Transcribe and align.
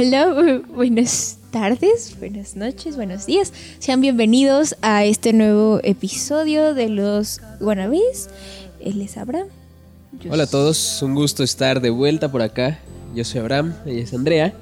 Hola, 0.00 0.62
buenas 0.74 1.36
tardes, 1.50 2.16
buenas 2.18 2.56
noches, 2.56 2.96
buenos 2.96 3.26
días. 3.26 3.52
Sean 3.80 4.00
bienvenidos 4.00 4.74
a 4.80 5.04
este 5.04 5.34
nuevo 5.34 5.78
episodio 5.82 6.72
de 6.72 6.88
los 6.88 7.42
Guanabis. 7.60 8.30
Él 8.80 9.02
es 9.02 9.18
Abraham. 9.18 9.48
Hola 10.30 10.44
a 10.44 10.46
todos, 10.46 11.02
un 11.02 11.14
gusto 11.14 11.42
estar 11.42 11.82
de 11.82 11.90
vuelta 11.90 12.32
por 12.32 12.40
acá. 12.40 12.78
Yo 13.14 13.26
soy 13.26 13.40
Abraham, 13.40 13.74
ella 13.84 14.02
es 14.02 14.14
Andrea. 14.14 14.54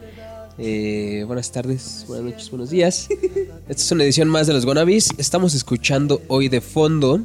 Eh, 0.58 1.22
buenas 1.24 1.52
tardes, 1.52 2.04
buenas 2.08 2.32
noches, 2.32 2.50
buenos 2.50 2.70
días. 2.70 3.06
Esta 3.68 3.82
es 3.82 3.92
una 3.92 4.02
edición 4.02 4.26
más 4.28 4.48
de 4.48 4.54
los 4.54 4.64
Guanabis. 4.64 5.10
Estamos 5.18 5.54
escuchando 5.54 6.20
hoy 6.26 6.48
de 6.48 6.60
fondo 6.60 7.20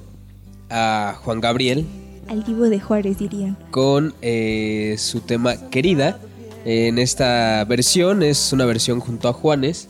a 0.70 1.20
Juan 1.24 1.42
Gabriel. 1.42 1.84
Al 2.28 2.44
vivo 2.44 2.66
de 2.66 2.80
Juárez, 2.80 3.18
dirían. 3.18 3.58
Con 3.72 4.14
eh, 4.22 4.98
su 5.00 5.22
tema 5.22 5.72
Querida 5.72 6.20
en 6.66 6.98
esta 7.00 7.64
versión 7.66 8.24
es 8.24 8.54
una 8.54 8.66
versión 8.66 9.00
junto 9.00 9.28
a 9.28 9.34
Juanes 9.34 9.88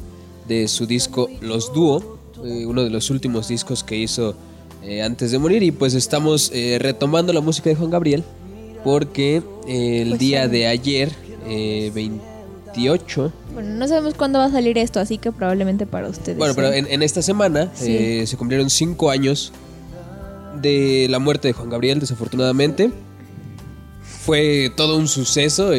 de 0.47 0.67
su 0.67 0.85
disco 0.87 1.29
Los 1.41 1.71
Dúo, 1.73 2.17
eh, 2.43 2.65
uno 2.65 2.83
de 2.83 2.89
los 2.89 3.09
últimos 3.09 3.47
discos 3.47 3.83
que 3.83 3.95
hizo 3.97 4.35
eh, 4.83 5.01
antes 5.01 5.31
de 5.31 5.39
morir 5.39 5.63
y 5.63 5.71
pues 5.71 5.93
estamos 5.93 6.51
eh, 6.53 6.77
retomando 6.81 7.31
la 7.31 7.41
música 7.41 7.69
de 7.69 7.75
Juan 7.75 7.89
Gabriel 7.91 8.23
porque 8.83 9.41
el 9.67 10.09
Pues 10.09 10.19
día 10.19 10.45
sí. 10.45 10.51
de 10.51 10.67
ayer, 10.67 11.11
28, 11.93 13.31
Bueno, 13.53 13.69
no 13.75 13.87
sabemos 13.87 14.13
cuándo 14.15 14.39
va 14.39 14.45
a 14.45 14.51
salir 14.51 14.77
esto, 14.77 14.99
así 14.99 15.17
que 15.17 15.31
probablemente 15.31 15.85
para 15.85 16.09
ustedes. 16.09 16.37
bueno, 16.37 16.53
pero 16.55 16.73
en, 16.73 16.87
en 16.91 17.01
esta 17.03 17.21
semana 17.21 17.71
Sí. 17.75 18.25
se 18.27 18.35
cumplieron 18.37 18.69
cinco 18.69 19.09
años 19.09 19.53
de 20.61 21.07
la 21.09 21.19
muerte 21.19 21.47
de 21.47 21.53
Juan 21.53 21.69
Gabriel, 21.69 21.99
desafortunadamente. 21.99 22.91
Fue 24.25 24.71
todo 24.75 24.97
un 24.97 25.07
suceso. 25.07 25.71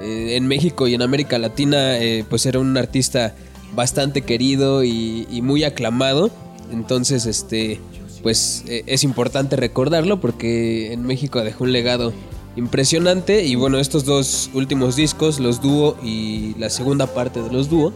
Eh, 0.00 0.36
en 0.36 0.46
México 0.46 0.88
y 0.88 0.94
en 0.94 1.02
América 1.02 1.38
Latina, 1.38 1.98
eh, 1.98 2.24
pues 2.28 2.46
era 2.46 2.58
un 2.58 2.76
artista 2.76 3.34
bastante 3.74 4.22
querido 4.22 4.84
y, 4.84 5.26
y 5.30 5.42
muy 5.42 5.64
aclamado. 5.64 6.30
Entonces, 6.72 7.26
este, 7.26 7.80
pues 8.22 8.64
eh, 8.66 8.82
es 8.86 9.04
importante 9.04 9.56
recordarlo 9.56 10.20
porque 10.20 10.92
en 10.92 11.04
México 11.04 11.42
dejó 11.44 11.64
un 11.64 11.72
legado 11.72 12.12
impresionante. 12.56 13.44
Y 13.44 13.54
bueno, 13.54 13.78
estos 13.78 14.04
dos 14.04 14.50
últimos 14.52 14.96
discos, 14.96 15.38
los 15.38 15.60
dúo 15.60 15.96
y 16.02 16.54
la 16.58 16.70
segunda 16.70 17.06
parte 17.06 17.42
de 17.42 17.52
los 17.52 17.70
dúo, 17.70 17.92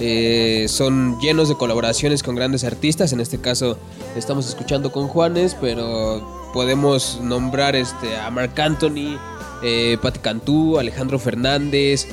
eh, 0.00 0.66
son 0.68 1.20
llenos 1.20 1.48
de 1.48 1.56
colaboraciones 1.56 2.22
con 2.22 2.34
grandes 2.34 2.64
artistas. 2.64 3.12
En 3.12 3.20
este 3.20 3.38
caso, 3.38 3.76
estamos 4.16 4.48
escuchando 4.48 4.90
con 4.90 5.08
Juanes, 5.08 5.56
pero 5.60 6.50
podemos 6.54 7.20
nombrar 7.22 7.76
este, 7.76 8.16
a 8.16 8.30
Marc 8.30 8.58
Anthony, 8.58 9.18
eh, 9.64 9.98
Patti 10.00 10.20
Cantú, 10.20 10.78
Alejandro 10.78 11.18
Fernández. 11.18 12.06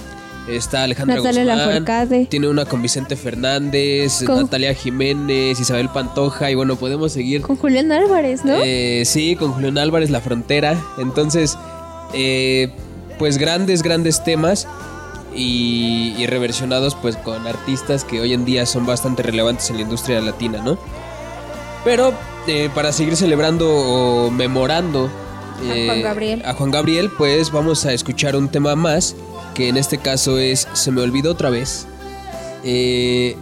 Está 0.49 0.83
Alejandra 0.83 1.17
Natalia 1.17 1.43
Guzmán, 1.83 2.25
tiene 2.27 2.47
una 2.47 2.65
con 2.65 2.81
Vicente 2.81 3.15
Fernández, 3.15 4.23
Con- 4.25 4.37
Natalia 4.41 4.73
Jiménez, 4.73 5.59
Isabel 5.59 5.87
Pantoja 5.89 6.49
y 6.49 6.55
bueno, 6.55 6.77
podemos 6.77 7.11
seguir 7.11 7.41
Con 7.41 7.57
Julián 7.57 7.91
Álvarez, 7.91 8.43
¿no? 8.43 8.55
eh, 8.63 9.03
sí, 9.05 9.35
con 9.35 9.51
Julián 9.51 9.77
Álvarez, 9.77 10.09
La 10.09 10.19
Frontera. 10.19 10.81
Entonces, 10.97 11.59
eh, 12.15 12.71
pues 13.19 13.37
grandes, 13.37 13.83
grandes 13.83 14.23
temas 14.23 14.67
y, 15.35 16.15
y 16.17 16.25
reversionados 16.25 16.95
pues 16.95 17.17
con 17.17 17.45
artistas 17.45 18.03
que 18.03 18.19
hoy 18.19 18.33
en 18.33 18.43
día 18.43 18.65
son 18.65 18.87
bastante 18.87 19.21
relevantes 19.21 19.69
en 19.69 19.75
la 19.75 19.83
industria 19.83 20.21
latina, 20.21 20.59
¿no? 20.65 20.79
Pero 21.85 22.13
eh, 22.47 22.69
para 22.73 22.91
seguir 22.91 23.15
celebrando 23.15 23.69
o 23.69 24.31
memorando 24.31 25.09
eh, 25.63 25.85
Juan 25.87 26.01
Gabriel. 26.01 26.41
a 26.45 26.53
Juan 26.53 26.71
Gabriel, 26.71 27.09
pues 27.17 27.51
vamos 27.51 27.85
a 27.85 27.93
escuchar 27.93 28.35
un 28.35 28.49
tema 28.49 28.75
más, 28.75 29.15
que 29.53 29.67
en 29.69 29.77
este 29.77 29.97
caso 29.97 30.37
es 30.37 30.67
Se 30.73 30.91
me 30.91 31.01
olvidó 31.01 31.31
otra 31.31 31.49
vez. 31.49 31.85
Eh, 32.63 33.35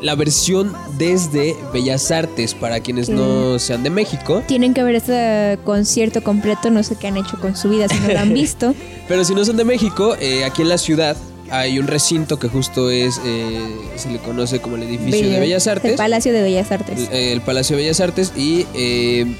la 0.00 0.16
versión 0.16 0.72
desde 0.98 1.56
Bellas 1.72 2.10
Artes, 2.10 2.54
para 2.54 2.80
quienes 2.80 3.08
no 3.08 3.58
sean 3.60 3.84
de 3.84 3.90
México. 3.90 4.42
Tienen 4.48 4.74
que 4.74 4.82
ver 4.82 4.96
este 4.96 5.58
concierto 5.64 6.22
completo, 6.24 6.70
no 6.70 6.82
sé 6.82 6.96
qué 6.96 7.06
han 7.08 7.16
hecho 7.16 7.38
con 7.40 7.56
su 7.56 7.68
vida 7.68 7.88
si 7.88 7.98
no 8.00 8.08
lo 8.12 8.18
han 8.18 8.34
visto. 8.34 8.74
Pero 9.06 9.24
si 9.24 9.34
no 9.34 9.44
son 9.44 9.56
de 9.56 9.64
México, 9.64 10.16
eh, 10.20 10.44
aquí 10.44 10.62
en 10.62 10.68
la 10.70 10.78
ciudad 10.78 11.16
hay 11.50 11.78
un 11.78 11.86
recinto 11.86 12.38
que 12.38 12.48
justo 12.48 12.90
es, 12.90 13.20
eh, 13.24 13.60
se 13.96 14.10
le 14.10 14.18
conoce 14.18 14.60
como 14.60 14.74
el 14.76 14.82
edificio 14.84 15.28
de 15.30 15.38
Bellas 15.38 15.66
El 15.66 15.72
Artes. 15.72 15.96
Palacio 15.96 16.32
de 16.32 16.42
Bellas 16.42 16.72
Artes. 16.72 17.08
el, 17.12 17.16
el 17.34 17.40
Palacio 17.42 17.76
de 17.76 17.82
Bellas 17.82 18.00
Artes 18.00 18.32
y 18.36 18.66
eh, 18.74 19.36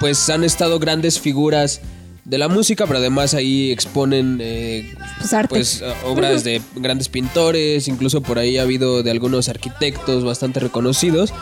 pues 0.00 0.28
han 0.30 0.44
estado 0.44 0.78
grandes 0.78 1.20
figuras 1.20 1.80
de 2.24 2.38
la 2.38 2.48
música, 2.48 2.86
pero 2.86 2.98
además 2.98 3.34
ahí 3.34 3.72
exponen 3.72 4.38
eh, 4.40 4.94
Pues 5.18 5.46
pues 5.48 5.82
eh, 5.82 5.92
obras 6.06 6.44
de 6.44 6.62
grandes 6.76 7.08
pintores, 7.08 7.88
incluso 7.88 8.22
por 8.22 8.38
ahí 8.38 8.58
ha 8.58 8.62
habido 8.62 9.02
de 9.02 9.10
algunos 9.10 9.48
arquitectos 9.48 10.24
bastante 10.24 10.60
reconocidos. 10.60 11.32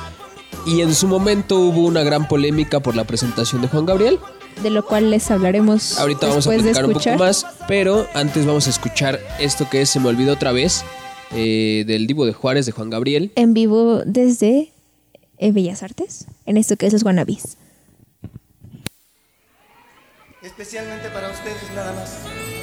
Y 0.66 0.80
en 0.80 0.94
su 0.94 1.06
momento 1.06 1.58
hubo 1.60 1.86
una 1.86 2.02
gran 2.02 2.28
polémica 2.28 2.80
por 2.80 2.96
la 2.96 3.04
presentación 3.04 3.62
de 3.62 3.68
Juan 3.68 3.86
Gabriel. 3.86 4.18
de 4.62 4.70
lo 4.70 4.84
cual 4.84 5.10
les 5.10 5.30
hablaremos 5.30 5.98
Ahorita 5.98 6.26
vamos 6.26 6.46
a 6.46 6.50
platicar 6.50 6.84
un 6.84 6.92
poco 6.92 7.16
más, 7.16 7.46
pero 7.66 8.06
antes 8.14 8.44
vamos 8.44 8.66
a 8.66 8.70
escuchar 8.70 9.20
esto 9.38 9.68
que 9.70 9.82
es 9.82 9.90
Se 9.90 10.00
me 10.00 10.08
olvidó 10.08 10.32
otra 10.32 10.52
vez, 10.52 10.84
eh, 11.32 11.84
del 11.86 12.06
Divo 12.06 12.26
de 12.26 12.32
Juárez 12.32 12.66
de 12.66 12.72
Juan 12.72 12.90
Gabriel. 12.90 13.32
En 13.36 13.54
vivo 13.54 14.02
desde 14.04 14.72
Bellas 15.40 15.82
Artes, 15.82 16.26
en 16.46 16.56
esto 16.56 16.76
que 16.76 16.86
es 16.86 16.92
los 16.92 17.04
Guanabis. 17.04 17.56
Especialmente 20.42 21.10
para 21.10 21.28
ustedes 21.30 21.70
nada 21.74 21.92
más. 21.92 22.59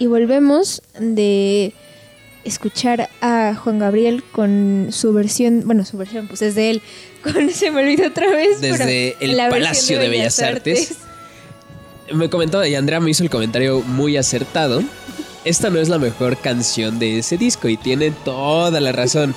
Y 0.00 0.06
volvemos 0.06 0.80
de 0.98 1.74
escuchar 2.42 3.10
a 3.20 3.54
Juan 3.54 3.78
Gabriel 3.78 4.24
con 4.32 4.88
su 4.92 5.12
versión, 5.12 5.64
bueno, 5.66 5.84
su 5.84 5.98
versión, 5.98 6.26
pues 6.26 6.40
es 6.40 6.54
de 6.54 6.70
él, 6.70 6.82
con 7.22 7.50
se 7.50 7.70
me 7.70 7.82
olvidó 7.82 8.08
otra 8.08 8.30
vez. 8.30 8.62
Desde 8.62 9.14
el 9.20 9.36
Palacio 9.36 9.98
de 9.98 10.08
Bellas 10.08 10.40
Artes. 10.40 10.96
Me 12.14 12.30
comentaba, 12.30 12.66
y 12.66 12.74
Andrea 12.76 12.98
me 12.98 13.10
hizo 13.10 13.22
el 13.22 13.28
comentario 13.28 13.82
muy 13.82 14.16
acertado. 14.16 14.82
Esta 15.44 15.68
no 15.68 15.78
es 15.78 15.90
la 15.90 15.98
mejor 15.98 16.38
canción 16.38 16.98
de 16.98 17.18
ese 17.18 17.36
disco 17.36 17.68
y 17.68 17.76
tiene 17.76 18.10
toda 18.10 18.80
la 18.80 18.92
razón. 18.92 19.34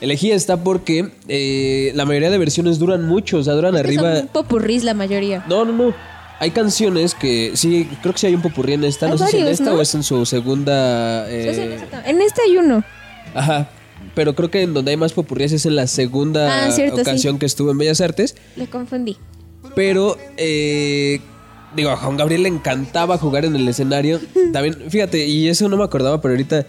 Elegí 0.00 0.32
esta 0.32 0.56
porque 0.56 1.12
eh, 1.28 1.92
la 1.94 2.04
mayoría 2.04 2.30
de 2.30 2.38
versiones 2.38 2.80
duran 2.80 3.06
mucho, 3.06 3.38
o 3.38 3.44
sea, 3.44 3.54
duran 3.54 3.76
arriba. 3.76 4.16
Son 4.16 4.26
popurrís 4.26 4.82
la 4.82 4.94
mayoría. 4.94 5.44
No, 5.48 5.64
no, 5.64 5.72
no. 5.72 5.94
Hay 6.40 6.50
canciones 6.50 7.14
que 7.14 7.52
sí, 7.54 7.88
creo 8.02 8.12
que 8.12 8.18
sí 8.18 8.26
hay 8.26 8.34
un 8.34 8.42
popurrí 8.42 8.74
en 8.74 8.84
esta. 8.84 9.06
Hay 9.06 9.12
No 9.12 9.18
sé 9.18 9.28
si 9.28 9.38
en 9.38 9.46
esta 9.46 9.64
¿no? 9.64 9.74
o 9.74 9.80
es 9.80 9.94
en 9.94 10.02
su 10.02 10.26
segunda. 10.26 11.26
Sí, 11.26 11.32
sí, 11.54 11.60
eh. 11.60 11.78
En 12.06 12.20
este 12.20 12.42
hay 12.42 12.56
uno. 12.56 12.84
Ajá. 13.34 13.68
Pero 14.14 14.34
creo 14.34 14.50
que 14.50 14.62
en 14.62 14.74
donde 14.74 14.90
hay 14.90 14.96
más 14.96 15.12
popurrías 15.12 15.52
es 15.52 15.66
en 15.66 15.76
la 15.76 15.86
segunda 15.86 16.66
Ah, 16.66 16.70
cierto, 16.70 17.00
ocasión 17.00 17.38
que 17.38 17.46
estuvo 17.46 17.70
en 17.70 17.78
Bellas 17.78 18.00
Artes. 18.00 18.36
Le 18.56 18.66
confundí. 18.68 19.16
Pero, 19.74 20.16
eh, 20.36 21.20
digo, 21.74 21.90
a 21.90 21.96
Juan 21.96 22.16
Gabriel 22.16 22.42
le 22.44 22.48
encantaba 22.48 23.18
jugar 23.18 23.44
en 23.44 23.56
el 23.56 23.66
escenario. 23.66 24.20
También, 24.52 24.76
fíjate, 24.88 25.26
y 25.26 25.48
eso 25.48 25.68
no 25.68 25.76
me 25.76 25.84
acordaba, 25.84 26.20
pero 26.20 26.34
ahorita 26.34 26.66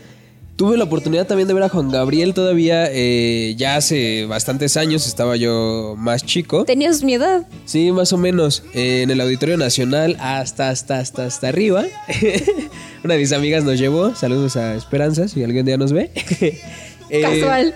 tuve 0.55 0.77
la 0.77 0.85
oportunidad 0.85 1.27
también 1.27 1.47
de 1.47 1.53
ver 1.53 1.63
a 1.63 1.69
Juan 1.69 1.89
Gabriel 1.89 2.33
todavía, 2.33 2.87
eh, 2.89 3.55
ya 3.57 3.75
hace 3.75 4.25
bastantes 4.25 4.77
años, 4.77 5.05
estaba 5.07 5.35
yo 5.35 5.95
más 5.97 6.25
chico. 6.25 6.65
Tenías 6.65 7.03
mi 7.03 7.15
edad. 7.15 7.45
Sí, 7.65 7.91
más 7.91 8.13
o 8.13 8.17
menos, 8.17 8.63
eh, 8.73 9.01
en 9.03 9.11
el 9.11 9.19
Auditorio 9.21 9.57
Nacional, 9.57 10.15
hasta, 10.19 10.69
hasta, 10.69 10.99
hasta, 10.99 11.25
hasta 11.25 11.47
arriba. 11.49 11.83
Una 13.03 13.15
de 13.15 13.19
mis 13.19 13.33
amigas 13.33 13.63
nos 13.63 13.77
llevó, 13.77 14.15
saludos 14.15 14.55
a 14.55 14.75
Esperanza, 14.75 15.27
si 15.27 15.43
algún 15.43 15.65
día 15.65 15.77
nos 15.77 15.91
ve. 15.91 16.11
Eh, 17.07 17.21
Casual. 17.21 17.75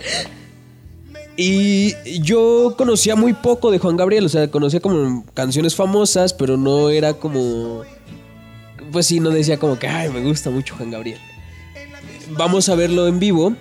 y 1.37 1.93
yo 2.23 2.73
conocía 2.75 3.15
muy 3.15 3.33
poco 3.33 3.69
de 3.69 3.77
Juan 3.77 3.95
Gabriel, 3.95 4.25
o 4.25 4.29
sea, 4.29 4.49
conocía 4.49 4.79
como 4.79 5.23
canciones 5.35 5.75
famosas, 5.75 6.33
pero 6.33 6.57
no 6.57 6.89
era 6.89 7.13
como... 7.13 7.83
Pues 8.91 9.05
sí, 9.05 9.19
no 9.19 9.29
decía 9.29 9.59
como 9.59 9.77
que, 9.77 9.87
ay, 9.87 10.09
me 10.09 10.21
gusta 10.21 10.49
mucho 10.49 10.73
Juan 10.75 10.89
Gabriel. 10.89 11.19
Vamos 12.37 12.69
a 12.69 12.75
verlo 12.75 13.07
en 13.07 13.19
vivo 13.19 13.55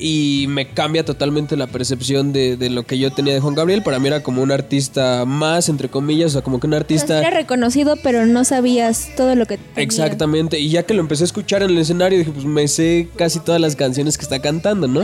y 0.00 0.46
me 0.48 0.66
cambia 0.66 1.04
totalmente 1.04 1.56
la 1.56 1.66
percepción 1.66 2.32
de, 2.32 2.56
de 2.56 2.70
lo 2.70 2.84
que 2.84 2.98
yo 2.98 3.12
tenía 3.12 3.34
de 3.34 3.40
Juan 3.40 3.54
Gabriel. 3.54 3.82
Para 3.82 3.98
mí 3.98 4.08
era 4.08 4.22
como 4.22 4.42
un 4.42 4.50
artista 4.50 5.24
más, 5.26 5.68
entre 5.68 5.88
comillas, 5.88 6.30
o 6.30 6.32
sea, 6.32 6.42
como 6.42 6.58
que 6.58 6.66
un 6.66 6.74
artista... 6.74 7.18
Era 7.18 7.30
reconocido, 7.30 7.96
pero 8.02 8.24
no 8.24 8.44
sabías 8.44 9.10
todo 9.16 9.34
lo 9.34 9.46
que 9.46 9.58
tenía. 9.58 9.82
Exactamente, 9.82 10.58
y 10.58 10.70
ya 10.70 10.84
que 10.84 10.94
lo 10.94 11.00
empecé 11.00 11.24
a 11.24 11.26
escuchar 11.26 11.62
en 11.62 11.70
el 11.70 11.78
escenario, 11.78 12.18
dije, 12.18 12.30
pues 12.30 12.46
me 12.46 12.66
sé 12.66 13.08
casi 13.16 13.40
todas 13.40 13.60
las 13.60 13.76
canciones 13.76 14.16
que 14.16 14.22
está 14.22 14.40
cantando, 14.40 14.88
¿no? 14.88 15.02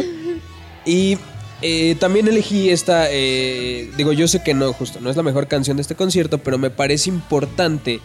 Y 0.86 1.18
eh, 1.60 1.96
también 2.00 2.26
elegí 2.28 2.70
esta, 2.70 3.06
eh, 3.10 3.90
digo, 3.98 4.12
yo 4.12 4.26
sé 4.28 4.42
que 4.42 4.54
no, 4.54 4.72
justo, 4.72 5.00
no 5.00 5.10
es 5.10 5.16
la 5.16 5.22
mejor 5.22 5.46
canción 5.46 5.76
de 5.76 5.82
este 5.82 5.94
concierto, 5.94 6.38
pero 6.38 6.56
me 6.56 6.70
parece 6.70 7.10
importante 7.10 8.00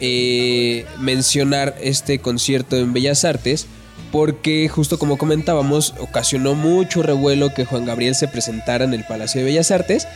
eh, 0.00 0.86
mencionar 1.00 1.74
este 1.80 2.20
concierto 2.20 2.76
en 2.76 2.92
Bellas 2.92 3.24
Artes, 3.24 3.66
porque 4.12 4.68
justo 4.68 4.98
como 4.98 5.18
comentábamos, 5.18 5.94
ocasionó 6.00 6.54
mucho 6.54 7.02
revuelo 7.02 7.52
que 7.54 7.64
Juan 7.64 7.84
Gabriel 7.86 8.14
se 8.14 8.28
presentara 8.28 8.84
en 8.84 8.94
el 8.94 9.04
Palacio 9.04 9.40
de 9.40 9.46
Bellas 9.46 9.70
Artes. 9.70 10.06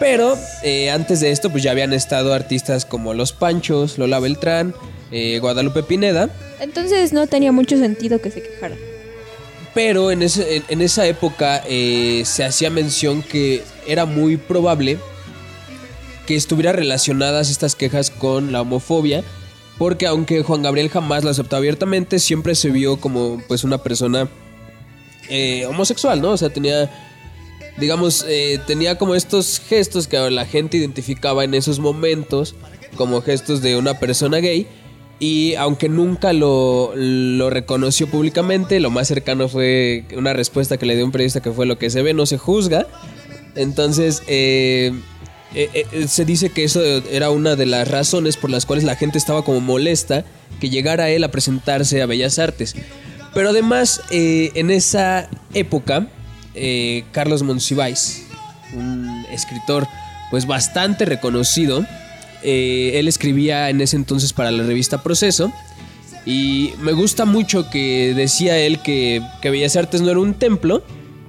Pero 0.00 0.36
eh, 0.62 0.90
antes 0.90 1.20
de 1.20 1.30
esto, 1.30 1.50
pues 1.50 1.62
ya 1.62 1.70
habían 1.70 1.92
estado 1.92 2.34
artistas 2.34 2.84
como 2.84 3.14
Los 3.14 3.32
Panchos, 3.32 3.96
Lola 3.98 4.18
Beltrán, 4.18 4.74
eh, 5.12 5.38
Guadalupe 5.40 5.82
Pineda. 5.84 6.30
Entonces 6.60 7.12
no 7.12 7.26
tenía 7.28 7.52
mucho 7.52 7.76
sentido 7.78 8.20
que 8.20 8.30
se 8.30 8.42
quejara. 8.42 8.76
Pero 9.72 10.10
en, 10.10 10.22
ese- 10.22 10.56
en- 10.56 10.64
en 10.68 10.82
esa 10.82 11.06
época 11.06 11.62
eh, 11.68 12.22
se 12.26 12.44
hacía 12.44 12.70
mención 12.70 13.22
que 13.22 13.62
era 13.86 14.04
muy 14.04 14.36
probable 14.36 14.98
que 16.26 16.36
estuvieran 16.36 16.74
relacionadas 16.76 17.50
estas 17.50 17.74
quejas 17.76 18.10
con 18.10 18.50
la 18.52 18.62
homofobia. 18.62 19.22
Porque 19.78 20.06
aunque 20.06 20.42
Juan 20.42 20.62
Gabriel 20.62 20.88
jamás 20.88 21.24
lo 21.24 21.30
aceptó 21.30 21.56
abiertamente, 21.56 22.18
siempre 22.18 22.54
se 22.54 22.70
vio 22.70 22.98
como 22.98 23.42
pues 23.48 23.64
una 23.64 23.78
persona 23.78 24.28
eh, 25.28 25.66
homosexual, 25.66 26.20
¿no? 26.20 26.30
O 26.30 26.36
sea, 26.36 26.50
tenía, 26.50 26.90
digamos, 27.78 28.24
eh, 28.28 28.60
tenía 28.66 28.98
como 28.98 29.14
estos 29.14 29.60
gestos 29.60 30.06
que 30.06 30.18
la 30.30 30.46
gente 30.46 30.76
identificaba 30.76 31.44
en 31.44 31.54
esos 31.54 31.80
momentos 31.80 32.54
como 32.96 33.20
gestos 33.22 33.62
de 33.62 33.76
una 33.76 33.98
persona 33.98 34.38
gay. 34.38 34.66
Y 35.20 35.54
aunque 35.54 35.88
nunca 35.88 36.32
lo, 36.32 36.92
lo 36.94 37.48
reconoció 37.48 38.08
públicamente, 38.08 38.80
lo 38.80 38.90
más 38.90 39.08
cercano 39.08 39.48
fue 39.48 40.04
una 40.16 40.32
respuesta 40.32 40.76
que 40.76 40.86
le 40.86 40.96
dio 40.96 41.04
un 41.04 41.12
periodista 41.12 41.40
que 41.40 41.52
fue 41.52 41.66
lo 41.66 41.78
que 41.78 41.88
se 41.88 42.02
ve, 42.02 42.14
no 42.14 42.26
se 42.26 42.36
juzga. 42.36 42.86
Entonces, 43.54 44.22
eh, 44.26 44.92
eh, 45.54 45.86
eh, 45.92 46.08
se 46.08 46.24
dice 46.24 46.50
que 46.50 46.64
eso 46.64 46.82
era 46.82 47.30
una 47.30 47.56
de 47.56 47.66
las 47.66 47.88
razones 47.88 48.36
por 48.36 48.50
las 48.50 48.66
cuales 48.66 48.84
la 48.84 48.96
gente 48.96 49.18
estaba 49.18 49.44
como 49.44 49.60
molesta 49.60 50.24
que 50.60 50.70
llegara 50.70 51.10
él 51.10 51.24
a 51.24 51.30
presentarse 51.30 52.02
a 52.02 52.06
Bellas 52.06 52.38
Artes. 52.38 52.74
Pero 53.34 53.50
además, 53.50 54.00
eh, 54.10 54.52
en 54.54 54.70
esa 54.70 55.28
época, 55.52 56.06
eh, 56.54 57.04
Carlos 57.10 57.42
Monsiváis, 57.42 58.26
un 58.74 59.26
escritor 59.30 59.86
pues 60.30 60.46
bastante 60.46 61.04
reconocido, 61.04 61.84
eh, 62.42 62.92
él 62.94 63.08
escribía 63.08 63.70
en 63.70 63.80
ese 63.80 63.96
entonces 63.96 64.32
para 64.32 64.52
la 64.52 64.62
revista 64.62 65.02
Proceso. 65.02 65.52
Y 66.24 66.72
me 66.80 66.92
gusta 66.92 67.24
mucho 67.24 67.68
que 67.68 68.14
decía 68.14 68.56
él 68.56 68.80
que, 68.80 69.20
que 69.42 69.50
Bellas 69.50 69.76
Artes 69.76 70.00
no 70.00 70.10
era 70.10 70.20
un 70.20 70.34
templo, 70.34 70.82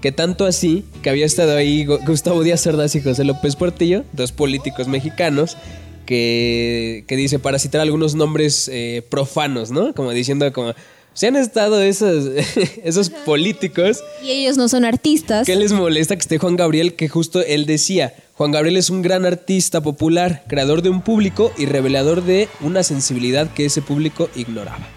que 0.05 0.11
tanto 0.11 0.45
así 0.45 0.85
que 1.01 1.09
había 1.09 1.25
estado 1.25 1.57
ahí 1.57 1.83
Gu- 1.83 1.99
Gustavo 2.05 2.43
Díaz 2.43 2.67
Ordaz 2.67 2.93
y 2.93 3.01
José 3.01 3.23
López 3.23 3.55
Portillo, 3.55 4.03
dos 4.13 4.31
políticos 4.31 4.87
mexicanos, 4.87 5.57
que, 6.05 7.05
que 7.07 7.15
dice, 7.15 7.39
para 7.39 7.57
citar 7.57 7.81
algunos 7.81 8.13
nombres 8.13 8.69
eh, 8.71 9.01
profanos, 9.09 9.71
¿no? 9.71 9.95
Como 9.95 10.11
diciendo 10.11 10.53
como, 10.53 10.75
se 11.15 11.25
han 11.25 11.35
estado 11.35 11.81
esos, 11.81 12.29
esos 12.83 13.09
políticos 13.09 14.03
Y 14.23 14.29
ellos 14.29 14.57
no 14.57 14.69
son 14.69 14.85
artistas. 14.85 15.47
¿Qué 15.47 15.55
les 15.55 15.71
molesta 15.71 16.15
que 16.15 16.21
esté 16.21 16.37
Juan 16.37 16.55
Gabriel? 16.55 16.93
Que 16.93 17.09
justo 17.09 17.41
él 17.41 17.65
decía, 17.65 18.13
Juan 18.35 18.51
Gabriel 18.51 18.77
es 18.77 18.91
un 18.91 19.01
gran 19.01 19.25
artista 19.25 19.81
popular, 19.81 20.43
creador 20.47 20.83
de 20.83 20.89
un 20.89 21.01
público 21.01 21.51
y 21.57 21.65
revelador 21.65 22.23
de 22.23 22.47
una 22.61 22.83
sensibilidad 22.83 23.51
que 23.51 23.65
ese 23.65 23.81
público 23.81 24.29
ignoraba. 24.35 24.87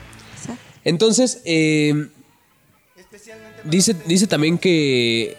Entonces, 0.85 1.41
eh, 1.47 2.09
dice, 3.65 3.95
dice 4.07 4.27
también 4.27 4.59
que, 4.59 5.37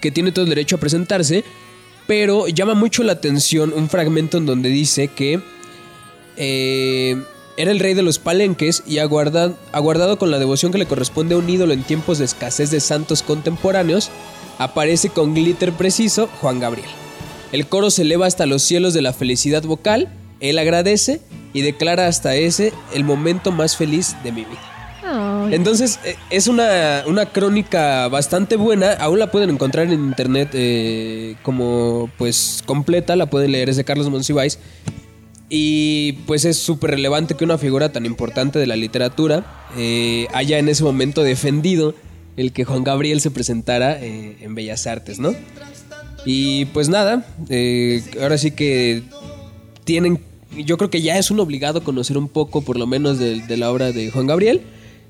que 0.00 0.10
tiene 0.10 0.32
todo 0.32 0.44
el 0.44 0.48
derecho 0.50 0.76
a 0.76 0.80
presentarse, 0.80 1.44
pero 2.06 2.48
llama 2.48 2.74
mucho 2.74 3.02
la 3.02 3.12
atención 3.12 3.72
un 3.74 3.88
fragmento 3.88 4.38
en 4.38 4.46
donde 4.46 4.68
dice 4.70 5.08
que 5.08 5.40
eh, 6.36 7.16
Era 7.56 7.72
el 7.72 7.80
rey 7.80 7.94
de 7.94 8.02
los 8.02 8.18
palenques 8.20 8.84
y 8.86 8.98
aguarda- 8.98 9.52
aguardado 9.72 10.16
con 10.16 10.30
la 10.30 10.38
devoción 10.38 10.70
que 10.70 10.78
le 10.78 10.86
corresponde 10.86 11.34
a 11.34 11.38
un 11.38 11.50
ídolo 11.50 11.72
en 11.72 11.82
tiempos 11.82 12.18
de 12.18 12.24
escasez 12.24 12.70
de 12.70 12.78
santos 12.80 13.22
contemporáneos, 13.22 14.10
aparece 14.58 15.08
con 15.10 15.34
glitter 15.34 15.72
preciso 15.72 16.28
Juan 16.40 16.60
Gabriel. 16.60 16.88
El 17.50 17.66
coro 17.66 17.90
se 17.90 18.02
eleva 18.02 18.26
hasta 18.26 18.46
los 18.46 18.62
cielos 18.62 18.94
de 18.94 19.02
la 19.02 19.12
felicidad 19.12 19.64
vocal, 19.64 20.08
él 20.38 20.58
agradece 20.58 21.20
y 21.52 21.62
declara 21.62 22.06
hasta 22.06 22.36
ese 22.36 22.72
el 22.94 23.02
momento 23.02 23.50
más 23.50 23.76
feliz 23.76 24.14
de 24.22 24.30
mi 24.30 24.44
vida. 24.44 24.77
Entonces, 25.50 25.98
eh, 26.04 26.16
es 26.30 26.48
una, 26.48 27.04
una 27.06 27.26
crónica 27.26 28.08
bastante 28.08 28.56
buena. 28.56 28.92
Aún 28.92 29.18
la 29.18 29.30
pueden 29.30 29.50
encontrar 29.50 29.86
en 29.86 29.92
internet 29.92 30.50
eh, 30.52 31.36
como 31.42 32.10
pues 32.18 32.62
completa. 32.66 33.16
La 33.16 33.26
pueden 33.26 33.52
leer, 33.52 33.68
es 33.68 33.76
de 33.76 33.84
Carlos 33.84 34.10
Monsiváis. 34.10 34.58
Y 35.48 36.12
pues 36.26 36.44
es 36.44 36.58
súper 36.58 36.90
relevante 36.90 37.34
que 37.34 37.44
una 37.44 37.56
figura 37.56 37.90
tan 37.90 38.04
importante 38.04 38.58
de 38.58 38.66
la 38.66 38.76
literatura 38.76 39.64
eh, 39.76 40.26
haya 40.34 40.58
en 40.58 40.68
ese 40.68 40.84
momento 40.84 41.22
defendido 41.22 41.94
el 42.36 42.52
que 42.52 42.64
Juan 42.64 42.84
Gabriel 42.84 43.20
se 43.20 43.30
presentara 43.30 43.98
en 44.00 44.54
Bellas 44.54 44.86
Artes, 44.86 45.18
¿no? 45.18 45.34
Y 46.24 46.66
pues 46.66 46.88
nada, 46.88 47.26
ahora 48.20 48.38
sí 48.38 48.52
que 48.52 49.02
tienen, 49.82 50.20
yo 50.56 50.76
creo 50.76 50.88
que 50.88 51.02
ya 51.02 51.18
es 51.18 51.32
un 51.32 51.40
obligado 51.40 51.82
conocer 51.82 52.16
un 52.16 52.28
poco 52.28 52.60
por 52.60 52.78
lo 52.78 52.86
menos 52.86 53.18
de, 53.18 53.40
de 53.40 53.56
la 53.56 53.72
obra 53.72 53.90
de 53.90 54.10
Juan 54.12 54.28
Gabriel. 54.28 54.62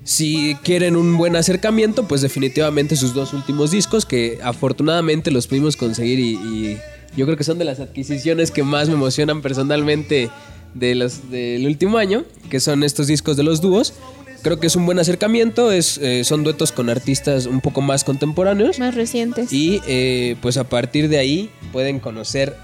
Si 0.03 0.55
quieren 0.63 0.95
un 0.95 1.17
buen 1.17 1.35
acercamiento, 1.35 2.07
pues 2.07 2.21
definitivamente 2.21 2.95
sus 2.95 3.13
dos 3.13 3.33
últimos 3.33 3.71
discos, 3.71 4.05
que 4.05 4.39
afortunadamente 4.41 5.29
los 5.29 5.47
pudimos 5.47 5.75
conseguir 5.77 6.19
y, 6.19 6.33
y 6.35 6.77
yo 7.15 7.25
creo 7.25 7.37
que 7.37 7.43
son 7.43 7.57
de 7.57 7.65
las 7.65 7.79
adquisiciones 7.79 8.51
que 8.51 8.63
más 8.63 8.87
me 8.87 8.95
emocionan 8.95 9.41
personalmente 9.41 10.29
de 10.73 10.95
los, 10.95 11.29
del 11.31 11.65
último 11.65 11.97
año, 11.97 12.23
que 12.49 12.59
son 12.59 12.83
estos 12.83 13.07
discos 13.07 13.37
de 13.37 13.43
los 13.43 13.61
dúos. 13.61 13.93
Creo 14.41 14.59
que 14.59 14.67
es 14.67 14.75
un 14.75 14.85
buen 14.85 14.99
acercamiento, 14.99 15.71
es, 15.71 15.97
eh, 15.97 16.23
son 16.23 16.43
duetos 16.43 16.71
con 16.71 16.89
artistas 16.89 17.45
un 17.45 17.59
poco 17.59 17.81
más 17.81 18.03
contemporáneos. 18.03 18.79
más 18.79 18.95
recientes. 18.95 19.51
Y 19.51 19.81
eh, 19.85 20.37
pues 20.41 20.57
a 20.57 20.63
partir 20.63 21.09
de 21.09 21.17
ahí 21.17 21.49
pueden 21.73 21.99
conocer 21.99 22.55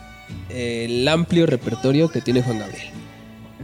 eh, 0.49 0.85
el 0.87 1.07
amplio 1.07 1.45
repertorio 1.45 2.09
que 2.09 2.21
tiene 2.21 2.41
Juan 2.41 2.59
Gabriel. 2.59 2.87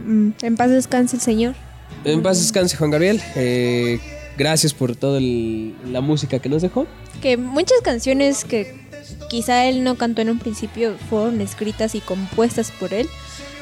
Mm, 0.04 0.30
en 0.42 0.56
paz 0.56 0.70
descanse 0.70 1.16
el 1.16 1.22
señor. 1.22 1.54
En 2.04 2.22
paz 2.22 2.38
descanse 2.38 2.76
Juan 2.76 2.90
Gabriel. 2.90 3.20
eh, 3.36 4.00
gracias 4.36 4.72
por 4.74 4.96
toda 4.96 5.20
la 5.20 6.00
música 6.00 6.38
que 6.38 6.48
nos 6.48 6.62
dejó. 6.62 6.86
Que 7.20 7.36
muchas 7.36 7.80
canciones 7.82 8.44
que 8.44 8.74
quizá 9.28 9.66
él 9.66 9.84
no 9.84 9.96
cantó 9.96 10.22
en 10.22 10.30
un 10.30 10.38
principio 10.38 10.96
fueron 11.08 11.40
escritas 11.40 11.94
y 11.94 12.00
compuestas 12.00 12.70
por 12.72 12.92
él. 12.92 13.08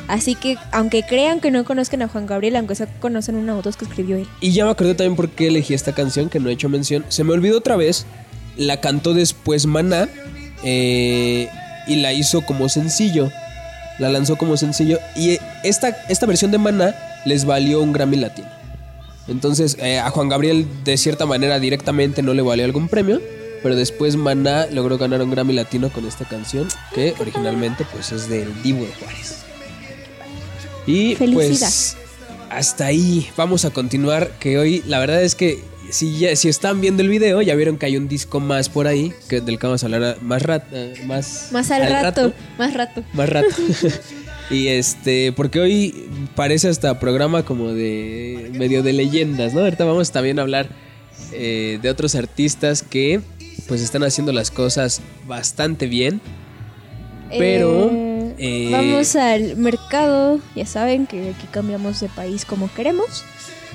Así 0.08 0.34
que 0.34 0.56
aunque 0.72 1.02
crean 1.02 1.40
que 1.40 1.50
no 1.50 1.64
conozcan 1.64 2.02
a 2.02 2.08
Juan 2.08 2.26
Gabriel, 2.26 2.56
aunque 2.56 2.74
sea 2.74 2.86
conocen 2.98 3.36
una 3.36 3.56
o 3.56 3.62
dos 3.62 3.76
que 3.76 3.84
escribió 3.84 4.16
él. 4.16 4.26
Y 4.40 4.52
ya 4.52 4.64
me 4.64 4.70
acordé 4.70 4.94
también 4.94 5.16
por 5.16 5.28
qué 5.30 5.48
elegí 5.48 5.74
esta 5.74 5.92
canción 5.92 6.28
que 6.28 6.40
no 6.40 6.48
he 6.48 6.52
hecho 6.52 6.68
mención. 6.68 7.04
Se 7.08 7.22
me 7.24 7.32
olvidó 7.32 7.58
otra 7.58 7.76
vez. 7.76 8.06
La 8.56 8.80
cantó 8.80 9.14
después 9.14 9.66
Maná 9.66 10.08
eh, 10.64 11.48
y 11.86 11.96
la 11.96 12.12
hizo 12.12 12.42
como 12.42 12.68
sencillo. 12.68 13.30
La 13.98 14.08
lanzó 14.08 14.36
como 14.36 14.56
sencillo. 14.56 14.98
Y 15.14 15.38
esta, 15.62 15.96
esta 16.08 16.26
versión 16.26 16.50
de 16.50 16.58
Maná 16.58 16.94
les 17.24 17.44
valió 17.44 17.80
un 17.82 17.92
Grammy 17.92 18.16
Latino. 18.16 18.48
Entonces 19.28 19.76
eh, 19.80 19.98
a 19.98 20.10
Juan 20.10 20.28
Gabriel 20.28 20.66
de 20.84 20.96
cierta 20.96 21.26
manera 21.26 21.60
directamente 21.60 22.22
no 22.22 22.34
le 22.34 22.42
valió 22.42 22.64
algún 22.64 22.88
premio. 22.88 23.20
Pero 23.62 23.76
después 23.76 24.16
Maná 24.16 24.66
logró 24.72 24.96
ganar 24.96 25.20
un 25.22 25.30
Grammy 25.30 25.52
Latino 25.52 25.90
con 25.90 26.06
esta 26.06 26.24
canción 26.24 26.66
que 26.94 27.14
originalmente 27.18 27.84
pues 27.92 28.10
es 28.10 28.28
del 28.28 28.62
Divo 28.62 28.84
de 28.86 28.92
Juárez. 28.94 29.42
Y 30.86 31.14
pues 31.14 31.96
hasta 32.48 32.86
ahí 32.86 33.28
vamos 33.36 33.66
a 33.66 33.70
continuar. 33.70 34.30
Que 34.40 34.58
hoy 34.58 34.82
la 34.86 34.98
verdad 34.98 35.22
es 35.22 35.34
que 35.34 35.62
si, 35.90 36.18
ya, 36.18 36.34
si 36.36 36.48
están 36.48 36.80
viendo 36.80 37.02
el 37.02 37.08
video 37.08 37.42
ya 37.42 37.54
vieron 37.54 37.76
que 37.76 37.86
hay 37.86 37.96
un 37.96 38.08
disco 38.08 38.40
más 38.40 38.68
por 38.68 38.86
ahí 38.86 39.12
que 39.28 39.40
del 39.40 39.58
que 39.58 39.66
vamos 39.66 39.82
a 39.82 39.86
hablar 39.86 40.16
más 40.22 40.42
rat, 40.42 40.64
eh, 40.72 40.94
más, 41.06 41.48
Más 41.52 41.70
al, 41.70 41.88
rato, 41.90 42.32
más 42.58 42.72
rato. 42.74 43.02
más 43.12 43.28
rato. 43.28 43.48
y 44.50 44.68
este, 44.68 45.32
porque 45.32 45.60
hoy 45.60 46.08
parece 46.34 46.68
hasta 46.68 46.98
programa 46.98 47.44
como 47.44 47.72
de 47.72 48.50
medio 48.54 48.82
de 48.82 48.92
leyendas, 48.92 49.54
¿no? 49.54 49.60
Ahorita 49.60 49.84
vamos 49.84 50.10
también 50.10 50.38
a 50.38 50.42
hablar 50.42 50.68
eh, 51.32 51.78
de 51.80 51.90
otros 51.90 52.14
artistas 52.16 52.82
que 52.82 53.20
pues 53.68 53.80
están 53.82 54.02
haciendo 54.02 54.32
las 54.32 54.50
cosas 54.50 55.00
bastante 55.26 55.86
bien. 55.86 56.20
Pero, 57.30 57.90
Eh, 57.92 58.34
eh, 58.38 58.68
vamos 58.72 59.14
al 59.14 59.56
mercado. 59.56 60.40
Ya 60.56 60.66
saben 60.66 61.06
que 61.06 61.30
aquí 61.30 61.46
cambiamos 61.50 62.00
de 62.00 62.08
país 62.08 62.44
como 62.44 62.72
queremos. 62.74 63.24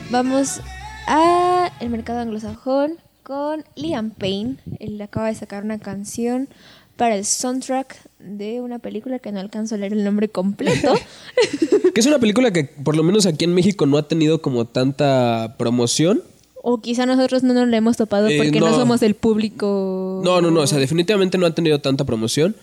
Vamos 0.10 0.60
a 1.08 1.72
el 1.80 1.90
mercado 1.90 2.20
anglosajón 2.20 2.98
con 3.24 3.64
Liam 3.76 4.10
Payne. 4.12 4.58
Él 4.80 5.02
acaba 5.02 5.28
de 5.28 5.36
sacar 5.36 5.64
una 5.64 5.80
canción 5.80 6.50
para 6.96 7.16
el 7.16 7.26
soundtrack 7.26 7.98
de 8.20 8.62
una 8.62 8.80
película 8.80 9.20
que 9.20 9.32
no 9.32 9.40
alcanzo 9.40 9.76
a 9.76 9.78
leer 9.78 9.94
el 9.94 10.04
nombre 10.04 10.30
completo. 10.30 10.94
Que 11.94 12.02
es 12.02 12.08
una 12.08 12.20
película 12.20 12.52
que 12.52 12.66
por 12.66 12.98
lo 12.98 13.04
menos 13.04 13.26
aquí 13.26 13.46
en 13.46 13.54
México 13.54 13.86
no 13.86 13.98
ha 13.98 14.06
tenido 14.08 14.42
como 14.42 14.66
tanta 14.66 15.56
promoción. 15.58 16.22
o 16.62 16.82
quizá 16.82 17.06
nosotros 17.06 17.42
no 17.44 17.54
nos 17.54 17.70
la 17.70 17.78
hemos 17.78 17.96
topado 17.96 18.28
Eh, 18.28 18.38
porque 18.38 18.60
no. 18.60 18.70
no. 18.70 18.76
somos 18.76 19.02
el 19.02 19.16
público. 19.16 20.22
No, 20.26 20.42
no, 20.42 20.52
no, 20.52 20.60
o 20.62 20.68
sea, 20.68 20.78
definitivamente 20.80 21.38
no 21.38 21.46
ha 21.46 21.56
tenido 21.56 21.80
tanta 21.80 22.04
promoción. 22.04 22.54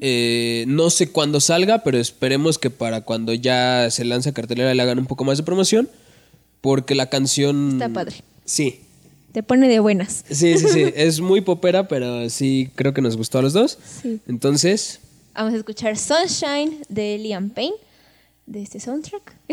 Eh, 0.00 0.64
no 0.66 0.90
sé 0.90 1.10
cuándo 1.12 1.40
salga, 1.40 1.84
pero 1.84 1.98
esperemos 1.98 2.58
que 2.58 2.70
para 2.70 3.02
cuando 3.02 3.32
ya 3.34 3.88
se 3.90 4.04
lance 4.04 4.32
cartelera 4.32 4.74
le 4.74 4.82
hagan 4.82 4.98
un 4.98 5.06
poco 5.06 5.22
más 5.24 5.38
de 5.38 5.44
promoción. 5.44 5.88
Porque 6.60 6.94
la 6.96 7.08
canción. 7.08 7.72
Está 7.74 7.88
padre. 7.88 8.16
Sí. 8.44 8.80
Te 9.36 9.42
pone 9.42 9.68
de 9.68 9.80
buenas. 9.80 10.24
Sí, 10.30 10.56
sí, 10.56 10.66
sí. 10.66 10.84
es 10.96 11.20
muy 11.20 11.42
popera, 11.42 11.88
pero 11.88 12.30
sí 12.30 12.70
creo 12.74 12.94
que 12.94 13.02
nos 13.02 13.18
gustó 13.18 13.40
a 13.40 13.42
los 13.42 13.52
dos. 13.52 13.76
Sí. 14.00 14.18
Entonces, 14.26 14.98
Vamos 15.34 15.52
a 15.52 15.58
escuchar 15.58 15.98
Sunshine 15.98 16.80
de 16.88 17.18
Liam 17.18 17.50
Payne 17.50 17.74
de 18.46 18.62
este 18.62 18.80
soundtrack. 18.80 19.36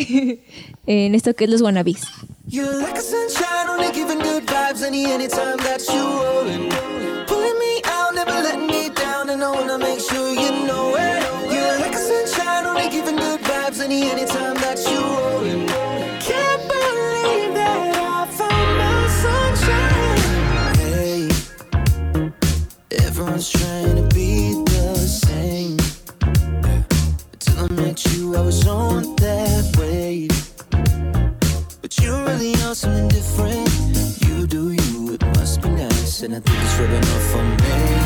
en 0.88 1.16
esto 1.16 1.34
que 1.34 1.44
es 1.44 1.50
los 1.50 1.62
wannabes. 1.62 2.02
You're 2.48 2.78
like 2.82 2.98
a 2.98 3.02
sunshine, 3.02 3.68
only 3.68 3.92
giving 3.94 4.20
good 4.20 4.46
vibes 4.46 4.84
any 4.84 5.04
anytime 5.04 5.58
that 5.58 5.82
you 5.94 6.00
rollin'. 6.02 6.70
Pulling 7.28 7.60
me 7.60 7.82
out, 7.84 8.16
never 8.16 8.42
letting 8.42 8.68
me 8.68 8.88
down, 8.88 9.30
and 9.32 9.44
I 9.44 9.52
wanna 9.52 9.78
make 9.80 10.00
sure 10.00 10.30
you 10.30 10.66
know 10.66 10.96
it. 10.96 11.22
You're 11.52 11.80
like 11.82 11.94
a 11.94 12.00
sunshine, 12.00 12.66
only 12.66 12.88
giving 12.90 13.18
good 13.18 13.42
vibes 13.42 13.82
any 13.82 14.10
anytime 14.10 14.56
that 14.62 14.80
you 14.90 15.02
rollin'. 15.02 15.73
Everyone's 23.02 23.50
trying 23.50 23.96
to 23.96 24.16
be 24.16 24.54
the 24.66 24.96
same. 24.96 25.78
Until 27.34 27.66
I 27.66 27.68
met 27.74 28.06
you, 28.14 28.36
I 28.36 28.42
was 28.42 28.68
on 28.68 29.16
that 29.18 29.76
wave. 29.78 30.30
But 31.82 31.98
you 32.00 32.16
really 32.26 32.54
are 32.64 32.76
something 32.76 33.08
different. 33.08 33.70
You 34.26 34.48
do 34.48 34.72
you, 34.72 35.14
it 35.14 35.26
must 35.38 35.62
be 35.62 35.70
nice. 35.70 36.22
And 36.24 36.36
I 36.36 36.40
think 36.40 36.58
it's 36.62 36.80
rubbing 36.80 37.04
off 37.16 37.36
on 37.36 37.58
me. 37.58 38.03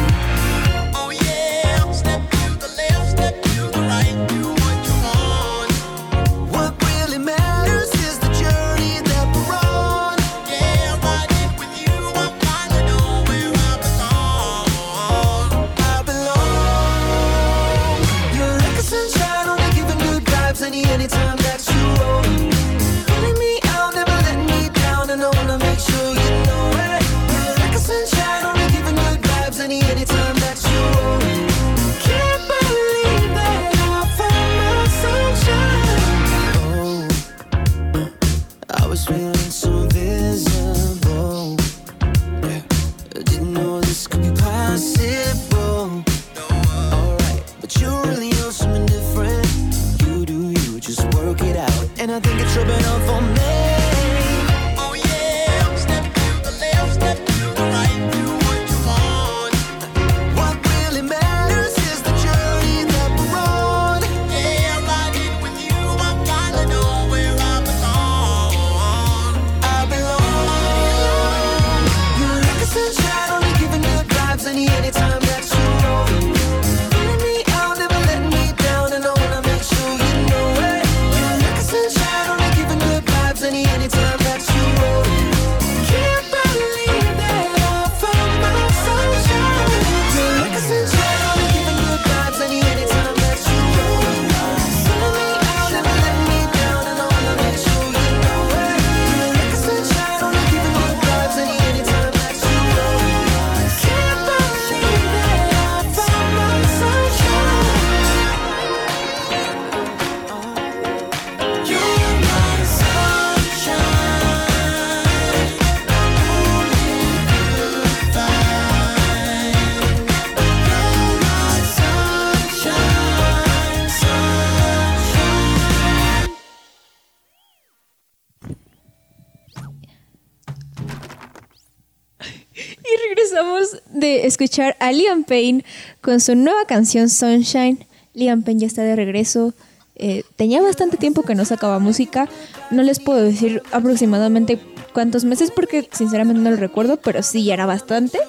Escuchar 134.27 134.75
a 134.79 134.91
Liam 134.91 135.23
Payne 135.23 135.63
con 136.01 136.19
su 136.19 136.35
nueva 136.35 136.65
canción 136.67 137.09
Sunshine. 137.09 137.85
Liam 138.13 138.43
Payne 138.43 138.61
ya 138.61 138.67
está 138.67 138.83
de 138.83 138.95
regreso. 138.95 139.53
Eh, 139.95 140.23
tenía 140.35 140.61
bastante 140.61 140.97
tiempo 140.97 141.23
que 141.23 141.35
no 141.35 141.45
sacaba 141.45 141.79
música. 141.79 142.29
No 142.71 142.83
les 142.83 142.99
puedo 142.99 143.21
decir 143.21 143.61
aproximadamente 143.71 144.59
cuántos 144.93 145.25
meses 145.25 145.51
porque 145.55 145.89
sinceramente 145.91 146.41
no 146.41 146.51
lo 146.51 146.57
recuerdo, 146.57 146.97
pero 146.97 147.23
sí, 147.23 147.43
ya 147.43 147.55
era 147.55 147.65
bastante. 147.65 148.19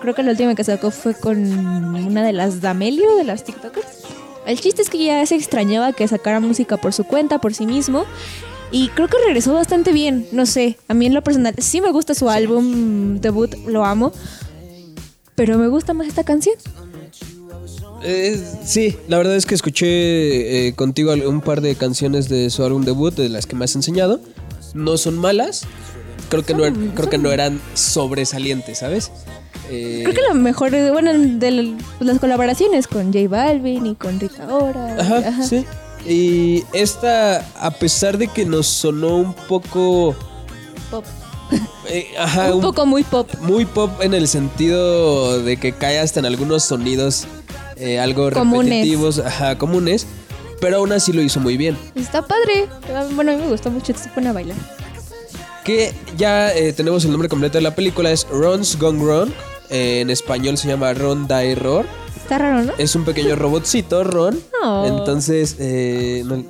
Creo 0.00 0.14
que 0.14 0.22
la 0.22 0.32
última 0.32 0.54
que 0.54 0.64
sacó 0.64 0.90
fue 0.90 1.14
con 1.14 1.38
una 1.38 2.22
de 2.22 2.32
las 2.32 2.60
Damelio, 2.60 3.16
de 3.16 3.24
las 3.24 3.44
TikTokers. 3.44 3.86
El 4.46 4.60
chiste 4.60 4.82
es 4.82 4.90
que 4.90 5.04
ya 5.04 5.24
se 5.26 5.34
extrañaba 5.34 5.92
que 5.92 6.08
sacara 6.08 6.40
música 6.40 6.76
por 6.76 6.92
su 6.92 7.04
cuenta, 7.04 7.38
por 7.38 7.54
sí 7.54 7.66
mismo. 7.66 8.04
Y 8.70 8.88
creo 8.88 9.08
que 9.08 9.16
regresó 9.24 9.54
bastante 9.54 9.92
bien. 9.92 10.26
No 10.32 10.46
sé, 10.46 10.78
a 10.88 10.94
mí 10.94 11.06
en 11.06 11.14
lo 11.14 11.22
personal 11.22 11.54
sí 11.58 11.80
me 11.80 11.90
gusta 11.90 12.14
su 12.14 12.28
álbum 12.28 13.18
debut, 13.20 13.54
lo 13.66 13.84
amo. 13.84 14.12
Pero 15.38 15.56
me 15.56 15.68
gusta 15.68 15.94
más 15.94 16.06
esta 16.08 16.24
canción. 16.24 16.56
Eh, 18.02 18.40
sí, 18.64 18.96
la 19.08 19.16
verdad 19.18 19.34
es 19.36 19.46
que 19.46 19.54
escuché 19.54 20.68
eh, 20.68 20.74
contigo 20.74 21.12
un 21.26 21.40
par 21.40 21.60
de 21.60 21.74
canciones 21.74 22.28
de 22.28 22.50
su 22.50 22.62
álbum 22.64 22.84
debut, 22.84 23.14
de 23.14 23.28
las 23.28 23.46
que 23.46 23.56
me 23.56 23.64
has 23.64 23.74
enseñado. 23.74 24.20
No 24.74 24.96
son 24.98 25.16
malas. 25.18 25.62
Creo 26.28 26.44
que, 26.44 26.54
no, 26.54 26.64
er- 26.66 26.74
Son- 26.74 26.88
creo 26.94 27.08
que 27.08 27.18
no 27.18 27.32
eran 27.32 27.60
sobresalientes, 27.74 28.78
¿sabes? 28.78 29.10
Eh, 29.70 30.00
Creo 30.04 30.14
que 30.14 30.22
lo 30.28 30.34
mejor, 30.34 30.74
eh, 30.74 30.90
bueno, 30.90 31.12
de 31.14 31.74
las 32.00 32.18
colaboraciones 32.18 32.86
con 32.86 33.12
J 33.12 33.28
Balvin 33.28 33.86
y 33.86 33.94
con 33.94 34.18
Rita 34.20 34.46
Ora. 34.54 34.96
Ajá, 35.00 35.18
ajá. 35.18 35.42
sí. 35.44 35.64
Y 36.06 36.62
esta, 36.72 37.38
a 37.60 37.70
pesar 37.70 38.18
de 38.18 38.28
que 38.28 38.44
nos 38.44 38.66
sonó 38.66 39.16
un 39.16 39.34
poco. 39.34 40.14
Pop. 40.90 41.04
eh, 41.88 42.08
ajá, 42.18 42.54
Un 42.54 42.60
poco 42.60 42.86
muy 42.86 43.04
pop. 43.04 43.28
muy 43.40 43.64
pop 43.64 43.90
en 44.02 44.14
el 44.14 44.28
sentido 44.28 45.42
de 45.42 45.56
que 45.56 45.72
cae 45.72 45.98
hasta 45.98 46.20
en 46.20 46.26
algunos 46.26 46.64
sonidos 46.64 47.26
eh, 47.76 47.98
algo 48.00 48.30
Comunes. 48.30 48.70
repetitivos, 48.70 49.18
ajá, 49.20 49.56
comunes, 49.58 50.06
pero 50.60 50.78
aún 50.78 50.92
así 50.92 51.12
lo 51.12 51.22
hizo 51.22 51.40
muy 51.40 51.56
bien. 51.56 51.76
Está 51.94 52.22
padre. 52.22 52.68
Ah, 52.94 53.06
Bueno, 53.12 53.32
a 53.32 53.36
mí 53.36 53.42
me 53.42 53.48
gustó 53.48 53.70
mucho. 53.70 53.92
Se 53.96 54.08
pone 54.10 54.28
a 54.28 54.32
bailar. 54.32 54.56
Que 55.64 55.92
ya 56.16 56.52
eh, 56.54 56.72
tenemos 56.72 57.04
el 57.04 57.10
nombre 57.10 57.28
completo 57.28 57.58
de 57.58 57.62
la 57.62 57.74
película, 57.74 58.10
es 58.10 58.26
Ron's 58.30 58.78
Gone 58.78 58.98
Wrong. 59.02 59.30
en 59.70 60.08
español 60.10 60.56
se 60.58 60.66
llama 60.68 60.92
Ron 60.94 61.28
Da 61.28 61.44
Error. 61.44 61.86
Está 62.16 62.38
raro, 62.38 62.62
¿no? 62.64 62.72
Es 62.78 62.94
un 62.96 63.04
pequeño 63.04 63.36
robotcito, 63.36 64.02
Ron. 64.02 64.38
Oh. 64.64 64.84
Entonces, 64.86 65.56
eh, 65.58 66.22
no- 66.26 66.44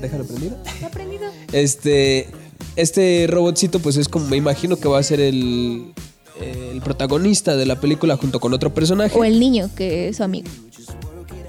déjalo 0.00 0.24
prendido. 0.24 0.56
Está 0.66 0.86
aprendido. 0.88 1.24
Este, 1.52 2.28
este 2.76 3.26
robotcito, 3.28 3.80
pues 3.80 3.96
es 3.96 4.08
como 4.08 4.26
me 4.26 4.36
imagino 4.36 4.76
que 4.76 4.88
va 4.88 4.98
a 4.98 5.02
ser 5.02 5.20
el, 5.20 5.92
el 6.40 6.80
protagonista 6.82 7.56
de 7.56 7.66
la 7.66 7.80
película 7.80 8.16
junto 8.16 8.38
con 8.40 8.52
otro 8.54 8.72
personaje. 8.72 9.18
O 9.18 9.24
el 9.24 9.40
niño, 9.40 9.70
que 9.74 10.08
es 10.08 10.18
su 10.18 10.22
amigo. 10.22 10.48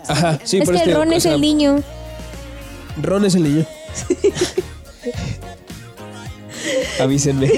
Ajá, 0.08 0.40
sí, 0.44 0.58
es 0.60 0.70
que 0.70 0.76
este, 0.78 0.94
Ron 0.94 1.10
o 1.10 1.12
es 1.14 1.24
sea, 1.24 1.36
el 1.36 1.42
niño. 1.42 1.84
Ron 3.02 3.26
es 3.26 3.36
el 3.36 3.44
niño. 3.44 3.66
Avísenme. 7.00 7.52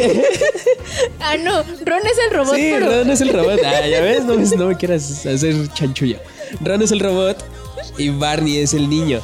Ah, 1.19 1.38
no. 1.38 1.63
Ron 1.86 2.01
es 2.05 2.17
el 2.27 2.36
robot, 2.36 2.55
sí, 2.55 2.69
pero. 2.73 2.88
Ron 2.88 3.10
es 3.10 3.21
el 3.21 3.29
robot. 3.34 3.60
Ah, 3.65 3.88
ya 3.88 4.01
ves, 4.01 4.25
no, 4.25 4.36
no 4.36 4.67
me 4.67 4.75
quieras 4.75 5.25
hacer 5.25 5.71
chanchulla. 5.73 6.19
Ron 6.62 6.82
es 6.82 6.91
el 6.91 6.99
robot 6.99 7.38
y 7.97 8.10
Barney 8.10 8.58
es 8.58 8.73
el 8.73 8.89
niño. 8.89 9.21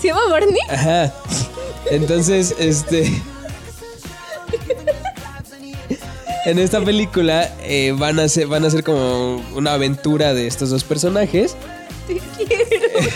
¿Se 0.00 0.08
llama 0.08 0.22
Barney? 0.30 0.60
Ajá. 0.68 1.14
Entonces, 1.90 2.54
este. 2.58 3.12
En 6.44 6.58
esta 6.58 6.80
película 6.80 7.48
eh, 7.62 7.94
van, 7.96 8.18
a 8.18 8.28
ser, 8.28 8.46
van 8.48 8.64
a 8.64 8.70
ser 8.70 8.82
como 8.82 9.36
una 9.54 9.74
aventura 9.74 10.34
de 10.34 10.46
estos 10.46 10.70
dos 10.70 10.82
personajes. 10.84 11.56
Te 12.06 12.18
quiero. 12.36 13.10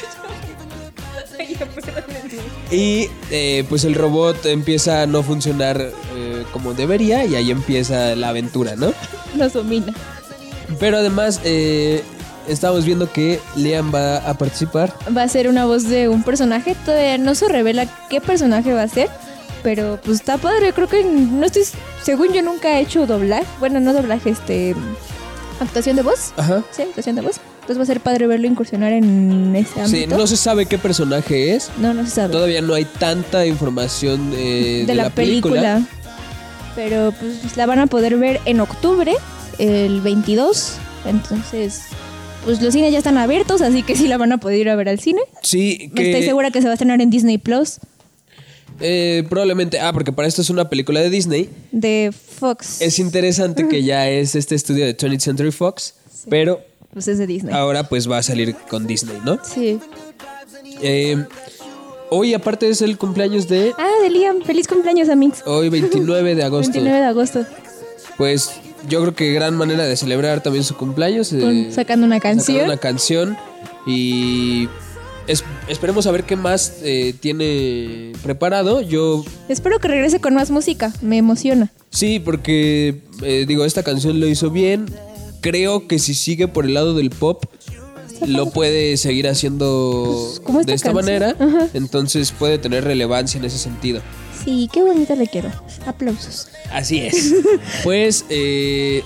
Y 2.70 3.08
eh, 3.30 3.64
pues 3.68 3.84
el 3.84 3.94
robot 3.94 4.44
empieza 4.46 5.02
a 5.02 5.06
no 5.06 5.22
funcionar 5.22 5.80
eh, 5.80 6.44
como 6.52 6.74
debería 6.74 7.24
y 7.24 7.36
ahí 7.36 7.50
empieza 7.50 8.16
la 8.16 8.30
aventura, 8.30 8.74
¿no? 8.76 8.92
Nos 9.34 9.52
domina. 9.52 9.92
Pero 10.80 10.96
además 10.96 11.40
eh, 11.44 12.02
estamos 12.48 12.84
viendo 12.84 13.12
que 13.12 13.40
Liam 13.54 13.94
va 13.94 14.16
a 14.16 14.36
participar. 14.36 14.92
Va 15.16 15.22
a 15.22 15.28
ser 15.28 15.48
una 15.48 15.64
voz 15.64 15.84
de 15.84 16.08
un 16.08 16.24
personaje. 16.24 16.74
Todavía 16.84 17.18
no 17.18 17.36
se 17.36 17.48
revela 17.48 17.86
qué 18.10 18.20
personaje 18.20 18.72
va 18.72 18.82
a 18.82 18.88
ser. 18.88 19.08
Pero 19.62 19.99
pues 20.05 20.21
está 20.21 20.38
padre. 20.38 20.73
Creo 20.73 20.88
que 20.88 21.05
no 21.05 21.45
estoy. 21.45 21.64
Según 22.03 22.33
yo 22.33 22.42
nunca 22.42 22.79
he 22.79 22.83
hecho 22.83 23.07
doblaje. 23.07 23.47
Bueno, 23.59 23.81
no 23.81 23.92
doblaje, 23.92 24.31
este. 24.31 24.75
Actuación 25.61 25.97
de 25.97 26.03
voz. 26.03 26.33
Ajá. 26.37 26.62
Sí, 26.71 26.83
actuación 26.83 27.16
de 27.16 27.23
voz. 27.23 27.40
Entonces 27.66 27.79
va 27.79 27.83
a 27.83 27.87
ser 27.87 28.01
padre 28.01 28.27
verlo 28.27 28.47
incursionar 28.47 28.92
en 28.92 29.57
ese 29.57 29.75
Sí, 29.75 29.81
ámbito. 29.81 30.16
no 30.16 30.27
se 30.27 30.37
sabe 30.37 30.66
qué 30.66 30.79
personaje 30.79 31.55
es. 31.55 31.71
no, 31.79 31.95
no 31.95 32.05
se 32.05 32.11
sabe. 32.11 32.33
Todavía 32.33 32.62
no 32.62 32.75
hay 32.75 32.85
tanta 32.85 33.45
información 33.47 34.33
eh, 34.37 34.85
de, 34.87 34.95
la, 34.95 35.11
película. 35.11 35.83
Pero 36.77 37.12
pues 37.19 37.57
la 37.57 37.66
van 37.66 37.81
a 37.81 37.87
poder 37.87 38.19
ver 38.19 38.40
en 38.45 38.61
octubre, 38.61 39.14
el 39.59 40.01
22. 40.03 40.75
Entonces, 41.07 41.83
pues 42.45 42.62
los 42.62 42.73
cines 42.73 42.92
ya 42.92 42.99
están 42.99 43.19
abiertos, 43.19 43.62
así 43.62 43.83
que 43.83 43.97
sí 43.97 44.07
la 44.07 44.19
van 44.19 44.31
a 44.33 44.38
poder 44.38 44.61
ir 44.61 44.69
a 44.69 44.77
ver 44.77 44.88
al 44.88 45.01
cine. 45.01 45.23
Sí, 45.42 45.90
que 45.97 46.11
Estoy 46.12 46.23
segura 46.25 46.53
que 46.53 46.61
se 46.61 46.66
va 46.66 46.73
a 46.73 46.75
estrenar 46.75 47.01
en 47.01 47.11
Disney 47.11 47.38
Plus 47.38 47.81
eh, 48.80 49.24
probablemente. 49.28 49.78
Ah, 49.80 49.92
porque 49.92 50.12
para 50.12 50.28
esto 50.28 50.42
es 50.42 50.50
una 50.50 50.68
película 50.68 51.00
de 51.00 51.10
Disney. 51.10 51.50
de 51.72 52.12
Fox. 52.38 52.80
Es 52.80 52.98
interesante 52.98 53.68
que 53.68 53.82
ya 53.82 54.08
es 54.08 54.34
este 54.34 54.54
estudio 54.54 54.84
de 54.84 54.96
20th 54.96 55.20
Century 55.20 55.50
Fox, 55.52 55.94
pero 56.28 56.60
Pues 56.92 57.08
es 57.08 57.18
de 57.18 57.26
Disney. 57.26 57.54
ahora 57.54 57.88
pues 57.88 58.10
va 58.10 58.18
a 58.18 58.22
salir 58.22 58.54
con 58.68 58.86
Disney, 58.86 59.18
¿no? 59.24 59.38
Sí. 59.44 59.78
Eh, 60.82 61.24
hoy 62.10 62.34
aparte 62.34 62.68
es 62.68 62.82
el 62.82 62.98
cumpleaños 62.98 63.48
de 63.48 63.72
Ah, 63.78 63.88
de 64.02 64.10
Liam. 64.10 64.42
Feliz 64.42 64.66
cumpleaños, 64.68 65.08
Amix. 65.08 65.42
hoy 65.46 65.68
29 65.68 66.34
de 66.34 66.42
agosto. 66.44 66.72
29 66.72 66.98
de 67.00 67.06
agosto. 67.06 67.46
Pues 68.18 68.50
yo 68.88 69.00
creo 69.02 69.14
que 69.14 69.32
gran 69.32 69.56
manera 69.56 69.84
de 69.84 69.96
celebrar 69.96 70.42
también 70.42 70.64
su 70.64 70.76
cumpleaños. 70.76 71.32
eh, 71.32 71.68
sacando 71.72 72.06
una 72.06 72.20
canción. 72.20 72.64
una 72.66 72.76
canción 72.76 73.36
y 73.86 74.68
es- 75.26 75.44
esperemos 75.68 76.06
a 76.06 76.10
ver 76.12 76.24
qué 76.24 76.36
más 76.36 76.74
eh, 76.82 77.14
tiene 77.18 78.12
preparado. 78.22 78.80
Yo 78.80 79.24
Espero 79.48 79.78
que 79.78 79.88
regrese 79.88 80.20
con 80.20 80.34
más 80.34 80.50
música. 80.50 80.92
Me 81.02 81.16
emociona. 81.18 81.72
sí, 81.90 82.20
porque 82.20 83.00
eh, 83.22 83.44
digo, 83.48 83.64
esta 83.64 83.82
canción 83.82 84.20
lo 84.20 84.26
hizo 84.26 84.50
bien. 84.50 84.86
Creo 85.40 85.86
que 85.86 85.98
si 85.98 86.14
sigue 86.14 86.48
por 86.48 86.64
el 86.64 86.74
lado 86.74 86.94
del 86.94 87.10
pop, 87.10 87.44
lo 88.26 88.50
puede 88.50 88.96
seguir 88.96 89.28
haciendo 89.28 90.32
Pues, 90.46 90.66
de 90.66 90.74
esta 90.74 90.92
canción. 90.92 91.04
manera. 91.20 91.36
Ajá. 91.38 91.68
Entonces 91.74 92.32
puede 92.32 92.58
tener 92.58 92.84
relevancia 92.84 93.38
en 93.38 93.44
ese 93.44 93.58
sentido. 93.58 94.00
Sí, 94.44 94.68
qué 94.72 94.82
bonita 94.82 95.14
le 95.14 95.26
quiero. 95.26 95.50
Aplausos. 95.86 96.48
Así 96.72 96.98
es. 97.00 97.34
pues 97.84 98.24
eh, 98.30 99.02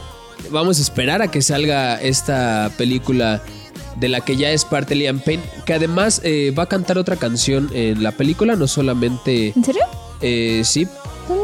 vamos 0.50 0.78
a 0.78 0.83
esperar 0.83 1.22
a 1.22 1.30
que 1.30 1.42
salga 1.42 2.00
esta 2.00 2.70
película 2.78 3.42
de 3.96 4.09
la 4.09 4.20
que 4.20 4.37
ya 4.37 4.50
es 4.50 4.64
parte 4.64 4.94
Liam 4.94 5.20
Payne, 5.20 5.42
que 5.66 5.74
además 5.74 6.20
eh, 6.24 6.55
va 6.59 6.64
a 6.64 6.66
cantar 6.66 6.98
otra 6.98 7.16
canción 7.16 7.70
en 7.74 8.03
la 8.03 8.12
película, 8.12 8.57
no 8.57 8.66
solamente 8.68 9.53
¿En 9.57 9.64
serio? 9.64 9.83
eh, 10.20 10.62
sí, 10.64 10.87
¿Dónde? 11.29 11.42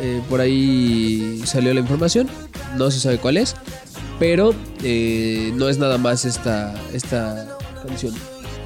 eh, 0.00 0.22
por 0.28 0.40
ahí 0.40 1.42
salió 1.44 1.72
la 1.74 1.80
información, 1.80 2.28
no 2.76 2.90
se 2.90 3.00
sabe 3.00 3.18
cuál 3.18 3.36
es, 3.38 3.56
pero 4.18 4.54
eh, 4.82 5.52
no 5.54 5.68
es 5.68 5.78
nada 5.78 5.98
más 5.98 6.24
esta, 6.24 6.74
esta 6.92 7.56
canción, 7.86 8.14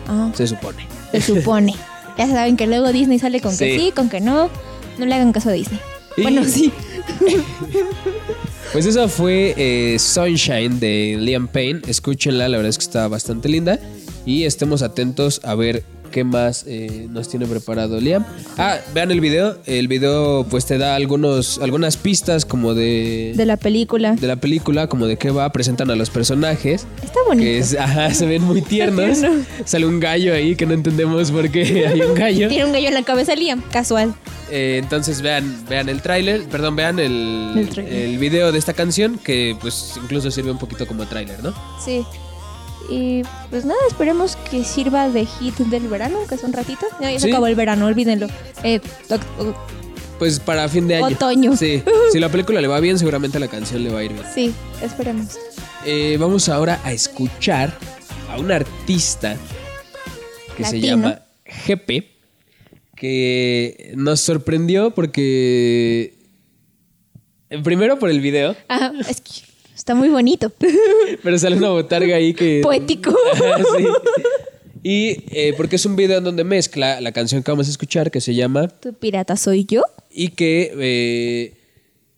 Ah, 0.09 0.31
se 0.35 0.47
supone. 0.49 0.87
se 1.13 1.21
supone. 1.21 1.75
ya 2.19 2.27
saben 2.29 2.57
que 2.57 2.67
luego 2.67 2.93
Disney 2.93 3.19
sale 3.19 3.41
con 3.41 3.57
que 3.57 3.75
Sí. 3.75 3.79
sí, 3.87 3.93
con 3.93 4.09
que 4.11 4.21
no. 4.21 4.51
No 4.99 5.07
le 5.07 5.15
hagan 5.15 5.33
caso 5.33 5.49
a 5.49 5.53
Disney. 5.53 5.81
Y- 6.19 6.23
Bueno, 6.23 6.45
sí. 6.45 6.71
Pues 8.73 8.87
esa 8.87 9.07
fue 9.07 9.55
eh, 9.59 9.99
Sunshine 9.99 10.81
de 10.81 11.19
Liam 11.21 11.47
Payne. 11.47 11.83
Escúchenla, 11.87 12.49
la 12.49 12.57
verdad 12.57 12.71
es 12.71 12.79
que 12.79 12.85
está 12.85 13.07
bastante 13.07 13.51
linda. 13.51 13.79
Y 14.25 14.45
estemos 14.45 14.81
atentos 14.81 15.43
a 15.45 15.55
ver 15.55 15.85
qué 16.13 16.23
más 16.23 16.65
eh, 16.69 17.09
nos 17.11 17.29
tiene 17.29 17.47
preparado 17.47 18.01
Liam. 18.01 18.25
Ah, 18.57 18.77
vean 18.95 19.11
el 19.11 19.21
video. 19.21 19.57
El 19.67 19.89
video 19.89 20.47
pues 20.49 20.65
te 20.67 20.79
da 20.79 20.95
algunos, 20.95 21.59
algunas 21.59 21.97
pistas 21.97 22.45
como 22.45 22.75
de, 22.75 23.33
De 23.35 23.45
la 23.47 23.57
película. 23.57 24.13
de 24.13 24.27
la 24.29 24.37
película, 24.37 24.87
como 24.87 25.07
de 25.09 25.17
qué 25.17 25.33
va. 25.33 25.51
Presentan 25.51 25.91
a 25.91 25.97
los 25.97 26.11
personajes. 26.11 26.87
Está 27.03 27.19
bonito. 27.27 27.45
Que 27.45 27.59
es, 27.59 27.77
ajá, 27.79 28.15
se 28.15 28.27
ven 28.27 28.43
muy 28.43 28.63
tiernos. 28.63 29.19
tierno. 29.19 29.45
Sale 29.65 29.87
un 29.87 29.99
gallo 29.99 30.33
ahí 30.33 30.55
que 30.55 30.67
no 30.67 30.75
entendemos 30.75 31.33
por 31.33 31.51
qué 31.51 31.87
hay 31.93 32.01
un 32.03 32.15
gallo. 32.15 32.49
Tiene 32.49 32.67
un 32.67 32.73
gallo 32.73 32.87
en 32.87 32.95
la 32.95 33.03
cabeza 33.03 33.35
Liam. 33.35 33.61
Casual. 33.73 34.15
Eh, 34.51 34.79
entonces 34.83 35.23
vean, 35.23 35.65
vean 35.67 35.89
el 35.89 36.03
tráiler, 36.03 36.43
perdón, 36.45 36.77
vean 36.77 36.99
el, 36.99 37.69
El 37.77 37.79
el 38.13 38.19
video 38.19 38.53
de 38.53 38.59
esta 38.59 38.75
canción 38.75 39.19
que 39.19 39.57
pues 39.61 39.95
incluso 40.03 40.31
sirve 40.31 40.51
un 40.51 40.59
poquito 40.59 40.87
como 40.87 41.07
tráiler, 41.07 41.43
¿no? 41.43 41.55
Sí. 41.83 42.05
Y 42.91 43.23
pues 43.51 43.65
nada, 43.65 43.79
esperemos 43.89 44.37
que 44.51 44.65
sirva 44.65 45.09
de 45.09 45.27
hit 45.27 45.57
del 45.57 45.89
verano, 45.89 46.19
que 46.29 46.35
es 46.35 46.43
un 46.45 46.53
ratito. 46.53 46.87
Ya, 47.01 47.11
ya 47.11 47.19
se 47.19 47.27
Sí. 47.27 47.31
acabó 47.31 47.47
el 47.47 47.55
verano, 47.55 47.87
olvídenlo. 47.87 48.27
Eh, 48.63 48.81
Pues 50.19 50.39
para 50.39 50.69
fin 50.69 50.87
de 50.89 50.97
año. 50.97 51.07
Otoño. 51.07 51.57
Sí. 51.57 51.83
Si 52.13 52.21
la 52.21 52.29
película 52.29 52.61
le 52.61 52.69
va 52.69 52.79
bien, 52.81 52.99
seguramente 52.99 53.39
la 53.41 53.49
canción 53.49 53.83
le 53.83 53.91
va 53.91 54.01
a 54.01 54.05
ir 54.05 54.13
bien. 54.13 54.25
Sí, 54.35 54.55
esperemos. 54.83 55.39
Eh, 55.85 56.17
vamos 56.21 56.49
ahora 56.49 56.81
a 56.85 56.93
escuchar 56.93 57.77
a 58.31 58.39
un 58.39 58.53
artista 58.53 59.37
que 60.57 60.65
se 60.65 60.81
llama 60.81 61.23
GP, 61.67 62.05
que 62.97 63.93
nos 63.97 64.21
sorprendió 64.21 64.91
porque... 64.95 66.19
Primero 67.65 67.99
por 67.99 68.09
el 68.09 68.21
video, 68.21 68.57
Ajá, 68.69 68.93
es 69.09 69.21
que 69.21 69.31
está 69.75 69.95
muy 69.95 70.09
bonito. 70.09 70.53
pero 71.23 71.39
sale 71.39 71.57
una 71.57 71.71
botarga 71.71 72.17
ahí 72.17 72.35
que... 72.35 72.61
Poético. 72.63 73.15
Sí. 73.77 73.87
Y 74.85 75.25
eh, 75.31 75.55
porque 75.57 75.77
es 75.77 75.87
un 75.87 75.95
video 75.95 76.19
en 76.19 76.25
donde 76.25 76.43
mezcla 76.43 77.01
la 77.01 77.13
canción 77.13 77.43
que 77.45 77.51
vamos 77.53 77.69
a 77.69 77.71
escuchar, 77.71 78.11
que 78.11 78.21
se 78.21 78.35
llama, 78.35 78.67
¿Tu 78.69 78.93
pirata 78.93 79.37
soy 79.37 79.65
yo? 79.65 79.83
y 80.11 80.29
que 80.31 80.73
eh, 80.77 81.55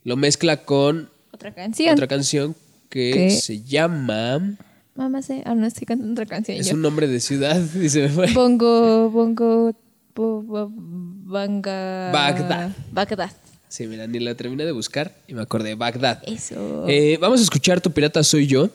lo 0.02 0.16
mezcla 0.16 0.64
con 0.64 1.10
Otra 1.32 1.52
canción. 1.54 1.92
otra 1.92 2.06
canción 2.06 2.56
que 2.88 3.10
¿Qué? 3.12 3.30
se 3.30 3.62
llama... 3.62 4.56
Mamá 4.94 5.22
sé. 5.22 5.42
Ah, 5.44 5.54
no 5.56 5.66
estoy 5.66 5.86
cantando 5.86 6.12
otra 6.12 6.24
canción. 6.24 6.56
Es 6.56 6.68
yo. 6.68 6.74
un 6.76 6.80
nombre 6.82 7.06
de 7.08 7.18
ciudad, 7.20 7.56
dice 7.74 8.02
me 8.02 8.08
fue. 8.08 8.32
Bongo, 8.32 9.10
bongo, 9.10 9.74
bo- 10.14 10.40
bo- 10.42 10.70
banga. 10.72 12.10
Bagdad. 12.12 12.70
Bagdad. 12.92 13.30
Sí, 13.74 13.88
mira, 13.88 14.06
ni 14.06 14.20
la 14.20 14.36
terminé 14.36 14.64
de 14.64 14.70
buscar 14.70 15.16
y 15.26 15.34
me 15.34 15.42
acordé. 15.42 15.74
Bagdad. 15.74 16.22
Eso. 16.28 16.86
Eh, 16.86 17.18
vamos 17.20 17.40
a 17.40 17.42
escuchar 17.42 17.80
Tu 17.80 17.90
Pirata 17.90 18.22
Soy 18.22 18.46
Yo. 18.46 18.70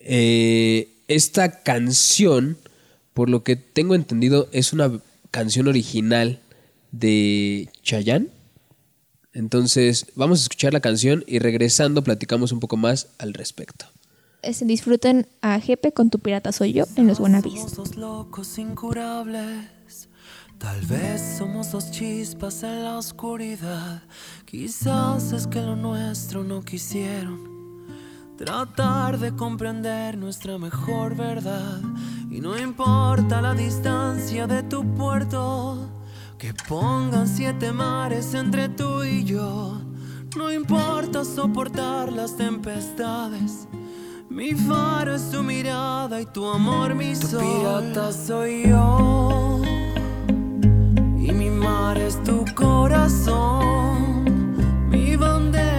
Eh, 0.00 0.88
esta 1.08 1.62
canción, 1.64 2.56
por 3.14 3.28
lo 3.28 3.42
que 3.42 3.56
tengo 3.56 3.96
entendido, 3.96 4.48
es 4.52 4.72
una 4.72 4.92
canción 5.32 5.66
original 5.66 6.38
de 6.92 7.68
Chayanne. 7.82 8.28
Entonces, 9.32 10.06
vamos 10.14 10.38
a 10.38 10.42
escuchar 10.42 10.72
la 10.72 10.78
canción 10.80 11.24
y 11.26 11.40
regresando 11.40 12.04
platicamos 12.04 12.52
un 12.52 12.60
poco 12.60 12.76
más 12.76 13.08
al 13.18 13.34
respecto. 13.34 13.86
Es- 14.42 14.64
disfruten 14.64 15.26
a 15.40 15.58
Jepe 15.58 15.90
con 15.90 16.10
Tu 16.10 16.20
pirata 16.20 16.52
soy 16.52 16.74
yo 16.74 16.84
en 16.94 17.08
los 17.08 17.18
dos 17.18 17.96
locos 17.96 18.56
incurables. 18.58 19.66
Tal 20.62 20.80
vez 20.82 21.20
somos 21.38 21.72
dos 21.72 21.90
chispas 21.90 22.62
en 22.62 22.84
la 22.84 22.96
oscuridad. 22.96 24.00
Quizás 24.44 25.32
es 25.32 25.48
que 25.48 25.60
lo 25.60 25.74
nuestro 25.74 26.44
no 26.44 26.62
quisieron. 26.62 27.40
Tratar 28.38 29.18
de 29.18 29.34
comprender 29.34 30.16
nuestra 30.16 30.58
mejor 30.58 31.16
verdad. 31.16 31.80
Y 32.30 32.40
no 32.40 32.56
importa 32.56 33.42
la 33.42 33.54
distancia 33.54 34.46
de 34.46 34.62
tu 34.62 34.84
puerto. 34.94 35.90
Que 36.38 36.54
pongan 36.68 37.26
siete 37.26 37.72
mares 37.72 38.32
entre 38.32 38.68
tú 38.68 39.02
y 39.02 39.24
yo. 39.24 39.80
No 40.36 40.52
importa 40.52 41.24
soportar 41.24 42.12
las 42.12 42.36
tempestades. 42.36 43.66
Mi 44.30 44.54
faro 44.54 45.16
es 45.16 45.28
tu 45.28 45.42
mirada 45.42 46.20
y 46.20 46.26
tu 46.26 46.46
amor 46.46 46.94
mi 46.94 47.16
sol. 47.16 47.40
Tu 47.40 47.58
pirata 47.58 48.12
soy 48.12 48.68
yo. 48.68 49.51
Y 51.22 51.30
mi 51.30 51.50
mar 51.50 51.98
es 51.98 52.20
tu 52.24 52.44
corazón. 52.56 54.24
Mi 54.90 55.14
bandera, 55.14 55.71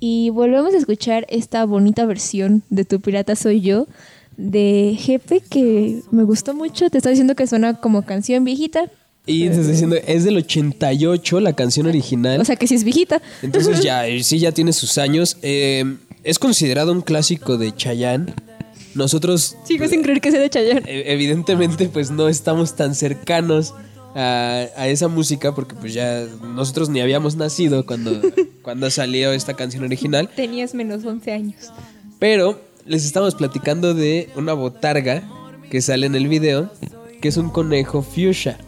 Y 0.00 0.30
volvemos 0.30 0.74
a 0.74 0.76
escuchar 0.76 1.26
esta 1.30 1.64
bonita 1.64 2.04
versión 2.04 2.62
de 2.70 2.84
Tu 2.84 3.00
pirata 3.00 3.34
soy 3.36 3.60
yo 3.60 3.86
de 4.36 4.96
Jepe 4.98 5.40
que 5.40 6.02
me 6.10 6.24
gustó 6.24 6.54
mucho. 6.54 6.90
Te 6.90 6.98
está 6.98 7.10
diciendo 7.10 7.34
que 7.34 7.46
suena 7.46 7.80
como 7.80 8.02
canción 8.02 8.44
viejita. 8.44 8.90
Y 9.24 9.48
te 9.48 9.54
estoy 9.54 9.72
diciendo, 9.72 9.96
es 10.06 10.24
del 10.24 10.36
88 10.36 11.40
la 11.40 11.54
canción 11.54 11.86
original. 11.86 12.40
O 12.40 12.44
sea 12.44 12.56
que 12.56 12.66
sí 12.66 12.74
es 12.74 12.84
viejita. 12.84 13.20
Entonces 13.42 13.82
ya, 13.82 14.06
eh, 14.08 14.22
sí 14.22 14.38
ya 14.38 14.52
tiene 14.52 14.72
sus 14.72 14.98
años. 14.98 15.38
Eh, 15.42 15.96
es 16.22 16.38
considerado 16.38 16.92
un 16.92 17.00
clásico 17.00 17.56
de 17.56 17.74
Chayanne. 17.74 18.34
Nosotros, 18.94 19.56
Sigo 19.64 19.86
sin 19.88 20.02
creer 20.02 20.20
que 20.20 20.30
sea 20.30 20.40
de 20.40 20.48
Chayanne. 20.50 20.82
eh, 20.86 21.04
evidentemente, 21.12 21.88
pues 21.88 22.10
no 22.10 22.28
estamos 22.28 22.76
tan 22.76 22.94
cercanos 22.94 23.74
a, 24.16 24.66
a 24.76 24.88
esa 24.88 25.08
música 25.08 25.54
porque 25.54 25.76
pues 25.76 25.92
ya 25.92 26.26
nosotros 26.54 26.88
ni 26.88 27.00
habíamos 27.00 27.36
nacido 27.36 27.84
cuando, 27.84 28.10
cuando 28.62 28.90
salió 28.90 29.32
esta 29.32 29.54
canción 29.54 29.84
original. 29.84 30.28
Tenías 30.34 30.74
menos 30.74 31.04
11 31.04 31.32
años. 31.32 31.70
Pero 32.18 32.58
les 32.86 33.04
estamos 33.04 33.34
platicando 33.34 33.94
de 33.94 34.30
una 34.36 34.54
botarga 34.54 35.22
que 35.70 35.82
sale 35.82 36.06
en 36.06 36.14
el 36.14 36.28
video, 36.28 36.70
que 37.20 37.28
es 37.28 37.36
un 37.36 37.50
conejo 37.50 38.02
fuchsia. 38.02 38.58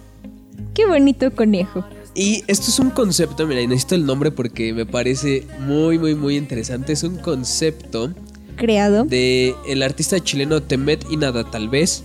Qué 0.74 0.86
bonito 0.86 1.30
conejo. 1.34 1.84
Y 2.14 2.42
esto 2.48 2.66
es 2.68 2.78
un 2.78 2.90
concepto, 2.90 3.46
mira, 3.46 3.60
y 3.62 3.66
necesito 3.66 3.94
el 3.94 4.04
nombre 4.04 4.32
porque 4.32 4.72
me 4.72 4.84
parece 4.84 5.46
muy, 5.60 5.98
muy, 5.98 6.14
muy 6.14 6.36
interesante. 6.36 6.92
Es 6.92 7.04
un 7.04 7.16
concepto 7.16 8.12
Creado. 8.56 9.04
de 9.04 9.54
el 9.68 9.82
artista 9.82 10.18
chileno 10.18 10.60
Temet 10.60 11.04
Inada 11.10 11.48
tal 11.48 11.68
vez, 11.68 12.02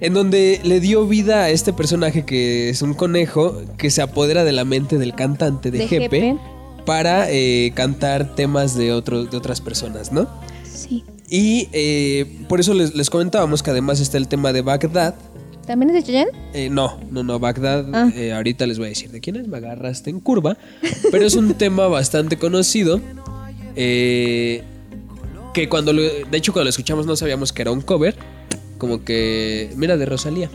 en 0.00 0.14
donde 0.14 0.60
le 0.64 0.80
dio 0.80 1.06
vida 1.06 1.44
a 1.44 1.50
este 1.50 1.72
personaje 1.72 2.24
que 2.24 2.68
es 2.68 2.82
un 2.82 2.94
conejo 2.94 3.62
que 3.78 3.90
se 3.90 4.02
apodera 4.02 4.44
de 4.44 4.52
la 4.52 4.64
mente 4.64 4.98
del 4.98 5.14
cantante 5.14 5.70
de, 5.70 5.78
De 5.78 5.88
Jepe, 5.88 6.20
Jepe. 6.20 6.38
para 6.84 7.30
eh, 7.30 7.72
cantar 7.74 8.34
temas 8.34 8.74
de, 8.76 8.84
de 8.86 8.92
otras 9.36 9.60
personas, 9.60 10.12
¿no? 10.12 10.28
Sí. 10.64 11.04
Y 11.28 11.68
eh, 11.72 12.26
por 12.48 12.60
eso 12.60 12.74
les, 12.74 12.94
les 12.94 13.10
comentábamos 13.10 13.62
que 13.62 13.70
además 13.70 13.98
está 14.00 14.16
el 14.18 14.28
tema 14.28 14.52
de 14.52 14.62
Bagdad, 14.62 15.14
¿También 15.66 15.90
es 15.90 15.96
de 15.96 16.02
Chayanne? 16.04 16.30
Eh, 16.54 16.68
no, 16.70 16.96
no, 17.10 17.24
no, 17.24 17.40
Bagdad, 17.40 17.86
Ah. 17.92 18.08
ahorita 18.36 18.66
les 18.68 18.78
voy 18.78 18.86
a 18.86 18.88
decir 18.90 19.10
de 19.10 19.20
quién 19.20 19.34
es, 19.34 19.48
me 19.48 19.56
agarraste 19.56 20.10
en 20.10 20.20
curva, 20.20 20.56
pero 21.10 21.26
es 21.26 21.34
un 21.34 21.54
tema 21.54 21.88
bastante 21.88 22.36
conocido, 22.36 23.00
eh, 23.74 24.62
que 25.52 25.68
cuando, 25.68 25.92
lo- 25.92 26.02
de 26.02 26.36
hecho 26.38 26.52
cuando 26.52 26.64
lo 26.66 26.70
escuchamos 26.70 27.04
no 27.06 27.16
sabíamos 27.16 27.52
que 27.52 27.62
era 27.62 27.72
un 27.72 27.80
cover, 27.80 28.14
como 28.78 29.04
que, 29.04 29.72
mira, 29.76 29.96
de 29.96 30.06
Rosalía. 30.06 30.50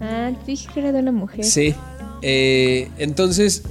Ah, 0.00 0.30
dije 0.46 0.68
que 0.72 0.80
era 0.80 0.92
de 0.92 1.00
una 1.00 1.12
mujer. 1.12 1.44
Sí, 1.44 1.74
eh, 2.22 2.88
entonces, 2.98 3.62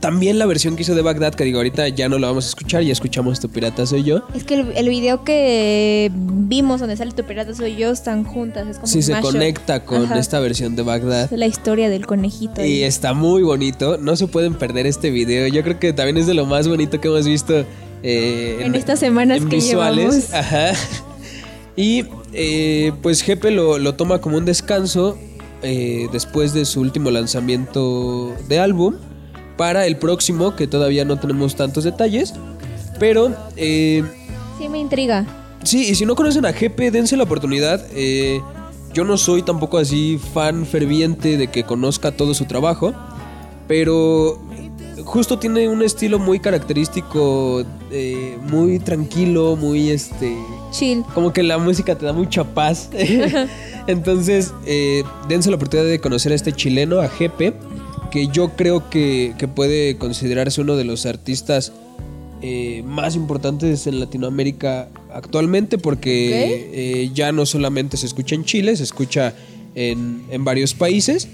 también 0.00 0.38
la 0.38 0.46
versión 0.46 0.74
que 0.74 0.82
hizo 0.82 0.94
de 0.96 1.02
Bagdad, 1.02 1.34
que 1.34 1.44
digo, 1.44 1.58
ahorita 1.58 1.88
ya 1.88 2.08
no 2.08 2.18
la 2.18 2.26
vamos 2.28 2.44
a 2.46 2.48
escuchar, 2.48 2.82
ya 2.82 2.92
escuchamos 2.92 3.38
Tu 3.38 3.48
Pirata 3.48 3.86
Soy 3.86 4.02
Yo. 4.02 4.22
Es 4.34 4.42
que 4.44 4.54
el, 4.54 4.72
el 4.76 4.88
video 4.88 5.22
que 5.22 6.10
vimos 6.14 6.80
donde 6.80 6.96
sale 6.96 7.12
tu 7.12 7.22
pirata 7.24 7.54
soy 7.54 7.76
yo 7.76 7.90
están 7.90 8.24
juntas. 8.24 8.66
Es 8.66 8.76
como 8.76 8.88
Sí, 8.88 9.00
se 9.02 9.18
conecta 9.20 9.84
con 9.84 10.04
Ajá. 10.04 10.18
esta 10.18 10.40
versión 10.40 10.74
de 10.74 10.82
Bagdad. 10.82 11.32
Es 11.32 11.38
la 11.38 11.46
historia 11.46 11.88
del 11.88 12.04
conejito. 12.06 12.60
Y 12.60 12.64
ahí. 12.64 12.82
está 12.82 13.14
muy 13.14 13.42
bonito. 13.42 13.96
No 13.98 14.16
se 14.16 14.26
pueden 14.26 14.54
perder 14.54 14.86
este 14.86 15.10
video. 15.10 15.46
Yo 15.48 15.62
creo 15.62 15.78
que 15.78 15.92
también 15.92 16.16
es 16.16 16.26
de 16.26 16.34
lo 16.34 16.46
más 16.46 16.66
bonito 16.68 17.00
que 17.00 17.06
hemos 17.08 17.26
visto 17.26 17.64
eh, 18.02 18.58
En 18.60 18.74
estas 18.74 18.98
semanas 18.98 19.38
en 19.38 19.48
que 19.48 19.56
visuales. 19.56 20.30
llevamos. 20.30 20.34
Ajá. 20.34 20.72
Y 21.76 22.04
eh, 22.32 22.92
pues 23.02 23.22
Jepe 23.22 23.50
lo, 23.50 23.78
lo 23.78 23.94
toma 23.94 24.20
como 24.20 24.36
un 24.36 24.44
descanso 24.44 25.18
eh, 25.62 26.08
después 26.12 26.52
de 26.54 26.64
su 26.64 26.80
último 26.80 27.10
lanzamiento 27.10 28.34
de 28.48 28.58
álbum 28.58 28.96
para 29.56 29.86
el 29.86 29.96
próximo, 29.96 30.56
que 30.56 30.66
todavía 30.66 31.04
no 31.04 31.18
tenemos 31.18 31.54
tantos 31.56 31.84
detalles. 31.84 32.34
Pero 32.98 33.32
eh, 33.56 34.02
Sí, 34.58 34.68
me 34.68 34.78
intriga. 34.78 35.26
Sí, 35.64 35.90
y 35.90 35.94
si 35.94 36.06
no 36.06 36.14
conocen 36.14 36.46
a 36.46 36.52
Jepe, 36.52 36.90
dense 36.90 37.16
la 37.16 37.24
oportunidad. 37.24 37.84
Eh, 37.94 38.40
yo 38.92 39.04
no 39.04 39.16
soy 39.16 39.42
tampoco 39.42 39.78
así 39.78 40.20
fan 40.32 40.66
ferviente 40.66 41.36
de 41.36 41.48
que 41.48 41.64
conozca 41.64 42.12
todo 42.12 42.34
su 42.34 42.44
trabajo, 42.44 42.92
pero 43.66 44.40
justo 45.04 45.38
tiene 45.38 45.68
un 45.68 45.82
estilo 45.82 46.18
muy 46.18 46.40
característico, 46.40 47.64
eh, 47.90 48.36
muy 48.50 48.78
tranquilo, 48.78 49.56
muy 49.56 49.90
este... 49.90 50.36
Chill. 50.72 51.04
Como 51.14 51.32
que 51.32 51.42
la 51.42 51.58
música 51.58 51.96
te 51.96 52.04
da 52.04 52.12
mucha 52.12 52.42
paz. 52.42 52.90
Entonces, 53.86 54.52
eh, 54.66 55.04
dense 55.28 55.50
la 55.50 55.56
oportunidad 55.56 55.88
de 55.88 56.00
conocer 56.00 56.32
a 56.32 56.34
este 56.34 56.52
chileno, 56.52 57.00
a 57.00 57.08
Jepe, 57.08 57.54
que 58.10 58.28
yo 58.28 58.50
creo 58.56 58.90
que, 58.90 59.34
que 59.38 59.48
puede 59.48 59.96
considerarse 59.96 60.60
uno 60.60 60.76
de 60.76 60.84
los 60.84 61.06
artistas 61.06 61.72
eh, 62.42 62.82
más 62.84 63.14
importantes 63.14 63.86
en 63.86 64.00
Latinoamérica 64.00 64.88
actualmente, 65.12 65.78
porque 65.78 66.70
eh, 66.72 67.10
ya 67.14 67.30
no 67.30 67.46
solamente 67.46 67.96
se 67.96 68.06
escucha 68.06 68.34
en 68.34 68.44
Chile, 68.44 68.76
se 68.76 68.82
escucha 68.82 69.34
en, 69.74 70.24
en 70.30 70.44
varios 70.44 70.74
países. 70.74 71.28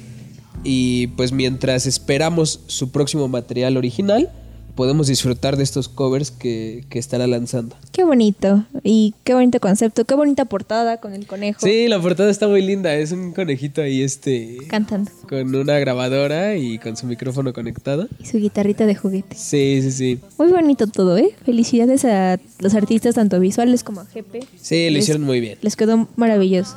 Y 0.64 1.08
pues 1.08 1.32
mientras 1.32 1.86
esperamos 1.86 2.60
su 2.66 2.90
próximo 2.90 3.28
material 3.28 3.76
original, 3.76 4.30
podemos 4.78 5.08
disfrutar 5.08 5.56
de 5.56 5.64
estos 5.64 5.88
covers 5.88 6.30
que, 6.30 6.84
que 6.88 7.00
estará 7.00 7.26
lanzando. 7.26 7.74
Qué 7.90 8.04
bonito. 8.04 8.64
Y 8.84 9.12
qué 9.24 9.34
bonito 9.34 9.58
concepto. 9.58 10.04
Qué 10.04 10.14
bonita 10.14 10.44
portada 10.44 10.98
con 10.98 11.14
el 11.14 11.26
conejo 11.26 11.58
Sí, 11.66 11.88
la 11.88 12.00
portada 12.00 12.30
está 12.30 12.46
muy 12.46 12.62
linda. 12.62 12.94
Es 12.94 13.10
un 13.10 13.32
conejito 13.32 13.82
ahí, 13.82 14.02
este. 14.02 14.58
cantando. 14.68 15.10
Con 15.28 15.52
una 15.52 15.80
grabadora 15.80 16.54
y 16.56 16.78
con 16.78 16.96
su 16.96 17.06
micrófono 17.06 17.52
conectado. 17.52 18.06
Y 18.20 18.26
su 18.26 18.38
guitarrita 18.38 18.86
de 18.86 18.94
juguete. 18.94 19.34
Sí, 19.34 19.80
sí, 19.82 19.90
sí. 19.90 20.20
Muy 20.38 20.52
bonito 20.52 20.86
todo, 20.86 21.18
¿eh? 21.18 21.34
Felicidades 21.44 22.04
a 22.04 22.38
los 22.60 22.72
artistas, 22.76 23.16
tanto 23.16 23.40
visuales 23.40 23.82
como 23.82 24.02
a 24.02 24.06
Jepe. 24.06 24.46
Sí, 24.60 24.90
lo 24.90 24.98
hicieron 24.98 25.24
muy 25.24 25.40
bien. 25.40 25.58
Les 25.60 25.74
quedó 25.74 26.06
maravilloso. 26.14 26.76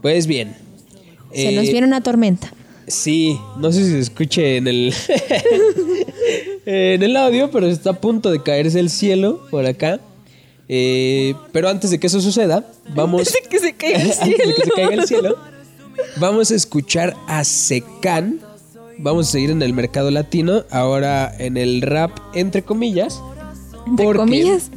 Pues 0.00 0.26
bien. 0.26 0.56
Se 1.34 1.50
Eh, 1.50 1.56
nos 1.56 1.64
viene 1.64 1.86
una 1.86 2.00
tormenta. 2.00 2.54
Sí, 2.86 3.38
no 3.58 3.70
sé 3.70 3.84
si 3.84 3.90
se 3.90 3.98
escuche 3.98 4.56
en 4.56 4.66
el. 4.66 4.94
en 6.66 7.02
el 7.02 7.16
audio, 7.16 7.50
pero 7.50 7.66
está 7.66 7.90
a 7.90 8.00
punto 8.00 8.30
de 8.30 8.42
caerse 8.42 8.80
el 8.80 8.90
cielo 8.90 9.46
por 9.50 9.66
acá. 9.66 10.00
Eh, 10.68 11.34
pero 11.52 11.68
antes 11.68 11.90
de 11.90 11.98
que 11.98 12.06
eso 12.06 12.20
suceda, 12.20 12.64
vamos. 12.94 13.32
que 13.50 13.58
se 13.58 13.74
caiga 13.74 14.00
el 14.00 14.12
antes 14.12 14.38
de 14.38 14.54
que 14.54 14.62
se 14.62 14.70
caiga 14.70 14.94
el 14.94 15.06
cielo, 15.06 15.36
vamos 16.16 16.50
a 16.50 16.54
escuchar 16.54 17.16
a 17.26 17.44
Secan. 17.44 18.40
Vamos 18.96 19.28
a 19.28 19.32
seguir 19.32 19.50
en 19.50 19.60
el 19.60 19.72
mercado 19.72 20.10
latino, 20.12 20.64
ahora 20.70 21.34
en 21.38 21.56
el 21.56 21.82
rap, 21.82 22.16
entre 22.34 22.62
comillas. 22.62 23.20
Entre 23.86 24.06
comillas. 24.14 24.70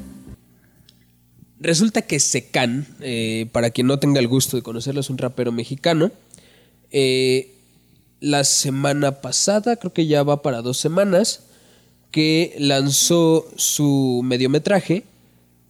Resulta 1.60 2.02
que 2.02 2.20
Secan, 2.20 2.88
eh, 3.00 3.48
para 3.52 3.70
quien 3.70 3.88
no 3.88 4.00
tenga 4.00 4.20
el 4.20 4.28
gusto 4.28 4.58
de 4.58 4.64
conocerlo, 4.64 5.02
es 5.02 5.10
un 5.10 5.18
rapero 5.20 5.52
mexicano. 5.52 6.12
Eh, 6.92 7.57
la 8.20 8.44
semana 8.44 9.22
pasada, 9.22 9.76
creo 9.76 9.94
que 9.94 10.08
ya 10.08 10.24
va 10.24 10.42
para 10.42 10.62
dos 10.62 10.78
semanas, 10.78 11.44
que 12.12 12.56
lanzó 12.60 13.46
su 13.58 14.22
mediometraje. 14.24 15.04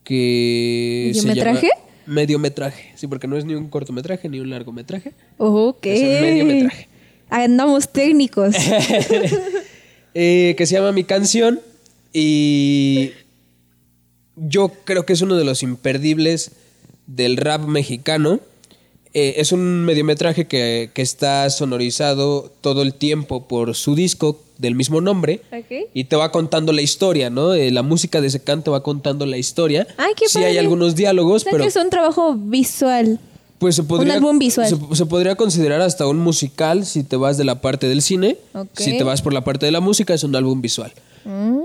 Que 0.03 1.11
se 1.13 1.27
¿Mediometraje? 1.27 1.67
llama- 1.67 1.81
mediometraje, 2.05 2.93
sí, 2.95 3.07
porque 3.07 3.27
no 3.27 3.35
es 3.37 3.43
ni 3.43 3.53
un 3.55 3.67
cortometraje 3.69 4.29
ni 4.29 4.39
un 4.39 4.49
largometraje. 4.49 5.11
Ok. 5.37 5.85
Es 5.85 6.01
un 6.01 6.21
mediometraje. 6.21 6.87
Andamos 7.29 7.89
técnicos. 7.89 8.55
eh, 10.13 10.55
que 10.57 10.65
se 10.65 10.75
llama 10.75 10.91
Mi 10.93 11.03
Canción. 11.03 11.59
Y 12.13 13.11
yo 14.37 14.69
creo 14.85 15.05
que 15.05 15.13
es 15.13 15.21
uno 15.21 15.35
de 15.35 15.43
los 15.43 15.61
imperdibles 15.63 16.51
del 17.05 17.37
rap 17.37 17.65
mexicano. 17.65 18.39
Eh, 19.19 19.41
es 19.41 19.51
un 19.51 19.83
mediometraje 19.83 20.45
que, 20.45 20.91
que 20.93 21.01
está 21.01 21.49
sonorizado 21.49 22.51
todo 22.61 22.83
el 22.83 22.93
tiempo 22.93 23.47
por 23.47 23.73
su 23.73 23.95
disco 23.95 24.39
del 24.59 24.75
mismo 24.75 25.01
nombre. 25.01 25.41
Y 25.91 26.03
te 26.03 26.15
va 26.15 26.31
contando 26.31 26.71
la 26.71 26.83
historia, 26.83 27.31
¿no? 27.31 27.55
Eh, 27.55 27.71
la 27.71 27.81
música 27.81 28.21
de 28.21 28.27
ese 28.27 28.43
canto 28.43 28.73
va 28.73 28.83
contando 28.83 29.25
la 29.25 29.39
historia. 29.39 29.87
Ay, 29.97 30.13
qué 30.15 30.29
Sí 30.29 30.43
hay 30.43 30.59
algunos 30.59 30.95
diálogos, 30.95 31.41
O 31.41 31.43
sea 31.45 31.51
pero 31.51 31.63
que 31.63 31.69
es 31.69 31.75
un 31.75 31.89
trabajo 31.89 32.35
visual. 32.35 33.19
pues 33.57 33.75
se 33.75 33.81
podría, 33.81 34.13
álbum 34.13 34.37
visual. 34.37 34.67
Se, 34.69 34.77
se 34.95 35.05
podría 35.07 35.35
considerar 35.35 35.81
hasta 35.81 36.05
un 36.05 36.19
musical 36.19 36.85
si 36.85 37.03
te 37.03 37.15
vas 37.15 37.39
de 37.39 37.43
la 37.43 37.59
parte 37.59 37.87
del 37.87 38.03
cine. 38.03 38.37
Si 38.73 38.99
te 38.99 39.03
vas 39.03 39.23
por 39.23 39.33
la 39.33 39.43
parte 39.43 39.65
de 39.65 39.71
la 39.71 39.79
música, 39.79 40.13
es 40.13 40.23
un 40.23 40.35
álbum 40.35 40.61
visual. 40.61 40.93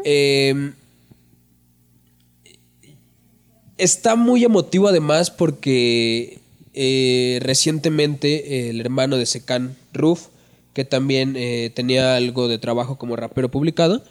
Eh, 0.07 0.73
está 3.77 4.17
muy 4.17 4.43
emotivo 4.43 4.89
además 4.89 5.31
porque 5.31 6.41
eh, 6.75 7.39
recientemente 7.43 8.71
el 8.71 8.81
hermano 8.81 9.17
de 9.17 9.27
Secan, 9.27 9.77
Ruf, 9.93 10.29
que 10.73 10.85
también 10.85 11.35
eh, 11.37 11.71
tenía 11.75 12.17
algo 12.17 12.49
de 12.49 12.59
trabajo 12.59 12.97
como 12.97 13.17
rapero 13.17 13.51
publicado, 13.51 14.03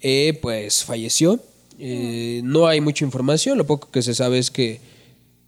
eh, 0.00 0.38
pues 0.40 0.84
falleció. 0.84 1.40
No 1.78 2.66
hay 2.68 2.80
mucha 2.80 3.04
información, 3.04 3.58
lo 3.58 3.66
poco 3.66 3.90
que 3.90 4.00
se 4.00 4.14
sabe 4.14 4.38
es 4.38 4.50
que, 4.50 4.80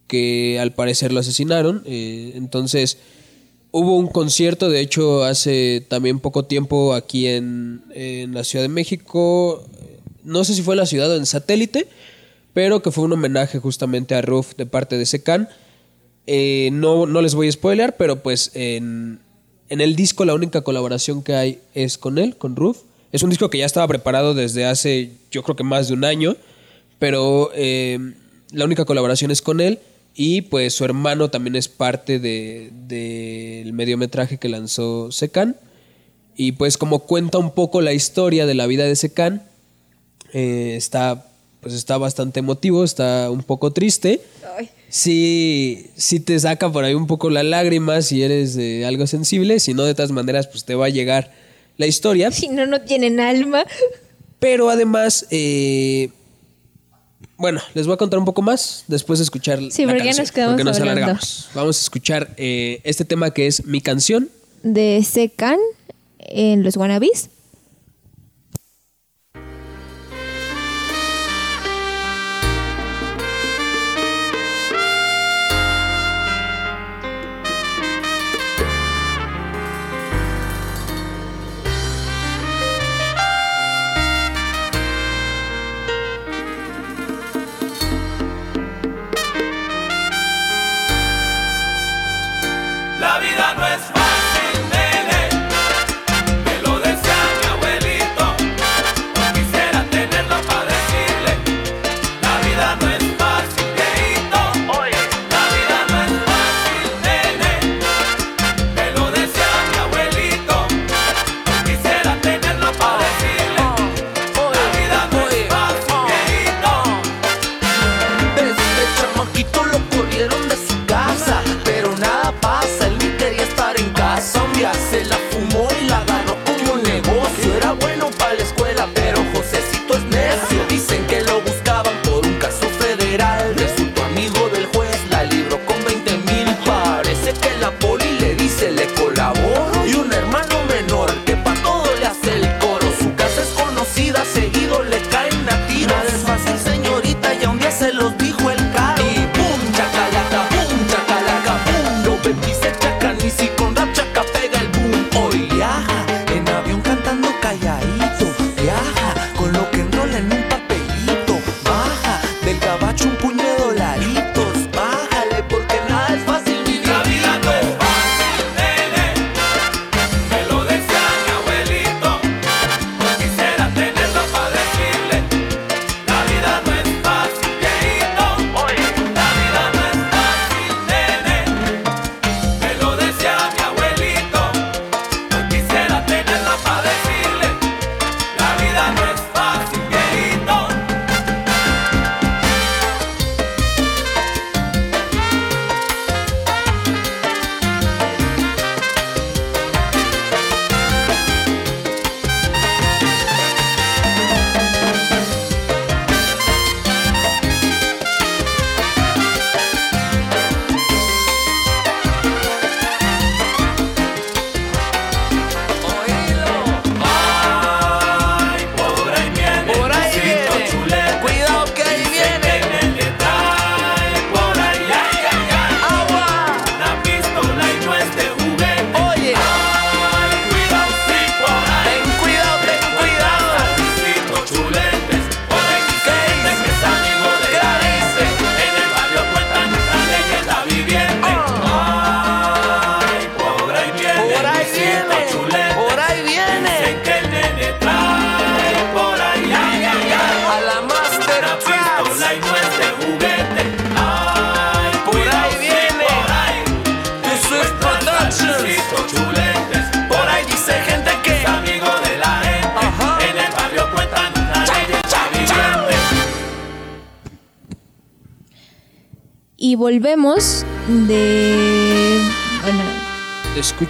que 0.06 0.58
al 0.60 0.74
parecer 0.74 1.10
lo 1.10 1.20
asesinaron. 1.20 1.82
entonces 1.86 2.98
hubo 3.70 3.96
un 3.96 4.08
concierto, 4.08 4.68
de 4.68 4.80
hecho 4.80 5.24
hace 5.24 5.86
también 5.88 6.20
poco 6.20 6.44
tiempo 6.44 6.92
aquí 6.92 7.28
en, 7.28 7.82
en 7.94 8.34
la 8.34 8.44
Ciudad 8.44 8.62
de 8.62 8.68
México, 8.68 9.64
no 10.28 10.44
sé 10.44 10.54
si 10.54 10.62
fue 10.62 10.74
en 10.74 10.80
la 10.80 10.86
ciudad 10.86 11.10
o 11.10 11.16
en 11.16 11.24
satélite, 11.24 11.88
pero 12.52 12.82
que 12.82 12.90
fue 12.90 13.04
un 13.04 13.12
homenaje 13.12 13.58
justamente 13.58 14.14
a 14.14 14.20
Ruf 14.20 14.54
de 14.56 14.66
parte 14.66 14.98
de 14.98 15.06
Secan. 15.06 15.48
Eh, 16.30 16.68
no, 16.74 17.06
no 17.06 17.22
les 17.22 17.34
voy 17.34 17.48
a 17.48 17.52
spoiler, 17.52 17.96
pero 17.96 18.22
pues 18.22 18.50
en, 18.52 19.18
en 19.70 19.80
el 19.80 19.96
disco 19.96 20.26
la 20.26 20.34
única 20.34 20.60
colaboración 20.60 21.22
que 21.22 21.34
hay 21.34 21.58
es 21.74 21.96
con 21.96 22.18
él, 22.18 22.36
con 22.36 22.54
Ruf. 22.54 22.80
Es 23.12 23.22
un 23.22 23.30
disco 23.30 23.48
que 23.48 23.56
ya 23.56 23.64
estaba 23.64 23.88
preparado 23.88 24.34
desde 24.34 24.66
hace 24.66 25.12
yo 25.30 25.42
creo 25.42 25.56
que 25.56 25.64
más 25.64 25.88
de 25.88 25.94
un 25.94 26.04
año, 26.04 26.36
pero 26.98 27.50
eh, 27.54 27.98
la 28.52 28.66
única 28.66 28.84
colaboración 28.84 29.30
es 29.30 29.40
con 29.40 29.60
él 29.62 29.78
y 30.14 30.42
pues 30.42 30.74
su 30.74 30.84
hermano 30.84 31.30
también 31.30 31.56
es 31.56 31.68
parte 31.68 32.18
de- 32.18 32.72
del 32.86 33.72
mediometraje 33.72 34.36
que 34.36 34.50
lanzó 34.50 35.10
Secan. 35.10 35.56
Y 36.36 36.52
pues 36.52 36.76
como 36.76 36.98
cuenta 37.00 37.38
un 37.38 37.52
poco 37.54 37.80
la 37.80 37.94
historia 37.94 38.44
de 38.44 38.54
la 38.54 38.66
vida 38.66 38.84
de 38.84 38.96
Secan, 38.96 39.44
eh, 40.34 40.74
está, 40.76 41.26
pues 41.60 41.74
está 41.74 41.98
bastante 41.98 42.40
emotivo, 42.40 42.84
está 42.84 43.30
un 43.30 43.42
poco 43.42 43.72
triste. 43.72 44.20
Sí, 44.88 45.90
sí 45.96 46.20
te 46.20 46.38
saca 46.40 46.70
por 46.72 46.84
ahí 46.84 46.94
un 46.94 47.06
poco 47.06 47.28
la 47.30 47.42
lágrima 47.42 48.00
si 48.02 48.22
eres 48.22 48.56
eh, 48.56 48.86
algo 48.86 49.06
sensible, 49.06 49.60
si 49.60 49.74
no 49.74 49.84
de 49.84 49.94
todas 49.94 50.12
maneras 50.12 50.46
pues 50.46 50.64
te 50.64 50.74
va 50.74 50.86
a 50.86 50.88
llegar 50.90 51.32
la 51.76 51.86
historia. 51.86 52.30
Si 52.32 52.48
no, 52.48 52.66
no 52.66 52.80
tienen 52.82 53.20
alma. 53.20 53.64
Pero 54.38 54.70
además, 54.70 55.26
eh, 55.30 56.10
bueno, 57.36 57.60
les 57.74 57.86
voy 57.86 57.94
a 57.94 57.96
contar 57.96 58.18
un 58.18 58.24
poco 58.24 58.40
más 58.40 58.84
después 58.86 59.18
de 59.18 59.24
escuchar 59.24 59.58
Sí, 59.70 59.84
la 59.84 59.92
porque 59.92 60.04
canción, 60.04 60.22
nos 60.24 60.32
quedamos 60.32 60.52
porque 60.54 60.64
nos 60.64 60.78
hablando. 60.78 61.02
alargamos. 61.02 61.48
Vamos 61.54 61.78
a 61.78 61.82
escuchar 61.82 62.30
eh, 62.36 62.80
este 62.84 63.04
tema 63.04 63.32
que 63.32 63.46
es 63.48 63.64
Mi 63.66 63.80
Canción. 63.80 64.28
De 64.62 65.04
Secan 65.04 65.58
en 66.20 66.62
los 66.62 66.76
Wannabes. 66.76 67.30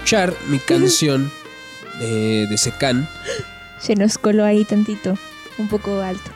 Escuchar 0.09 0.35
mi 0.49 0.59
canción 0.59 1.31
de, 2.01 2.47
de 2.47 2.57
Secan. 2.57 3.07
se 3.79 3.95
nos 3.95 4.17
coló 4.17 4.43
ahí 4.43 4.65
tantito, 4.65 5.19
un 5.59 5.69
poco 5.69 6.01
alto. 6.01 6.31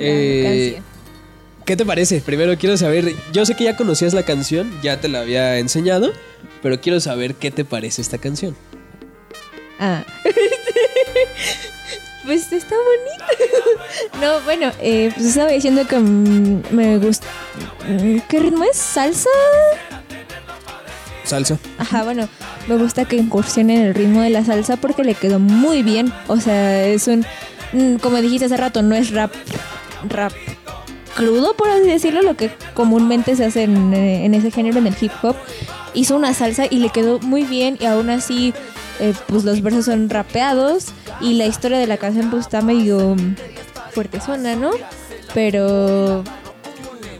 Eh. 0.00 0.82
¿Qué 1.64 1.76
te 1.76 1.86
parece? 1.86 2.20
Primero 2.20 2.58
quiero 2.58 2.76
saber, 2.76 3.14
yo 3.32 3.46
sé 3.46 3.54
que 3.54 3.62
ya 3.62 3.76
conocías 3.76 4.14
la 4.14 4.24
canción, 4.24 4.80
ya 4.82 5.00
te 5.00 5.06
la 5.06 5.20
había 5.20 5.58
enseñado, 5.58 6.12
pero 6.60 6.80
quiero 6.80 6.98
saber 6.98 7.36
qué 7.36 7.52
te 7.52 7.64
parece 7.64 8.02
esta 8.02 8.18
canción. 8.18 8.56
Ah. 9.78 10.04
pues 12.24 12.52
está 12.52 12.74
bonito. 12.74 14.20
no, 14.20 14.40
bueno, 14.40 14.72
eh, 14.80 15.12
pues 15.14 15.28
estaba 15.28 15.52
diciendo 15.52 15.86
que 15.86 16.00
me 16.00 16.98
gusta. 16.98 17.28
mm, 17.88 18.18
¿Qué 18.28 18.40
ritmo 18.40 18.64
es? 18.64 18.76
¿Salsa? 18.76 19.30
Salsa. 21.22 21.60
Ajá, 21.78 22.02
bueno, 22.02 22.28
me 22.68 22.76
gusta 22.76 23.04
que 23.04 23.16
incursione 23.16 23.76
en 23.76 23.82
el 23.86 23.94
ritmo 23.94 24.22
de 24.22 24.30
la 24.30 24.44
salsa 24.44 24.76
porque 24.76 25.04
le 25.04 25.14
quedó 25.14 25.38
muy 25.38 25.82
bien. 25.82 26.12
O 26.28 26.38
sea, 26.38 26.86
es 26.86 27.06
un. 27.08 27.24
mm, 27.72 27.96
Como 27.96 28.20
dijiste 28.20 28.46
hace 28.46 28.56
rato, 28.56 28.82
no 28.82 28.94
es 28.94 29.10
rap. 29.10 29.32
Rap 30.08 30.32
crudo, 31.14 31.54
por 31.54 31.68
así 31.70 31.86
decirlo, 31.86 32.22
lo 32.22 32.36
que 32.36 32.50
comúnmente 32.74 33.36
se 33.36 33.44
hace 33.44 33.62
en, 33.62 33.94
eh, 33.94 34.24
en 34.24 34.34
ese 34.34 34.50
género, 34.50 34.78
en 34.78 34.86
el 34.86 34.96
hip 35.00 35.12
hop. 35.22 35.36
Hizo 35.94 36.16
una 36.16 36.34
salsa 36.34 36.66
y 36.68 36.78
le 36.78 36.90
quedó 36.90 37.20
muy 37.20 37.44
bien 37.44 37.78
y 37.80 37.86
aún 37.86 38.10
así, 38.10 38.52
eh, 39.00 39.14
pues 39.28 39.44
los 39.44 39.62
versos 39.62 39.84
son 39.84 40.10
rapeados 40.10 40.86
y 41.20 41.34
la 41.34 41.46
historia 41.46 41.78
de 41.78 41.86
la 41.86 41.96
canción 41.96 42.30
pues 42.30 42.42
está 42.42 42.62
medio 42.62 43.14
mm, 43.14 43.36
fuertezona, 43.92 44.56
¿no? 44.56 44.70
Pero... 45.32 46.24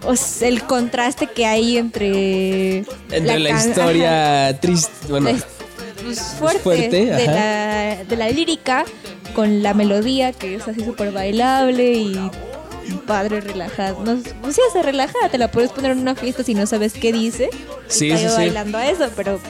o 0.04 0.16
sea, 0.16 0.48
el 0.48 0.62
contraste 0.64 1.28
que 1.28 1.46
hay 1.46 1.78
entre... 1.78 2.78
Entre 3.10 3.38
la, 3.38 3.50
historia 3.50 4.58
triste, 4.60 4.93
bueno, 5.08 5.30
his- 5.30 5.44
pues, 6.02 6.20
fuerte, 6.38 6.60
fuerte, 6.60 7.04
de, 7.06 7.26
la, 7.26 8.04
de 8.04 8.16
la 8.16 8.28
lírica 8.28 8.84
con 9.34 9.62
la 9.62 9.72
melodía 9.74 10.32
que 10.32 10.56
es 10.56 10.68
así 10.68 10.84
súper 10.84 11.10
bailable 11.12 11.92
y 11.92 12.30
padre 13.06 13.40
relajado. 13.40 14.04
No, 14.04 14.18
pues 14.42 14.54
sí, 14.56 14.60
se 14.72 14.82
relajada, 14.82 15.28
te 15.30 15.38
la 15.38 15.50
puedes 15.50 15.70
poner 15.72 15.92
en 15.92 15.98
una 16.00 16.14
fiesta 16.14 16.44
si 16.44 16.54
no 16.54 16.66
sabes 16.66 16.92
qué 16.92 17.12
dice. 17.12 17.48
Sí, 17.88 18.10
sí, 18.10 18.18
sí. 18.18 18.26
bailando 18.36 18.76
a 18.78 18.86
eso, 18.88 19.08
pero 19.16 19.40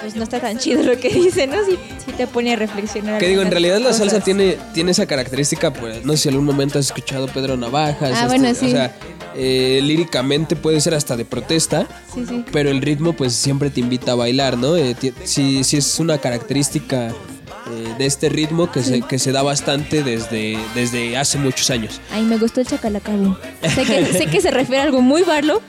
pues 0.00 0.16
no 0.16 0.22
está 0.22 0.40
tan 0.40 0.58
chido 0.58 0.82
lo 0.82 0.98
que 0.98 1.08
dice, 1.14 1.46
¿no? 1.46 1.56
Sí, 1.64 1.78
sí 2.04 2.12
te 2.12 2.26
pone 2.26 2.52
a 2.52 2.56
reflexionar. 2.56 3.18
que 3.18 3.28
digo, 3.28 3.42
en 3.42 3.50
realidad 3.50 3.78
la 3.78 3.92
salsa 3.92 4.04
cosas. 4.16 4.24
tiene, 4.24 4.56
tiene 4.74 4.90
esa 4.92 5.06
característica, 5.06 5.72
pues 5.72 6.04
no 6.04 6.12
sé 6.12 6.18
si 6.24 6.28
algún 6.28 6.44
momento 6.44 6.78
has 6.78 6.86
escuchado 6.86 7.26
Pedro 7.28 7.56
Navajas. 7.56 8.12
Ah, 8.14 8.26
bueno, 8.26 8.54
sí. 8.54 8.66
O 8.66 8.70
sea, 8.70 8.94
eh, 9.34 9.80
líricamente 9.82 10.56
puede 10.56 10.80
ser 10.80 10.94
hasta 10.94 11.16
de 11.16 11.24
protesta, 11.24 11.86
Sí, 12.14 12.24
sí. 12.28 12.44
pero 12.52 12.70
el 12.70 12.80
ritmo 12.82 13.12
pues 13.14 13.34
siempre 13.34 13.70
te 13.70 13.80
invita 13.80 14.12
a 14.12 14.14
bailar, 14.14 14.56
¿no? 14.58 14.76
Eh, 14.76 14.96
sí, 15.24 15.64
sí 15.64 15.76
es 15.76 15.98
una 16.00 16.18
característica 16.18 17.08
eh, 17.08 17.94
de 17.98 18.06
este 18.06 18.28
ritmo 18.28 18.70
que, 18.72 18.82
se, 18.82 19.02
que 19.02 19.18
se 19.18 19.32
da 19.32 19.42
bastante 19.42 20.02
desde, 20.02 20.58
desde 20.74 21.16
hace 21.16 21.38
mucos 21.38 21.70
años. 21.70 22.00
Ay, 22.12 22.22
me 22.22 22.36
gustó 22.38 22.60
el. 22.64 23.36
Sé 23.62 23.84
que, 23.84 24.06
sé 24.06 24.26
que 24.26 24.40
se 24.40 24.50
refiere 24.50 24.80
a 24.80 24.84
algo 24.84 25.00
muy 25.02 25.22
barlo, 25.22 25.62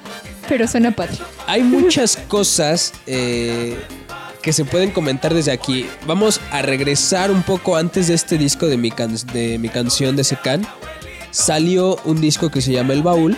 pero 0.49 0.67
suena 0.67 0.91
padre. 0.91 1.17
Hay 1.47 1.61
muchas 1.61 2.17
cosas 2.27 2.93
eh, 3.05 3.77
que 4.41 4.53
se 4.53 4.65
pueden 4.65 4.89
comentar 4.91 5.33
desde 5.33 5.51
aquí. 5.51 5.85
Vamos 6.07 6.41
a 6.51 6.63
regresar 6.63 7.29
un 7.29 7.43
poco 7.43 7.75
antes 7.75 8.07
de 8.07 8.15
este 8.15 8.37
disco 8.39 8.65
de 8.67 8.77
mi, 8.77 8.89
can- 8.89 9.15
de 9.33 9.59
mi 9.59 9.69
canción 9.69 10.15
de 10.15 10.23
Secan. 10.23 10.65
Salió 11.31 11.97
un 12.05 12.19
disco 12.21 12.49
que 12.49 12.61
se 12.61 12.71
llama 12.71 12.93
El 12.93 13.03
Baúl, 13.03 13.37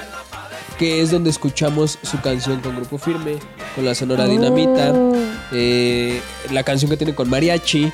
que 0.79 1.01
es 1.01 1.11
donde 1.11 1.29
escuchamos 1.29 1.99
su 2.01 2.19
canción 2.21 2.59
con 2.61 2.75
Grupo 2.75 2.97
Firme, 2.97 3.35
con 3.75 3.85
la 3.85 3.93
Sonora 3.95 4.25
Dinamita, 4.27 4.91
Oh. 4.93 5.13
eh, 5.51 6.19
la 6.51 6.63
canción 6.63 6.89
que 6.89 6.97
tiene 6.97 7.13
con 7.13 7.29
Mariachi. 7.29 7.91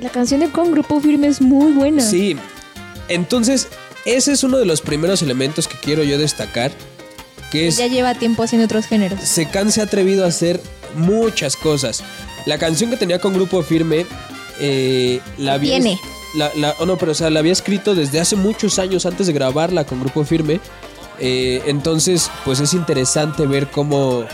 La 0.00 0.10
canción 0.10 0.40
de 0.40 0.48
Con 0.50 0.70
Grupo 0.72 1.00
Firme 1.00 1.26
es 1.26 1.40
muy 1.40 1.72
buena. 1.72 2.02
Sí, 2.02 2.36
entonces 3.08 3.68
ese 4.04 4.32
es 4.32 4.44
uno 4.44 4.56
de 4.58 4.64
los 4.66 4.80
primeros 4.80 5.20
elementos 5.22 5.68
que 5.68 5.76
quiero 5.78 6.02
yo 6.02 6.16
destacar, 6.18 6.70
que 7.50 7.68
es 7.68 7.76
Ya 7.78 7.86
lleva 7.86 8.14
tiempo 8.14 8.42
haciendo 8.42 8.64
otros 8.66 8.86
géneros. 8.86 9.20
Secan 9.20 9.72
se 9.72 9.80
ha 9.80 9.84
atrevido 9.84 10.24
a 10.24 10.28
hacer 10.28 10.60
muchas 10.96 11.56
cosas. 11.56 12.02
La 12.46 12.56
canción 12.58 12.90
que 12.90 12.96
tenía 12.96 13.18
con 13.18 13.34
Grupo 13.34 13.62
Firme, 13.62 14.06
eh, 14.58 15.20
la 15.38 15.54
había. 15.54 15.78
La, 16.34 16.50
la- 16.54 16.74
oh, 16.78 16.86
no, 16.86 16.96
pero 16.96 17.12
o 17.12 17.14
sea, 17.14 17.28
la 17.30 17.40
había 17.40 17.52
escrito 17.52 17.94
desde 17.94 18.20
hace 18.20 18.36
muchos 18.36 18.78
años 18.78 19.04
antes 19.06 19.26
de 19.26 19.32
grabarla 19.32 19.84
con 19.84 20.00
Grupo 20.00 20.24
Firme. 20.24 20.60
Eh, 21.18 21.62
entonces, 21.66 22.30
pues 22.44 22.60
es 22.60 22.72
interesante 22.72 23.46
ver 23.46 23.66
cómo 23.68 24.24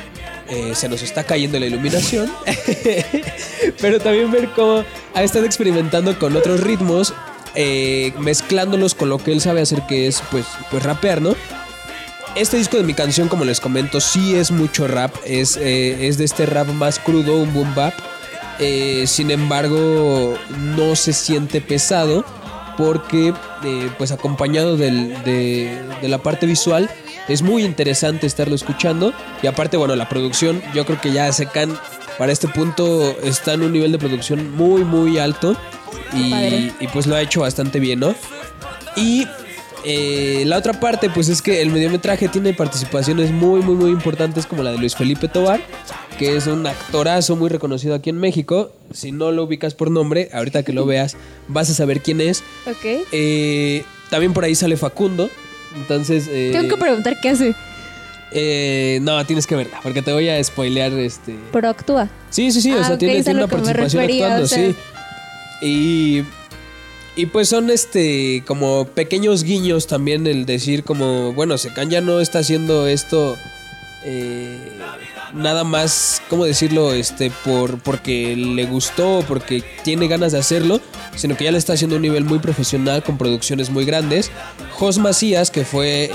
eh, 0.48 0.72
se 0.74 0.88
nos 0.88 1.02
está 1.02 1.24
cayendo 1.24 1.58
la 1.58 1.66
iluminación. 1.66 2.30
pero 3.80 3.98
también 4.00 4.30
ver 4.30 4.50
cómo 4.54 4.84
ha 5.14 5.22
estado 5.22 5.44
experimentando 5.46 6.18
con 6.18 6.36
otros 6.36 6.60
ritmos, 6.60 7.14
eh, 7.54 8.12
mezclándolos 8.18 8.94
con 8.94 9.08
lo 9.08 9.18
que 9.18 9.32
él 9.32 9.40
sabe 9.40 9.62
hacer, 9.62 9.82
que 9.88 10.06
es 10.06 10.22
pues, 10.30 10.44
pues 10.70 10.82
rapear, 10.82 11.22
¿no? 11.22 11.34
Este 12.34 12.58
disco 12.58 12.76
de 12.76 12.82
mi 12.82 12.92
canción, 12.92 13.28
como 13.28 13.46
les 13.46 13.60
comento, 13.60 13.98
sí 13.98 14.34
es 14.34 14.50
mucho 14.50 14.86
rap. 14.86 15.14
Es, 15.24 15.56
es 15.56 16.18
de 16.18 16.24
este 16.24 16.44
rap 16.44 16.68
más 16.68 16.98
crudo, 16.98 17.36
un 17.38 17.52
boom 17.54 17.74
bap. 17.74 17.94
Eh, 18.58 19.04
sin 19.06 19.30
embargo, 19.30 20.34
no 20.76 20.96
se 20.96 21.12
siente 21.12 21.60
pesado 21.60 22.24
porque, 22.76 23.32
eh, 23.64 23.90
pues 23.98 24.12
acompañado 24.12 24.76
del- 24.76 25.22
de, 25.24 25.78
de 26.02 26.08
la 26.08 26.18
parte 26.18 26.46
visual, 26.46 26.90
es 27.28 27.42
muy 27.42 27.64
interesante 27.64 28.26
estarlo 28.26 28.54
escuchando. 28.54 29.12
Y 29.42 29.46
aparte, 29.46 29.76
bueno, 29.76 29.96
la 29.96 30.08
producción, 30.08 30.62
yo 30.74 30.84
creo 30.86 31.00
que 31.00 31.12
ya 31.12 31.30
Secan 31.32 31.76
para 32.18 32.32
este 32.32 32.48
punto 32.48 33.14
está 33.22 33.54
en 33.54 33.62
un 33.62 33.72
nivel 33.72 33.92
de 33.92 33.98
producción 33.98 34.54
muy, 34.56 34.84
muy 34.84 35.18
alto. 35.18 35.56
Y 36.80 36.86
pues 36.92 37.06
lo 37.06 37.14
ha 37.16 37.20
hecho 37.22 37.40
bastante 37.40 37.78
bien, 37.80 38.00
¿no? 38.00 38.14
Y 38.96 39.26
eh, 39.88 40.42
la 40.46 40.58
otra 40.58 40.78
parte, 40.80 41.08
pues 41.10 41.28
es 41.28 41.40
que 41.40 41.62
el 41.62 41.70
mediometraje 41.70 42.28
tiene 42.28 42.52
participaciones 42.52 43.30
muy, 43.30 43.60
muy, 43.62 43.74
muy 43.76 43.90
importantes 43.90 44.44
como 44.44 44.62
la 44.64 44.72
de 44.72 44.78
Luis 44.78 44.96
Felipe 44.96 45.28
Tobar, 45.28 45.60
que 46.18 46.36
es 46.36 46.46
un 46.48 46.66
actorazo 46.66 47.36
muy 47.36 47.48
reconocido 47.48 47.94
aquí 47.94 48.10
en 48.10 48.18
México. 48.18 48.72
Si 48.92 49.12
no 49.12 49.30
lo 49.32 49.44
ubicas 49.44 49.74
por 49.74 49.90
nombre, 49.90 50.28
ahorita 50.32 50.62
que 50.64 50.72
lo 50.72 50.86
veas 50.86 51.16
vas 51.48 51.70
a 51.70 51.74
saber 51.74 52.00
quién 52.02 52.20
es. 52.20 52.42
Ok. 52.66 52.84
Eh, 53.12 53.84
también 54.10 54.32
por 54.32 54.42
ahí 54.44 54.54
sale 54.56 54.76
Facundo. 54.76 55.30
Entonces... 55.76 56.26
eh, 56.30 56.50
Tengo 56.52 56.68
que 56.74 56.80
preguntar 56.80 57.16
qué 57.20 57.28
hace. 57.30 57.54
eh, 58.32 58.98
no, 59.02 59.24
tienes 59.24 59.46
que 59.46 59.54
verla, 59.54 59.78
porque 59.82 60.02
te 60.02 60.12
voy 60.12 60.28
a 60.28 60.42
spoilear 60.42 60.92
este... 60.94 61.36
Pero 61.52 61.68
actúa. 61.68 62.08
Sí, 62.30 62.50
sí, 62.50 62.60
sí, 62.60 62.72
o 62.72 62.80
Ah, 62.80 62.84
sea, 62.84 62.94
ok, 62.94 62.98
tiene, 62.98 63.18
es 63.18 63.20
a 63.20 63.24
tiene 63.24 63.40
lo 63.40 63.46
una 63.46 63.50
participación 63.52 64.02
refería, 64.02 64.24
actuando, 64.26 64.44
o 64.44 64.48
sea. 64.48 64.70
sí. 64.70 64.76
Y, 65.62 66.22
y 67.16 67.26
pues 67.26 67.48
son 67.48 67.70
este 67.70 68.44
como 68.46 68.86
pequeños 68.86 69.42
guiños 69.42 69.86
también 69.86 70.26
el 70.26 70.46
decir 70.46 70.84
como, 70.84 71.32
bueno, 71.32 71.58
Secan 71.58 71.90
ya 71.90 72.00
no 72.00 72.20
está 72.20 72.40
haciendo 72.40 72.86
esto 72.86 73.36
eh, 74.08 74.56
nada 75.34 75.64
más, 75.64 76.22
¿cómo 76.30 76.44
decirlo? 76.44 76.92
Este, 76.92 77.32
por, 77.44 77.80
porque 77.80 78.36
le 78.36 78.64
gustó, 78.66 79.24
porque 79.26 79.64
tiene 79.82 80.06
ganas 80.06 80.30
de 80.30 80.38
hacerlo, 80.38 80.80
sino 81.16 81.36
que 81.36 81.42
ya 81.42 81.50
le 81.50 81.58
está 81.58 81.72
haciendo 81.72 81.96
un 81.96 82.02
nivel 82.02 82.24
muy 82.24 82.38
profesional 82.38 83.02
con 83.02 83.18
producciones 83.18 83.68
muy 83.70 83.84
grandes. 83.84 84.30
Jos 84.74 84.98
Macías, 84.98 85.50
que 85.50 85.64
fue 85.64 86.10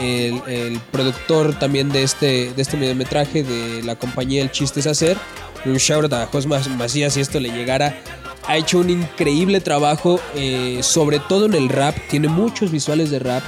el, 0.48 0.80
productor 0.92 1.60
también 1.60 1.90
de 1.90 2.04
este, 2.04 2.54
de 2.54 2.62
este 2.62 2.78
mediometraje 2.78 3.44
de 3.44 3.84
la 3.84 3.96
compañía 3.98 4.42
El 4.42 4.52
Chiste 4.52 4.80
es 4.80 4.88
Hacer, 4.88 5.18
un 5.66 5.76
shout 5.76 6.14
a 6.14 6.28
Jos 6.28 6.48
Ma- 6.48 6.62
Macías 6.78 7.14
si 7.16 7.20
esto 7.20 7.42
le 7.42 7.50
llegara. 7.50 8.00
Ha 8.48 8.58
hecho 8.58 8.80
un 8.80 8.90
increíble 8.90 9.62
trabajo, 9.62 10.20
eh, 10.36 10.80
sobre 10.82 11.20
todo 11.20 11.46
en 11.46 11.54
el 11.54 11.70
rap. 11.70 11.96
Tiene 12.10 12.28
muchos 12.28 12.72
visuales 12.72 13.12
de 13.12 13.20
rap. 13.20 13.44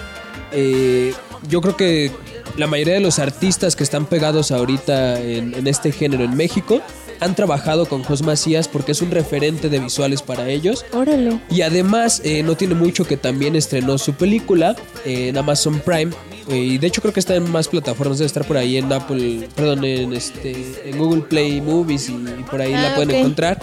Eh, 0.52 1.14
yo 1.50 1.62
creo 1.62 1.76
que 1.76 2.12
la 2.58 2.68
mayoría 2.68 2.94
de 2.96 3.00
los 3.00 3.20
artistas 3.20 3.76
que 3.76 3.84
están 3.84 4.06
pegados 4.06 4.52
ahorita 4.52 5.20
en, 5.20 5.54
en 5.56 5.68
este 5.68 5.92
género 5.92 6.24
en 6.24 6.36
México 6.38 6.80
han 7.20 7.36
trabajado 7.36 7.86
con 7.88 8.04
Jos 8.04 8.22
Macías 8.22 8.68
porque 8.68 8.92
es 8.92 9.02
un 9.02 9.10
referente 9.12 9.70
de 9.70 9.80
visuales 9.80 10.22
para 10.22 10.48
ellos. 10.50 10.86
Órale. 10.94 11.40
Y 11.50 11.62
además, 11.62 12.22
eh, 12.24 12.44
no 12.44 12.56
tiene 12.56 12.76
mucho 12.76 13.06
que 13.06 13.18
también 13.18 13.56
estrenó 13.56 13.98
su 13.98 14.14
película 14.14 14.76
en 15.06 15.38
Amazon 15.38 15.80
Prime. 15.80 16.12
y 16.50 16.78
de 16.78 16.88
hecho 16.88 17.02
creo 17.02 17.14
que 17.14 17.22
está 17.22 17.36
en 17.36 17.50
más 17.50 17.70
plataformas, 17.70 18.18
debe 18.20 18.28
estar 18.28 18.46
por 18.46 18.58
ahí 18.58 18.76
en 18.78 18.92
Apple, 18.92 19.48
perdón, 19.56 19.86
en, 19.86 20.12
este, 20.14 20.56
en 20.86 20.98
Google 20.98 21.22
Play 21.22 21.62
Movies 21.62 22.10
y, 22.10 22.14
y 22.14 22.44
por 22.50 22.60
ahí 22.62 22.74
la 22.74 22.92
Ah, 22.92 22.96
pueden 22.96 23.12
ok. 23.12 23.16
encontrar. 23.16 23.60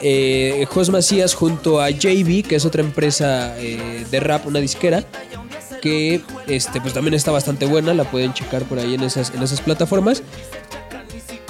Eh, 0.00 0.66
Jos 0.68 0.90
Macías 0.90 1.34
junto 1.34 1.80
a 1.80 1.90
JB, 1.90 2.46
que 2.46 2.56
es 2.56 2.64
otra 2.64 2.82
empresa 2.82 3.58
eh, 3.58 4.04
de 4.10 4.20
rap, 4.20 4.46
una 4.46 4.60
disquera, 4.60 5.04
que 5.82 6.20
este, 6.46 6.80
pues 6.80 6.94
también 6.94 7.14
está 7.14 7.30
bastante 7.30 7.66
buena, 7.66 7.94
la 7.94 8.04
pueden 8.04 8.32
checar 8.32 8.64
por 8.64 8.78
ahí 8.78 8.94
en 8.94 9.02
esas, 9.02 9.32
en 9.34 9.42
esas 9.42 9.60
plataformas. 9.60 10.22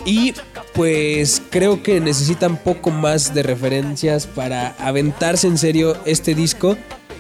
Y 0.05 0.35
pues 0.73 1.43
creo 1.51 1.83
que 1.83 2.01
necesitan 2.01 2.57
poco 2.57 2.91
más 2.91 3.35
de 3.35 3.43
referencias 3.43 4.27
para 4.27 4.75
aventarse 4.79 5.47
en 5.47 5.59
serio 5.59 5.97
este 6.07 6.35
disco 6.35 6.77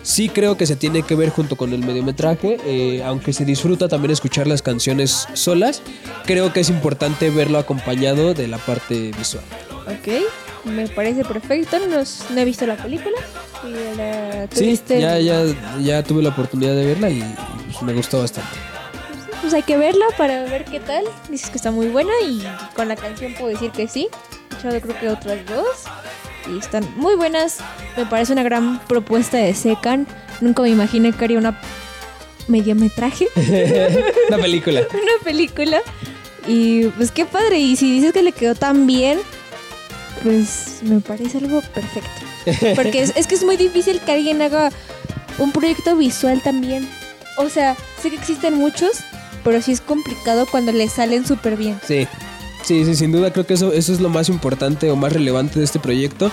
Sí 0.08 0.30
creo 0.30 0.56
que 0.56 0.66
se 0.66 0.74
tiene 0.74 1.02
que 1.02 1.14
ver 1.14 1.28
junto 1.28 1.56
con 1.56 1.72
el 1.74 1.80
mediometraje, 1.80 2.56
eh, 2.64 3.02
aunque 3.04 3.34
se 3.34 3.44
disfruta 3.44 3.88
también 3.88 4.10
escuchar 4.10 4.46
las 4.46 4.62
canciones 4.62 5.28
solas, 5.34 5.82
creo 6.24 6.50
que 6.52 6.60
es 6.60 6.70
importante 6.70 7.28
verlo 7.28 7.58
acompañado 7.58 8.32
de 8.32 8.48
la 8.48 8.56
parte 8.56 9.12
visual. 9.18 9.44
Ok, 9.86 10.24
me 10.68 10.88
parece 10.88 11.24
perfecto. 11.24 11.78
No, 11.78 11.96
no 11.96 12.40
he 12.40 12.44
visto 12.44 12.66
la 12.66 12.76
película. 12.76 13.16
Y 13.64 13.96
la 13.96 14.46
Sí, 14.52 14.80
ya, 14.88 15.18
ya, 15.18 15.44
ya 15.80 16.02
tuve 16.02 16.22
la 16.22 16.30
oportunidad 16.30 16.74
de 16.74 16.86
verla 16.86 17.10
y 17.10 17.22
pues, 17.64 17.82
me 17.82 17.92
gustó 17.92 18.20
bastante. 18.20 18.50
Pues 19.40 19.54
hay 19.54 19.62
que 19.62 19.76
verla 19.76 20.06
para 20.16 20.42
ver 20.44 20.64
qué 20.64 20.80
tal. 20.80 21.04
Dices 21.28 21.50
que 21.50 21.56
está 21.56 21.70
muy 21.70 21.88
buena 21.88 22.12
y 22.26 22.42
con 22.74 22.88
la 22.88 22.96
canción 22.96 23.34
puedo 23.34 23.48
decir 23.48 23.70
que 23.70 23.88
sí. 23.88 24.08
He 24.50 24.54
escuchado 24.56 24.80
creo 24.80 25.00
que 25.00 25.08
otras 25.08 25.46
dos. 25.46 25.84
Y 26.52 26.58
están 26.58 26.86
muy 26.96 27.14
buenas. 27.14 27.58
Me 27.96 28.06
parece 28.06 28.32
una 28.32 28.42
gran 28.42 28.80
propuesta 28.86 29.36
de 29.36 29.54
Secan. 29.54 30.06
Nunca 30.40 30.62
me 30.62 30.70
imaginé 30.70 31.12
que 31.12 31.24
haría 31.24 31.38
una 31.38 31.60
mediometraje, 32.48 33.28
Una 34.28 34.38
película. 34.38 34.80
una 34.92 35.24
película. 35.24 35.80
Y 36.46 36.86
pues 36.88 37.10
qué 37.10 37.26
padre. 37.26 37.58
Y 37.58 37.76
si 37.76 37.92
dices 37.92 38.12
que 38.12 38.22
le 38.22 38.32
quedó 38.32 38.54
tan 38.54 38.86
bien, 38.86 39.18
pues 40.22 40.80
me 40.82 41.00
parece 41.00 41.38
algo 41.38 41.60
perfecto. 41.74 42.74
Porque 42.74 43.02
es, 43.02 43.26
que 43.26 43.34
es 43.34 43.44
muy 43.44 43.56
difícil 43.56 44.00
que 44.00 44.12
alguien 44.12 44.40
haga 44.42 44.70
un 45.38 45.52
proyecto 45.52 45.96
visual 45.96 46.42
también. 46.42 46.88
O 47.36 47.48
sea, 47.48 47.76
sé 48.02 48.10
que 48.10 48.16
existen 48.16 48.54
muchos, 48.54 48.98
pero 49.44 49.60
sí 49.62 49.72
es 49.72 49.80
complicado 49.80 50.46
cuando 50.50 50.72
le 50.72 50.88
salen 50.88 51.26
súper 51.26 51.56
bien. 51.56 51.78
Sí, 51.86 52.06
sí, 52.64 52.84
sí, 52.84 52.94
sin 52.96 53.12
duda 53.12 53.32
creo 53.32 53.46
que 53.46 53.54
eso, 53.54 53.72
eso 53.72 53.92
es 53.92 54.00
lo 54.00 54.08
más 54.08 54.28
importante 54.28 54.90
o 54.90 54.96
más 54.96 55.12
relevante 55.12 55.58
de 55.58 55.64
este 55.64 55.78
proyecto. 55.78 56.30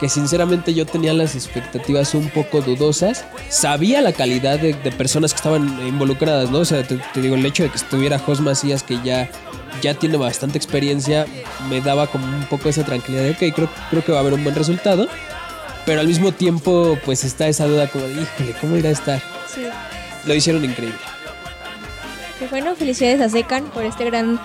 Que 0.00 0.08
sinceramente 0.08 0.74
yo 0.74 0.86
tenía 0.86 1.12
las 1.12 1.34
expectativas 1.34 2.14
un 2.14 2.28
poco 2.30 2.60
dudosas. 2.60 3.24
Sabía 3.48 4.00
la 4.00 4.12
calidad 4.12 4.58
de, 4.58 4.74
de 4.74 4.92
personas 4.92 5.32
que 5.32 5.36
estaban 5.38 5.86
involucradas, 5.86 6.50
¿no? 6.50 6.58
O 6.58 6.64
sea, 6.64 6.86
te, 6.86 7.00
te 7.12 7.20
digo, 7.20 7.34
el 7.34 7.44
hecho 7.44 7.64
de 7.64 7.70
que 7.70 7.76
estuviera 7.76 8.18
Jos 8.18 8.40
Macías, 8.40 8.82
que 8.84 8.98
ya, 9.02 9.28
ya 9.82 9.94
tiene 9.94 10.16
bastante 10.16 10.56
experiencia, 10.56 11.26
me 11.68 11.80
daba 11.80 12.06
como 12.06 12.26
un 12.26 12.44
poco 12.44 12.68
esa 12.68 12.84
tranquilidad 12.84 13.24
de, 13.24 13.30
ok, 13.32 13.54
creo, 13.54 13.68
creo 13.90 14.04
que 14.04 14.12
va 14.12 14.18
a 14.18 14.20
haber 14.20 14.34
un 14.34 14.44
buen 14.44 14.54
resultado. 14.54 15.08
Pero 15.84 16.00
al 16.00 16.06
mismo 16.06 16.32
tiempo, 16.32 16.98
pues 17.04 17.24
está 17.24 17.48
esa 17.48 17.66
duda 17.66 17.88
como 17.88 18.04
de, 18.04 18.22
híjole, 18.22 18.54
¿cómo 18.60 18.76
irá 18.76 18.90
a 18.90 18.92
estar? 18.92 19.20
Sí. 19.52 19.62
Lo 20.26 20.34
hicieron 20.34 20.64
increíble. 20.64 20.98
Bueno, 22.50 22.76
felicidades 22.76 23.20
a 23.20 23.28
Secan 23.28 23.64
por 23.70 23.84
este 23.84 24.04
gran 24.04 24.38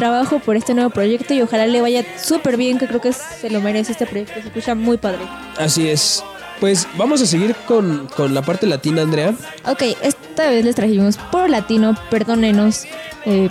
trabajo, 0.00 0.38
por 0.38 0.56
este 0.56 0.72
nuevo 0.72 0.88
proyecto 0.88 1.34
y 1.34 1.42
ojalá 1.42 1.66
le 1.66 1.82
vaya 1.82 2.02
súper 2.18 2.56
bien, 2.56 2.78
que 2.78 2.86
creo 2.86 3.02
que 3.02 3.12
se 3.12 3.50
lo 3.50 3.60
merece 3.60 3.92
este 3.92 4.06
proyecto. 4.06 4.40
Se 4.40 4.48
escucha 4.48 4.74
muy 4.74 4.96
padre. 4.96 5.18
Así 5.58 5.88
es. 5.88 6.24
Pues 6.58 6.88
vamos 6.96 7.20
a 7.20 7.26
seguir 7.26 7.54
con, 7.66 8.08
con 8.16 8.32
la 8.32 8.40
parte 8.42 8.66
latina, 8.66 9.02
Andrea. 9.02 9.34
Ok, 9.66 9.82
esta 10.02 10.48
vez 10.48 10.64
les 10.64 10.74
trajimos 10.74 11.18
por 11.30 11.50
latino, 11.50 11.94
perdónenos. 12.10 12.84
eh, 13.26 13.48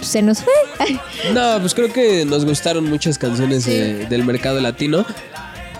se 0.00 0.22
nos 0.22 0.38
fue. 0.42 0.52
No, 1.34 1.58
pues 1.60 1.74
creo 1.74 1.92
que 1.92 2.24
nos 2.24 2.44
gustaron 2.44 2.88
muchas 2.88 3.18
canciones 3.18 3.66
del 3.66 4.24
mercado 4.24 4.60
latino. 4.60 5.04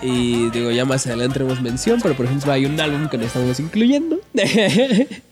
Y 0.01 0.49
digo, 0.49 0.71
ya 0.71 0.83
más 0.83 1.05
adelante 1.07 1.39
haremos 1.39 1.61
mención, 1.61 1.99
pero 2.01 2.15
por 2.15 2.25
ejemplo 2.25 2.51
hay 2.51 2.65
un 2.65 2.79
álbum 2.79 3.07
que 3.07 3.17
no 3.17 3.25
estamos 3.25 3.59
incluyendo. 3.59 4.17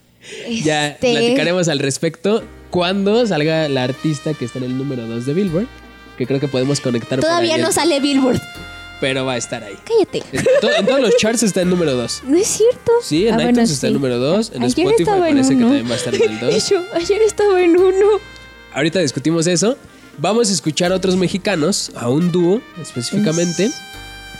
ya 0.64 0.88
Este- 0.90 1.12
platicaremos 1.12 1.68
al 1.68 1.80
respecto 1.80 2.44
cuando 2.70 3.26
salga 3.26 3.68
la 3.70 3.84
artista 3.84 4.34
que 4.34 4.46
está 4.46 4.60
en 4.60 4.66
el 4.66 4.78
número 4.78 5.06
2 5.08 5.26
de 5.26 5.34
Billboard. 5.34 5.68
Que 6.18 6.28
creo 6.28 6.40
que 6.40 6.48
podemos 6.50 6.82
conectar 6.82 7.20
por 7.20 7.28
Todavía 7.30 7.56
ahí, 7.56 7.62
no 7.62 7.72
sale 7.72 8.00
Billboard. 8.02 8.42
Pero 9.00 9.26
va 9.26 9.34
a 9.34 9.38
estar 9.38 9.64
ahí. 9.64 9.76
Cállate. 9.86 10.22
En, 10.34 10.44
to- 10.60 10.72
en 10.78 10.86
todos 10.86 11.00
los 11.00 11.16
charts 11.16 11.44
está 11.44 11.62
en 11.62 11.70
número 11.70 11.96
2. 11.96 12.24
No 12.26 12.38
es 12.38 12.48
cierto. 12.48 12.92
Sí, 13.02 13.28
en 13.28 13.36
Ah, 13.36 13.38
iTunes 13.44 13.54
bueno, 13.56 13.62
está 13.74 13.88
en 13.88 13.92
sí. 13.92 13.94
número 13.94 14.18
2. 14.18 14.50
En 14.54 14.56
Ayer 14.64 14.68
Spotify 14.68 15.02
estaba 15.04 15.30
en 15.30 15.36
parece 15.36 15.54
que 15.56 15.62
también 15.62 15.90
va 15.90 15.94
a 15.94 15.96
estar 15.98 16.16
en 16.16 16.22
el 16.22 16.40
2. 16.42 16.50
De 16.52 16.58
hecho, 16.58 16.84
ayer 16.94 17.22
estaba 17.22 17.62
en 17.62 17.78
uno. 17.78 18.06
Ahorita 18.74 19.00
discutimos 19.00 19.48
eso. 19.48 19.78
Vamos 20.18 20.50
a 20.50 20.54
escuchar 20.54 20.92
a 20.92 20.96
otros 20.96 21.16
mexicanos, 21.16 21.92
a 21.96 22.10
un 22.10 22.34
dúo 22.34 22.62
específicamente. 22.82 23.68
Es- 23.68 23.76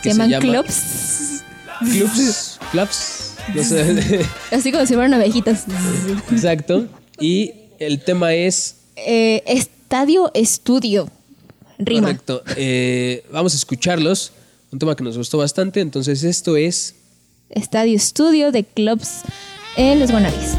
que 0.02 0.10
Se 0.10 0.16
llaman 0.18 0.28
llama 0.30 0.42
clubs. 0.62 1.42
Clubs. 1.80 2.58
Clubs. 2.72 3.29
No 3.54 3.62
sé. 3.62 4.20
Así 4.50 4.72
como 4.72 4.86
si 4.86 4.94
fueran 4.94 5.14
abejitas. 5.14 5.64
Exacto. 6.30 6.86
Y 7.20 7.52
el 7.78 8.02
tema 8.02 8.34
es. 8.34 8.76
Eh, 8.96 9.42
estadio 9.46 10.30
Estudio. 10.34 11.08
Rima. 11.78 12.08
Correcto. 12.08 12.42
Eh, 12.56 13.24
vamos 13.32 13.54
a 13.54 13.56
escucharlos. 13.56 14.32
Un 14.70 14.78
tema 14.78 14.94
que 14.94 15.02
nos 15.02 15.16
gustó 15.16 15.38
bastante. 15.38 15.80
Entonces, 15.80 16.22
esto 16.22 16.56
es. 16.56 16.94
Estadio 17.48 17.96
Estudio 17.96 18.52
de 18.52 18.64
Clubs 18.64 19.22
en 19.76 19.98
los 19.98 20.10
Guanabis. 20.10 20.54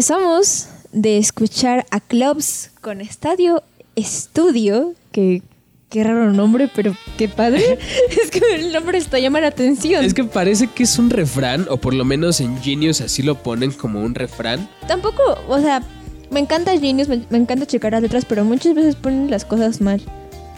Regresamos 0.00 0.66
de 0.92 1.16
escuchar 1.16 1.86
a 1.90 2.00
Clubs 2.00 2.70
con 2.82 3.00
Estadio 3.00 3.62
Estudio, 3.94 4.92
que 5.10 5.40
qué 5.88 6.04
raro 6.04 6.30
nombre, 6.34 6.68
pero 6.76 6.94
qué 7.16 7.30
padre. 7.30 7.78
es 8.22 8.30
que 8.30 8.42
el 8.56 8.74
nombre 8.74 8.98
está 8.98 9.18
llama 9.18 9.40
la 9.40 9.46
atención. 9.46 10.04
Es 10.04 10.12
que 10.12 10.24
parece 10.24 10.66
que 10.66 10.82
es 10.82 10.98
un 10.98 11.08
refrán, 11.08 11.66
o 11.70 11.78
por 11.78 11.94
lo 11.94 12.04
menos 12.04 12.42
en 12.42 12.60
Genius 12.62 13.00
así 13.00 13.22
lo 13.22 13.42
ponen 13.42 13.70
como 13.72 14.02
un 14.02 14.14
refrán. 14.14 14.68
Tampoco, 14.86 15.22
o 15.48 15.58
sea, 15.62 15.82
me 16.30 16.40
encanta 16.40 16.78
Genius, 16.78 17.08
me, 17.08 17.22
me 17.30 17.38
encanta 17.38 17.64
checar 17.64 17.92
las 17.92 18.02
letras, 18.02 18.26
pero 18.26 18.44
muchas 18.44 18.74
veces 18.74 18.96
ponen 18.96 19.30
las 19.30 19.46
cosas 19.46 19.80
mal. 19.80 20.02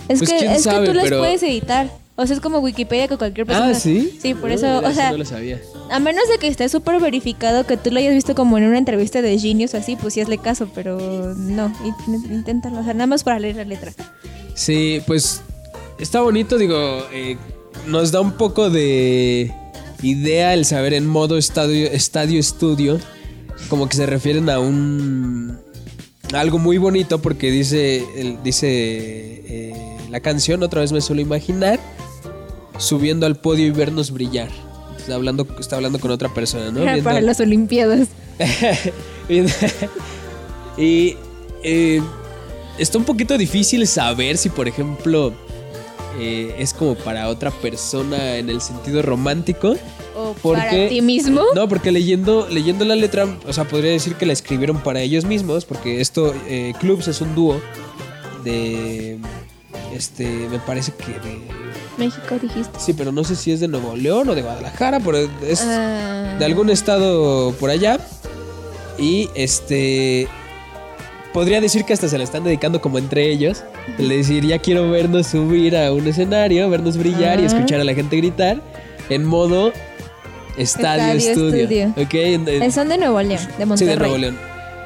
Es 0.09 0.19
Pues, 0.19 0.31
que, 0.33 0.47
es 0.47 0.65
sabe, 0.65 0.81
que 0.81 0.87
tú 0.89 0.95
las 0.95 1.05
pero- 1.05 1.21
puedes 1.21 1.41
editar. 1.45 1.89
O 2.17 2.27
sea, 2.27 2.35
es 2.35 2.43
como 2.43 2.59
Wikipedia 2.59 3.07
que 3.07 3.17
cualquier 3.17 3.47
persona. 3.47 3.69
Ah, 3.71 3.75
¿sí? 3.75 4.19
Sí, 4.21 4.35
por 4.35 4.49
No, 4.49 4.57
eso, 4.57 4.79
o 4.85 4.93
sea, 4.93 5.13
no 5.13 5.19
lo 5.19 5.25
sabía. 5.25 5.61
A 5.91 5.99
menos 6.01 6.23
de 6.31 6.39
que 6.39 6.49
esté 6.49 6.69
súper 6.69 7.01
verificado 7.01 7.67
que 7.67 7.77
tú 7.77 7.91
lo 7.91 7.99
hayas 7.99 8.15
visto 8.15 8.35
como 8.35 8.59
en 8.59 8.65
una 8.65 8.79
entrevista 8.79 9.23
de 9.23 9.39
Genius 9.39 9.75
así, 9.75 9.97
pues 9.97 10.15
sí 10.15 10.21
hazle 10.21 10.39
caso, 10.39 10.69
pero 10.75 10.99
no, 11.37 11.73
in- 11.85 12.33
inténtalo, 12.33 12.81
o 12.81 12.85
sea, 12.85 12.95
nada 12.95 13.07
más 13.07 13.25
para 13.25 13.39
leer 13.39 13.57
la 13.57 13.65
letra. 13.65 13.93
Sí, 14.55 15.01
pues 15.07 15.43
está 15.99 16.21
bonito, 16.21 16.59
digo, 16.59 16.77
eh, 17.13 17.37
nos 17.87 18.13
da 18.13 18.21
un 18.21 18.33
poco 18.33 18.71
de 18.71 19.53
idea 20.03 20.55
el 20.55 20.65
saber 20.65 20.95
en 20.95 21.07
modo 21.07 21.39
estadio, 21.39 21.87
estadio 21.91 22.39
estudio, 22.39 22.99
como 23.69 23.89
que 23.89 23.97
se 23.97 24.07
refieren 24.07 24.49
a 24.51 24.59
un 24.61 25.59
algo 26.35 26.59
muy 26.59 26.77
bonito 26.77 27.21
porque 27.23 27.51
dice 27.51 28.05
dice 28.45 28.67
eh, 28.69 29.97
la 30.11 30.21
canción 30.21 30.63
otra 30.63 30.83
vez 30.83 30.93
me 30.93 31.01
suelo 31.01 31.23
imaginar 31.23 31.81
subiendo 32.77 33.25
al 33.25 33.37
podio 33.37 33.67
y 33.67 33.71
vernos 33.71 34.11
brillar. 34.11 34.51
Está 35.09 35.17
hablando, 35.17 35.47
está 35.59 35.77
hablando 35.77 35.99
con 35.99 36.11
otra 36.11 36.29
persona, 36.29 36.71
¿no? 36.71 36.81
Viendo- 36.85 37.03
para 37.03 37.23
las 37.23 37.41
Olimpiadas. 37.41 38.09
y 40.77 41.17
eh, 41.63 42.03
está 42.77 42.99
un 42.99 43.05
poquito 43.05 43.39
difícil 43.39 43.87
saber 43.87 44.37
si, 44.37 44.51
por 44.51 44.69
ejemplo, 44.69 45.33
eh, 46.19 46.55
es 46.59 46.75
como 46.75 46.95
para 46.95 47.29
otra 47.29 47.51
persona 47.51 48.37
en 48.37 48.51
el 48.51 48.61
sentido 48.61 49.01
romántico. 49.01 49.77
O 50.15 50.35
¿Por 50.35 50.59
para 50.59 50.89
ti 50.91 51.01
mismo. 51.01 51.41
No, 51.55 51.67
porque 51.71 51.91
leyendo, 51.91 52.47
leyendo 52.51 52.85
la 52.85 52.95
letra, 52.95 53.27
o 53.47 53.53
sea, 53.55 53.65
podría 53.65 53.93
decir 53.93 54.15
que 54.17 54.27
la 54.27 54.35
escribieron 54.35 54.83
para 54.83 55.01
ellos 55.01 55.25
mismos, 55.25 55.65
porque 55.65 56.03
esto, 56.03 56.35
eh, 56.49 56.75
Clubs 56.81 57.09
es 57.09 57.23
un 57.23 57.35
dúo 57.35 57.63
de, 58.45 59.17
este, 59.95 60.25
me 60.51 60.59
parece 60.59 60.93
que 60.93 61.13
de, 61.13 61.41
México 61.99 62.37
dijiste. 62.41 62.79
sí, 62.79 62.93
pero 62.95 63.11
no 63.13 63.25
sé 63.25 63.35
si 63.37 63.51
es 63.53 63.61
de 63.61 63.69
Nuevo 63.69 63.97
León 63.97 64.29
o 64.29 64.35
de 64.35 64.43
Guadalajara, 64.43 65.01
pero 65.01 65.19
es 65.19 65.61
Ah, 65.63 66.37
de 66.39 66.45
algún 66.45 66.71
estado 66.71 67.53
por 67.55 67.71
allá. 67.71 67.99
Y 68.99 69.29
este. 69.35 70.29
Podría 71.33 71.61
decir 71.61 71.85
que 71.85 71.93
hasta 71.93 72.09
se 72.09 72.17
la 72.19 72.25
están 72.25 72.43
dedicando 72.43 72.81
como 72.81 72.99
entre 72.99 73.31
ellos. 73.31 73.63
El 73.99 74.09
decir, 74.09 74.45
ya 74.47 74.59
quiero 74.59 74.91
vernos 74.91 75.27
subir 75.29 75.77
a 75.77 75.93
un 75.93 76.07
escenario, 76.09 76.69
vernos 76.71 76.97
brillar 76.97 77.39
y 77.41 77.45
escuchar 77.45 77.81
a 77.81 77.85
la 77.85 77.95
gente 77.95 78.17
gritar 78.17 78.61
en 79.09 79.25
modo 79.25 79.73
estadio, 80.57 81.13
Estadio 81.15 81.31
estudio. 81.31 81.63
estudio. 81.65 81.95
Ok, 82.05 82.15
en- 82.15 82.49
en- 82.49 82.63
Eh, 82.63 82.73
Son 82.73 82.89
de 82.89 82.99
Nuevo 82.99 83.21
León, 83.23 83.41
de 83.47 83.63
sí, 83.63 83.65
Monterrey. 83.67 83.95
de 83.95 83.97
Nuevo 84.01 84.19
León. 84.19 84.39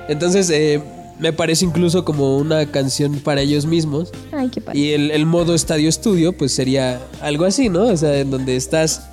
Entonces, 0.09 0.51
eh, 0.51 0.83
me 1.19 1.33
parece 1.33 1.65
incluso 1.65 2.05
como 2.05 2.37
una 2.37 2.67
canción 2.67 3.21
para 3.21 3.41
ellos 3.41 3.67
mismos. 3.67 4.13
Ay, 4.33 4.49
qué 4.49 4.61
padre. 4.61 4.79
Y 4.79 4.93
el, 4.93 5.11
el 5.11 5.27
modo 5.27 5.55
estadio 5.55 5.89
estudio, 5.89 6.33
pues 6.37 6.53
sería 6.53 7.01
algo 7.21 7.45
así, 7.45 7.69
¿no? 7.69 7.85
O 7.85 7.97
sea, 7.97 8.19
en 8.19 8.31
donde 8.31 8.57
estás 8.57 9.09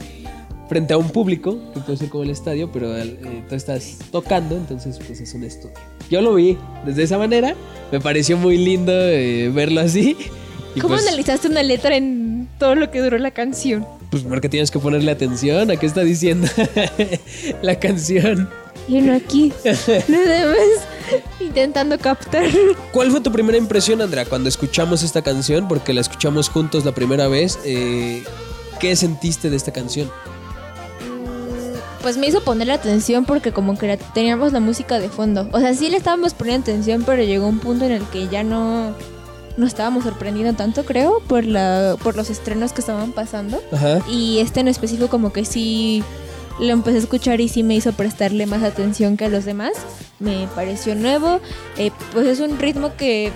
frente 0.67 0.93
a 0.93 0.97
un 0.97 1.09
público, 1.09 1.57
que 1.73 1.79
puede 1.81 1.97
ser 1.97 2.09
como 2.09 2.23
el 2.23 2.29
estadio, 2.29 2.71
pero 2.71 2.95
eh, 2.95 3.43
tú 3.49 3.55
estás 3.55 3.97
tocando, 4.11 4.55
entonces 4.55 4.99
pues 5.05 5.19
es 5.19 5.33
un 5.33 5.43
estudio. 5.43 5.73
Yo 6.09 6.21
lo 6.21 6.35
vi 6.35 6.57
desde 6.85 7.03
esa 7.03 7.17
manera, 7.17 7.55
me 7.91 7.99
pareció 7.99 8.37
muy 8.37 8.57
lindo 8.57 8.91
eh, 8.93 9.49
verlo 9.53 9.81
así. 9.81 10.15
¿Cómo 10.75 10.89
pues, 10.89 11.07
analizaste 11.07 11.47
una 11.47 11.63
letra 11.63 11.97
en 11.97 12.47
todo 12.59 12.75
lo 12.75 12.91
que 12.91 13.01
duró 13.01 13.17
la 13.17 13.31
canción? 13.31 13.85
pues 14.09 14.23
porque 14.23 14.49
tienes 14.49 14.71
que 14.71 14.79
ponerle 14.79 15.11
atención 15.11 15.69
a 15.69 15.75
qué 15.75 15.85
está 15.85 16.01
diciendo 16.01 16.47
la 17.61 17.79
canción. 17.79 18.49
Y 18.87 18.99
uno 18.99 19.13
aquí, 19.13 19.53
nada 20.07 20.47
más, 20.47 20.87
intentando 21.49 21.97
captar. 21.97 22.45
¿Cuál 22.91 23.11
fue 23.11 23.21
tu 23.21 23.31
primera 23.31 23.57
impresión, 23.57 24.01
Andrea, 24.01 24.25
cuando 24.25 24.49
escuchamos 24.49 25.03
esta 25.03 25.21
canción? 25.21 25.67
Porque 25.67 25.93
la 25.93 26.01
escuchamos 26.01 26.49
juntos 26.49 26.85
la 26.85 26.93
primera 26.93 27.27
vez. 27.27 27.59
eh, 27.65 28.23
¿Qué 28.79 28.95
sentiste 28.95 29.49
de 29.49 29.57
esta 29.57 29.73
canción? 29.73 30.09
Pues 32.01 32.15
me 32.15 32.27
hizo 32.27 32.41
poner 32.41 32.67
la 32.67 32.75
atención 32.75 33.25
porque 33.25 33.51
como 33.51 33.77
que 33.77 33.99
teníamos 34.13 34.53
la 34.53 34.61
música 34.61 34.99
de 34.99 35.09
fondo. 35.09 35.49
O 35.51 35.59
sea, 35.59 35.73
sí 35.73 35.89
le 35.89 35.97
estábamos 35.97 36.33
poniendo 36.33 36.63
atención, 36.63 37.03
pero 37.05 37.21
llegó 37.23 37.47
un 37.47 37.59
punto 37.59 37.85
en 37.85 37.91
el 37.91 38.03
que 38.03 38.29
ya 38.29 38.41
no, 38.41 38.95
no 39.57 39.67
estábamos 39.67 40.05
sorprendiendo 40.05 40.53
tanto, 40.53 40.85
creo, 40.85 41.21
por, 41.27 41.43
la, 41.43 41.97
por 42.01 42.15
los 42.15 42.29
estrenos 42.29 42.71
que 42.71 42.79
estaban 42.79 43.11
pasando. 43.11 43.61
Ajá. 43.73 43.99
Y 44.09 44.39
este 44.39 44.61
en 44.61 44.69
específico 44.69 45.09
como 45.09 45.33
que 45.33 45.43
sí 45.43 46.01
lo 46.60 46.68
empecé 46.74 46.97
a 46.97 47.01
escuchar 47.01 47.41
y 47.41 47.47
sí 47.49 47.64
me 47.64 47.76
hizo 47.76 47.93
prestarle 47.93 48.45
más 48.45 48.64
atención 48.64 49.18
que 49.18 49.26
a 49.26 49.30
los 49.30 49.45
demás. 49.45 49.72
Me 50.20 50.47
pareció 50.55 50.95
nuevo. 50.95 51.39
Eh, 51.78 51.91
pues 52.14 52.28
es 52.28 52.39
un 52.39 52.60
ritmo 52.60 52.95
que 52.97 53.32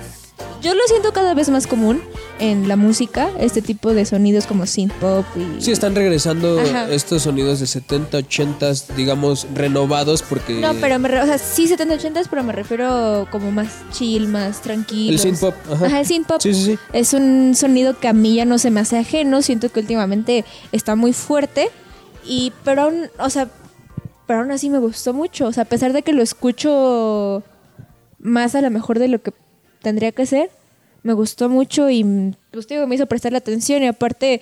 yo 0.61 0.73
lo 0.73 0.81
siento 0.87 1.13
cada 1.13 1.33
vez 1.33 1.49
más 1.49 1.67
común 1.67 2.01
en 2.39 2.67
la 2.67 2.75
música. 2.75 3.29
Este 3.39 3.61
tipo 3.61 3.93
de 3.93 4.05
sonidos 4.05 4.45
como 4.45 4.65
synth 4.65 4.91
pop 4.93 5.25
y... 5.37 5.61
Sí, 5.61 5.71
están 5.71 5.95
regresando 5.95 6.59
Ajá. 6.59 6.89
estos 6.91 7.21
sonidos 7.23 7.59
de 7.59 7.67
70, 7.67 8.17
80, 8.17 8.71
digamos, 8.97 9.47
renovados 9.53 10.21
porque... 10.23 10.53
No, 10.59 10.73
pero 10.81 10.99
me 10.99 11.07
re- 11.07 11.21
o 11.21 11.25
sea, 11.25 11.37
sí 11.37 11.67
70 11.67 11.93
80 11.95 12.21
pero 12.29 12.43
me 12.43 12.51
refiero 12.53 13.27
como 13.31 13.51
más 13.51 13.67
chill, 13.91 14.27
más 14.27 14.61
tranquilo. 14.61 15.13
El 15.13 15.19
synth 15.19 15.39
pop, 15.39 15.55
ajá. 15.71 15.85
Ajá, 15.85 15.99
el 16.01 16.05
synth 16.05 16.27
pop. 16.27 16.41
Sí, 16.41 16.53
sí, 16.53 16.65
sí. 16.65 16.79
Es 16.91 17.13
un 17.13 17.55
sonido 17.55 17.97
que 17.99 18.07
a 18.07 18.13
mí 18.13 18.35
ya 18.35 18.45
no 18.45 18.57
se 18.57 18.71
me 18.71 18.79
hace 18.81 18.97
ajeno, 18.97 19.41
siento 19.41 19.69
que 19.69 19.79
últimamente 19.81 20.43
está 20.71 20.95
muy 20.95 21.13
fuerte 21.13 21.69
y 22.25 22.53
pero 22.63 22.83
aún, 22.83 23.09
o 23.19 23.29
sea, 23.29 23.49
pero 24.27 24.39
aún 24.39 24.51
así 24.51 24.69
me 24.69 24.79
gustó 24.79 25.13
mucho, 25.13 25.47
o 25.47 25.51
sea, 25.51 25.63
a 25.63 25.67
pesar 25.67 25.93
de 25.93 26.01
que 26.01 26.13
lo 26.13 26.21
escucho 26.21 27.43
más 28.19 28.55
a 28.55 28.61
lo 28.61 28.69
mejor 28.69 28.99
de 28.99 29.07
lo 29.07 29.21
que 29.21 29.33
tendría 29.81 30.11
que 30.11 30.25
ser, 30.25 30.49
me 31.03 31.13
gustó 31.13 31.49
mucho 31.49 31.89
y 31.89 32.33
pues 32.51 32.67
digo, 32.67 32.87
me 32.87 32.95
hizo 32.95 33.05
prestar 33.05 33.31
la 33.33 33.39
atención 33.39 33.83
y 33.83 33.87
aparte 33.87 34.41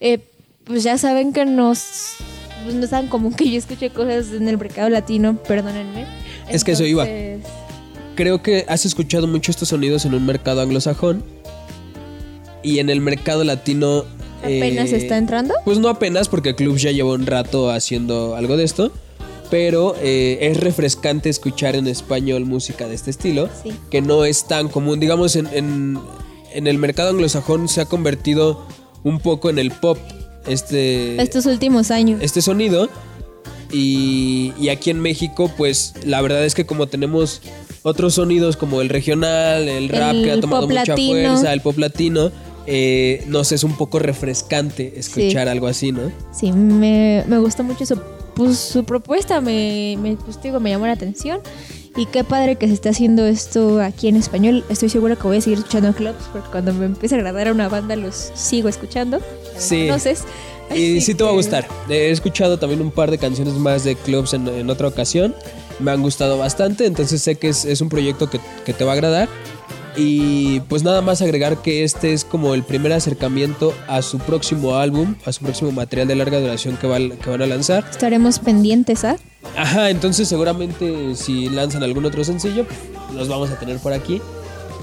eh, 0.00 0.20
pues 0.64 0.82
ya 0.82 0.98
saben 0.98 1.32
que 1.32 1.44
nos 1.44 2.16
pues, 2.64 2.74
no 2.74 2.84
es 2.84 2.90
tan 2.90 3.08
común 3.08 3.34
que 3.34 3.50
yo 3.50 3.58
escuche 3.58 3.90
cosas 3.90 4.32
en 4.32 4.48
el 4.48 4.58
mercado 4.58 4.88
latino, 4.88 5.36
perdónenme. 5.42 6.06
Es 6.48 6.64
que 6.64 6.72
eso 6.72 6.84
iba. 6.84 7.06
Creo 8.14 8.42
que 8.42 8.64
has 8.68 8.86
escuchado 8.86 9.26
mucho 9.26 9.50
estos 9.50 9.68
sonidos 9.68 10.04
en 10.04 10.14
un 10.14 10.24
mercado 10.24 10.62
anglosajón 10.62 11.22
y 12.62 12.78
en 12.78 12.90
el 12.90 13.00
mercado 13.00 13.44
latino... 13.44 14.04
¿Apenas 14.42 14.92
eh, 14.92 14.96
está 14.96 15.16
entrando? 15.18 15.54
Pues 15.64 15.78
no 15.78 15.88
apenas, 15.88 16.28
porque 16.28 16.50
el 16.50 16.56
club 16.56 16.76
ya 16.76 16.90
lleva 16.92 17.12
un 17.12 17.26
rato 17.26 17.70
haciendo 17.70 18.36
algo 18.36 18.56
de 18.56 18.64
esto. 18.64 18.92
Pero 19.50 19.94
eh, 20.02 20.38
es 20.40 20.58
refrescante 20.58 21.28
escuchar 21.28 21.76
en 21.76 21.86
español 21.86 22.44
música 22.46 22.88
de 22.88 22.96
este 22.96 23.10
estilo, 23.10 23.48
Sí. 23.62 23.70
que 23.90 24.02
no 24.02 24.24
es 24.24 24.46
tan 24.48 24.68
común. 24.68 24.98
Digamos, 24.98 25.36
en, 25.36 25.46
en- 25.52 25.98
en 26.52 26.66
el 26.66 26.78
mercado 26.78 27.10
anglosajón 27.10 27.68
se 27.68 27.80
ha 27.80 27.84
convertido 27.84 28.66
un 29.04 29.20
poco 29.20 29.48
en 29.50 29.58
el 29.60 29.70
pop 29.70 29.98
este, 30.48 31.20
Estos 31.22 31.46
últimos 31.46 31.90
años. 31.92 32.18
este 32.22 32.42
sonido. 32.42 32.88
Y, 33.72 34.52
y 34.60 34.68
aquí 34.68 34.90
en 34.90 35.00
México, 35.00 35.50
pues 35.56 35.94
la 36.04 36.20
verdad 36.22 36.44
es 36.44 36.54
que 36.54 36.66
como 36.66 36.86
tenemos 36.86 37.42
otros 37.82 38.14
sonidos 38.14 38.56
como 38.56 38.80
el 38.80 38.88
regional, 38.88 39.68
el 39.68 39.88
rap 39.88 40.12
que 40.14 40.30
ha 40.32 40.40
tomado 40.40 40.66
mucha 40.68 40.84
latino. 40.86 41.10
fuerza, 41.12 41.52
el 41.52 41.60
pop 41.60 41.78
latino, 41.78 42.30
eh, 42.66 43.24
nos 43.26 43.52
es 43.52 43.64
un 43.64 43.76
poco 43.76 43.98
refrescante 43.98 44.94
escuchar 44.96 45.48
algo 45.48 45.66
así, 45.66 45.92
¿no? 45.92 46.12
Sí, 46.32 46.52
me, 46.52 47.24
me 47.26 47.38
gustó 47.38 47.62
mucho 47.64 47.86
su, 47.86 47.98
pues, 48.34 48.58
su 48.58 48.84
propuesta, 48.84 49.40
me, 49.40 49.96
me, 50.00 50.16
pues, 50.16 50.40
digo, 50.42 50.60
me 50.60 50.70
llamó 50.70 50.86
la 50.86 50.92
atención. 50.92 51.40
Y 51.98 52.04
qué 52.04 52.24
padre 52.24 52.56
que 52.56 52.68
se 52.68 52.74
esté 52.74 52.90
haciendo 52.90 53.24
esto 53.24 53.80
aquí 53.80 54.08
en 54.08 54.16
español. 54.16 54.64
Estoy 54.68 54.90
segura 54.90 55.16
que 55.16 55.22
voy 55.22 55.38
a 55.38 55.40
seguir 55.40 55.60
escuchando 55.60 55.94
clubs 55.94 56.28
porque 56.30 56.46
cuando 56.50 56.74
me 56.74 56.84
empiece 56.84 57.14
a 57.14 57.18
agradar 57.18 57.48
a 57.48 57.52
una 57.52 57.70
banda 57.70 57.96
los 57.96 58.32
sigo 58.34 58.68
escuchando. 58.68 59.20
Sí. 59.56 59.84
Entonces, 59.84 60.24
Y 60.74 61.00
sí 61.00 61.14
te 61.14 61.24
va 61.24 61.30
a 61.30 61.32
gustar. 61.32 61.66
He 61.88 62.10
escuchado 62.10 62.58
también 62.58 62.82
un 62.82 62.90
par 62.90 63.10
de 63.10 63.16
canciones 63.16 63.54
más 63.54 63.82
de 63.84 63.96
clubs 63.96 64.34
en, 64.34 64.46
en 64.46 64.68
otra 64.68 64.88
ocasión. 64.88 65.34
Me 65.78 65.90
han 65.90 66.02
gustado 66.02 66.36
bastante, 66.36 66.84
entonces 66.84 67.22
sé 67.22 67.36
que 67.36 67.48
es, 67.48 67.64
es 67.64 67.80
un 67.80 67.88
proyecto 67.88 68.28
que, 68.28 68.40
que 68.66 68.74
te 68.74 68.84
va 68.84 68.90
a 68.92 68.94
agradar. 68.94 69.28
Y 69.96 70.60
pues 70.60 70.82
nada 70.82 71.00
más 71.00 71.22
agregar 71.22 71.62
que 71.62 71.82
este 71.82 72.12
es 72.12 72.24
como 72.24 72.54
el 72.54 72.62
primer 72.62 72.92
acercamiento 72.92 73.72
a 73.88 74.02
su 74.02 74.18
próximo 74.18 74.76
álbum, 74.76 75.14
a 75.24 75.32
su 75.32 75.42
próximo 75.42 75.72
material 75.72 76.06
de 76.08 76.16
larga 76.16 76.38
duración 76.38 76.76
que, 76.76 76.86
va, 76.86 76.98
que 76.98 77.30
van 77.30 77.40
a 77.40 77.46
lanzar. 77.46 77.84
Estaremos 77.90 78.38
pendientes, 78.38 79.04
¿ah? 79.04 79.16
Ajá, 79.56 79.88
entonces 79.90 80.28
seguramente 80.28 81.14
si 81.14 81.48
lanzan 81.48 81.82
algún 81.82 82.04
otro 82.04 82.24
sencillo, 82.24 82.66
los 83.14 83.28
vamos 83.28 83.50
a 83.50 83.58
tener 83.58 83.78
por 83.78 83.92
aquí 83.94 84.20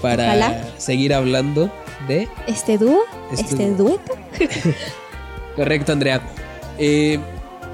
para 0.01 0.25
Ojalá. 0.25 0.63
seguir 0.77 1.13
hablando 1.13 1.71
de 2.07 2.27
Este 2.47 2.77
dúo, 2.77 2.99
Este 3.31 3.43
este, 3.43 3.69
dueto. 3.71 4.13
Correcto, 5.55 5.91
Andrea. 5.91 6.21
Eh, 6.79 7.19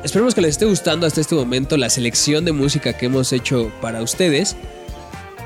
esperemos 0.04 0.36
que 0.36 0.42
les 0.42 0.52
esté 0.52 0.66
gustando 0.66 1.08
hasta 1.08 1.22
este 1.22 1.36
momento 1.36 1.78
la 1.78 1.90
selección 1.90 2.44
de 2.44 2.52
música 2.52 2.94
que 2.94 3.06
hemos 3.06 3.32
hecho 3.32 3.72
para 3.82 4.02
ustedes. 4.02 4.58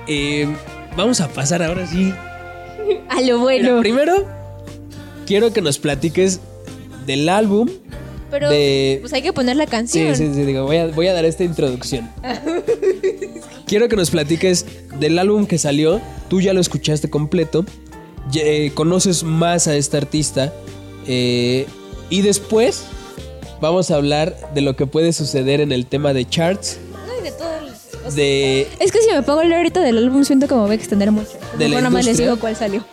Eh, 0.08 0.48
vamos 0.96 1.22
a 1.22 1.28
pasar 1.30 1.62
ahora 1.64 1.86
sí. 1.88 2.14
A 3.10 3.16
lo 3.22 3.22
Mira, 3.22 3.38
bueno. 3.38 3.80
primero, 3.80 4.28
quiero 5.26 5.54
que 5.54 5.62
nos 5.62 5.78
platiques 5.80 6.40
del 7.06 7.30
álbum. 7.30 7.70
Pero 8.32 8.50
de- 8.50 8.98
pues 9.02 9.14
hay 9.14 9.22
que 9.22 9.32
poner 9.34 9.56
la 9.56 9.66
Sí, 9.66 9.70
canción. 9.72 10.16
sí, 10.16 10.32
sí, 10.34 10.42
digo, 10.44 10.66
voy 10.66 10.78
a, 10.78 10.88
voy 10.88 11.08
a 11.08 11.14
dar 11.14 11.24
esta 11.26 11.44
introducción. 11.44 12.10
Quiero 13.68 13.88
que 13.88 13.96
nos 13.96 14.12
platiques 14.12 14.66
del 15.00 15.18
álbum 15.20 15.46
que 15.46 15.58
salió. 15.58 16.02
Tú 16.30 16.42
ya 16.42 16.54
lo 16.54 16.60
escuchaste 16.62 17.10
completo. 17.10 17.66
eh, 18.36 18.72
conoces 18.74 19.24
más 19.24 19.68
a 19.68 19.76
esta 19.76 19.98
artista. 19.98 20.54
eh, 21.08 21.66
y 22.10 22.22
después 22.22 22.84
vamos 23.62 23.90
a 23.92 23.96
hablar 23.96 24.36
de 24.54 24.62
lo 24.62 24.76
que 24.76 24.86
puede 24.88 25.14
suceder 25.14 25.62
en 25.62 25.72
el 25.72 25.86
tema 25.86 26.14
de 26.14 26.26
charts. 26.28 26.78
De. 28.16 28.68
Es 28.80 28.92
que 28.92 29.02
si 29.02 29.12
me 29.12 29.22
pongo 29.24 29.40
a 29.40 29.44
hablar 29.44 29.58
ahorita 29.60 29.80
del 29.82 29.98
álbum 29.98 30.24
siento 30.24 30.48
como 30.48 30.64
voy 30.64 30.72
a 30.72 30.76
extender 30.76 31.12
mucho. 31.12 31.32
¿De 31.58 31.66
la 31.66 31.70
Mejor 31.70 31.84
nada 31.84 31.90
más 31.90 32.06
les 32.06 32.18
digo 32.18 32.38
cuál 32.38 32.56
salió. 32.56 32.84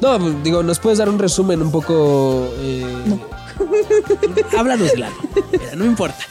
No, 0.00 0.18
pues, 0.18 0.42
digo, 0.42 0.62
¿nos 0.62 0.78
puedes 0.78 0.98
dar 0.98 1.08
un 1.08 1.18
resumen 1.18 1.60
un 1.62 1.70
poco. 1.70 2.48
Eh, 2.58 2.84
Háblanos 4.58 4.90
del 4.92 5.02
álbum. 5.04 5.26
Mira, 5.52 5.76
no 5.76 5.84
importa. 5.84 6.24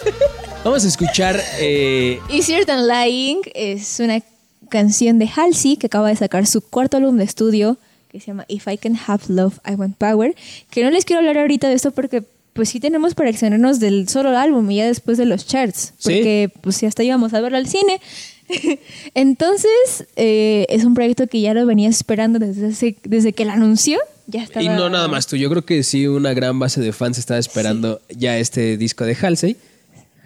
Vamos 0.63 0.83
a 0.83 0.87
escuchar. 0.87 1.39
eh, 1.59 2.19
Easier 2.29 2.65
Than 2.65 2.87
Lying 2.87 3.41
es 3.53 3.99
una 3.99 4.21
canción 4.69 5.19
de 5.19 5.29
Halsey 5.33 5.77
que 5.77 5.87
acaba 5.87 6.09
de 6.09 6.15
sacar 6.15 6.45
su 6.47 6.61
cuarto 6.61 6.97
álbum 6.97 7.17
de 7.17 7.23
estudio 7.25 7.77
que 8.09 8.19
se 8.19 8.27
llama 8.27 8.45
If 8.49 8.67
I 8.67 8.77
Can 8.77 8.97
Have 9.07 9.23
Love, 9.29 9.59
I 9.65 9.75
Want 9.75 9.95
Power. 9.97 10.35
Que 10.69 10.83
no 10.83 10.89
les 10.91 11.05
quiero 11.05 11.19
hablar 11.21 11.37
ahorita 11.37 11.69
de 11.69 11.75
esto 11.75 11.91
porque 11.91 12.23
pues 12.53 12.69
sí 12.69 12.79
tenemos 12.79 13.15
para 13.15 13.29
extendernos 13.29 13.79
del 13.79 14.09
solo 14.09 14.37
álbum 14.37 14.69
y 14.71 14.77
ya 14.77 14.85
después 14.85 15.17
de 15.17 15.25
los 15.25 15.47
charts. 15.47 15.93
Sí. 15.97 16.13
Porque 16.13 16.51
pues 16.61 16.81
ya 16.81 16.87
hasta 16.87 17.03
íbamos 17.03 17.33
a 17.33 17.41
verlo 17.41 17.57
al 17.57 17.67
cine. 17.67 18.01
Entonces 19.13 20.05
eh, 20.15 20.65
es 20.69 20.83
un 20.83 20.93
proyecto 20.93 21.27
que 21.27 21.41
ya 21.41 21.53
lo 21.53 21.65
venía 21.65 21.89
esperando 21.89 22.39
desde, 22.39 22.95
desde 23.03 23.33
que 23.33 23.45
lo 23.45 23.51
anunció. 23.51 23.99
Ya 24.27 24.43
estaba... 24.43 24.63
Y 24.63 24.69
no 24.69 24.89
nada 24.89 25.07
más 25.07 25.27
tú, 25.27 25.35
yo 25.35 25.49
creo 25.49 25.65
que 25.65 25.83
sí 25.83 26.07
una 26.07 26.33
gran 26.33 26.59
base 26.59 26.81
de 26.81 26.93
fans 26.93 27.17
estaba 27.17 27.39
esperando 27.39 28.01
ya 28.09 28.37
este 28.37 28.77
disco 28.77 29.05
de 29.05 29.15
Halsey. 29.15 29.57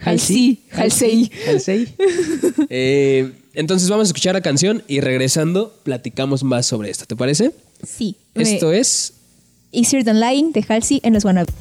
Halsey. 0.01 0.59
Halsey. 0.71 1.31
Halsey. 1.47 1.87
Eh, 2.69 3.31
entonces 3.53 3.89
vamos 3.89 4.07
a 4.07 4.09
escuchar 4.09 4.33
la 4.33 4.41
canción 4.41 4.83
y 4.87 4.99
regresando 4.99 5.77
platicamos 5.83 6.43
más 6.43 6.65
sobre 6.65 6.89
esto, 6.89 7.05
¿te 7.05 7.15
parece? 7.15 7.51
Sí. 7.85 8.17
Esto 8.33 8.71
es 8.71 9.13
Easier 9.71 10.03
Than 10.03 10.19
Lying 10.19 10.51
de 10.51 10.65
Halsey 10.67 10.99
en 11.03 11.13
los 11.13 11.25
Wannabe. 11.25 11.51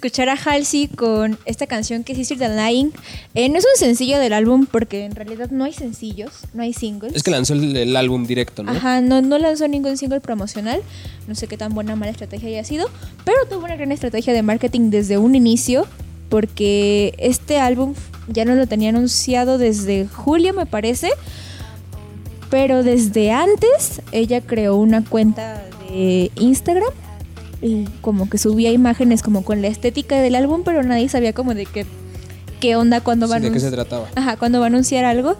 Escuchar 0.00 0.30
a 0.30 0.34
Halsey 0.34 0.88
con 0.88 1.38
esta 1.44 1.66
canción 1.66 2.04
que 2.04 2.14
es 2.14 2.28
Than 2.30 2.56
Lying. 2.56 2.90
Eh, 3.34 3.50
no 3.50 3.58
es 3.58 3.66
un 3.66 3.78
sencillo 3.78 4.18
del 4.18 4.32
álbum 4.32 4.64
porque 4.64 5.04
en 5.04 5.14
realidad 5.14 5.50
no 5.50 5.64
hay 5.64 5.74
sencillos, 5.74 6.30
no 6.54 6.62
hay 6.62 6.72
singles. 6.72 7.14
Es 7.14 7.22
que 7.22 7.30
lanzó 7.30 7.52
el, 7.52 7.76
el 7.76 7.94
álbum 7.94 8.26
directo, 8.26 8.62
¿no? 8.62 8.72
Ajá, 8.72 9.02
no, 9.02 9.20
no 9.20 9.36
lanzó 9.36 9.68
ningún 9.68 9.98
single 9.98 10.20
promocional. 10.20 10.80
No 11.28 11.34
sé 11.34 11.48
qué 11.48 11.58
tan 11.58 11.74
buena 11.74 11.92
o 11.92 11.96
mala 11.96 12.12
estrategia 12.12 12.48
haya 12.48 12.64
sido. 12.64 12.88
Pero 13.26 13.36
tuvo 13.50 13.66
una 13.66 13.76
gran 13.76 13.92
estrategia 13.92 14.32
de 14.32 14.42
marketing 14.42 14.88
desde 14.88 15.18
un 15.18 15.34
inicio. 15.34 15.86
Porque 16.30 17.12
este 17.18 17.58
álbum 17.58 17.94
ya 18.28 18.46
no 18.46 18.54
lo 18.54 18.66
tenía 18.66 18.88
anunciado 18.88 19.58
desde 19.58 20.06
julio, 20.06 20.54
me 20.54 20.64
parece. 20.64 21.10
Pero 22.48 22.82
desde 22.82 23.32
antes 23.32 24.00
ella 24.12 24.40
creó 24.40 24.76
una 24.76 25.04
cuenta 25.04 25.62
de 25.90 26.30
Instagram. 26.36 26.92
Y 27.62 27.84
como 28.00 28.28
que 28.30 28.38
subía 28.38 28.70
imágenes 28.72 29.22
como 29.22 29.44
con 29.44 29.60
la 29.62 29.68
estética 29.68 30.20
del 30.20 30.34
álbum, 30.34 30.62
pero 30.64 30.82
nadie 30.82 31.08
sabía 31.08 31.32
como 31.34 31.54
de 31.54 31.66
qué, 31.66 31.84
qué 32.60 32.74
onda 32.76 33.00
cuando 33.02 33.28
va 33.28 33.36
a 33.36 33.38
Sí, 33.38 33.44
¿De 33.44 33.50
qué 33.52 33.58
anunci- 33.58 33.60
se 33.60 33.70
trataba? 33.70 34.08
Ajá, 34.14 34.36
cuando 34.36 34.60
va 34.60 34.66
a 34.66 34.68
anunciar 34.68 35.04
algo. 35.04 35.36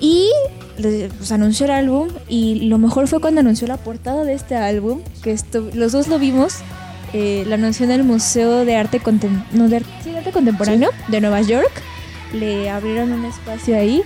Y 0.00 0.28
pues, 0.80 1.32
anunció 1.32 1.66
el 1.66 1.72
álbum. 1.72 2.08
Y 2.28 2.66
lo 2.68 2.78
mejor 2.78 3.08
fue 3.08 3.20
cuando 3.20 3.40
anunció 3.40 3.66
la 3.66 3.76
portada 3.76 4.24
de 4.24 4.32
este 4.34 4.56
álbum. 4.56 5.00
Que 5.22 5.32
esto, 5.32 5.68
los 5.74 5.92
dos 5.92 6.08
lo 6.08 6.18
vimos. 6.18 6.54
Eh, 7.12 7.44
la 7.46 7.54
anunció 7.56 7.84
en 7.84 7.90
el 7.92 8.04
Museo 8.04 8.64
de 8.64 8.76
Arte, 8.76 9.00
Contem- 9.00 9.44
no, 9.52 9.68
de, 9.68 9.76
Ar- 9.76 9.82
sí, 10.04 10.10
de 10.10 10.18
Arte 10.18 10.30
Contemporáneo 10.30 10.90
de 11.08 11.20
Nueva 11.20 11.40
York. 11.42 11.70
Le 12.32 12.68
abrieron 12.70 13.12
un 13.12 13.24
espacio 13.24 13.76
ahí. 13.76 14.02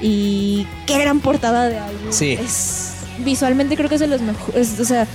Y 0.00 0.66
qué 0.86 0.98
gran 0.98 1.20
portada 1.20 1.68
de 1.68 1.78
álbum. 1.78 2.10
Sí. 2.10 2.32
Es, 2.32 2.92
visualmente 3.24 3.76
creo 3.76 3.88
que 3.88 3.94
es 3.96 4.00
de 4.00 4.06
los 4.08 4.20
mejores. 4.20 4.78
O 4.80 4.84
sea, 4.84 5.06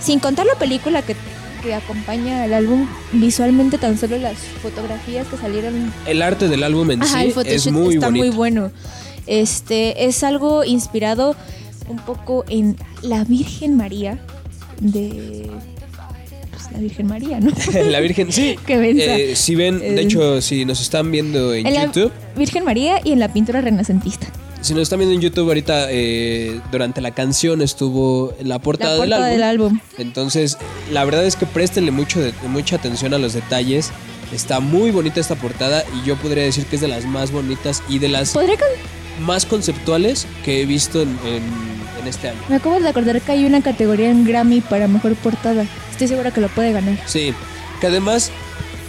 sin 0.00 0.18
contar 0.20 0.46
la 0.46 0.54
película 0.54 1.02
que, 1.02 1.14
que 1.62 1.74
acompaña 1.74 2.42
al 2.44 2.54
álbum, 2.54 2.86
visualmente 3.12 3.78
tan 3.78 3.98
solo 3.98 4.16
las 4.18 4.36
fotografías 4.62 5.26
que 5.28 5.36
salieron 5.36 5.92
El 6.06 6.22
arte 6.22 6.48
del 6.48 6.62
álbum 6.62 6.90
en 6.90 7.02
Ajá, 7.02 7.22
sí 7.22 7.32
es 7.46 7.70
muy 7.70 7.94
está 7.94 8.06
bonito. 8.06 8.26
muy 8.26 8.34
bueno. 8.34 8.70
Este 9.26 10.06
es 10.06 10.24
algo 10.24 10.64
inspirado 10.64 11.36
un 11.88 11.98
poco 11.98 12.44
en 12.48 12.76
la 13.02 13.24
Virgen 13.24 13.76
María 13.76 14.18
de 14.80 15.50
pues, 16.50 16.72
la 16.72 16.78
Virgen 16.78 17.06
María, 17.06 17.38
¿no? 17.40 17.50
la 17.90 18.00
Virgen, 18.00 18.32
sí. 18.32 18.56
Eh, 18.68 19.32
si 19.36 19.54
ven, 19.54 19.78
de 19.80 19.94
Eh, 19.96 20.00
hecho, 20.00 20.40
si 20.40 20.64
nos 20.64 20.80
están 20.80 21.10
viendo 21.12 21.52
en 21.54 21.66
En 21.66 21.74
la 21.74 21.84
YouTube, 21.86 22.10
Virgen 22.36 22.64
María 22.64 23.00
y 23.04 23.12
en 23.12 23.18
la 23.20 23.32
pintura 23.32 23.60
renacentista. 23.60 24.26
Si 24.60 24.74
nos 24.74 24.82
están 24.84 24.98
viendo 24.98 25.14
en 25.14 25.20
YouTube 25.22 25.48
ahorita, 25.48 25.86
eh, 25.90 26.60
durante 26.70 27.00
la 27.00 27.12
canción 27.12 27.62
estuvo 27.62 28.34
la 28.42 28.58
portada, 28.58 28.92
La 28.94 28.98
portada 28.98 29.26
del, 29.26 29.34
del 29.36 29.42
álbum. 29.42 29.66
álbum. 29.68 29.80
Entonces, 29.98 30.58
la 30.92 31.04
verdad 31.04 31.24
es 31.24 31.36
que 31.36 31.46
préstenle 31.46 31.90
mucho 31.90 32.20
de- 32.20 32.34
mucha 32.48 32.76
atención 32.76 33.14
a 33.14 33.18
los 33.18 33.32
detalles. 33.32 33.90
Está 34.32 34.60
muy 34.60 34.90
bonita 34.90 35.18
esta 35.18 35.34
portada 35.34 35.82
y 36.00 36.06
yo 36.06 36.16
podría 36.16 36.44
decir 36.44 36.66
que 36.66 36.76
es 36.76 36.82
de 36.82 36.88
las 36.88 37.04
más 37.04 37.32
bonitas 37.32 37.82
y 37.88 37.98
de 37.98 38.08
las 38.08 38.32
con- 38.32 38.44
más 39.24 39.44
conceptuales 39.46 40.26
que 40.44 40.62
he 40.62 40.66
visto 40.66 41.02
en, 41.02 41.08
en- 41.26 41.70
en 42.00 42.06
este 42.06 42.28
año. 42.28 42.38
Me 42.48 42.56
acabo 42.56 42.78
de 42.78 42.88
acordar 42.88 43.20
que 43.20 43.32
hay 43.32 43.44
una 43.44 43.62
categoría 43.62 44.10
en 44.10 44.24
Grammy 44.24 44.60
para 44.60 44.88
mejor 44.88 45.14
portada. 45.16 45.66
Estoy 45.90 46.08
segura 46.08 46.30
que 46.32 46.40
lo 46.40 46.48
puede 46.48 46.72
ganar. 46.72 46.96
Sí, 47.06 47.34
que 47.80 47.86
además 47.88 48.30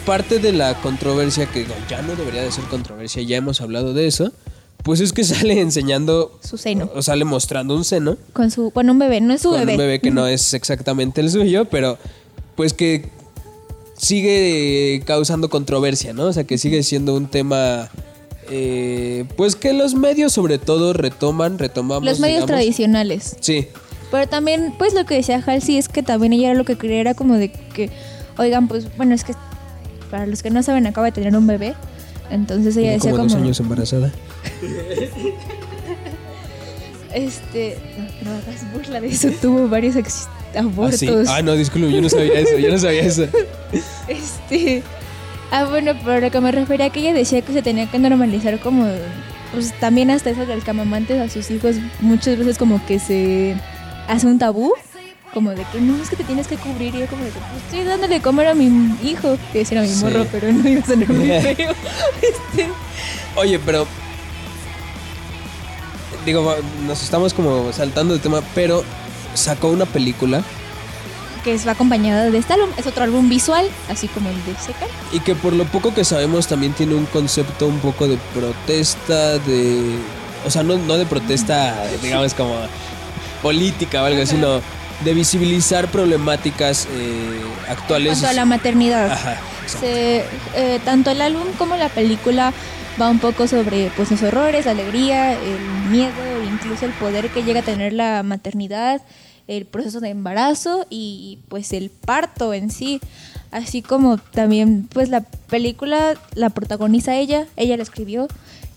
parte 0.05 0.39
de 0.39 0.51
la 0.53 0.76
controversia, 0.82 1.45
que 1.47 1.65
no, 1.65 1.74
ya 1.89 2.01
no 2.01 2.15
debería 2.15 2.43
de 2.43 2.51
ser 2.51 2.63
controversia, 2.65 3.22
ya 3.24 3.38
hemos 3.38 3.61
hablado 3.61 3.93
de 3.93 4.07
eso, 4.07 4.32
pues 4.84 5.00
es 5.00 5.14
que 5.14 5.24
sale 5.26 5.60
enseñando, 5.62 6.38
Su 6.44 6.58
seno. 6.58 6.90
o 6.96 7.02
sale 7.02 7.24
mostrando 7.26 7.76
un 7.76 7.84
seno 7.86 8.18
Con 8.34 8.52
su, 8.52 8.72
bueno, 8.72 8.92
un 8.94 9.00
bebé, 9.00 9.22
no 9.22 9.34
es 9.34 9.42
su 9.42 9.50
con 9.50 9.60
bebé. 9.60 9.74
un 9.74 9.78
bebé 9.78 10.00
que 10.02 10.12
no 10.12 10.28
es 10.28 10.54
exactamente 10.54 11.22
el 11.22 11.30
suyo, 11.32 11.66
pero 11.66 11.98
pues 12.56 12.74
que 12.74 13.10
sigue 13.98 15.04
causando 15.06 15.50
controversia, 15.50 16.14
¿no? 16.14 16.26
O 16.26 16.34
sea, 16.34 16.44
que 16.44 16.58
sigue 16.58 16.84
siendo 16.84 17.16
un 17.16 17.28
tema... 17.28 17.90
eh, 18.50 19.26
pues 19.38 19.56
que 19.56 19.74
los 19.74 19.94
medios 19.94 20.34
sobre 20.34 20.58
todo 20.58 20.94
retoman, 20.94 21.60
retomamos. 21.60 22.04
Los 22.04 22.20
medios 22.20 22.38
digamos. 22.40 22.48
tradicionales. 22.48 23.38
Sí, 23.40 23.68
Pero 24.10 24.28
también, 24.28 24.74
pues 24.78 24.94
lo 24.94 25.06
que 25.06 25.16
decía 25.16 25.42
Halsey 25.46 25.78
es 25.78 25.88
que 25.88 26.04
también 26.04 26.34
ella 26.34 26.50
era 26.50 26.58
lo 26.58 26.66
que 26.66 26.78
quería 26.78 27.00
era 27.00 27.14
como 27.14 27.36
de 27.36 27.52
que, 27.52 27.90
oigan, 28.38 28.68
pues 28.68 28.86
bueno, 28.98 29.14
es 29.14 29.24
que 29.24 29.34
para 30.10 30.26
los 30.26 30.42
que 30.44 30.50
no 30.50 30.62
saben, 30.64 30.86
acaba 30.88 31.06
de 31.08 31.12
tener 31.14 31.36
un 31.38 31.48
bebé. 31.48 31.76
Entonces 32.32 32.76
ella 32.78 32.94
decía 32.94 33.12
como 33.12 33.24
como, 33.24 33.30
dos 33.36 33.42
años 33.42 33.60
embarazada. 33.60 34.12
este, 37.14 37.78
no, 38.24 38.32
no 38.32 38.38
hagas 38.38 38.74
burla 38.74 39.02
de 39.02 39.08
eso, 39.08 39.30
tuvo 39.42 39.68
varios 39.68 39.96
Ah, 40.54 40.60
abortos. 40.60 41.00
sí. 41.00 41.08
Ah, 41.28 41.42
no, 41.42 41.54
disculpe, 41.56 41.92
yo 41.92 42.02
no 42.02 42.10
sabía 42.10 42.40
eso, 42.40 42.58
yo 42.58 42.72
no 42.72 42.78
sabía 42.78 43.02
eso. 43.04 43.26
Este, 44.08 44.84
ah, 45.52 45.66
bueno, 45.66 45.94
pero 46.04 46.20
lo 46.20 46.32
que 46.32 46.42
me 46.42 46.52
refería 46.52 46.90
que 46.90 47.00
ella 47.00 47.14
decía 47.14 47.42
que 47.42 47.54
se 47.54 47.62
tenía 47.62 47.90
que 47.90 48.00
normalizar 48.00 48.60
como, 48.60 48.86
pues 49.54 49.74
también 49.80 50.10
hasta 50.12 50.30
eso 50.32 50.46
del 50.46 50.64
camamantes 50.64 51.20
a 51.20 51.30
sus 51.30 51.50
hijos 51.52 51.76
muchas 52.02 52.38
veces 52.38 52.58
como 52.58 52.86
que 52.86 53.00
se 53.00 53.56
hace 54.10 54.28
un 54.28 54.40
tabú, 54.40 54.74
como 55.34 55.52
de 55.52 55.64
que 55.72 55.80
no, 55.80 56.02
es 56.02 56.10
que 56.10 56.16
te 56.18 56.24
tienes 56.24 56.48
que 56.48 56.58
cubrir 56.58 56.94
y 56.96 57.00
yo 57.00 57.08
como 57.08 57.24
de 57.24 57.30
que 57.32 57.40
pues, 57.40 57.64
estoy 57.64 57.84
dándole 57.86 58.16
de 58.16 58.22
comer 58.22 58.48
a 58.48 58.54
mi 58.54 58.66
hijo, 59.04 59.38
que 59.54 59.60
decir 59.60 59.78
a 59.78 59.82
mi 59.82 59.88
Sí. 59.88 60.04
morro, 60.04 60.26
pero 60.32 60.52
no 60.52 60.68
iba 60.68 60.82
a 60.82 60.86
sonar 60.86 61.10
muy 61.10 61.28
feo. 61.42 61.74
Este, 62.22 62.70
Oye, 63.36 63.60
pero. 63.60 63.88
Digo, 66.26 66.56
nos 66.86 67.02
estamos 67.02 67.34
como 67.34 67.72
saltando 67.74 68.14
de 68.14 68.20
tema, 68.20 68.42
pero 68.54 68.84
sacó 69.34 69.70
una 69.70 69.86
película 69.86 70.44
que 71.44 71.58
va 71.66 71.72
acompañada 71.72 72.30
de 72.30 72.38
este 72.38 72.54
álbum, 72.54 72.70
es 72.78 72.86
otro 72.86 73.04
álbum 73.04 73.28
visual, 73.28 73.68
así 73.90 74.08
como 74.10 74.30
el 74.30 74.36
de 74.46 74.54
Seca. 74.64 74.86
y 75.12 75.20
que 75.22 75.34
por 75.34 75.54
lo 75.54 75.66
poco 75.66 75.92
que 75.92 76.06
sabemos 76.06 76.46
también 76.46 76.74
tiene 76.74 76.94
un 76.94 77.06
concepto 77.08 77.66
un 77.66 77.80
poco 77.80 78.08
de 78.08 78.18
protesta, 78.36 79.40
de. 79.40 79.96
O 80.46 80.52
sea, 80.52 80.62
no, 80.62 80.78
no 80.78 80.98
de 80.98 81.06
protesta, 81.08 81.84
digamos, 82.04 82.36
como 82.36 82.54
política 83.42 84.04
o 84.04 84.06
algo, 84.06 84.22
así, 84.22 84.36
sino 84.36 84.62
de 85.04 85.14
visibilizar 85.14 85.88
problemáticas 85.89 86.88
eh, 86.91 87.41
En 87.66 87.72
actuales. 87.72 88.12
cuanto 88.20 88.28
a 88.28 88.34
la 88.34 88.45
maternidad. 88.45 89.12
Ajá. 89.12 89.38
Se- 89.66 90.24
eh, 90.56 90.80
tanto 90.86 91.12
el 91.12 91.22
álbum 91.22 91.43
como 91.58 91.76
la 91.76 91.89
película 91.89 92.54
va 93.02 93.10
un 93.10 93.20
poco 93.20 93.47
sobre 93.47 93.89
pues 93.95 94.12
los 94.12 94.22
horrores, 94.22 94.66
la 94.66 94.72
alegría, 94.72 95.34
el 95.34 95.60
miedo, 95.89 96.12
incluso 96.52 96.86
el 96.86 96.91
poder 96.93 97.30
que 97.30 97.43
llega 97.43 97.62
a 97.62 97.64
tener 97.64 97.93
la 97.93 98.22
maternidad, 98.24 99.02
el 99.47 99.66
proceso 99.66 99.99
de 100.02 100.10
embarazo 100.10 100.86
y 100.89 101.39
pues 101.49 101.72
el 101.74 101.89
parto 101.89 102.54
en 102.54 102.70
sí. 102.70 102.99
Así 103.52 103.82
como 103.82 104.18
también 104.18 104.88
pues 104.93 105.10
la 105.10 105.22
película 105.22 106.14
la 106.36 106.49
protagoniza 106.52 107.16
ella, 107.16 107.45
ella 107.58 107.76
la 107.78 107.84
escribió 107.84 108.28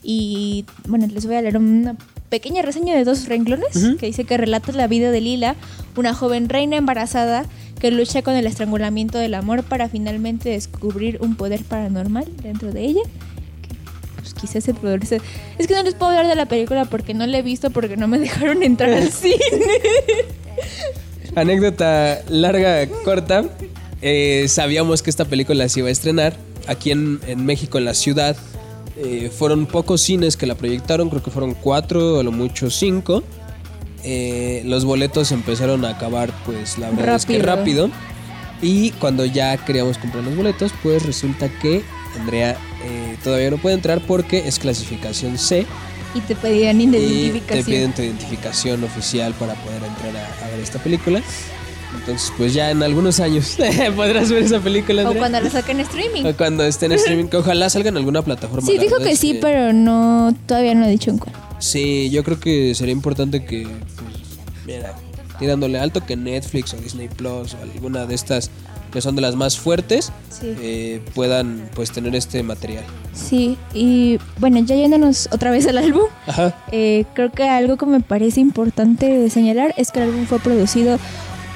y 0.03 0.65
bueno, 0.87 1.07
les 1.07 1.27
voy 1.27 1.37
a 1.37 1.43
leer 1.43 1.57
una 1.59 1.97
pequeña 2.35 2.63
reseña 2.63 2.97
de 2.97 3.05
dos 3.05 3.27
renglones 3.29 3.75
que 4.01 4.07
dice 4.07 4.25
que 4.25 4.37
relata 4.37 4.73
la 4.73 4.89
vida 4.89 5.13
de 5.13 5.21
Lila, 5.21 5.55
una 5.97 6.15
joven 6.15 6.49
reina 6.49 6.77
embarazada 6.77 7.47
que 7.79 7.93
lucha 7.93 8.23
con 8.23 8.35
el 8.35 8.45
estrangulamiento 8.49 9.19
del 9.19 9.35
amor 9.35 9.63
para 9.63 9.89
finalmente 9.89 10.49
descubrir 10.51 11.19
un 11.21 11.37
poder 11.37 11.63
paranormal 11.63 12.25
dentro 12.43 12.73
de 12.73 12.87
ella. 12.87 13.03
Que, 13.63 13.69
Pues 14.21 14.35
quizás 14.35 14.67
el 14.67 14.75
poder 14.75 15.07
se- 15.07 15.21
Es 15.59 15.69
que 15.69 15.75
no 15.75 15.83
les 15.85 15.95
puedo 15.95 16.11
hablar 16.11 16.27
de 16.27 16.35
la 16.35 16.47
película 16.47 16.87
porque 16.87 17.15
no 17.15 17.25
la 17.25 17.39
he 17.39 17.43
visto 17.43 17.71
porque 17.71 17.97
no 17.97 18.09
me 18.09 18.19
dejaron 18.27 18.65
entrar 18.65 18.91
al 18.93 19.11
cine. 19.23 19.37
Anécdota 21.37 22.21
larga, 22.29 22.87
corta. 23.05 23.45
Eh, 24.03 24.47
sabíamos 24.49 25.03
que 25.03 25.11
esta 25.11 25.25
película 25.25 25.69
se 25.69 25.81
iba 25.81 25.89
a 25.89 25.93
estrenar 25.93 26.35
aquí 26.67 26.91
en, 26.91 27.21
en 27.29 27.47
México, 27.47 27.79
en 27.79 27.85
la 27.85 27.95
ciudad. 27.95 28.37
Eh, 28.97 29.31
fueron 29.37 29.67
pocos 29.67 30.01
cines 30.01 30.37
que 30.37 30.47
la 30.47 30.55
proyectaron, 30.55 31.11
creo 31.11 31.23
que 31.23 31.31
fueron 31.31 31.55
cuatro, 31.55 32.21
a 32.21 32.23
lo 32.23 32.33
mucho 32.33 32.71
cinco. 32.71 33.23
Eh, 34.05 34.63
los 34.67 34.85
boletos 34.85 35.33
empezaron 35.33 35.85
a 35.85 35.91
acabar, 35.91 36.31
pues 36.45 36.79
la 36.79 36.91
verdad 36.91 37.17
es 37.17 37.27
que 37.27 37.39
Rápido. 37.39 37.87
rápido. 37.87 37.91
Y 38.63 38.91
cuando 38.93 39.25
ya 39.25 39.57
queríamos 39.57 39.99
comprar 39.99 40.23
los 40.25 40.37
boletos, 40.37 40.73
pues 40.83 41.05
resulta 41.05 41.49
que 41.49 41.83
Andrea 42.21 42.57
eh, 42.85 43.17
todavía 43.25 43.51
no 43.51 43.59
puede 43.59 43.75
entrar 43.75 44.01
porque 44.07 44.47
es 44.47 44.59
clasificación 44.59 45.39
C 45.39 45.67
y 46.15 46.21
te 46.21 46.37
pedían 46.37 46.81
y 46.81 46.87
te 46.87 46.99
identificación. 46.99 47.65
piden 47.67 47.93
tu 47.93 48.03
identificación 48.03 48.85
oficial 48.85 49.35
para 49.35 49.55
poder 49.55 49.83
entrar 49.83 50.17
a, 50.17 50.45
a 50.47 50.51
ver 50.51 50.61
esta 50.61 50.79
película. 50.79 51.21
Entonces, 51.95 52.33
pues 52.37 52.53
ya 52.55 52.71
en 52.71 52.83
algunos 52.83 53.21
años 53.21 53.57
podrás 53.97 54.31
ver 54.31 54.43
esa 54.43 54.61
película. 54.61 55.09
o 55.09 55.15
cuando 55.15 55.41
la 55.41 55.51
saquen 55.51 55.81
en 55.81 55.87
streaming. 55.87 56.25
O 56.25 56.35
cuando 56.37 56.65
esté 56.65 56.87
en 56.87 56.93
streaming, 56.93 57.27
que 57.27 57.37
ojalá 57.39 57.71
salga 57.71 57.89
en 57.89 57.97
alguna 57.97 58.23
plataforma. 58.23 58.67
Sí, 58.67 58.79
dijo 58.79 58.97
que 58.99 59.17
sí, 59.17 59.39
pero 59.41 59.73
no 59.73 60.35
todavía 60.47 60.75
no 60.75 60.85
ha 60.85 60.89
dicho 60.89 61.11
en 61.11 61.19
cuál. 61.19 61.35
Sí, 61.59 62.11
yo 62.11 62.25
creo 62.25 62.39
que 62.41 62.75
sería 62.75 62.93
importante 62.93 63.45
que, 63.45 63.63
pues, 63.63 64.39
mira, 64.67 64.95
tirándole 65.39 65.79
alto 65.79 66.05
que 66.05 66.17
Netflix 66.17 66.75
o 66.75 66.77
Disney 66.77 67.09
Plus 67.09 67.55
o 67.55 67.63
alguna 67.63 68.07
de 68.07 68.15
estas 68.15 68.51
que 68.93 69.01
son 69.01 69.17
de 69.17 69.23
las 69.23 69.35
más 69.35 69.59
fuertes 69.59 70.13
Sí. 70.31 70.55
eh, 70.61 71.01
puedan 71.17 71.69
pues 71.75 71.91
tener 71.91 72.15
este 72.15 72.45
material. 72.45 72.85
Sí, 73.13 73.57
y 73.75 74.19
bueno, 74.39 74.61
ya 74.61 74.77
yéndonos 74.77 75.29
otra 75.33 75.51
vez 75.51 75.67
al 75.67 75.79
álbum, 75.79 76.05
Ajá. 76.29 76.55
eh, 76.71 77.05
creo 77.13 77.33
que 77.33 77.43
algo 77.49 77.77
que 77.77 77.87
me 77.87 77.99
parece 78.01 78.39
importante 78.41 79.29
señalar 79.31 79.75
es 79.79 79.91
que 79.91 79.99
el 80.01 80.11
álbum 80.11 80.27
fue 80.27 80.39
producido 80.39 80.99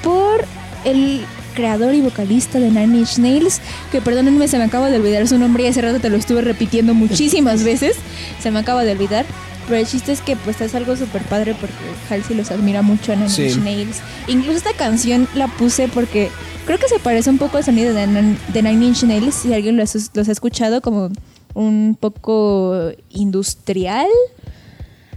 por 0.03 0.45
el 0.85 1.21
creador 1.55 1.93
y 1.93 2.01
vocalista 2.01 2.59
de 2.59 2.69
Nine 2.69 2.99
Inch 2.99 3.17
Nails, 3.17 3.59
que 3.91 4.01
perdónenme, 4.01 4.47
se 4.47 4.57
me 4.57 4.63
acaba 4.65 4.89
de 4.89 4.97
olvidar 4.97 5.27
su 5.27 5.37
nombre 5.37 5.63
y 5.63 5.67
hace 5.67 5.81
rato 5.81 5.99
te 5.99 6.09
lo 6.09 6.15
estuve 6.17 6.41
repitiendo 6.41 6.93
muchísimas 6.93 7.63
veces, 7.63 7.95
se 8.41 8.51
me 8.51 8.59
acaba 8.59 8.83
de 8.85 8.93
olvidar. 8.93 9.25
Pero 9.67 9.81
el 9.81 9.85
chiste 9.87 10.11
es 10.11 10.21
que 10.21 10.35
pues 10.35 10.61
es 10.61 10.73
algo 10.73 10.95
súper 10.95 11.21
padre 11.23 11.53
porque 11.59 11.75
Halsey 12.09 12.35
los 12.35 12.49
admira 12.49 12.81
mucho 12.81 13.11
a 13.11 13.15
Nine 13.15 13.29
Sí. 13.29 13.43
Inch 13.43 13.57
Nails. 13.57 13.97
Incluso 14.27 14.57
esta 14.57 14.73
canción 14.73 15.27
la 15.35 15.47
puse 15.47 15.87
porque 15.87 16.29
creo 16.65 16.79
que 16.79 16.87
se 16.87 16.97
parece 16.97 17.29
un 17.29 17.37
poco 17.37 17.57
al 17.57 17.63
sonido 17.63 17.93
de, 17.93 18.07
Nan- 18.07 18.37
de 18.51 18.63
Nine 18.63 18.85
Inch 18.87 19.03
Nails, 19.03 19.35
si 19.35 19.53
alguien 19.53 19.77
los, 19.77 19.93
los 20.15 20.27
ha 20.27 20.31
escuchado 20.31 20.81
como 20.81 21.11
un 21.53 21.95
poco 21.99 22.89
industrial. 23.11 24.07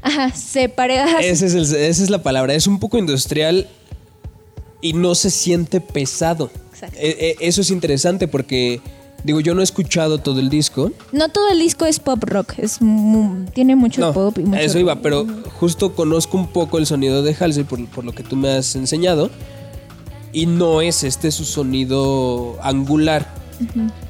Ajá, 0.03 0.31
se 0.33 0.69
parece... 0.69 1.31
Ese 1.31 1.47
es 1.47 1.55
el- 1.55 1.63
esa 1.77 2.03
es 2.03 2.11
la 2.11 2.23
palabra. 2.23 2.53
Es 2.55 2.67
un 2.67 2.79
poco 2.79 2.99
industrial 2.99 3.69
y 4.83 4.93
no 4.93 5.15
se 5.15 5.31
siente 5.31 5.81
pesado. 5.81 6.51
Exacto. 6.75 6.99
Eh, 7.01 7.17
eh, 7.19 7.37
eso 7.41 7.63
es 7.63 7.71
interesante 7.71 8.29
porque, 8.29 8.81
digo, 9.25 9.41
yo 9.41 9.55
no 9.55 9.61
he 9.63 9.65
escuchado 9.65 10.19
todo 10.19 10.41
el 10.41 10.51
disco. 10.51 10.91
No 11.13 11.29
todo 11.31 11.49
el 11.51 11.59
disco 11.61 11.87
es 11.87 11.99
pop 12.01 12.23
rock, 12.25 12.55
es 12.59 12.83
mu- 12.83 13.47
tiene 13.55 13.77
mucho 13.77 14.01
No, 14.03 14.13
pop 14.13 14.37
y 14.39 14.43
mucho 14.43 14.59
a 14.59 14.61
eso 14.63 14.79
iba, 14.79 14.97
pero 15.01 15.25
justo 15.59 15.95
conozco 15.95 16.37
un 16.37 16.49
poco 16.49 16.77
el 16.79 16.87
sonido 16.87 17.23
de 17.23 17.35
Halsey 17.39 17.65
por, 17.65 17.83
por 17.87 18.05
lo 18.05 18.13
que 18.13 18.23
tú 18.25 18.37
me 18.37 18.51
has 18.51 18.75
enseñado. 18.77 19.31
Y 20.35 20.47
no 20.47 20.81
es 20.81 21.05
este 21.05 21.31
su 21.31 21.45
sonido 21.45 22.57
angular. 22.63 23.41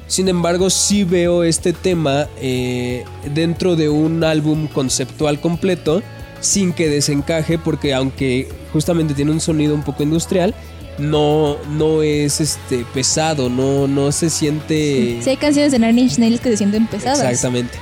Sin 0.07 0.29
embargo, 0.29 0.69
sí 0.69 1.03
veo 1.03 1.43
este 1.43 1.73
tema 1.73 2.27
eh, 2.41 3.03
dentro 3.35 3.75
de 3.75 3.89
un 3.89 4.23
álbum 4.23 4.67
conceptual 4.67 5.39
completo 5.41 6.01
sin 6.43 6.73
que 6.73 6.89
desencaje 6.89 7.57
porque 7.57 7.93
aunque 7.93 8.49
justamente 8.73 9.13
tiene 9.13 9.31
un 9.31 9.39
sonido 9.39 9.73
un 9.73 9.83
poco 9.83 10.03
industrial, 10.03 10.53
no, 10.97 11.57
no 11.69 12.03
es 12.03 12.41
este 12.41 12.85
pesado, 12.93 13.49
no, 13.49 13.87
no 13.87 14.11
se 14.11 14.29
siente... 14.29 15.19
Sí 15.21 15.29
hay 15.29 15.37
canciones 15.37 15.71
de 15.71 15.79
Nine 15.79 16.01
Inch 16.01 16.17
Nails 16.17 16.41
que 16.41 16.49
se 16.49 16.57
sienten 16.57 16.85
pesadas. 16.87 17.19
Exactamente. 17.19 17.77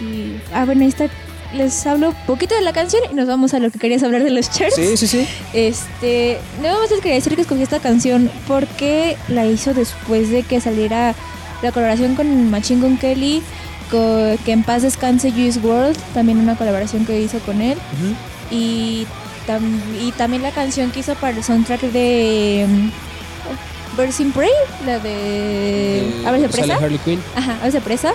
Y, 0.00 0.40
ah, 0.52 0.64
bueno, 0.64 0.84
está. 0.84 1.08
Les 1.54 1.86
hablo 1.86 2.08
un 2.08 2.16
poquito 2.26 2.54
de 2.56 2.62
la 2.62 2.72
canción 2.72 3.00
y 3.08 3.14
nos 3.14 3.28
vamos 3.28 3.54
a 3.54 3.60
lo 3.60 3.70
que 3.70 3.78
querías 3.78 4.02
hablar 4.02 4.24
de 4.24 4.30
los 4.30 4.50
charts. 4.50 4.74
Sí, 4.74 4.96
sí, 4.96 5.06
sí. 5.06 5.28
Este, 5.52 6.38
nada 6.60 6.80
más 6.80 6.90
les 6.90 6.98
quería 6.98 7.14
decir 7.14 7.36
que 7.36 7.42
escogí 7.42 7.62
esta 7.62 7.78
canción 7.78 8.28
porque 8.48 9.16
la 9.28 9.46
hizo 9.46 9.72
después 9.72 10.30
de 10.30 10.42
que 10.42 10.60
saliera 10.60 11.14
la 11.62 11.70
colaboración 11.70 12.16
con 12.16 12.50
Machine 12.50 12.80
Gun 12.80 12.98
Kelly, 12.98 13.40
que 14.44 14.52
en 14.52 14.62
paz 14.62 14.82
descanse 14.82 15.30
Juice 15.30 15.58
World, 15.60 15.96
también 16.14 16.38
una 16.38 16.56
colaboración 16.56 17.04
que 17.06 17.20
hizo 17.20 17.38
con 17.40 17.60
él. 17.60 17.78
Y, 18.50 19.06
tam- 19.46 19.80
y 20.00 20.12
también 20.12 20.42
la 20.42 20.50
canción 20.50 20.90
que 20.90 21.00
hizo 21.00 21.14
para 21.14 21.36
el 21.36 21.42
soundtrack 21.44 21.80
de 21.80 22.66
um, 22.68 22.90
Birds 23.96 24.20
in 24.20 24.32
Prey, 24.32 24.50
la 24.86 24.98
de 24.98 25.98
Eh, 26.00 26.24
Aves 26.26 26.42
de 26.42 26.48
Presa. 26.48 26.74
Harley 26.76 26.98
Quinn. 26.98 27.20
Ajá, 27.36 27.56
Aves 27.62 27.72
de 27.74 27.80
Presa, 27.80 28.12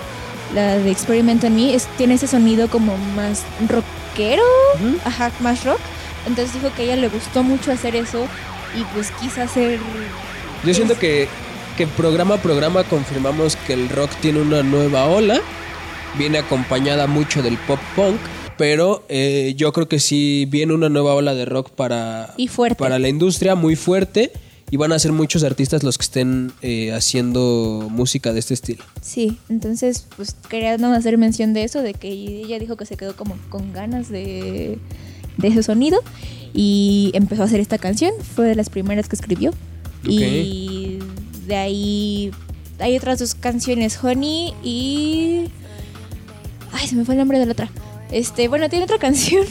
la 0.54 0.78
de 0.78 0.90
Experiment 0.90 1.42
on 1.44 1.54
Me, 1.56 1.74
es- 1.74 1.86
tiene 1.98 2.14
ese 2.14 2.26
sonido 2.26 2.68
como 2.68 2.96
más 3.16 3.42
rockero, 3.68 4.42
Ujú. 4.76 4.98
ajá, 5.04 5.30
más 5.40 5.64
rock. 5.64 5.78
Entonces 6.26 6.52
dijo 6.54 6.70
que 6.74 6.82
a 6.82 6.84
ella 6.86 6.96
le 6.96 7.08
gustó 7.08 7.42
mucho 7.42 7.72
hacer 7.72 7.96
eso 7.96 8.26
y 8.78 8.82
pues 8.94 9.10
quiso 9.20 9.42
hacer... 9.42 9.78
Yo 10.64 10.74
siento 10.74 10.98
que, 10.98 11.28
que 11.78 11.86
programa 11.86 12.34
a 12.34 12.38
programa 12.38 12.84
confirmamos 12.84 13.56
que 13.56 13.72
el 13.72 13.88
rock 13.88 14.10
tiene 14.20 14.40
una 14.42 14.62
nueva 14.62 15.06
ola. 15.06 15.40
Viene 16.18 16.38
acompañada 16.38 17.06
mucho 17.06 17.42
del 17.42 17.56
pop 17.58 17.80
punk. 17.96 18.18
Pero 18.56 19.04
eh, 19.08 19.54
yo 19.56 19.72
creo 19.72 19.88
que 19.88 19.98
sí 19.98 20.46
viene 20.46 20.74
una 20.74 20.90
nueva 20.90 21.14
ola 21.14 21.34
de 21.34 21.46
rock 21.46 21.70
para, 21.70 22.34
Y 22.36 22.48
fuerte. 22.48 22.76
para 22.76 22.98
la 22.98 23.08
industria, 23.08 23.54
muy 23.54 23.74
fuerte. 23.74 24.32
Y 24.70 24.76
van 24.76 24.92
a 24.92 24.98
ser 24.98 25.12
muchos 25.12 25.42
artistas 25.44 25.82
los 25.82 25.96
que 25.96 26.02
estén 26.02 26.52
eh, 26.60 26.92
haciendo 26.92 27.88
música 27.90 28.32
de 28.34 28.38
este 28.38 28.54
estilo. 28.54 28.84
Sí, 29.00 29.38
entonces 29.48 30.06
pues 30.14 30.36
quería 30.48 30.74
hacer 30.74 31.16
mención 31.16 31.54
de 31.54 31.64
eso, 31.64 31.82
de 31.82 31.94
que 31.94 32.08
ella 32.08 32.58
dijo 32.58 32.76
que 32.76 32.84
se 32.84 32.96
quedó 32.96 33.16
como 33.16 33.36
con 33.48 33.72
ganas 33.72 34.10
de, 34.10 34.78
de 35.38 35.48
ese 35.48 35.62
sonido 35.62 35.98
y 36.52 37.10
empezó 37.14 37.42
a 37.42 37.46
hacer 37.46 37.60
esta 37.60 37.78
canción, 37.78 38.12
fue 38.36 38.46
de 38.46 38.54
las 38.54 38.68
primeras 38.68 39.08
que 39.08 39.16
escribió. 39.16 39.52
Y 40.04 40.98
de 41.46 41.56
ahí 41.56 42.30
hay 42.78 42.96
otras 42.96 43.18
dos 43.18 43.34
canciones, 43.34 43.98
Honey 44.04 44.52
y... 44.62 45.46
Ay, 46.72 46.86
se 46.88 46.96
me 46.96 47.04
fue 47.04 47.14
el 47.14 47.18
nombre 47.18 47.38
de 47.38 47.46
la 47.46 47.52
otra. 47.52 47.70
Este, 48.10 48.48
bueno, 48.48 48.68
tiene 48.68 48.84
otra 48.84 48.98
canción 49.00 49.44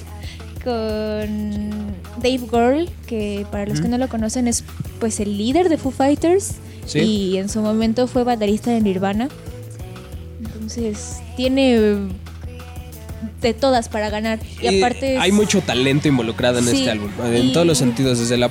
con 0.63 1.93
Dave 2.21 2.41
Grohl, 2.51 2.89
que 3.07 3.45
para 3.51 3.65
los 3.65 3.81
que 3.81 3.87
no 3.87 3.97
lo 3.97 4.07
conocen 4.09 4.47
es 4.47 4.63
pues 4.99 5.19
el 5.19 5.37
líder 5.37 5.69
de 5.69 5.77
Foo 5.77 5.91
Fighters 5.91 6.55
Sí. 6.85 6.99
y 6.99 7.37
en 7.37 7.49
su 7.49 7.61
momento 7.61 8.07
fue 8.07 8.23
baterista 8.23 8.71
de 8.71 8.81
Nirvana. 8.81 9.29
Entonces, 10.43 11.17
tiene 11.37 11.97
de 13.41 13.53
todas 13.53 13.89
para 13.89 14.09
ganar. 14.09 14.39
Y 14.61 14.67
Eh, 14.67 14.77
aparte 14.79 15.15
es- 15.15 15.21
hay 15.21 15.31
mucho 15.31 15.61
talento 15.61 16.07
involucrado 16.07 16.59
en 16.59 16.65
Sí, 16.65 16.79
este 16.79 16.91
álbum, 16.91 17.09
en 17.25 17.47
y- 17.47 17.53
todos 17.53 17.65
los 17.67 17.77
sentidos, 17.77 18.19
desde 18.19 18.37
la, 18.37 18.49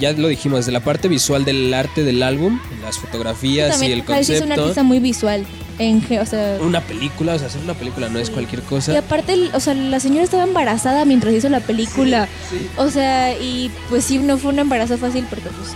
ya 0.00 0.12
lo 0.12 0.28
dijimos, 0.28 0.60
desde 0.60 0.72
la 0.72 0.80
parte 0.80 1.08
visual 1.08 1.44
del 1.44 1.72
arte 1.74 2.02
del 2.04 2.22
álbum, 2.22 2.58
las 2.82 2.98
fotografías 2.98 3.68
y 3.68 3.70
también 3.72 3.92
el 3.92 4.00
Halsey 4.00 4.36
es 4.36 4.40
un 4.42 4.48
concepto. 4.48 4.62
artista 4.62 4.82
muy 4.82 4.98
visual. 5.00 5.44
En, 5.78 6.02
ge- 6.02 6.20
o 6.20 6.26
sea, 6.26 6.58
Una 6.60 6.80
película, 6.80 7.34
o 7.34 7.38
sea, 7.38 7.48
hacer 7.48 7.60
una 7.62 7.74
película 7.74 8.08
no 8.08 8.18
es 8.20 8.30
cualquier 8.30 8.60
Y 8.60 8.64
cosa. 8.64 8.96
aparte, 8.96 9.32
el- 9.32 9.50
o 9.54 9.58
sea, 9.60 9.74
la 9.74 9.98
señora 9.98 10.22
estaba 10.22 10.44
embarazada 10.44 11.04
mientras 11.04 11.34
hizo 11.34 11.48
la 11.48 11.58
película. 11.60 12.28
O 12.76 12.90
sea, 12.90 13.32
y 13.36 13.70
pues 13.88 14.04
sí, 14.04 14.18
no 14.18 14.38
fue 14.38 14.52
un 14.52 14.60
embarazo 14.60 14.96
fácil 14.98 15.26
porque 15.28 15.48
pues 15.48 15.70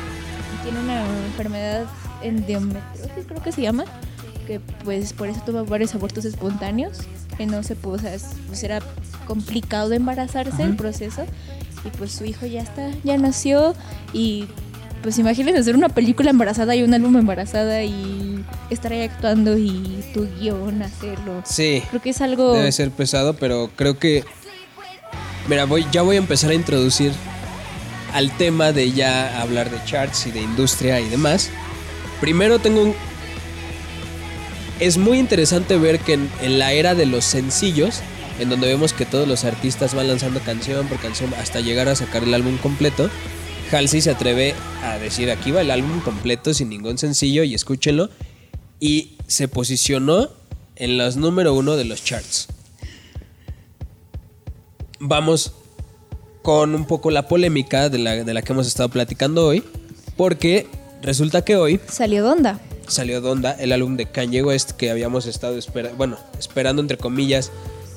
tiene 0.63 0.79
una 0.79 1.05
enfermedad 1.27 1.85
endometriosis, 2.23 3.27
creo 3.27 3.43
que 3.43 3.53
se 3.53 3.63
llama. 3.63 3.85
Que 4.47 4.61
pues 4.85 5.13
por 5.13 5.29
eso 5.29 5.43
tuvo 5.45 5.65
varios 5.65 5.95
abortos 5.95 6.25
espontáneos. 6.25 6.99
Que 7.39 7.47
no 7.47 7.63
se 7.63 7.77
pudo, 7.77 7.95
o 7.95 7.99
sea, 7.99 8.13
es- 8.15 8.27
pues 8.49 8.63
era 8.65 8.81
complicado 9.27 9.89
de 9.89 9.97
embarazarse 9.97 10.63
el 10.63 10.77
proceso. 10.77 11.25
Y 11.85 11.91
pues 11.97 12.11
su 12.13 12.25
hijo 12.25 12.45
ya 12.47 12.61
está, 12.63 12.91
ya 13.05 13.17
nació. 13.17 13.75
Y 14.13 14.47
pues 15.03 15.17
imagínense 15.19 15.61
hacer 15.61 15.77
una 15.77 15.89
película 15.89 16.31
embarazada 16.31 16.75
y 16.75 16.83
un 16.83 16.93
álbum 16.93 17.17
embarazada 17.17 17.85
y 17.85 18.45
estar 18.69 18.93
ahí 18.93 19.03
actuando 19.03 19.57
y 19.57 20.05
tu 20.13 20.27
guion 20.41 20.83
hacerlo. 20.83 21.43
Sí, 21.45 21.83
Creo 21.91 22.03
que 22.03 22.11
es 22.11 22.21
algo... 22.21 22.53
debe 22.55 22.73
ser 22.73 22.91
pesado, 22.91 23.35
pero 23.35 23.71
creo 23.77 23.97
que... 23.99 24.25
Mira, 25.49 25.65
voy, 25.67 25.87
ya 25.93 26.03
voy 26.03 26.17
a 26.17 26.19
empezar 26.19 26.51
a 26.51 26.55
introducir 26.55 27.13
al 28.13 28.37
tema 28.37 28.73
de 28.73 28.91
ya 28.93 29.41
hablar 29.41 29.71
de 29.71 29.79
charts 29.85 30.27
y 30.27 30.31
de 30.33 30.41
industria 30.43 31.01
y 31.01 31.09
demás. 31.09 31.51
Primero 32.21 32.59
tengo 32.59 32.83
un... 32.83 32.95
Es 34.81 34.97
muy 34.97 35.19
interesante 35.19 35.77
ver 35.77 35.99
que 35.99 36.13
en, 36.13 36.59
la 36.59 36.73
era 36.73 36.95
de 36.95 37.05
los 37.05 37.25
sencillos, 37.25 38.01
en 38.39 38.49
donde 38.49 38.69
vemos 38.69 38.93
que 38.93 39.05
todos 39.05 39.27
los 39.27 39.45
artistas 39.45 39.93
van 39.93 40.07
lanzando 40.07 40.39
canción 40.41 40.87
por 40.87 41.01
canción 41.01 41.35
hasta 41.35 41.61
llegar 41.61 41.89
a 41.89 41.97
sacar 41.97 42.23
el 42.23 42.33
álbum 42.33 42.59
completo, 42.59 43.11
Halsey 43.73 44.01
se 44.01 44.11
atreve 44.11 44.55
a 44.85 44.99
decir 44.99 45.31
aquí 45.33 45.51
va 45.51 45.63
el 45.63 45.73
álbum 45.73 46.01
completo 46.01 46.55
sin 46.55 46.69
ningún 46.69 46.97
sencillo 46.97 47.43
y 47.43 47.55
escúchenlo. 47.55 48.09
Y 48.79 49.17
se 49.27 49.49
posicionó 49.49 50.31
en 50.77 50.97
los 50.97 51.17
número 51.17 51.55
uno 51.55 51.75
de 51.77 51.85
los 51.85 52.05
charts. 52.05 52.47
Vamos 55.01 55.53
con 56.43 56.77
un 56.77 56.87
poco 56.87 57.11
la 57.11 57.27
polémica 57.27 57.89
de 57.89 57.99
la, 57.99 58.15
de 58.25 58.33
la 58.33 58.43
que 58.43 58.53
hemos 58.53 58.69
estado 58.69 58.89
platicando 58.89 59.45
hoy. 59.45 59.65
Porque 60.17 60.69
resulta 61.03 61.45
que 61.45 61.57
hoy 61.57 61.81
Salió 61.89 62.23
Donda. 62.23 62.61
Salió 62.89 63.21
Donda, 63.21 63.53
el 63.53 63.73
álbum 63.73 63.97
de 63.97 64.07
Kanye 64.07 64.43
West 64.43 64.73
que 64.73 64.91
habíamos 64.91 65.27
estado 65.27 65.57
espera- 65.59 65.93
bueno, 65.97 66.19
esperando 66.39 66.83
entre 66.83 66.97
comillas 66.97 67.51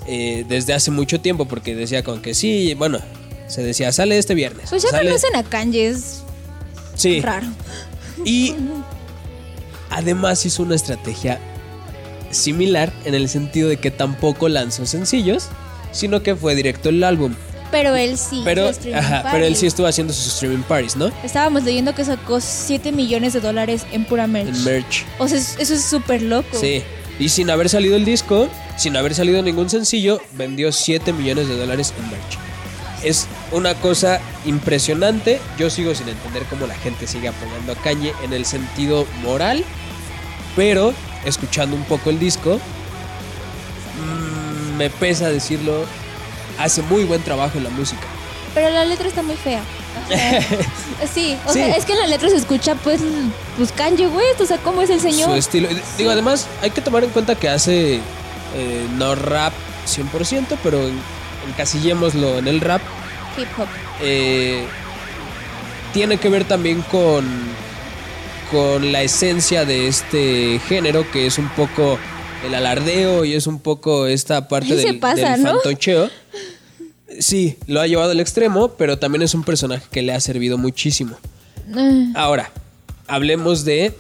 eh, 0.08 0.46
desde 0.48 0.74
hace 0.74 0.92
mucho 0.92 1.20
tiempo 1.22 1.46
porque 1.48 1.76
decía 1.76 2.04
con 2.04 2.22
que 2.22 2.34
sí, 2.34 2.74
bueno, 2.76 3.00
se 3.48 3.64
decía 3.64 3.92
sale 3.92 4.18
este 4.18 4.34
viernes. 4.36 4.70
Pues 4.70 4.84
ya 4.84 4.90
sale- 4.90 5.10
conocen 5.10 5.36
a 5.36 5.44
Kanye, 5.44 5.88
es 5.90 6.22
Sí. 6.96 7.22
raro. 7.22 7.48
Y 8.26 8.54
además 9.90 10.46
hizo 10.46 10.64
una 10.64 10.76
estrategia 10.76 11.40
similar 12.32 12.94
en 13.06 13.14
el 13.16 13.28
sentido 13.30 13.70
de 13.70 13.78
que 13.78 13.92
tampoco 13.92 14.48
lanzó 14.50 14.86
sencillos, 14.86 15.48
sino 15.92 16.24
que 16.24 16.36
fue 16.36 16.56
directo 16.56 16.90
el 16.90 17.04
álbum. 17.04 17.34
Pero 17.72 17.96
él 17.96 18.18
sí. 18.18 18.42
Pero, 18.44 18.70
ajá, 18.94 19.24
pero 19.32 19.46
él 19.46 19.56
sí 19.56 19.66
estuvo 19.66 19.88
haciendo 19.88 20.14
sus 20.14 20.28
streaming 20.34 20.64
parties, 20.64 20.96
¿no? 20.96 21.10
Estábamos 21.24 21.64
leyendo 21.64 21.96
que 21.96 22.04
sacó 22.06 22.40
7 22.42 22.92
millones 22.92 23.34
de 23.34 23.40
dólares 23.40 23.86
en 23.92 24.06
pura 24.06 24.28
merch. 24.28 24.50
En 24.56 24.64
merch. 24.64 25.06
O 25.20 25.28
sea, 25.28 25.38
es- 25.38 25.56
eso 25.60 25.74
es 25.74 25.84
súper 25.84 26.22
loco. 26.22 26.58
Sí. 26.60 26.84
Y 27.20 27.30
sin 27.30 27.50
haber 27.50 27.70
salido 27.70 27.96
el 27.96 28.04
disco, 28.06 28.50
sin 28.78 28.98
haber 28.98 29.14
salido 29.16 29.42
ningún 29.42 29.70
sencillo, 29.70 30.20
vendió 30.34 30.72
7 30.72 31.14
millones 31.14 31.48
de 31.48 31.56
dólares 31.58 31.94
en 31.98 32.10
merch. 32.10 32.38
Es 33.04 33.28
una 33.52 33.74
cosa 33.76 34.20
impresionante. 34.46 35.40
Yo 35.58 35.70
sigo 35.70 35.96
sin 35.96 36.10
entender 36.10 36.44
cómo 36.50 36.68
la 36.68 36.76
gente 36.76 37.08
sigue 37.08 37.28
apoyando 37.30 37.72
a 37.72 37.76
Kanye 37.76 38.14
en 38.24 38.34
el 38.34 38.46
sentido 38.46 39.06
moral. 39.24 39.64
Pero, 40.56 40.94
escuchando 41.26 41.76
un 41.76 41.84
poco 41.86 42.10
el 42.10 42.20
disco, 42.20 42.60
mm, 43.98 44.78
me 44.78 44.90
pesa 44.90 45.30
decirlo, 45.30 45.86
hace 46.64 46.82
muy 46.84 47.04
buen 47.04 47.22
trabajo 47.24 47.58
en 47.58 47.64
la 47.66 47.70
música. 47.70 48.02
Pero 48.54 48.70
la 48.70 48.84
letra 48.86 49.08
está 49.08 49.22
muy 49.24 49.36
fea. 49.36 49.62
Sí, 51.14 51.36
o 51.46 51.54
Sí. 51.54 51.60
sea, 51.60 51.76
es 51.76 51.86
que 51.86 51.94
en 51.94 52.00
la 52.00 52.08
letra 52.08 52.30
se 52.30 52.36
escucha 52.38 52.76
pues, 52.76 53.02
pues 53.58 53.72
Kanye 53.72 54.08
West, 54.08 54.40
o 54.42 54.46
sea, 54.46 54.58
¿cómo 54.58 54.82
es 54.82 54.90
el 54.90 55.00
Su 55.02 55.10
señor? 55.10 55.38
estilo. 55.38 55.68
Digo, 55.98 56.12
además, 56.12 56.48
hay 56.62 56.70
que 56.72 56.82
tomar 56.82 57.04
en 57.04 57.10
cuenta 57.10 57.36
que 57.36 57.50
hace 57.50 57.96
eh, 57.96 58.88
no 58.98 59.16
rap 59.16 59.54
100%, 59.88 60.58
pero 60.64 60.80
en- 60.88 61.00
encasillémoslo 61.50 62.38
en 62.40 62.48
el 62.48 62.62
rap. 62.62 62.82
Hip 63.38 63.48
hop. 63.58 63.68
eh, 64.02 64.66
tiene 65.94 66.18
que 66.18 66.30
ver 66.30 66.46
también 66.46 66.82
con, 66.84 67.26
con 68.52 68.92
la 68.92 69.02
esencia 69.02 69.66
de 69.66 69.88
este 69.88 70.60
género, 70.68 71.10
que 71.12 71.26
es 71.28 71.38
un 71.38 71.50
poco 71.50 71.98
el 72.46 72.54
alardeo 72.56 73.26
y 73.26 73.34
es 73.34 73.48
un 73.48 73.60
poco 73.60 74.08
esta 74.08 74.48
parte 74.48 74.76
del, 74.76 75.00
pasa, 75.00 75.32
del 75.32 75.44
¿no? 75.44 75.52
fantocheo. 75.54 76.10
Sí, 77.22 77.58
lo 77.68 77.80
ha 77.82 77.88
llevado 77.88 78.12
al 78.12 78.20
extremo, 78.20 78.70
pero 78.70 78.98
también 78.98 79.22
es 79.22 79.34
un 79.36 79.44
personaje 79.44 79.86
que 79.92 80.02
le 80.02 80.12
ha 80.14 80.20
servido 80.20 80.58
muchísimo. 80.58 81.16
Ah, 81.76 82.12
Ahora, 82.16 82.52
hablemos 83.08 83.64
de 83.64 83.94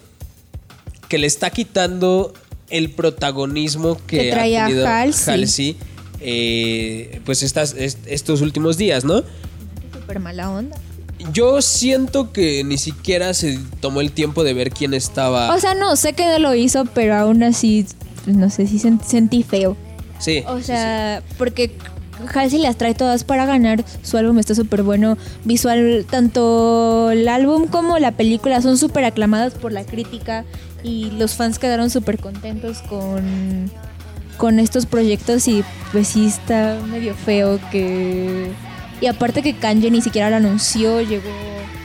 que 1.07 1.17
le 1.17 1.28
está 1.28 1.49
quitando 1.51 2.34
el 2.69 2.89
protagonismo 2.91 3.97
que, 4.07 4.17
Que 4.19 4.32
traía 4.32 4.65
ha 4.65 4.67
tenido 4.67 4.88
Halsey. 4.88 5.34
Halsey, 5.34 5.78
eh, 6.19 7.22
pues 7.26 7.43
estas, 7.43 7.74
est- 7.78 7.99
estos 8.07 8.41
últimos 8.41 8.78
días, 8.78 9.03
¿no? 9.05 9.24
Súper 9.93 10.19
mala 10.19 10.49
onda. 10.49 10.78
Yo 11.34 11.61
siento 11.61 12.32
que 12.32 12.63
ni 12.63 12.78
siquiera 12.78 13.34
se 13.36 13.59
tomó 13.80 14.01
el 14.01 14.11
tiempo 14.11 14.43
de 14.43 14.53
ver 14.53 14.72
quién 14.72 14.93
estaba. 14.95 15.53
O 15.53 15.59
sea, 15.59 15.76
no, 15.76 15.95
sé 15.95 16.13
que 16.13 16.26
no 16.26 16.39
lo 16.39 16.55
hizo, 16.55 16.86
pero 16.86 17.15
aún 17.15 17.43
así, 17.43 17.86
pues, 18.26 18.36
no 18.36 18.49
sé 18.49 18.65
si 18.65 18.80
sen- 18.80 19.03
sentí 19.03 19.43
feo. 19.43 19.78
sí. 20.19 20.43
O 20.47 20.57
sí, 20.57 20.63
sea, 20.65 21.22
porque 21.38 21.76
Halsey 22.34 22.59
las 22.59 22.78
trae 22.78 22.93
todas 22.93 23.24
para 23.24 23.45
ganar. 23.45 23.84
Su 24.03 24.17
álbum 24.17 24.39
está 24.39 24.55
súper 24.55 24.84
bueno. 24.84 25.17
Visual, 25.45 26.05
tanto 26.09 27.11
el 27.11 27.28
álbum 27.28 27.67
como 27.67 27.97
la 27.99 28.11
película 28.11 28.61
son 28.61 28.78
súper 28.78 29.05
aclamadas 29.05 29.53
por 29.53 29.72
la 29.72 29.84
crítica. 29.84 30.45
Y 30.84 31.11
los 31.11 31.36
fans 31.36 31.59
quedaron 31.59 31.89
súper 31.89 32.17
contentos 32.19 32.80
con, 32.84 33.69
con 34.38 34.59
estos 34.59 34.86
proyectos. 34.86 35.47
Y 35.47 35.63
pues 35.91 36.07
sí 36.09 36.26
está 36.28 36.78
medio 36.91 37.13
feo 37.13 37.59
que. 37.72 38.51
Y 38.99 39.07
aparte 39.07 39.41
que 39.41 39.53
Kanye 39.55 39.89
ni 39.91 40.01
siquiera 40.01 40.30
lo 40.30 40.36
anunció, 40.38 41.01
llegó. 41.01 41.30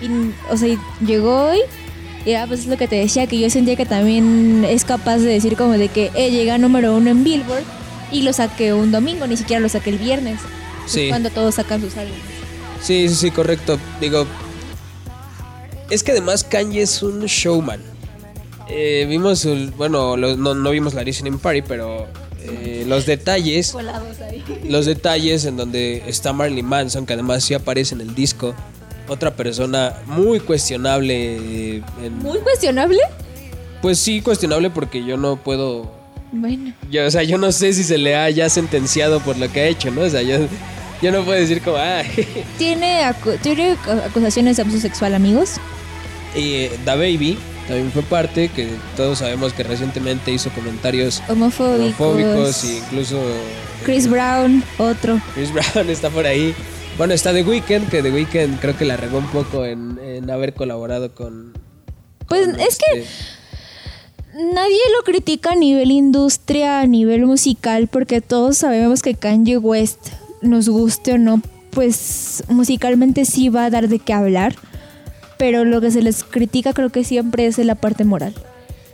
y- 0.02 0.32
o 0.52 0.56
sea, 0.56 0.76
llegó 1.04 1.50
hoy. 1.50 1.58
Y 2.26 2.32
ah, 2.34 2.44
pues 2.48 2.60
es 2.60 2.66
lo 2.66 2.76
que 2.76 2.88
te 2.88 2.96
decía, 2.96 3.26
que 3.28 3.38
yo 3.38 3.48
sentía 3.50 3.76
que 3.76 3.86
también 3.86 4.64
es 4.68 4.84
capaz 4.84 5.18
de 5.18 5.28
decir 5.30 5.56
como 5.56 5.72
de 5.74 5.88
que 5.88 6.10
eh, 6.16 6.30
llega 6.32 6.58
número 6.58 6.96
uno 6.96 7.08
en 7.10 7.22
Billboard 7.22 7.62
y 8.12 8.22
lo 8.22 8.32
saqué 8.32 8.72
un 8.72 8.90
domingo, 8.92 9.26
ni 9.26 9.36
siquiera 9.36 9.60
lo 9.60 9.68
saqué 9.68 9.90
el 9.90 9.98
viernes. 9.98 10.38
es 10.86 10.92
Sí. 10.92 11.08
Cuando 11.08 11.30
todos 11.30 11.56
sacan 11.56 11.80
sus 11.80 11.96
álbumes. 11.96 12.20
Sí, 12.80 13.08
sí, 13.08 13.14
sí, 13.14 13.30
correcto. 13.30 13.78
Digo, 14.00 14.26
es 15.90 16.02
que 16.02 16.12
además 16.12 16.44
Kanye 16.44 16.82
es 16.82 17.02
un 17.02 17.24
showman. 17.26 17.80
Eh, 18.68 19.06
vimos, 19.08 19.44
el- 19.44 19.70
bueno, 19.72 20.16
no, 20.16 20.54
no 20.54 20.70
vimos 20.70 20.94
la 20.94 21.02
Listening 21.02 21.38
Party, 21.38 21.62
pero 21.62 22.06
eh, 22.42 22.84
los 22.86 23.06
detalles, 23.06 23.74
los 24.68 24.86
detalles 24.86 25.44
en 25.44 25.56
donde 25.56 26.02
está 26.06 26.32
Marilyn 26.32 26.66
Manson, 26.66 27.06
que 27.06 27.12
además 27.14 27.44
sí 27.44 27.54
aparece 27.54 27.94
en 27.94 28.00
el 28.00 28.14
disco, 28.14 28.54
otra 29.08 29.34
persona 29.36 29.94
muy 30.06 30.40
cuestionable. 30.40 31.36
eh, 31.76 31.82
en- 32.02 32.18
Muy 32.18 32.38
cuestionable. 32.38 32.98
pues 33.82 33.98
sí, 34.00 34.20
cuestionable 34.20 34.70
porque 34.70 35.04
yo 35.04 35.16
no 35.16 35.36
puedo 35.36 35.92
Bueno. 36.32 36.72
yo, 36.90 37.06
o 37.06 37.10
sea, 37.10 37.22
yo 37.22 37.38
no 37.38 37.52
sé 37.52 37.72
si 37.72 37.84
se 37.84 37.98
le 37.98 38.16
ha 38.16 38.28
ya 38.30 38.48
sentenciado 38.48 39.20
por 39.20 39.36
lo 39.38 39.50
que 39.50 39.60
ha 39.60 39.66
hecho, 39.66 39.90
¿no? 39.90 40.02
O 40.02 40.10
sea, 40.10 40.22
yo, 40.22 40.38
yo 41.02 41.12
no 41.12 41.24
puedo 41.24 41.38
decir 41.38 41.62
como, 41.62 41.76
ah, 41.78 42.02
Tiene, 42.58 43.02
acu- 43.04 43.38
tiene 43.40 43.76
acusaciones 44.04 44.56
de 44.56 44.62
abuso 44.62 44.80
sexual, 44.80 45.14
amigos. 45.14 45.54
eh, 46.34 46.76
Da 46.84 46.94
Baby 46.96 47.38
también 47.68 47.90
fue 47.90 48.02
parte, 48.02 48.48
que 48.48 48.68
todos 48.96 49.18
sabemos 49.18 49.52
que 49.52 49.64
recientemente 49.64 50.30
hizo 50.30 50.50
comentarios 50.50 51.20
Homofóbicos. 51.28 52.00
homofóbicos 52.00 52.64
e 52.64 52.76
incluso 52.76 53.20
Chris 53.84 54.08
Brown, 54.08 54.62
otro. 54.78 55.20
Chris 55.34 55.50
Brown 55.74 55.90
está 55.90 56.08
por 56.10 56.26
ahí. 56.26 56.54
Bueno, 56.96 57.12
está 57.12 57.32
The 57.32 57.42
Weeknd, 57.42 57.88
que 57.90 58.02
The 58.02 58.10
Weeknd 58.12 58.60
creo 58.60 58.76
que 58.76 58.84
la 58.84 58.96
regó 58.96 59.18
un 59.18 59.26
poco 59.26 59.64
en, 59.64 59.98
en 60.00 60.30
haber 60.30 60.54
colaborado 60.54 61.12
con... 61.14 61.54
Pues 62.28 62.46
con 62.46 62.60
es 62.60 62.78
que 62.78 63.00
este- 63.00 63.08
nadie 64.36 64.78
lo 64.96 65.02
critica 65.04 65.52
a 65.52 65.54
nivel 65.56 65.90
industria, 65.90 66.80
a 66.80 66.86
nivel 66.86 67.26
musical, 67.26 67.88
porque 67.88 68.20
todos 68.20 68.58
sabemos 68.58 69.02
que 69.02 69.14
Kanye 69.14 69.58
West, 69.58 70.08
nos 70.42 70.68
guste 70.68 71.14
o 71.14 71.18
no, 71.18 71.40
pues 71.70 72.44
musicalmente 72.48 73.24
sí 73.24 73.48
va 73.48 73.64
a 73.64 73.70
dar 73.70 73.88
de 73.88 73.98
qué 73.98 74.12
hablar. 74.12 74.54
Pero 75.38 75.64
lo 75.64 75.80
que 75.80 75.90
se 75.90 76.02
les 76.02 76.24
critica 76.24 76.72
creo 76.72 76.90
que 76.90 77.04
siempre 77.04 77.46
es 77.46 77.58
la 77.58 77.74
parte 77.74 78.04
moral. 78.04 78.34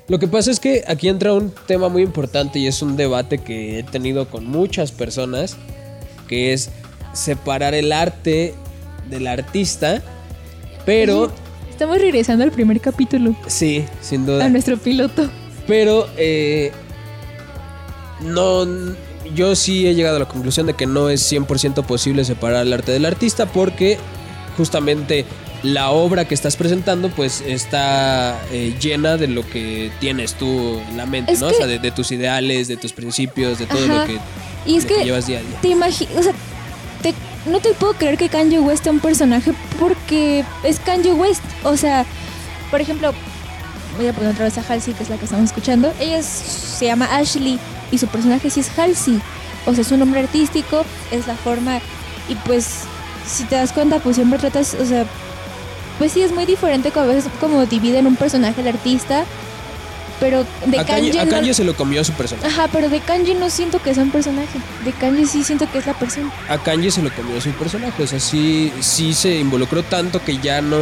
Lo 0.09 0.18
que 0.18 0.26
pasa 0.26 0.51
es 0.51 0.59
que 0.59 0.82
aquí 0.88 1.09
entra 1.09 1.32
un 1.32 1.53
tema 1.66 1.88
muy 1.88 2.03
importante 2.03 2.59
y 2.59 2.66
es 2.66 2.82
un 2.82 2.97
debate 2.97 3.38
que 3.38 3.78
he 3.78 3.82
tenido 3.84 4.28
con 4.28 4.45
muchas 4.45 4.90
personas, 4.90 5.57
que 6.26 6.53
es 6.53 6.70
separar 7.12 7.74
el 7.74 7.93
arte 7.93 8.55
del 9.09 9.28
artista, 9.28 10.03
pero 10.84 11.30
Estamos 11.73 11.99
regresando 11.99 12.45
al 12.45 12.53
primer 12.53 12.81
capítulo, 12.81 13.35
sí, 13.49 13.85
sin 14.01 14.25
duda. 14.27 14.45
a 14.45 14.49
nuestro 14.49 14.77
piloto. 14.79 15.29
Pero 15.66 16.07
eh, 16.16 16.70
no, 18.20 18.64
yo 19.35 19.55
sí 19.57 19.87
he 19.87 19.95
llegado 19.95 20.16
a 20.16 20.20
la 20.20 20.29
conclusión 20.29 20.66
de 20.66 20.75
que 20.75 20.87
no 20.87 21.09
es 21.09 21.31
100% 21.33 21.85
posible 21.85 22.25
separar 22.25 22.66
el 22.66 22.73
arte 22.73 22.93
del 22.93 23.05
artista 23.05 23.47
porque 23.47 23.99
justamente 24.57 25.25
la 25.62 25.91
obra 25.91 26.27
que 26.27 26.35
estás 26.35 26.57
presentando 26.57 27.09
pues 27.09 27.41
está 27.41 28.39
eh, 28.53 28.75
llena 28.81 29.16
de 29.16 29.29
lo 29.29 29.49
que 29.49 29.91
tienes 30.01 30.35
tú 30.35 30.81
en 30.91 30.97
la 30.97 31.07
mente, 31.07 31.33
Es 31.33 31.41
¿no? 31.41 31.49
que- 31.49 31.55
O 31.55 31.57
sea, 31.57 31.66
de, 31.66 31.79
de 31.79 31.91
tus 31.91 32.11
ideales, 32.12 32.68
de 32.68 32.77
tus 32.77 32.93
principios, 32.93 33.59
de 33.59 33.66
todo 33.66 33.85
Ajá. 33.85 34.01
lo 34.01 34.07
que, 34.07 34.18
Y 34.67 34.76
es 34.76 34.83
lo 34.84 34.88
que 34.88 34.95
que 34.96 35.05
llevas 35.05 35.26
día 35.26 35.38
a 35.38 35.42
día. 35.42 35.59
te 35.63 35.75
o 35.75 36.22
sea, 36.22 36.33
te- 37.03 37.14
no 37.47 37.61
te 37.61 37.75
puedo 37.75 37.95
creer 37.95 38.17
que 38.17 38.29
Kanye 38.29 38.61
West 38.61 38.85
sea 38.85 38.93
un 38.93 39.01
personaje 39.01 39.53
porque 39.79 40.45
es 40.63 40.79
Kanye 40.81 41.13
West. 41.13 41.43
O 41.64 41.77
sea, 41.77 42.05
por 42.71 42.81
ejemplo, 42.81 43.13
voy 43.97 44.07
a 44.07 44.13
poner 44.13 44.33
otra 44.33 44.45
vez 44.45 44.59
a 44.59 44.64
Halsey, 44.67 44.95
que 44.95 45.03
es 45.03 45.11
la 45.11 45.17
que 45.17 45.25
estamos 45.25 45.47
escuchando. 45.47 45.93
Ella 46.01 46.23
se 46.23 46.87
llama 46.87 47.07
Ashley 47.17 47.59
y 47.91 47.99
su 47.99 48.07
personaje 48.07 48.51
sí 48.51 48.61
es 48.61 48.79
Halsey. 48.79 49.21
O 49.67 49.73
sea, 49.73 49.83
es 49.83 49.93
un 49.93 50.01
nombre 50.01 50.21
artístico, 50.21 50.85
es 51.11 51.27
la 51.27 51.35
forma. 51.35 51.81
Y 52.29 52.35
pues, 52.47 52.81
si 53.27 53.45
te 53.45 53.57
das 53.57 53.73
cuenta, 53.73 53.99
pues 53.99 54.17
siempre 54.17 54.39
tratas, 54.39 54.75
o 54.75 54.85
sea, 54.85 55.05
pues 55.99 56.13
sí 56.13 56.23
es 56.23 56.33
muy 56.33 56.47
diferente 56.47 56.91
como 56.91 57.05
a 57.05 57.14
veces 57.14 57.31
como 57.41 57.67
dividen 57.67 58.07
un 58.07 58.17
personaje 58.17 58.61
el 58.61 58.69
artista. 58.69 59.25
Pero 60.22 60.46
de 60.66 60.78
A 60.78 60.84
Kanye, 60.86 61.18
a 61.18 61.24
no- 61.24 61.30
Kanye 61.30 61.53
se 61.53 61.64
lo 61.64 61.74
comió 61.76 62.03
su 62.04 62.12
personaje. 62.12 62.46
Ajá, 62.46 62.68
pero 62.72 62.88
de 62.88 63.00
Kanji 63.00 63.34
no 63.34 63.50
siento 63.50 63.82
que 63.82 63.92
sea 63.92 64.04
un 64.04 64.11
personaje. 64.12 64.58
De 64.84 64.92
Kanji 64.92 65.26
sí 65.26 65.42
siento 65.44 65.70
que 65.70 65.78
es 65.78 65.86
la 65.86 65.99
persona. 65.99 66.32
a 66.49 66.62
Kanye 66.62 66.90
se 66.90 67.03
lo 67.03 67.11
comió 67.14 67.40
su 67.40 67.50
personaje. 67.50 68.03
O 68.03 68.07
sea, 68.07 68.20
sí, 68.20 68.72
sí 68.80 69.14
se 69.14 69.38
involucró 69.40 69.82
tanto 69.82 70.24
que 70.24 70.38
ya 70.38 70.62
no, 70.62 70.78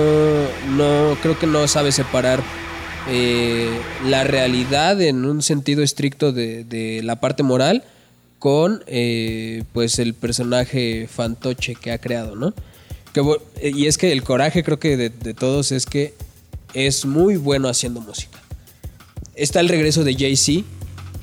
no 0.76 1.16
creo 1.22 1.38
que 1.38 1.46
no 1.46 1.66
sabe 1.68 1.90
separar 1.90 2.42
eh, 3.08 3.70
la 4.06 4.24
realidad 4.24 5.00
en 5.00 5.24
un 5.24 5.42
sentido 5.42 5.82
estricto 5.82 6.32
de, 6.32 6.64
de 6.64 7.00
la 7.02 7.16
parte 7.16 7.42
moral 7.42 7.82
con 8.38 8.82
eh, 8.86 9.64
pues 9.72 9.98
el 9.98 10.14
personaje 10.14 11.08
fantoche 11.10 11.74
que 11.74 11.92
ha 11.92 11.98
creado, 11.98 12.36
¿no? 12.36 12.52
Que, 13.12 13.22
y 13.74 13.86
es 13.86 13.96
que 13.98 14.12
el 14.12 14.22
coraje 14.22 14.62
creo 14.62 14.78
que 14.78 14.96
de, 14.96 15.08
de 15.10 15.34
todos 15.34 15.72
es 15.72 15.86
que 15.86 16.14
es 16.74 17.04
muy 17.06 17.36
bueno 17.36 17.68
haciendo 17.68 18.00
música. 18.00 18.38
Está 19.34 19.60
el 19.60 19.68
regreso 19.68 20.04
de 20.04 20.14
Jay-Z, 20.14 20.64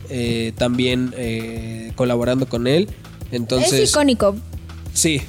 eh, 0.09 0.53
también 0.57 1.13
eh, 1.17 1.91
colaborando 1.95 2.47
con 2.47 2.67
él. 2.67 2.89
Entonces, 3.31 3.73
es 3.73 3.89
icónico. 3.91 4.35
Sí, 4.93 5.21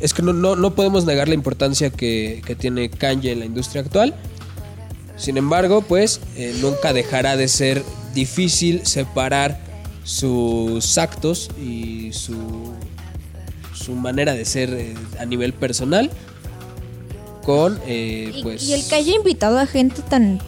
es 0.00 0.12
que 0.12 0.22
no, 0.22 0.32
no, 0.32 0.56
no 0.56 0.74
podemos 0.74 1.04
negar 1.04 1.28
la 1.28 1.34
importancia 1.34 1.90
que, 1.90 2.42
que 2.44 2.54
tiene 2.54 2.90
Kanye 2.90 3.32
en 3.32 3.40
la 3.40 3.44
industria 3.46 3.82
actual. 3.82 4.14
Sin 5.16 5.36
embargo, 5.36 5.82
pues 5.82 6.20
eh, 6.36 6.54
nunca 6.60 6.92
dejará 6.92 7.36
de 7.36 7.48
ser 7.48 7.82
difícil 8.14 8.86
separar 8.86 9.60
sus 10.04 10.96
actos 10.98 11.50
y 11.60 12.12
su, 12.12 12.72
su 13.74 13.92
manera 13.92 14.34
de 14.34 14.44
ser 14.44 14.94
a 15.18 15.26
nivel 15.26 15.52
personal 15.52 16.10
con, 17.42 17.78
eh, 17.86 18.32
Y, 18.34 18.42
pues... 18.42 18.62
y 18.62 18.74
el 18.74 18.86
que 18.86 18.94
haya 18.94 19.14
invitado 19.14 19.58
a 19.58 19.66
gente 19.66 20.02
tan 20.02 20.40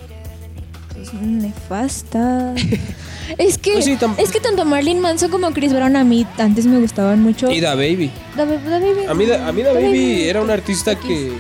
pues, 1.11 1.23
nefasta. 1.23 2.55
es 3.39 3.59
que 3.59 3.73
Pues 3.73 3.85
sí, 3.85 3.97
es 4.19 4.31
que 4.33 4.41
tanto 4.41 4.65
Marilyn 4.65 5.01
Manson 5.01 5.31
como 5.31 5.51
Chris 5.53 5.73
Brown 5.73 5.97
a 5.97 6.05
mí 6.05 6.27
antes 6.39 6.67
me 6.67 6.79
gustaban 6.81 7.23
mucho. 7.23 7.51
Y 7.51 7.61
Da 7.61 7.75
Baby. 7.75 8.11
Da- 8.37 8.45
Da 8.45 8.79
Baby. 8.79 9.07
A 9.09 9.15
mí, 9.15 9.27
Da- 9.27 9.47
a 9.49 9.53
mí 9.53 9.63
Da 9.63 9.73
Da 9.73 9.81
Baby 9.81 10.23
era 10.29 10.41
un 10.43 10.51
artista 10.51 10.95
que, 10.99 11.33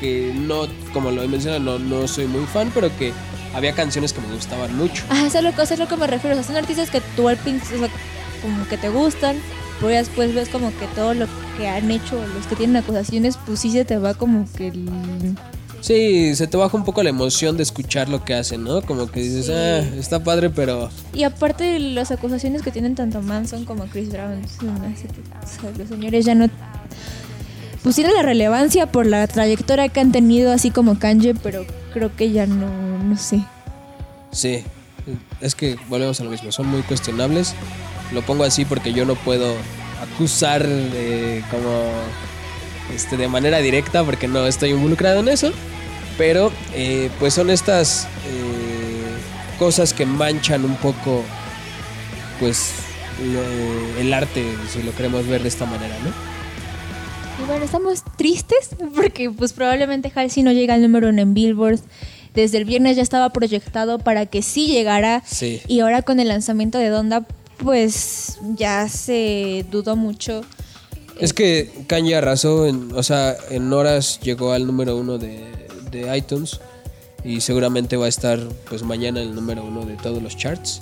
que 0.00 0.32
no, 0.34 0.66
como 0.92 1.10
lo 1.10 1.22
he 1.22 1.28
mencionado, 1.28 1.60
no, 1.60 1.78
no 1.78 2.08
soy 2.08 2.26
muy 2.26 2.44
fan, 2.46 2.70
pero 2.74 2.90
que 2.98 3.12
había 3.54 3.72
canciones 3.74 4.12
que 4.12 4.20
me 4.20 4.34
gustaban 4.34 4.76
mucho. 4.76 5.04
Ajá, 5.08 5.26
eso 5.26 5.38
es, 5.38 5.44
lo, 5.44 5.54
que- 5.54 5.62
eso 5.62 5.74
es 5.74 5.80
lo 5.80 5.88
que 5.88 5.96
me 5.96 6.06
refiero. 6.06 6.34
O 6.36 6.38
sea, 6.38 6.46
son 6.46 6.56
artistas 6.56 6.90
que 6.90 7.00
tú 7.16 7.28
al 7.28 7.36
principio, 7.36 7.76
o 7.76 7.80
sea, 7.86 7.90
como 8.42 8.66
que 8.68 8.76
te 8.78 8.88
gustan, 8.88 9.36
pero 9.78 9.90
ya 9.92 9.98
después 9.98 10.34
ves 10.34 10.48
como 10.48 10.68
que 10.78 10.86
todo 10.94 11.14
lo 11.14 11.26
que 11.58 11.68
han 11.68 11.90
hecho 11.90 12.16
los 12.34 12.46
que 12.46 12.56
tienen 12.56 12.76
acusaciones, 12.76 13.36
pues 13.46 13.60
sí 13.60 13.70
se 13.70 13.84
te 13.84 13.98
va 13.98 14.14
como 14.14 14.46
que 14.56 14.68
el... 14.68 14.88
Sí, 15.82 16.34
se 16.36 16.46
te 16.46 16.56
baja 16.56 16.76
un 16.76 16.84
poco 16.84 17.02
la 17.02 17.10
emoción 17.10 17.56
de 17.56 17.64
escuchar 17.64 18.08
lo 18.08 18.24
que 18.24 18.34
hacen, 18.34 18.62
¿no? 18.62 18.82
Como 18.82 19.10
que 19.10 19.20
dices, 19.20 19.46
Sí. 19.46 19.52
ah, 19.52 19.78
está 19.98 20.22
padre, 20.22 20.48
pero 20.48 20.88
Y 21.12 21.24
aparte 21.24 21.78
las 21.80 22.10
acusaciones 22.12 22.62
que 22.62 22.70
tienen 22.70 22.94
tanto 22.94 23.20
Manson 23.20 23.64
como 23.64 23.84
Chris 23.86 24.08
Brown, 24.10 24.40
los 25.78 25.88
señores 25.88 26.24
ya 26.24 26.34
no... 26.36 26.48
Pues 27.82 27.96
tienen 27.96 28.14
la 28.14 28.22
relevancia 28.22 28.86
por 28.86 29.06
la 29.06 29.26
trayectoria 29.26 29.88
que 29.88 29.98
han 29.98 30.12
tenido, 30.12 30.52
así 30.52 30.70
como 30.70 31.00
Kanye, 31.00 31.34
pero 31.34 31.66
creo 31.92 32.14
que 32.14 32.30
ya 32.30 32.46
no, 32.46 32.68
no 33.02 33.16
sé. 33.18 33.44
sí. 34.30 34.64
Es 35.40 35.56
que 35.56 35.76
volvemos 35.88 36.20
a 36.20 36.24
lo 36.24 36.30
mismo, 36.30 36.52
son 36.52 36.68
muy 36.68 36.82
cuestionables. 36.82 37.56
Lo 38.12 38.22
pongo 38.22 38.44
así 38.44 38.64
porque 38.64 38.92
yo 38.92 39.04
no 39.04 39.16
puedo 39.16 39.52
acusar 40.00 40.64
eh, 40.64 41.42
como 41.50 41.90
este, 42.94 43.16
de 43.16 43.28
manera 43.28 43.58
directa 43.58 44.04
porque 44.04 44.28
no 44.28 44.46
estoy 44.46 44.70
involucrado 44.70 45.20
en 45.20 45.28
eso. 45.28 45.52
Pero 46.18 46.52
eh, 46.74 47.10
pues 47.18 47.34
son 47.34 47.50
estas 47.50 48.04
eh, 48.28 49.58
cosas 49.58 49.94
que 49.94 50.04
manchan 50.06 50.64
un 50.64 50.76
poco 50.76 51.22
pues 52.38 52.70
lo- 53.32 54.00
el 54.00 54.12
arte, 54.12 54.44
si 54.72 54.82
lo 54.82 54.94
queremos 54.94 55.26
ver 55.26 55.42
de 55.42 55.48
esta 55.48 55.64
manera, 55.64 55.96
¿no? 56.04 56.10
Y 57.42 57.46
bueno, 57.46 57.64
estamos 57.64 58.02
tristes 58.16 58.70
porque 58.94 59.30
pues 59.30 59.52
probablemente 59.52 60.12
Halsey 60.14 60.42
no 60.42 60.52
llega 60.52 60.74
al 60.74 60.82
número 60.82 61.08
uno 61.08 61.22
en 61.22 61.34
Billboard. 61.34 61.80
Desde 62.34 62.58
el 62.58 62.64
viernes 62.64 62.96
ya 62.96 63.02
estaba 63.02 63.30
proyectado 63.30 63.98
para 63.98 64.26
que 64.26 64.42
sí 64.42 64.66
llegara. 64.66 65.22
Sí. 65.26 65.60
Y 65.66 65.80
ahora 65.80 66.02
con 66.02 66.20
el 66.20 66.28
lanzamiento 66.28 66.78
de 66.78 66.88
Donda, 66.88 67.26
pues 67.58 68.38
ya 68.56 68.88
se 68.88 69.64
dudó 69.70 69.96
mucho. 69.96 70.42
Es 71.20 71.32
que 71.32 71.70
Kanye 71.86 72.16
arrasó, 72.16 72.66
en, 72.66 72.90
o 72.94 73.02
sea, 73.02 73.36
en 73.50 73.72
horas 73.72 74.18
llegó 74.22 74.52
al 74.52 74.66
número 74.66 74.96
uno 74.96 75.18
de, 75.18 75.44
de 75.90 76.16
iTunes 76.16 76.60
y 77.24 77.40
seguramente 77.40 77.96
va 77.96 78.06
a 78.06 78.08
estar 78.08 78.40
pues 78.68 78.82
mañana 78.82 79.20
el 79.20 79.34
número 79.34 79.62
uno 79.64 79.84
de 79.84 79.94
todos 79.96 80.20
los 80.22 80.36
charts 80.36 80.80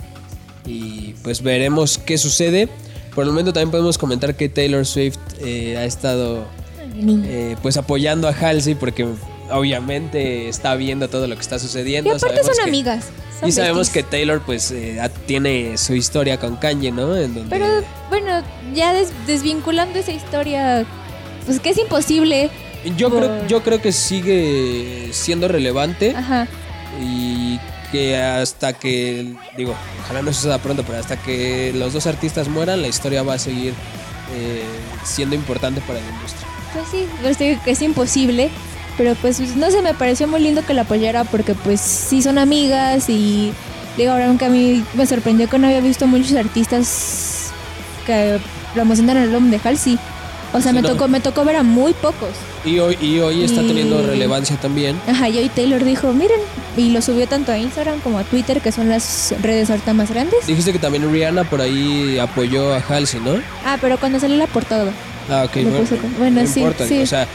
y 0.66 1.14
pues 1.22 1.42
veremos 1.42 1.98
qué 1.98 2.16
sucede. 2.16 2.68
Por 3.14 3.24
el 3.24 3.30
momento 3.30 3.52
también 3.52 3.70
podemos 3.72 3.98
comentar 3.98 4.36
que 4.36 4.48
Taylor 4.48 4.86
Swift 4.86 5.18
eh, 5.40 5.76
ha 5.76 5.84
estado 5.84 6.44
eh, 6.96 7.56
pues 7.60 7.76
apoyando 7.76 8.28
a 8.28 8.30
Halsey 8.32 8.74
porque 8.76 9.06
obviamente 9.50 10.48
está 10.48 10.74
viendo 10.76 11.08
todo 11.08 11.26
lo 11.26 11.34
que 11.34 11.42
está 11.42 11.56
y 11.56 11.60
sucediendo. 11.60 12.10
aparte 12.10 12.28
Sabemos 12.28 12.46
son 12.56 12.64
que- 12.64 12.70
amigas. 12.70 13.04
Y 13.46 13.52
sabemos 13.52 13.90
que. 13.90 14.02
Taylor 14.02 14.40
pues 14.44 14.70
eh, 14.70 15.00
tiene 15.26 15.76
su 15.78 15.94
historia 15.94 16.38
con 16.38 16.56
Kanye, 16.56 16.90
¿no? 16.92 17.16
En 17.16 17.34
donde- 17.34 17.50
Pero 17.50 17.66
bueno, 18.08 18.42
ya 18.74 18.92
des- 18.92 19.12
desvinculando 19.26 19.98
esa 19.98 20.12
historia, 20.12 20.84
pues 21.46 21.60
que 21.60 21.70
es 21.70 21.78
imposible. 21.78 22.50
Yo 22.96 23.10
creo, 23.10 23.46
yo 23.46 23.62
creo 23.62 23.80
que 23.82 23.92
sigue 23.92 25.10
siendo 25.12 25.48
relevante 25.48 26.14
Ajá. 26.16 26.48
y 27.02 27.58
que 27.92 28.16
hasta 28.16 28.72
que, 28.72 29.34
digo, 29.56 29.74
ojalá 30.04 30.22
no 30.22 30.32
suceda 30.32 30.58
pronto, 30.58 30.82
pero 30.86 30.98
hasta 30.98 31.16
que 31.16 31.72
los 31.74 31.92
dos 31.92 32.06
artistas 32.06 32.48
mueran, 32.48 32.80
la 32.80 32.88
historia 32.88 33.22
va 33.22 33.34
a 33.34 33.38
seguir 33.38 33.74
eh, 34.34 34.62
siendo 35.04 35.34
importante 35.34 35.80
para 35.82 36.00
la 36.00 36.08
industria. 36.08 36.46
Pues 37.22 37.36
sí, 37.36 37.58
que 37.64 37.70
es 37.72 37.82
imposible. 37.82 38.48
Pero 39.00 39.14
pues 39.14 39.40
no 39.56 39.70
sé, 39.70 39.80
me 39.80 39.94
pareció 39.94 40.28
muy 40.28 40.40
lindo 40.42 40.62
que 40.62 40.74
la 40.74 40.82
apoyara 40.82 41.24
porque 41.24 41.54
pues 41.54 41.80
sí 41.80 42.20
son 42.20 42.36
amigas 42.36 43.08
y 43.08 43.50
digo, 43.96 44.12
ahora 44.12 44.26
aunque 44.26 44.44
a 44.44 44.50
mí 44.50 44.84
me 44.92 45.06
sorprendió 45.06 45.48
que 45.48 45.58
no 45.58 45.68
había 45.68 45.80
visto 45.80 46.06
muchos 46.06 46.34
artistas 46.36 47.50
que 48.04 48.38
promocionan 48.74 49.16
el 49.16 49.34
álbum 49.34 49.50
de 49.50 49.58
Halsey. 49.64 49.98
O 50.52 50.60
sea, 50.60 50.72
Sí, 50.72 50.76
me 50.76 50.82
no. 50.82 50.90
tocó 50.90 51.08
me 51.08 51.20
tocó 51.20 51.46
ver 51.46 51.56
a 51.56 51.62
muy 51.62 51.94
pocos. 51.94 52.28
Y 52.62 52.78
hoy, 52.78 52.98
y 53.00 53.20
hoy 53.20 53.42
está 53.42 53.62
Y- 53.62 53.68
teniendo 53.68 54.02
relevancia 54.06 54.56
también. 54.56 55.00
Ajá, 55.08 55.30
y 55.30 55.38
hoy 55.38 55.48
Taylor 55.48 55.82
dijo, 55.82 56.12
miren, 56.12 56.40
y 56.76 56.90
lo 56.90 57.00
subió 57.00 57.26
tanto 57.26 57.52
a 57.52 57.56
Instagram 57.56 58.00
como 58.00 58.18
a 58.18 58.24
Twitter, 58.24 58.60
que 58.60 58.70
son 58.70 58.90
las 58.90 59.34
redes 59.40 59.70
ahorita 59.70 59.94
más 59.94 60.10
grandes. 60.10 60.46
Dijiste 60.46 60.74
que 60.74 60.78
también 60.78 61.10
Rihanna 61.10 61.44
por 61.44 61.62
ahí 61.62 62.18
apoyó 62.18 62.74
a 62.74 62.82
Halsey, 62.86 63.20
¿no? 63.20 63.40
Ah, 63.64 63.78
pero 63.80 63.96
cuando 63.98 64.20
salió 64.20 64.36
la 64.36 64.46
portada. 64.46 64.92
Ah, 65.30 65.44
ok. 65.46 65.54
Bueno, 65.54 65.78
bueno, 66.18 66.42
no 66.42 66.46
sí, 66.46 66.60
importa, 66.60 66.86
sí. 66.86 67.00
O 67.00 67.06
sea, 67.06 67.26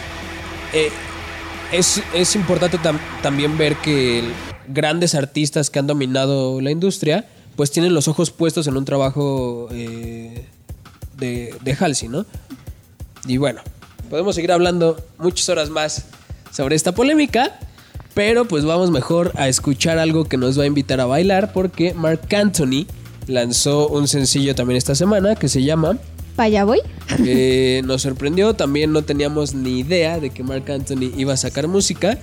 eh, 0.71 0.91
es, 1.77 2.35
importante 2.35 2.77
tam- 2.79 2.99
también 3.21 3.57
ver 3.57 3.75
que 3.77 4.23
grandes 4.67 5.15
artistas 5.15 5.69
que 5.69 5.79
han 5.79 5.87
dominado 5.87 6.59
la 6.61 6.71
industria, 6.71 7.25
pues 7.55 7.71
tienen 7.71 7.93
los 7.93 8.07
ojos 8.07 8.31
puestos 8.31 8.67
en 8.67 8.75
un 8.77 8.85
trabajo 8.85 9.67
eh, 9.71 10.45
de, 11.17 11.55
de 11.61 11.73
Halsey, 11.79 12.09
¿no? 12.09 12.25
Y 13.27 13.37
bueno, 13.37 13.61
podemos 14.09 14.35
seguir 14.35 14.51
hablando 14.51 14.97
muchas 15.17 15.47
horas 15.49 15.69
más 15.69 16.05
sobre 16.51 16.75
esta 16.75 16.93
polémica, 16.93 17.59
pero 18.13 18.45
pues 18.45 18.65
vamos 18.65 18.91
mejor 18.91 19.31
a 19.35 19.47
escuchar 19.47 19.97
algo 19.99 20.25
que 20.25 20.37
nos 20.37 20.57
va 20.59 20.63
a 20.63 20.67
invitar 20.67 20.99
a 21.01 21.05
bailar, 21.05 21.53
porque 21.53 21.93
Mark 21.93 22.27
Anthony 22.35 22.85
lanzó 23.27 23.87
un 23.87 24.07
sencillo 24.07 24.53
también 24.55 24.77
esta 24.77 24.95
semana 24.95 25.35
que 25.35 25.49
se 25.49 25.63
llama 25.63 25.97
¿Para 26.35 26.47
allá 26.47 26.63
voy? 26.65 26.79
eh, 27.25 27.81
nos 27.85 28.01
sorprendió, 28.01 28.53
también 28.55 28.91
no 28.91 29.03
teníamos 29.03 29.53
ni 29.53 29.79
idea 29.79 30.19
de 30.19 30.29
que 30.31 30.43
Mark 30.43 30.69
Anthony 30.71 31.11
iba 31.17 31.33
a 31.33 31.37
sacar 31.37 31.67
música, 31.67 32.17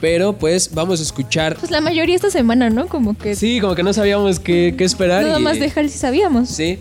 pero 0.00 0.34
pues 0.34 0.74
vamos 0.74 1.00
a 1.00 1.02
escuchar. 1.02 1.56
Pues 1.56 1.70
la 1.70 1.80
mayoría 1.80 2.14
esta 2.14 2.30
semana, 2.30 2.68
¿no? 2.70 2.86
Como 2.88 3.16
que 3.16 3.34
Sí, 3.36 3.60
como 3.60 3.74
que 3.74 3.82
no 3.82 3.92
sabíamos 3.92 4.38
qué, 4.40 4.74
qué 4.76 4.84
esperar. 4.84 5.22
nada 5.24 5.40
y- 5.40 5.42
más 5.42 5.58
de 5.58 5.66
Halsey 5.74 5.88
sabíamos. 5.98 6.48
Sí, 6.50 6.78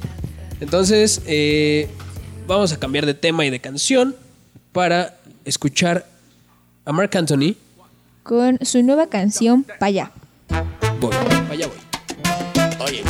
entonces 0.59 1.21
eh, 1.25 1.87
vamos 2.47 2.73
a 2.73 2.79
cambiar 2.79 3.05
de 3.05 3.13
tema 3.13 3.45
y 3.45 3.49
de 3.49 3.59
canción 3.59 4.15
para 4.73 5.17
escuchar 5.45 6.05
a 6.85 6.91
Mark 6.91 7.11
Anthony. 7.15 7.55
Con 8.23 8.57
su 8.65 8.81
nueva 8.83 9.07
canción, 9.07 9.65
Pa' 9.79 9.85
allá. 9.87 10.11
Voy, 10.99 11.13
allá 11.49 11.67
voy. 11.67 11.77
Oye, 12.85 13.03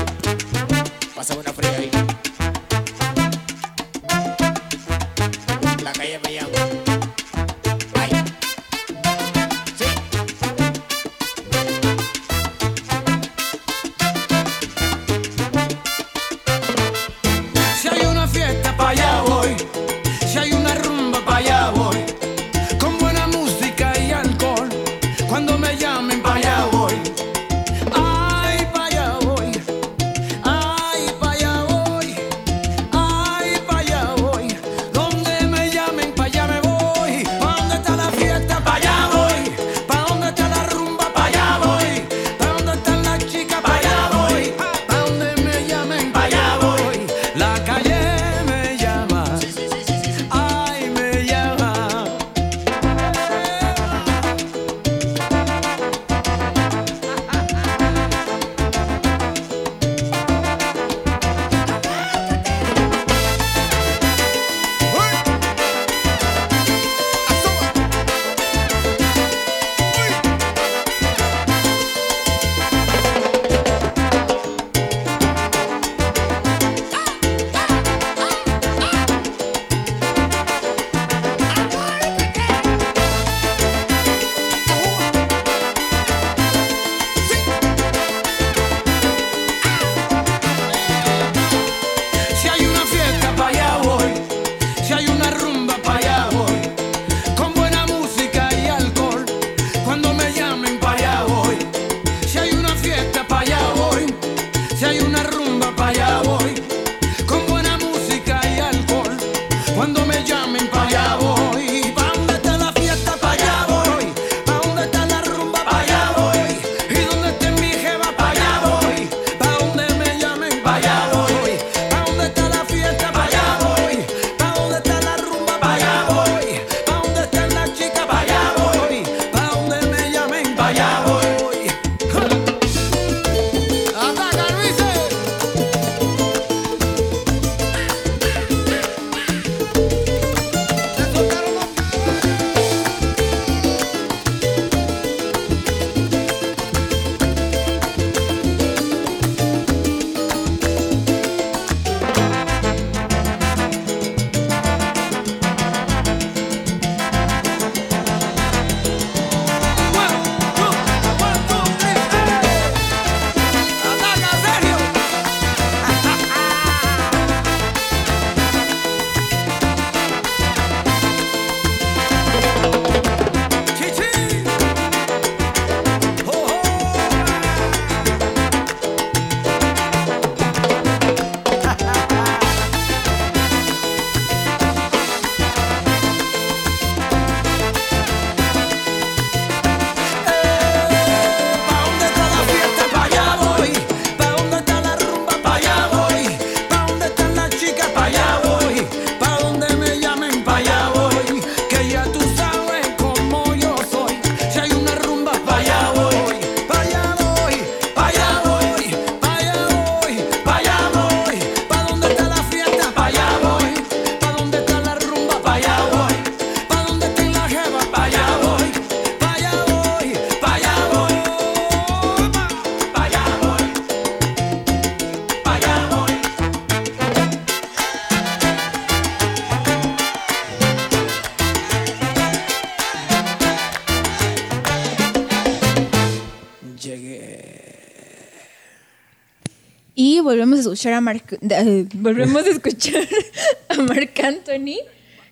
escuchar 240.84 240.93
a 240.93 241.01
Marc, 241.01 241.38
eh, 241.49 241.85
volvemos 241.93 242.43
a 242.45 242.49
escuchar 242.49 243.07
a 243.69 243.76
Marc 243.84 244.19
Anthony 244.19 244.80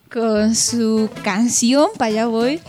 con 0.09 0.55
su 0.55 1.09
canción 1.23 1.89
Pa' 1.97 2.05
allá 2.05 2.27
voy. 2.27 2.61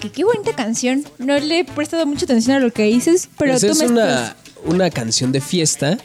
Que 0.00 0.10
qué 0.10 0.22
bonita 0.22 0.54
canción. 0.54 1.04
No 1.18 1.36
le 1.40 1.60
he 1.60 1.64
prestado 1.64 2.06
mucha 2.06 2.26
atención 2.26 2.56
a 2.56 2.60
lo 2.60 2.72
que 2.72 2.84
dices, 2.84 3.28
pero 3.36 3.52
Pues 3.52 3.62
tú 3.62 3.72
es 3.72 3.78
me 3.78 3.86
una, 3.88 4.36
una 4.64 4.90
canción 4.90 5.32
de 5.32 5.40
fiesta. 5.40 5.98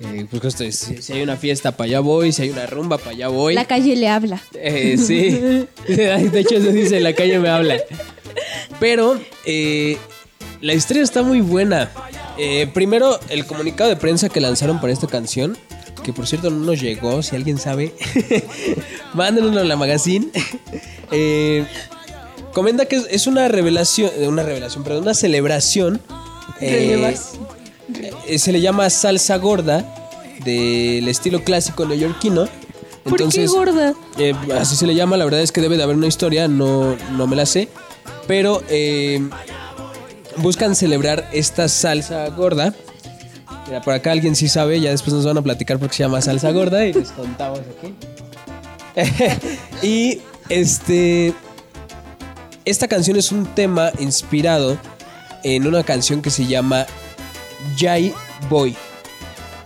Eh, 0.00 0.26
pues 0.30 0.54
si, 0.54 1.00
si 1.00 1.12
hay 1.12 1.22
una 1.22 1.36
fiesta, 1.36 1.72
para 1.72 1.88
allá 1.88 2.00
voy. 2.00 2.32
Si 2.32 2.42
hay 2.42 2.50
una 2.50 2.66
rumba, 2.66 2.98
para 2.98 3.12
allá 3.12 3.28
voy. 3.28 3.54
La 3.54 3.64
calle 3.64 3.96
le 3.96 4.08
habla. 4.08 4.42
Eh, 4.54 4.98
sí. 4.98 5.30
de 5.88 6.40
hecho, 6.40 6.56
eso 6.56 6.70
dice, 6.70 7.00
la 7.00 7.14
calle 7.14 7.38
me 7.38 7.48
habla. 7.48 7.78
Pero 8.78 9.18
eh, 9.46 9.96
la 10.60 10.74
historia 10.74 11.02
está 11.02 11.22
muy 11.22 11.40
buena. 11.40 11.90
Eh, 12.38 12.66
primero, 12.72 13.18
el 13.28 13.46
comunicado 13.46 13.90
de 13.90 13.96
prensa 13.96 14.28
que 14.28 14.40
lanzaron 14.40 14.80
para 14.80 14.92
esta 14.92 15.06
canción, 15.06 15.56
que 16.02 16.12
por 16.12 16.26
cierto 16.26 16.50
no 16.50 16.64
nos 16.64 16.80
llegó, 16.80 17.22
si 17.22 17.36
alguien 17.36 17.58
sabe, 17.58 17.94
mándenoslo 19.14 19.60
a 19.60 19.64
la 19.64 19.76
magazine. 19.76 20.28
Eh, 21.14 21.66
comenta 22.54 22.86
que 22.86 22.96
es, 23.10 23.26
una 23.26 23.46
revelación, 23.46 24.10
eh, 24.16 24.28
una 24.28 24.42
revelación, 24.42 24.82
perdón, 24.82 25.02
una 25.02 25.12
celebración. 25.12 26.00
eh, 26.58 27.14
se 28.38 28.50
le 28.50 28.62
llama 28.62 28.88
salsa 28.88 29.36
gorda 29.36 29.84
del 30.42 31.06
estilo 31.08 31.44
clásico 31.44 31.84
neoyorquino. 31.84 32.46
¿Por 32.46 33.18
qué 33.18 33.24
Entonces, 33.24 33.50
gorda? 33.50 33.92
eh, 34.16 34.32
así 34.58 34.74
se 34.76 34.86
le 34.86 34.94
llama, 34.94 35.18
la 35.18 35.26
verdad 35.26 35.42
es 35.42 35.52
que 35.52 35.60
debe 35.60 35.76
de 35.76 35.82
haber 35.82 35.96
una 35.96 36.06
historia, 36.06 36.48
no, 36.48 36.96
no 37.10 37.26
me 37.26 37.36
la 37.36 37.44
sé. 37.44 37.68
Pero 38.26 38.62
eh, 38.70 39.20
buscan 40.38 40.74
celebrar 40.74 41.28
esta 41.32 41.68
salsa 41.68 42.28
gorda. 42.28 42.74
Mira, 43.66 43.80
por 43.80 43.94
acá 43.94 44.12
alguien 44.12 44.34
sí 44.34 44.48
sabe, 44.48 44.80
ya 44.80 44.90
después 44.90 45.14
nos 45.14 45.24
van 45.24 45.38
a 45.38 45.42
platicar 45.42 45.78
porque 45.78 45.96
se 45.96 46.02
llama 46.02 46.20
salsa 46.20 46.50
gorda 46.50 46.84
y 46.86 46.92
les 46.92 47.10
contamos 47.12 47.60
aquí. 47.60 47.94
y 49.86 50.20
este. 50.48 51.32
Esta 52.64 52.86
canción 52.86 53.16
es 53.16 53.32
un 53.32 53.46
tema 53.46 53.90
inspirado 53.98 54.78
en 55.42 55.66
una 55.66 55.82
canción 55.82 56.22
que 56.22 56.30
se 56.30 56.46
llama 56.46 56.86
Jai 57.76 58.14
Boy, 58.48 58.76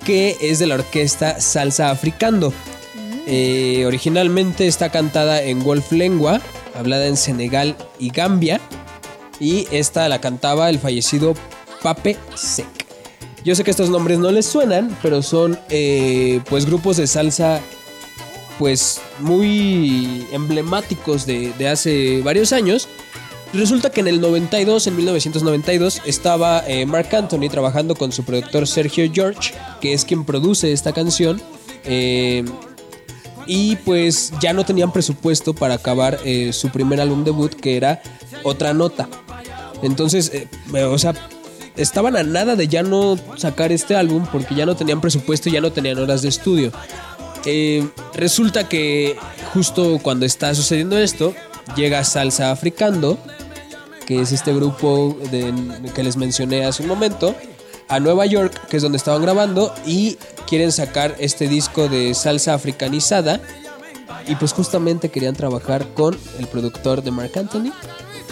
que 0.05 0.37
es 0.41 0.59
de 0.59 0.67
la 0.67 0.77
orquesta 0.77 1.41
Salsa 1.41 1.91
Africando. 1.91 2.55
Eh, 3.27 3.85
originalmente 3.87 4.67
está 4.67 4.91
cantada 4.91 5.43
en 5.43 5.63
Wolf 5.63 5.93
lengua, 5.93 6.41
hablada 6.75 7.07
en 7.07 7.17
Senegal 7.17 7.77
y 7.99 8.11
Gambia, 8.11 8.61
y 9.41 9.67
esta 9.71 10.09
la 10.09 10.21
cantaba 10.21 10.69
el 10.71 10.79
fallecido 10.79 11.35
Pape 11.83 12.17
Sek. 12.35 12.67
Yo 13.45 13.55
sé 13.55 13.63
que 13.63 13.71
estos 13.71 13.91
nombres 13.91 14.19
no 14.19 14.31
les 14.33 14.47
suenan, 14.47 14.97
pero 15.03 15.23
son 15.23 15.59
eh, 15.69 16.41
pues 16.49 16.67
grupos 16.67 16.97
de 16.97 17.07
salsa 17.07 17.61
pues 18.59 19.01
muy 19.21 20.27
emblemáticos 20.33 21.27
de, 21.27 21.53
de 21.59 21.69
hace 21.69 22.23
varios 22.23 22.53
años. 22.53 22.89
Resulta 23.53 23.91
que 23.91 24.01
en 24.01 24.09
el 24.09 24.21
92, 24.21 24.87
en 24.89 24.97
1992, 24.97 26.03
estaba 26.05 26.65
eh, 26.67 26.85
Mark 26.85 27.15
Anthony 27.15 27.49
trabajando 27.49 27.95
con 27.95 28.11
su 28.11 28.25
productor 28.25 28.67
Sergio 28.67 29.09
George, 29.13 29.55
que 29.81 29.93
es 29.93 30.05
quien 30.05 30.25
produce 30.25 30.73
esta 30.73 30.93
canción. 30.93 31.41
eh, 31.85 32.45
y 33.47 33.77
pues 33.77 34.33
ya 34.41 34.53
no 34.53 34.65
tenían 34.65 34.93
presupuesto 34.93 35.55
para 35.55 35.75
acabar 35.75 36.19
eh, 36.25 36.53
su 36.53 36.71
primer 36.71 37.01
álbum 37.01 37.25
debut, 37.25 37.55
que 37.55 37.77
era 37.77 38.03
Otra 38.43 38.75
Nota. 38.75 39.09
Entonces, 39.83 40.31
eh, 40.35 40.49
o 40.85 40.99
sea, 40.99 41.15
estaban 41.77 42.17
a 42.17 42.23
nada 42.23 42.57
de 42.57 42.69
ya 42.69 42.83
no 42.83 43.19
sacar 43.37 43.73
este 43.73 43.95
álbum 43.97 44.27
porque 44.33 44.55
ya 44.55 44.65
no 44.67 44.75
tenían 44.77 45.01
presupuesto 45.01 45.51
ya 45.51 45.61
no 45.61 45.73
tenían 45.73 45.99
horas 45.99 46.23
de 46.23 46.29
estudio. 46.29 46.73
Eh, 47.45 47.87
resulta 48.15 48.69
que 48.69 49.17
justo 49.53 49.99
cuando 50.03 50.27
está 50.27 50.55
sucediendo 50.55 50.99
esto, 50.99 51.35
llega 51.77 52.03
Salsa 52.05 52.51
Africando, 52.51 53.19
que 54.07 54.21
es 54.21 54.33
este 54.33 54.53
grupo 54.55 55.17
de- 55.31 55.53
que 55.95 56.03
les 56.03 56.17
mencioné 56.17 56.65
hace 56.65 56.83
un 56.83 56.89
momento, 56.89 57.35
a 57.89 58.01
Nueva 58.01 58.27
York, 58.27 58.67
que 58.69 58.79
es 58.79 58.83
donde 58.83 58.99
estaban 58.99 59.23
grabando, 59.23 59.73
y 59.87 60.17
quieren 60.49 60.73
sacar 60.73 61.15
este 61.21 61.47
disco 61.47 61.89
de 61.89 62.15
salsa 62.15 62.55
africanizada. 62.55 63.41
Y 64.27 64.35
pues 64.37 64.53
justamente 64.53 65.09
querían 65.09 65.35
trabajar 65.37 65.87
con 65.95 66.19
el 66.41 66.47
productor 66.49 67.03
de 67.05 67.13
Mark 67.13 67.33
Anthony, 67.37 67.71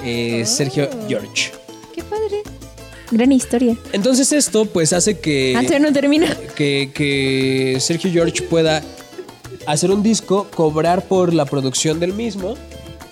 eh, 0.05 0.45
Sergio 0.47 0.89
George. 1.09 1.53
Qué 1.95 2.03
padre. 2.03 2.43
Gran 3.11 3.33
historia. 3.33 3.77
Entonces 3.93 4.33
esto 4.33 4.67
pues 4.67 4.93
hace 4.93 5.19
que 5.19 5.55
Antes 5.57 5.81
no 5.81 5.93
termina. 5.93 6.35
que, 6.57 6.91
que 6.95 7.79
Sergio 7.81 8.11
George 8.11 8.43
pueda 8.43 8.83
hacer 9.67 9.91
un 9.91 10.03
disco, 10.03 10.47
cobrar 10.55 11.07
por 11.07 11.33
la 11.33 11.45
producción 11.45 12.01
del 12.01 12.13
mismo 12.13 12.55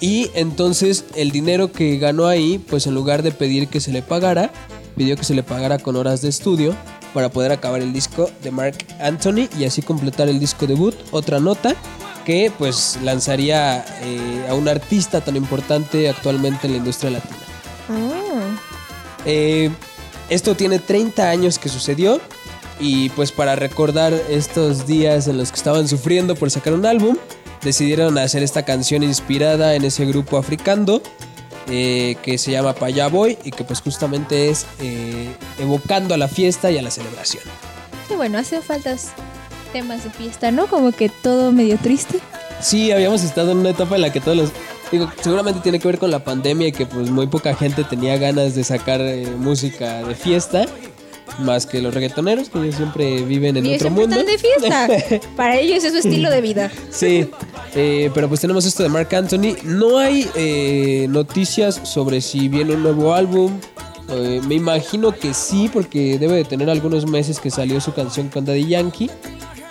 y 0.00 0.30
entonces 0.34 1.04
el 1.14 1.30
dinero 1.30 1.70
que 1.70 1.96
ganó 1.98 2.26
ahí, 2.26 2.58
pues 2.58 2.86
en 2.86 2.94
lugar 2.94 3.22
de 3.22 3.30
pedir 3.30 3.68
que 3.68 3.80
se 3.80 3.92
le 3.92 4.02
pagara, 4.02 4.50
pidió 4.96 5.16
que 5.16 5.24
se 5.24 5.34
le 5.34 5.42
pagara 5.42 5.78
con 5.78 5.96
horas 5.96 6.22
de 6.22 6.28
estudio 6.28 6.74
para 7.14 7.30
poder 7.30 7.52
acabar 7.52 7.82
el 7.82 7.92
disco 7.92 8.28
de 8.42 8.50
Mark 8.50 8.78
Anthony 9.00 9.48
y 9.58 9.64
así 9.64 9.80
completar 9.82 10.28
el 10.28 10.40
disco 10.40 10.66
debut, 10.66 10.94
otra 11.12 11.38
nota 11.38 11.76
que 12.24 12.52
pues 12.56 12.98
lanzaría 13.02 13.84
eh, 14.02 14.46
a 14.48 14.54
un 14.54 14.68
artista 14.68 15.20
tan 15.20 15.36
importante 15.36 16.08
actualmente 16.08 16.66
en 16.66 16.72
la 16.72 16.78
industria 16.78 17.10
latina. 17.10 17.36
Ah. 17.88 18.56
Eh, 19.24 19.70
esto 20.28 20.54
tiene 20.54 20.78
30 20.78 21.28
años 21.28 21.58
que 21.58 21.68
sucedió 21.68 22.20
y 22.80 23.10
pues 23.10 23.32
para 23.32 23.56
recordar 23.56 24.12
estos 24.28 24.86
días 24.86 25.28
en 25.28 25.36
los 25.36 25.50
que 25.50 25.56
estaban 25.56 25.88
sufriendo 25.88 26.34
por 26.34 26.50
sacar 26.50 26.72
un 26.72 26.86
álbum, 26.86 27.16
decidieron 27.62 28.18
hacer 28.18 28.42
esta 28.42 28.64
canción 28.64 29.02
inspirada 29.02 29.74
en 29.74 29.84
ese 29.84 30.04
grupo 30.06 30.38
africano 30.38 31.00
eh, 31.68 32.16
que 32.22 32.38
se 32.38 32.50
llama 32.50 32.74
Paya 32.74 33.08
Boy 33.08 33.38
y 33.44 33.50
que 33.50 33.62
pues 33.62 33.80
justamente 33.80 34.48
es 34.48 34.66
evocando 35.58 36.14
a 36.14 36.16
la 36.16 36.28
fiesta 36.28 36.70
y 36.70 36.78
a 36.78 36.82
la 36.82 36.90
celebración. 36.90 37.44
Qué 38.08 38.16
bueno, 38.16 38.38
hacen 38.38 38.62
faltas 38.62 39.12
temas 39.72 40.04
de 40.04 40.10
fiesta, 40.10 40.50
¿no? 40.50 40.66
Como 40.66 40.92
que 40.92 41.08
todo 41.08 41.52
medio 41.52 41.78
triste. 41.78 42.18
Sí, 42.60 42.92
habíamos 42.92 43.24
estado 43.24 43.52
en 43.52 43.58
una 43.58 43.70
etapa 43.70 43.96
en 43.96 44.02
la 44.02 44.12
que 44.12 44.20
todos 44.20 44.36
los... 44.36 44.50
Digo, 44.90 45.10
seguramente 45.22 45.60
tiene 45.60 45.78
que 45.78 45.88
ver 45.88 45.98
con 45.98 46.10
la 46.10 46.22
pandemia 46.22 46.68
y 46.68 46.72
que 46.72 46.84
pues 46.84 47.10
muy 47.10 47.26
poca 47.26 47.54
gente 47.54 47.82
tenía 47.82 48.18
ganas 48.18 48.54
de 48.54 48.62
sacar 48.62 49.00
eh, 49.00 49.26
música 49.38 50.02
de 50.04 50.14
fiesta, 50.14 50.66
más 51.38 51.66
que 51.66 51.80
los 51.80 51.94
reggaetoneros, 51.94 52.50
que 52.50 52.58
ellos 52.58 52.74
siempre 52.74 53.22
viven 53.22 53.56
en 53.56 53.66
y 53.66 53.74
otro 53.74 53.90
mundo. 53.90 54.16
están 54.16 54.26
de 54.26 54.38
fiesta. 54.38 55.28
Para 55.36 55.56
ellos 55.56 55.82
es 55.82 55.92
su 55.92 55.98
estilo 55.98 56.30
de 56.30 56.40
vida. 56.40 56.70
Sí, 56.90 57.28
eh, 57.74 58.10
pero 58.14 58.28
pues 58.28 58.40
tenemos 58.40 58.64
esto 58.66 58.82
de 58.82 58.88
Mark 58.88 59.14
Anthony. 59.14 59.56
No 59.64 59.98
hay 59.98 60.28
eh, 60.34 61.06
noticias 61.08 61.80
sobre 61.84 62.20
si 62.20 62.48
viene 62.48 62.74
un 62.74 62.82
nuevo 62.82 63.14
álbum. 63.14 63.58
Eh, 64.10 64.40
me 64.46 64.56
imagino 64.56 65.12
que 65.12 65.32
sí, 65.32 65.70
porque 65.72 66.18
debe 66.18 66.34
de 66.34 66.44
tener 66.44 66.68
algunos 66.68 67.06
meses 67.06 67.40
que 67.40 67.50
salió 67.50 67.80
su 67.80 67.94
canción 67.94 68.28
con 68.28 68.44
Daddy 68.44 68.66
Yankee. 68.66 69.10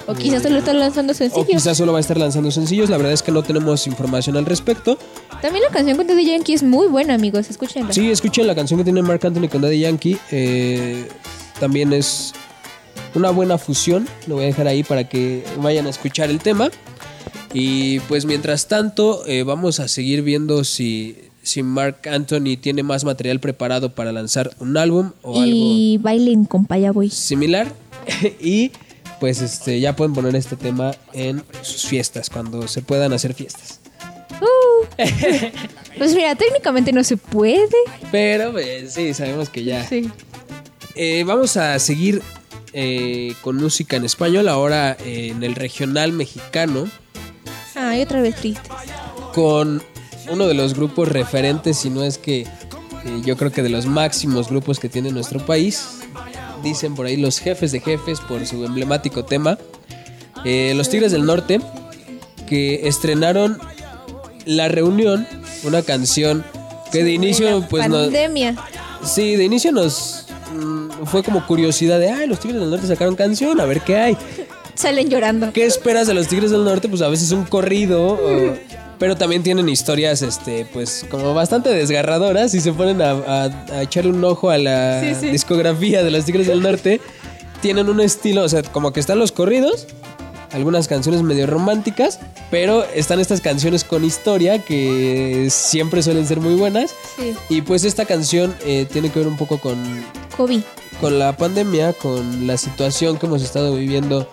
O 0.08 0.14
quizás 0.16 0.44
solo 0.44 0.58
están 0.58 0.80
lanzando 0.80 1.12
O 1.12 1.16
sencillos. 1.16 1.48
quizás 1.48 1.78
solo 1.78 1.92
va 1.92 1.98
a 2.00 2.02
estar 2.02 2.18
lanzando 2.18 2.52
sencillos. 2.52 2.90
La 2.90 2.98
verdad 2.98 3.14
es 3.14 3.22
que 3.24 3.32
no 3.32 3.44
tenemos 3.44 3.86
información 3.88 4.38
al 4.38 4.46
respecto. 4.46 4.98
También 5.42 5.64
la 5.64 5.72
canción 5.72 5.98
con 5.98 6.08
Daddy 6.08 6.26
Yankee 6.26 6.54
es 6.54 6.64
muy 6.64 6.88
buena, 6.88 7.14
amigos. 7.14 7.50
Escúchenla. 7.50 7.94
Sí, 7.94 8.10
escuchen 8.12 8.48
la 8.48 8.56
canción 8.56 8.78
que 8.80 8.84
tiene 8.84 9.02
Mark 9.02 9.26
Anthony 9.26 9.48
con 9.50 9.62
Daddy 9.62 9.80
Yankee. 9.80 10.18
eh, 10.32 11.08
también 11.60 11.94
es 11.94 12.34
una 13.14 13.30
buena 13.32 13.58
fusión. 13.58 14.08
Lo 14.28 14.36
voy 14.36 14.46
a 14.46 14.48
dejar 14.48 14.68
ahí 14.68 14.84
para 14.84 15.08
que 15.08 15.44
vayan 15.62 15.86
a 15.88 15.90
escuchar 15.90 16.30
el 16.30 16.40
tema. 16.40 16.70
Y 17.54 18.00
pues 18.02 18.26
mientras 18.26 18.68
tanto, 18.68 19.26
eh, 19.28 19.44
vamos 19.44 19.80
a 19.80 19.88
seguir 19.88 20.22
viendo 20.22 20.64
si, 20.64 21.18
si 21.44 21.64
Mark 21.64 22.08
Anthony 22.10 22.56
tiene 22.60 22.82
más 22.82 23.04
material 23.04 23.40
preparado 23.40 23.94
para 23.94 24.12
lanzar 24.12 24.52
un 24.60 24.78
álbum 24.78 25.12
o 25.22 25.42
algo 25.42 25.46
Y 25.56 25.98
bailen 26.02 26.46
con 26.46 26.66
Paya 26.66 26.92
Boy. 26.92 27.10
similar. 27.10 27.72
y 28.42 28.72
pues 29.22 29.40
este 29.40 29.80
ya 29.80 29.96
pueden 29.96 30.16
poner 30.16 30.36
este 30.36 30.56
tema 30.56 30.96
en 31.14 31.44
sus 31.62 31.86
fiestas, 31.86 32.28
cuando 32.28 32.68
se 32.68 32.82
puedan 32.82 33.14
hacer 33.14 33.34
fiestas. 33.36 33.80
Pues 35.98 36.16
mira, 36.16 36.34
técnicamente 36.36 36.92
no 36.92 37.04
se 37.04 37.18
puede. 37.18 37.68
Pero 38.12 38.54
pues, 38.54 38.94
sí, 38.94 39.14
sabemos 39.14 39.50
que 39.50 39.64
ya. 39.64 39.88
Sí. 39.88 40.10
Eh, 40.96 41.24
vamos 41.26 41.58
a 41.58 41.78
seguir 41.80 42.24
eh, 42.74 43.36
con 43.42 43.58
música 43.58 43.98
en 43.98 44.06
español, 44.06 44.48
ahora 44.48 44.98
eh, 45.06 45.28
en 45.28 45.44
el 45.44 45.54
regional 45.54 46.12
mexicano, 46.14 46.90
Ay, 47.76 48.02
otra 48.02 48.22
vez 48.22 48.36
triste. 48.36 48.68
con 49.36 49.84
uno 50.30 50.48
de 50.48 50.56
los 50.56 50.74
grupos 50.74 51.10
referentes, 51.10 51.78
si 51.78 51.90
no 51.90 52.04
es 52.04 52.18
que 52.18 52.48
yo 53.24 53.38
creo 53.38 53.52
que 53.52 53.62
de 53.62 53.70
los 53.70 53.86
máximos 53.86 54.50
grupos 54.50 54.80
que 54.80 54.90
tiene 54.90 55.12
nuestro 55.12 55.46
país. 55.46 56.00
Dicen 56.64 56.96
por 56.96 57.06
ahí 57.06 57.18
los 57.18 57.40
jefes 57.40 57.72
de 57.72 57.80
jefes 57.80 58.20
por 58.22 58.46
su 58.46 58.64
emblemático 58.66 59.26
tema. 59.26 59.58
Eh, 60.46 60.74
los 60.76 60.90
Tigres 60.90 61.12
del 61.12 61.26
Norte, 61.26 61.60
que 62.48 62.88
estrenaron 62.88 63.58
La 64.46 64.68
Reunión, 64.68 65.28
una 65.64 65.82
canción 65.82 66.44
que 66.92 67.04
de 67.04 67.14
inicio 67.14 67.66
pues 67.70 67.88
no, 67.90 67.96
Pandemia. 67.96 68.56
Sí, 69.04 69.36
de 69.36 69.44
inicio 69.46 69.72
nos. 69.72 70.26
mm, 70.54 71.06
fue 71.06 71.24
como 71.24 71.46
curiosidad 71.48 72.00
de, 72.00 72.10
ay, 72.12 72.28
los 72.28 72.40
Tigres 72.40 72.60
del 72.62 72.70
Norte 72.70 72.88
sacaron 72.88 73.16
canción, 73.16 73.60
a 73.62 73.66
ver 73.66 73.82
qué 73.82 73.98
hay. 73.98 74.18
Salen 74.76 75.10
llorando. 75.10 75.52
¿Qué 75.54 75.66
esperas 75.66 76.08
de 76.08 76.14
los 76.14 76.28
Tigres 76.28 76.52
del 76.52 76.64
Norte? 76.64 76.88
Pues 76.90 77.02
a 77.02 77.08
veces 77.08 77.32
un 77.32 77.46
corrido, 77.46 78.04
o- 78.14 78.54
pero 79.02 79.16
también 79.18 79.42
tienen 79.42 79.68
historias, 79.68 80.22
este, 80.22 80.64
pues 80.72 81.06
como 81.10 81.34
bastante 81.34 81.70
desgarradoras. 81.70 82.52
Si 82.52 82.62
se 82.62 82.72
ponen 82.72 83.02
a, 83.02 83.12
a- 83.12 83.66
a 83.74 83.82
echarle 83.82 84.12
un 84.12 84.24
ojo 84.24 84.52
a 84.52 84.60
la 84.60 85.02
Sí, 85.02 85.16
sí. 85.20 85.28
discografía 85.32 86.04
de 86.04 86.12
los 86.12 86.24
Tigres 86.24 86.46
del 86.46 86.62
Norte, 86.62 87.02
tienen 87.62 87.90
un 87.90 88.00
estilo, 88.00 88.44
o 88.44 88.50
sea, 88.50 88.62
como 88.62 88.94
que 88.94 89.00
están 89.00 89.18
los 89.18 89.32
corridos, 89.32 89.88
algunas 90.52 90.88
canciones 90.88 91.24
medio 91.24 91.48
románticas, 91.48 92.20
pero 92.52 92.84
están 92.94 93.20
estas 93.20 93.42
canciones 93.42 93.84
con 93.84 94.06
historia 94.06 94.60
que 94.60 95.48
siempre 95.50 96.04
suelen 96.04 96.28
ser 96.28 96.40
muy 96.40 96.54
buenas. 96.54 96.92
Sí. 97.18 97.34
Y 97.50 97.62
pues 97.64 97.84
esta 97.86 98.06
canción 98.06 98.54
eh, 98.66 98.86
tiene 98.92 99.10
que 99.10 99.18
ver 99.20 99.28
un 99.28 99.38
poco 99.38 99.58
con 99.60 99.78
COVID. 100.38 100.62
con 101.00 101.18
la 101.18 101.36
pandemia, 101.38 101.94
con 101.94 102.46
la 102.46 102.56
situación 102.58 103.18
que 103.18 103.26
hemos 103.26 103.42
estado 103.42 103.74
viviendo 103.76 104.30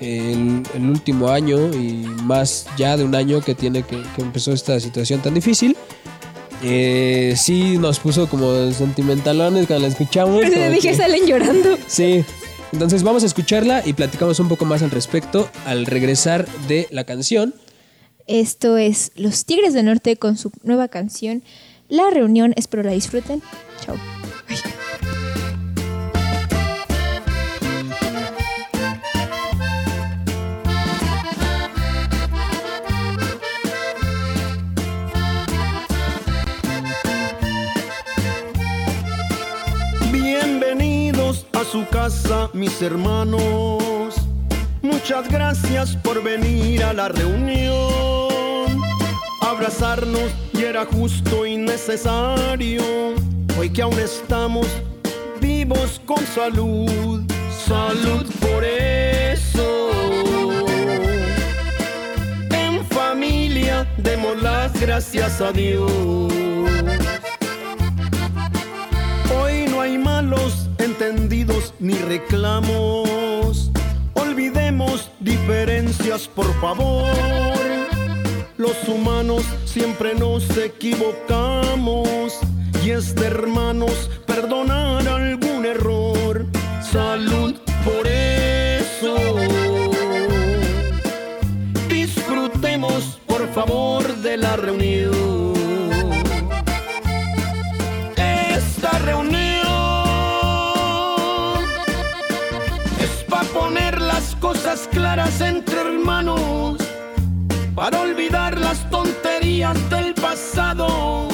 el, 0.00 0.62
el 0.74 0.90
último 0.90 1.28
año 1.28 1.72
y 1.72 2.04
más 2.24 2.66
ya 2.76 2.96
de 2.96 3.04
un 3.04 3.14
año 3.14 3.40
que 3.40 3.54
tiene 3.54 3.82
que, 3.82 4.02
que 4.16 4.22
empezó 4.22 4.52
esta 4.52 4.78
situación 4.80 5.20
tan 5.20 5.34
difícil. 5.34 5.76
Eh, 6.64 7.34
sí 7.36 7.76
nos 7.78 7.98
puso 7.98 8.28
como 8.28 8.70
sentimentalones 8.72 9.66
cuando 9.66 9.86
la 9.86 9.92
escuchamos. 9.92 10.40
Pero 10.42 10.54
como 10.54 10.70
dije, 10.70 10.90
que- 10.90 10.94
salen 10.96 11.26
llorando. 11.26 11.76
Sí. 11.86 12.24
Entonces 12.72 13.02
vamos 13.02 13.22
a 13.22 13.26
escucharla 13.26 13.82
y 13.84 13.92
platicamos 13.92 14.38
un 14.40 14.48
poco 14.48 14.64
más 14.64 14.82
al 14.82 14.90
respecto 14.90 15.50
al 15.66 15.84
regresar 15.86 16.46
de 16.68 16.88
la 16.90 17.04
canción. 17.04 17.54
Esto 18.26 18.78
es 18.78 19.10
Los 19.16 19.44
Tigres 19.44 19.74
del 19.74 19.86
Norte 19.86 20.16
con 20.16 20.36
su 20.38 20.50
nueva 20.62 20.88
canción 20.88 21.42
La 21.88 22.08
Reunión. 22.10 22.54
Espero 22.56 22.82
la 22.82 22.92
disfruten. 22.92 23.42
Chao. 23.84 23.96
Su 41.72 41.86
casa, 41.88 42.50
mis 42.52 42.82
hermanos. 42.82 44.14
Muchas 44.82 45.26
gracias 45.30 45.96
por 45.96 46.22
venir 46.22 46.84
a 46.84 46.92
la 46.92 47.08
reunión. 47.08 48.76
Abrazarnos 49.40 50.30
y 50.52 50.64
era 50.64 50.84
justo 50.84 51.46
y 51.46 51.56
necesario. 51.56 52.82
Hoy 53.58 53.70
que 53.70 53.80
aún 53.80 53.98
estamos 53.98 54.66
vivos 55.40 55.98
con 56.04 56.22
salud. 56.26 57.22
Salud 57.66 58.26
por 58.38 58.62
eso. 58.64 59.90
En 62.50 62.84
familia 62.84 63.90
demos 63.96 64.42
las 64.42 64.78
gracias 64.78 65.40
a 65.40 65.50
Dios. 65.52 65.90
Hoy 69.40 69.64
no 69.70 69.80
hay 69.80 69.96
malos 69.96 70.41
entendidos 71.02 71.74
ni 71.80 71.94
reclamos. 71.94 73.70
Olvidemos 74.14 75.10
diferencias, 75.20 76.28
por 76.28 76.46
favor. 76.60 77.08
Los 78.56 78.88
humanos 78.88 79.44
siempre 79.64 80.14
nos 80.14 80.56
equivocamos 80.56 82.38
y 82.84 82.90
es 82.90 83.14
de 83.16 83.26
hermanos 83.26 84.10
perdonar 84.26 85.06
algún 85.08 85.66
error. 85.66 86.46
Salud 86.80 87.54
por 87.84 88.06
eso. 88.06 89.16
Disfrutemos, 91.88 93.18
por 93.26 93.48
favor, 93.52 94.06
de 94.18 94.36
la 94.36 94.56
reunión. 94.56 95.41
Claras 104.80 105.40
entre 105.42 105.80
hermanos, 105.80 106.78
para 107.74 108.00
olvidar 108.00 108.58
las 108.58 108.88
tonterías 108.88 109.76
del 109.90 110.14
pasado, 110.14 111.28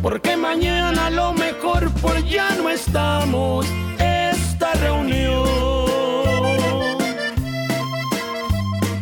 porque 0.00 0.36
mañana 0.36 1.10
lo 1.10 1.32
mejor 1.32 1.90
pues 2.00 2.24
ya 2.30 2.54
no 2.54 2.70
estamos. 2.70 3.66
Esta 3.98 4.72
reunión 4.74 5.48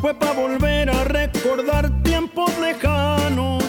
fue 0.01 0.15
para 0.15 0.33
volver 0.33 0.89
a 0.89 1.05
recordar 1.05 2.03
tiempos 2.03 2.51
lejanos, 2.59 3.63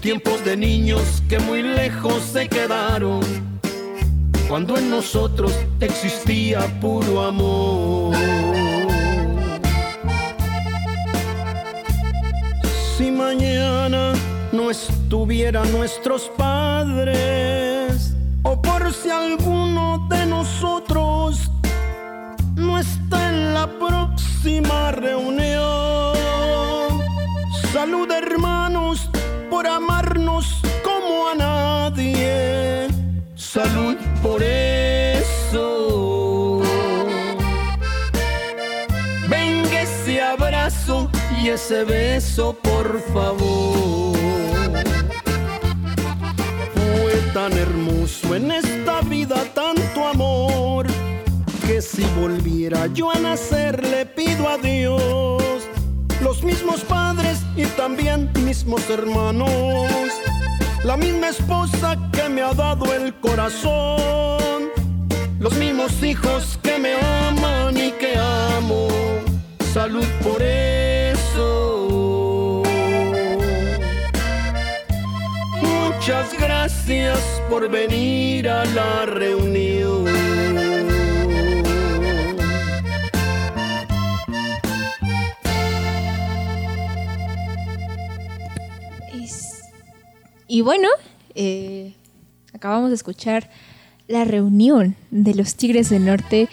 tiempos 0.00 0.44
de 0.44 0.56
niños 0.56 1.22
que 1.28 1.38
muy 1.38 1.62
lejos 1.62 2.24
se 2.24 2.48
quedaron, 2.48 3.20
cuando 4.48 4.76
en 4.76 4.90
nosotros 4.90 5.52
existía 5.80 6.60
puro 6.80 7.22
amor. 7.22 8.55
Si 12.96 13.10
mañana 13.10 14.14
no 14.52 14.70
estuvieran 14.70 15.70
nuestros 15.70 16.30
padres, 16.34 18.14
o 18.42 18.62
por 18.62 18.90
si 18.90 19.10
alguno 19.10 20.06
de 20.08 20.24
nosotros 20.24 21.50
no 22.54 22.78
está 22.78 23.28
en 23.28 23.52
la 23.52 23.66
próxima 23.66 24.92
reunión. 24.92 26.14
Salud 27.70 28.10
hermanos 28.10 29.10
por 29.50 29.66
amarnos 29.66 30.62
como 30.82 31.28
a 31.28 31.34
nadie. 31.34 32.88
Salud 33.34 33.96
por 34.22 34.42
eso. 34.42 36.05
Ese 41.48 41.84
beso, 41.84 42.54
por 42.54 43.00
favor. 43.12 44.16
Fue 46.74 47.12
tan 47.32 47.52
hermoso 47.52 48.34
en 48.34 48.50
esta 48.50 49.00
vida 49.02 49.44
tanto 49.54 50.06
amor 50.06 50.86
que 51.66 51.80
si 51.80 52.04
volviera 52.20 52.86
yo 52.88 53.10
a 53.10 53.18
nacer 53.18 53.84
le 53.86 54.06
pido 54.06 54.48
a 54.48 54.56
Dios 54.58 55.42
los 56.22 56.42
mismos 56.42 56.80
padres 56.80 57.38
y 57.56 57.64
también 57.76 58.30
mismos 58.44 58.88
hermanos, 58.90 60.10
la 60.84 60.96
misma 60.96 61.28
esposa 61.28 61.96
que 62.12 62.28
me 62.28 62.42
ha 62.42 62.52
dado 62.54 62.92
el 62.94 63.14
corazón, 63.20 64.70
los 65.38 65.54
mismos 65.54 66.02
hijos 66.02 66.58
que 66.62 66.78
me 66.78 66.94
aman 67.28 67.76
y 67.76 67.92
que 67.92 68.16
amo. 68.56 68.88
Salud 69.72 70.06
por 70.22 70.42
Muchas 75.62 76.38
gracias 76.38 77.18
por 77.48 77.68
venir 77.68 78.48
a 78.48 78.64
la 78.64 79.06
reunión. 79.06 80.06
Y 90.48 90.60
bueno, 90.60 90.88
eh, 91.34 91.94
acabamos 92.54 92.90
de 92.90 92.94
escuchar 92.94 93.50
la 94.06 94.24
reunión 94.24 94.94
de 95.10 95.34
los 95.34 95.56
Tigres 95.56 95.90
del 95.90 96.04
Norte. 96.04 96.48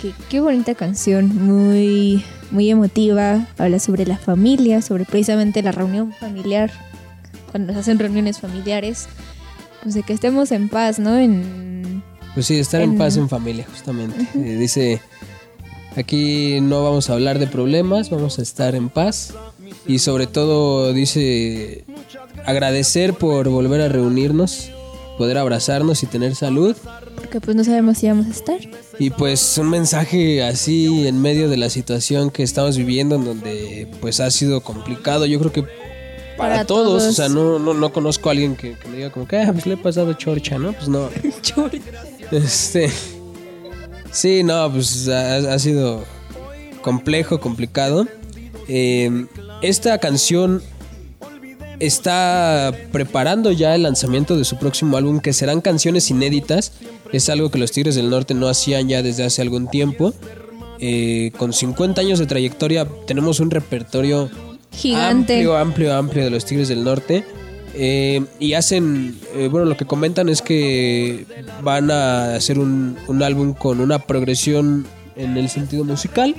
Que, 0.00 0.12
qué 0.28 0.40
bonita 0.40 0.74
canción, 0.74 1.34
muy, 1.44 2.24
muy 2.50 2.70
emotiva. 2.70 3.46
Habla 3.58 3.78
sobre 3.80 4.06
la 4.06 4.16
familia, 4.16 4.80
sobre 4.82 5.04
precisamente 5.04 5.62
la 5.62 5.72
reunión 5.72 6.12
familiar. 6.12 6.70
Cuando 7.50 7.72
nos 7.72 7.80
hacen 7.80 7.98
reuniones 7.98 8.38
familiares, 8.38 9.08
pues 9.82 9.94
de 9.94 10.02
que 10.02 10.12
estemos 10.12 10.52
en 10.52 10.68
paz, 10.68 10.98
¿no? 10.98 11.16
En, 11.18 12.02
Pues 12.34 12.46
sí, 12.46 12.58
estar 12.58 12.80
en, 12.80 12.92
En- 12.92 12.98
paz 12.98 13.16
en 13.16 13.28
familia, 13.28 13.66
justamente. 13.70 14.20
Eh, 14.34 14.56
dice, 14.56 15.00
aquí 15.96 16.60
no 16.60 16.84
vamos 16.84 17.10
a 17.10 17.14
hablar 17.14 17.38
de 17.40 17.46
problemas, 17.48 18.10
vamos 18.10 18.38
a 18.38 18.42
estar 18.42 18.74
en 18.76 18.90
paz. 18.90 19.34
Y 19.86 19.98
sobre 19.98 20.26
todo 20.26 20.92
dice, 20.92 21.84
agradecer 22.46 23.14
por 23.14 23.48
volver 23.48 23.80
a 23.80 23.88
reunirnos, 23.88 24.70
poder 25.16 25.38
abrazarnos 25.38 26.02
y 26.02 26.06
tener 26.06 26.34
salud. 26.36 26.76
Porque 27.18 27.40
pues 27.40 27.56
no 27.56 27.64
sabemos 27.64 27.98
si 27.98 28.08
vamos 28.08 28.26
a 28.26 28.30
estar. 28.30 28.58
Y 28.98 29.10
pues 29.10 29.58
un 29.58 29.70
mensaje 29.70 30.42
así 30.42 31.06
en 31.06 31.20
medio 31.20 31.48
de 31.48 31.56
la 31.56 31.70
situación 31.70 32.30
que 32.30 32.42
estamos 32.42 32.76
viviendo, 32.76 33.16
en 33.16 33.24
donde 33.24 33.88
pues 34.00 34.20
ha 34.20 34.30
sido 34.30 34.60
complicado, 34.62 35.26
yo 35.26 35.38
creo 35.38 35.52
que 35.52 35.62
para, 35.62 36.54
Para 36.54 36.64
todos, 36.66 37.02
todos. 37.02 37.04
o 37.04 37.12
sea, 37.12 37.28
no, 37.28 37.58
no, 37.58 37.74
no 37.74 37.92
conozco 37.92 38.28
a 38.28 38.32
alguien 38.32 38.54
que, 38.54 38.74
que 38.74 38.88
me 38.88 38.96
diga 38.96 39.10
como 39.10 39.26
que, 39.26 39.38
ah, 39.38 39.52
pues 39.52 39.66
le 39.66 39.74
he 39.74 39.76
pasado 39.76 40.12
chorcha, 40.12 40.58
¿no? 40.58 40.72
Pues 40.72 40.88
no. 40.88 41.08
Este, 42.30 42.90
Sí, 44.10 44.42
no, 44.42 44.70
pues 44.72 45.08
ha, 45.08 45.54
ha 45.54 45.58
sido 45.58 46.04
complejo, 46.82 47.40
complicado. 47.40 48.06
Eh, 48.68 49.26
esta 49.62 49.98
canción 49.98 50.62
está 51.80 52.72
preparando 52.90 53.52
ya 53.52 53.74
el 53.74 53.82
lanzamiento 53.82 54.36
de 54.36 54.44
su 54.44 54.56
próximo 54.56 54.96
álbum, 54.96 55.20
que 55.20 55.32
serán 55.32 55.60
canciones 55.60 56.10
inéditas. 56.10 56.72
Es 57.12 57.28
algo 57.28 57.50
que 57.50 57.58
los 57.58 57.72
Tigres 57.72 57.94
del 57.94 58.10
Norte 58.10 58.34
no 58.34 58.48
hacían 58.48 58.88
ya 58.88 59.02
desde 59.02 59.24
hace 59.24 59.42
algún 59.42 59.68
tiempo. 59.68 60.12
Eh, 60.80 61.32
con 61.36 61.52
50 61.52 62.00
años 62.00 62.18
de 62.18 62.26
trayectoria 62.26 62.86
tenemos 63.06 63.40
un 63.40 63.50
repertorio 63.50 64.30
Gigante. 64.72 65.34
amplio, 65.34 65.56
amplio, 65.56 65.94
amplio 65.96 66.24
de 66.24 66.30
los 66.30 66.44
Tigres 66.44 66.68
del 66.68 66.84
Norte. 66.84 67.24
Eh, 67.74 68.24
y 68.40 68.54
hacen, 68.54 69.18
eh, 69.36 69.48
bueno, 69.50 69.66
lo 69.66 69.76
que 69.76 69.84
comentan 69.86 70.28
es 70.28 70.42
que 70.42 71.26
van 71.62 71.90
a 71.90 72.34
hacer 72.34 72.58
un, 72.58 72.96
un 73.06 73.22
álbum 73.22 73.54
con 73.54 73.80
una 73.80 73.98
progresión 74.00 74.86
en 75.16 75.36
el 75.36 75.48
sentido 75.48 75.84
musical. 75.84 76.34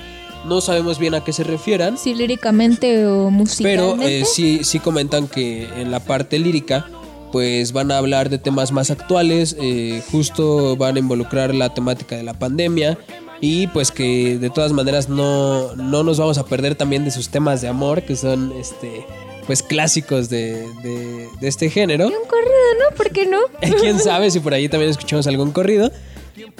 No 0.47 0.61
sabemos 0.61 0.99
bien 0.99 1.15
a 1.15 1.23
qué 1.23 1.33
se 1.33 1.43
refieran. 1.43 1.97
Sí, 1.97 2.13
líricamente 2.15 3.05
o 3.05 3.25
Pero 3.25 3.31
musicalmente. 3.31 4.19
eh, 4.21 4.25
sí, 4.25 4.59
sí 4.63 4.79
comentan 4.79 5.27
que 5.27 5.67
en 5.77 5.91
la 5.91 5.99
parte 5.99 6.39
lírica, 6.39 6.87
pues 7.31 7.71
van 7.73 7.91
a 7.91 7.97
hablar 7.97 8.29
de 8.29 8.37
temas 8.37 8.71
más 8.71 8.91
actuales, 8.91 9.55
eh, 9.59 10.01
justo 10.11 10.75
van 10.75 10.95
a 10.95 10.99
involucrar 10.99 11.53
la 11.53 11.73
temática 11.73 12.15
de 12.15 12.23
la 12.23 12.33
pandemia 12.33 12.97
y 13.41 13.67
pues 13.67 13.91
que 13.91 14.37
de 14.37 14.49
todas 14.49 14.71
maneras 14.73 15.07
no, 15.09 15.75
no 15.75 16.03
nos 16.03 16.17
vamos 16.19 16.37
a 16.37 16.45
perder 16.45 16.75
también 16.75 17.05
de 17.05 17.11
sus 17.11 17.29
temas 17.29 17.61
de 17.61 17.67
amor, 17.69 18.01
que 18.03 18.15
son 18.15 18.51
este 18.59 19.05
pues 19.47 19.63
clásicos 19.63 20.29
de, 20.29 20.61
de- 20.83 21.27
de 21.41 21.47
este 21.47 21.69
género. 21.71 22.05
Un 22.07 22.13
corrido, 22.27 22.89
¿no? 22.89 22.95
¿Por 22.95 23.09
qué 23.11 23.25
no? 23.25 23.39
Quién 23.81 23.99
sabe 23.99 24.29
si 24.29 24.39
por 24.39 24.53
ahí 24.53 24.69
también 24.69 24.91
escuchamos 24.91 25.25
algún 25.25 25.51
corrido. 25.51 25.91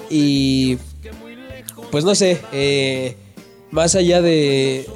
Y 0.08 0.76
pues 1.92 2.04
no 2.04 2.14
sé, 2.14 2.40
eh, 2.52 3.14
más 3.70 3.94
allá 3.94 4.20
de, 4.22 4.86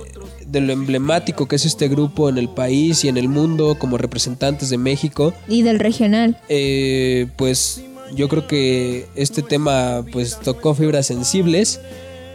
de 0.55 0.61
lo 0.63 0.73
emblemático 0.73 1.47
que 1.47 1.57
es 1.57 1.67
este 1.67 1.89
grupo 1.89 2.29
en 2.31 2.39
el 2.39 2.49
país 2.49 3.05
y 3.05 3.09
en 3.09 3.17
el 3.19 3.29
mundo 3.29 3.77
como 3.79 3.99
representantes 3.99 4.71
de 4.71 4.79
México, 4.79 5.35
Y 5.49 5.61
del 5.63 5.79
regional. 5.79 6.39
eh, 6.49 7.27
pues 7.37 7.83
yo 8.17 8.29
creo 8.29 8.47
que 8.47 9.07
este 9.17 9.43
tema 9.43 10.05
pues 10.13 10.39
tocó 10.41 10.75
fibras 10.75 11.07
sensibles. 11.07 11.81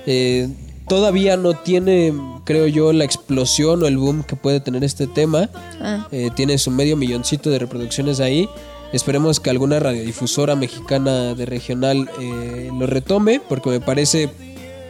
Eh, 0.06 0.48
todavía 0.88 1.38
no 1.38 1.54
tiene, 1.54 2.14
creo 2.46 2.68
yo, 2.68 2.92
la 2.94 3.06
explosión 3.06 3.84
o 3.84 3.88
el 3.88 3.98
boom 3.98 4.24
que 4.24 4.36
puede 4.36 4.60
tener 4.60 4.84
este 4.84 5.08
tema. 5.08 5.50
Ah, 5.82 6.08
Eh, 6.12 6.30
tiene 6.36 6.58
su 6.58 6.72
medio 6.72 6.98
milloncito 6.98 7.50
de 7.50 7.60
reproducciones 7.60 8.20
ahí. 8.20 8.50
Esperemos 8.92 9.40
que 9.40 9.52
alguna 9.52 9.80
radiodifusora 9.80 10.56
mexicana 10.56 11.36
de 11.36 11.46
regional 11.46 12.10
eh, 12.20 12.70
lo 12.78 12.88
retome 12.88 13.40
porque 13.48 13.70
me 13.70 13.80
parece 13.80 14.30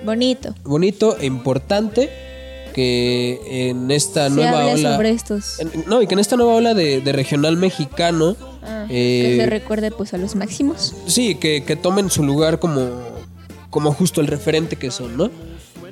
bonito. 0.05 0.55
bonito 0.63 1.17
e 1.19 1.25
importante 1.25 2.09
que 2.79 3.69
en 3.69 3.91
esta 3.91 4.29
Se 4.29 4.35
nueva 4.35 4.65
ola... 4.67 4.95
sobre 4.95 5.09
estos. 5.11 5.59
en- 5.59 5.83
no, 5.87 6.01
y 6.01 6.07
que 6.07 6.13
en 6.13 6.19
esta 6.19 6.37
nueva 6.37 6.53
ola 6.55 6.73
de, 6.73 7.01
de 7.01 7.11
regional 7.11 7.57
mexicano, 7.57 8.35
Ah, 8.63 8.85
eh, 8.89 9.35
que 9.37 9.43
se 9.43 9.49
recuerde 9.49 9.91
pues 9.91 10.13
a 10.13 10.17
los 10.17 10.35
máximos. 10.35 10.93
sí, 11.07 11.35
que, 11.35 11.63
que 11.63 11.75
tomen 11.75 12.09
su 12.09 12.23
lugar 12.23 12.59
como, 12.59 12.89
como 13.69 13.93
justo 13.93 14.21
el 14.21 14.27
referente 14.27 14.75
que 14.77 14.91
son, 14.91 15.17
¿no? 15.17 15.29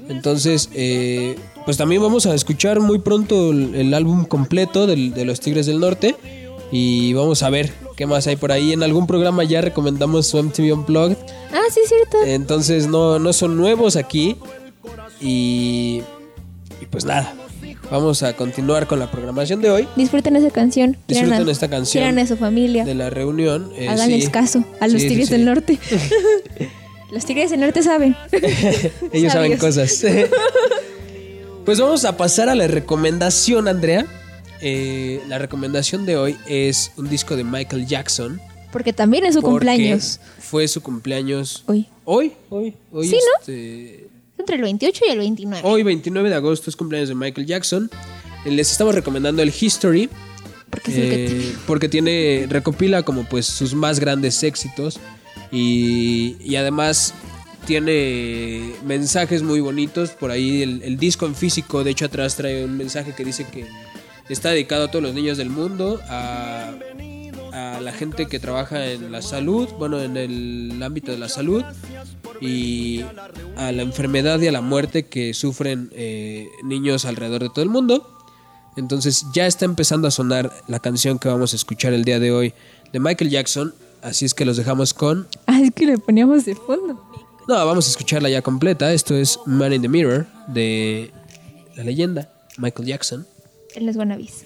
Entonces, 0.09 0.69
eh, 0.73 1.35
pues 1.65 1.75
también 1.77 2.01
vamos 2.01 2.25
a 2.25 2.33
escuchar 2.33 2.79
muy 2.79 2.99
pronto 2.99 3.51
el, 3.51 3.75
el 3.75 3.93
álbum 3.93 4.23
completo 4.25 4.87
del- 4.87 5.13
de 5.13 5.25
los 5.25 5.39
Tigres 5.41 5.65
del 5.65 5.79
Norte 5.79 6.15
y 6.71 7.13
vamos 7.13 7.43
a 7.43 7.49
ver 7.49 7.71
qué 7.97 8.05
más 8.05 8.27
hay 8.27 8.35
por 8.37 8.51
ahí. 8.53 8.71
En 8.73 8.83
algún 8.83 9.07
programa 9.07 9.43
ya 9.43 9.59
recomendamos 9.61 10.27
su 10.27 10.37
MTV 10.41 10.73
Unplugged, 10.73 11.17
Ah, 11.51 11.63
sí, 11.69 11.81
cierto. 11.87 12.17
entonces 12.25 12.87
no, 12.87 13.19
no 13.19 13.33
son 13.33 13.57
nuevos 13.57 13.95
aquí 13.97 14.37
y 15.21 16.01
pues 16.89 17.05
nada, 17.05 17.33
vamos 17.91 18.23
a 18.23 18.33
continuar 18.35 18.87
con 18.87 18.99
la 18.99 19.09
programación 19.11 19.61
de 19.61 19.69
hoy. 19.71 19.87
Disfruten 19.95 20.35
esa 20.35 20.49
canción. 20.49 20.97
Disfruten 21.07 21.47
a- 21.47 21.51
esta 21.51 21.69
canción 21.69 22.03
Quieran 22.03 22.19
a 22.19 22.27
su 22.27 22.37
familia. 22.37 22.85
de 22.85 22.95
la 22.95 23.09
reunión. 23.09 23.71
eh, 23.75 23.87
Háganles 23.89 24.25
sí. 24.25 24.31
caso 24.31 24.63
a 24.79 24.87
los 24.87 25.01
Sí, 25.01 25.07
Tigres 25.09 25.27
sí. 25.27 25.33
del 25.33 25.45
Norte. 25.45 25.79
los 27.11 27.25
Tigres 27.25 27.51
del 27.51 27.59
Norte 27.61 27.83
saben. 27.83 28.15
Ellos 29.11 29.33
saben 29.33 29.57
cosas. 29.57 30.03
pues 31.65 31.79
vamos 31.79 32.05
a 32.05 32.15
pasar 32.17 32.49
a 32.49 32.55
la 32.55 32.67
recomendación, 32.67 33.67
Andrea. 33.67 34.05
Eh, 34.61 35.21
la 35.27 35.37
recomendación 35.37 36.05
de 36.05 36.17
hoy 36.17 36.37
es 36.47 36.91
un 36.97 37.09
disco 37.09 37.35
de 37.35 37.43
Michael 37.43 37.85
Jackson. 37.85 38.41
Porque 38.71 38.91
también 38.93 39.25
es 39.25 39.33
su 39.35 39.41
porque 39.41 39.51
cumpleaños. 39.51 40.19
Fue 40.39 40.67
su 40.67 40.81
cumpleaños. 40.81 41.63
Hoy. 41.67 41.87
Hoy, 42.05 42.33
hoy, 42.49 42.73
hoy. 42.91 43.07
Sí, 43.07 43.15
¿no? 43.15 43.45
Entre 44.37 44.55
el 44.55 44.61
28 44.61 45.05
y 45.07 45.11
el 45.11 45.19
29. 45.19 45.67
hoy, 45.67 45.83
29 45.83 46.29
de 46.29 46.35
agosto, 46.35 46.69
es 46.69 46.75
cumpleaños 46.75 47.09
de 47.09 47.15
Michael 47.15 47.47
Jackson. 47.47 47.89
Eh, 48.45 48.51
Les 48.51 48.71
estamos 48.71 48.93
recomendando 48.95 49.41
el 49.41 49.51
History. 49.57 50.09
Porque 50.69 50.91
es 50.91 50.97
el 50.97 51.09
que 51.09 51.25
Eh, 51.25 51.55
porque 51.65 51.89
tiene 51.89 52.45
recopila 52.49 53.03
como 53.03 53.23
pues 53.23 53.45
sus 53.45 53.73
más 53.73 53.99
grandes 53.99 54.43
éxitos 54.43 54.99
y, 55.51 56.35
y 56.41 56.55
además 56.57 57.13
tiene 57.65 58.73
mensajes 58.85 59.43
muy 59.43 59.59
bonitos 59.61 60.09
por 60.11 60.29
ahí 60.31 60.61
el, 60.61 60.81
el 60.83 60.97
disco 60.97 61.25
en 61.25 61.35
físico 61.35 61.83
de 61.83 61.91
hecho 61.91 62.05
atrás 62.05 62.35
trae 62.35 62.63
un 62.65 62.77
mensaje 62.77 63.13
que 63.15 63.23
dice 63.25 63.45
que 63.45 63.65
está 64.29 64.49
dedicado 64.51 64.85
a 64.85 64.91
todos 64.91 65.03
los 65.03 65.13
niños 65.13 65.37
del 65.37 65.49
mundo 65.49 66.01
a, 66.09 66.71
a 67.57 67.81
la 67.81 67.91
gente 67.91 68.27
que 68.27 68.39
trabaja 68.39 68.85
en 68.87 69.11
la 69.11 69.21
salud 69.21 69.67
bueno 69.79 70.01
en 70.01 70.17
el 70.17 70.81
ámbito 70.83 71.11
de 71.11 71.17
la 71.17 71.29
salud 71.29 71.63
y 72.41 73.01
a 73.55 73.71
la 73.71 73.81
enfermedad 73.81 74.39
y 74.39 74.47
a 74.47 74.51
la 74.51 74.61
muerte 74.61 75.07
que 75.07 75.33
sufren 75.33 75.89
eh, 75.93 76.47
niños 76.63 77.05
alrededor 77.05 77.43
de 77.43 77.49
todo 77.49 77.63
el 77.63 77.69
mundo 77.69 78.17
entonces 78.77 79.25
ya 79.33 79.47
está 79.47 79.65
empezando 79.65 80.07
a 80.07 80.11
sonar 80.11 80.51
la 80.67 80.79
canción 80.79 81.17
que 81.17 81.27
vamos 81.27 81.53
a 81.53 81.55
escuchar 81.55 81.93
el 81.93 82.05
día 82.05 82.19
de 82.19 82.31
hoy 82.31 82.53
de 82.93 82.99
Michael 82.99 83.31
Jackson. 83.31 83.73
Así 84.03 84.23
es 84.25 84.35
que 84.35 84.45
los 84.45 84.55
dejamos 84.55 84.93
con... 84.93 85.27
Ah, 85.47 85.59
es 85.59 85.71
que 85.71 85.87
le 85.87 85.97
poníamos 85.97 86.45
de 86.45 86.55
fondo. 86.55 87.03
No, 87.47 87.65
vamos 87.65 87.87
a 87.87 87.89
escucharla 87.89 88.29
ya 88.29 88.43
completa. 88.43 88.93
Esto 88.93 89.15
es 89.15 89.39
Man 89.45 89.73
in 89.73 89.81
the 89.81 89.89
Mirror 89.89 90.27
de 90.47 91.11
la 91.75 91.83
leyenda 91.83 92.29
Michael 92.57 92.87
Jackson. 92.87 93.25
En 93.73 93.87
los 93.87 93.95
Wannabes. 93.95 94.45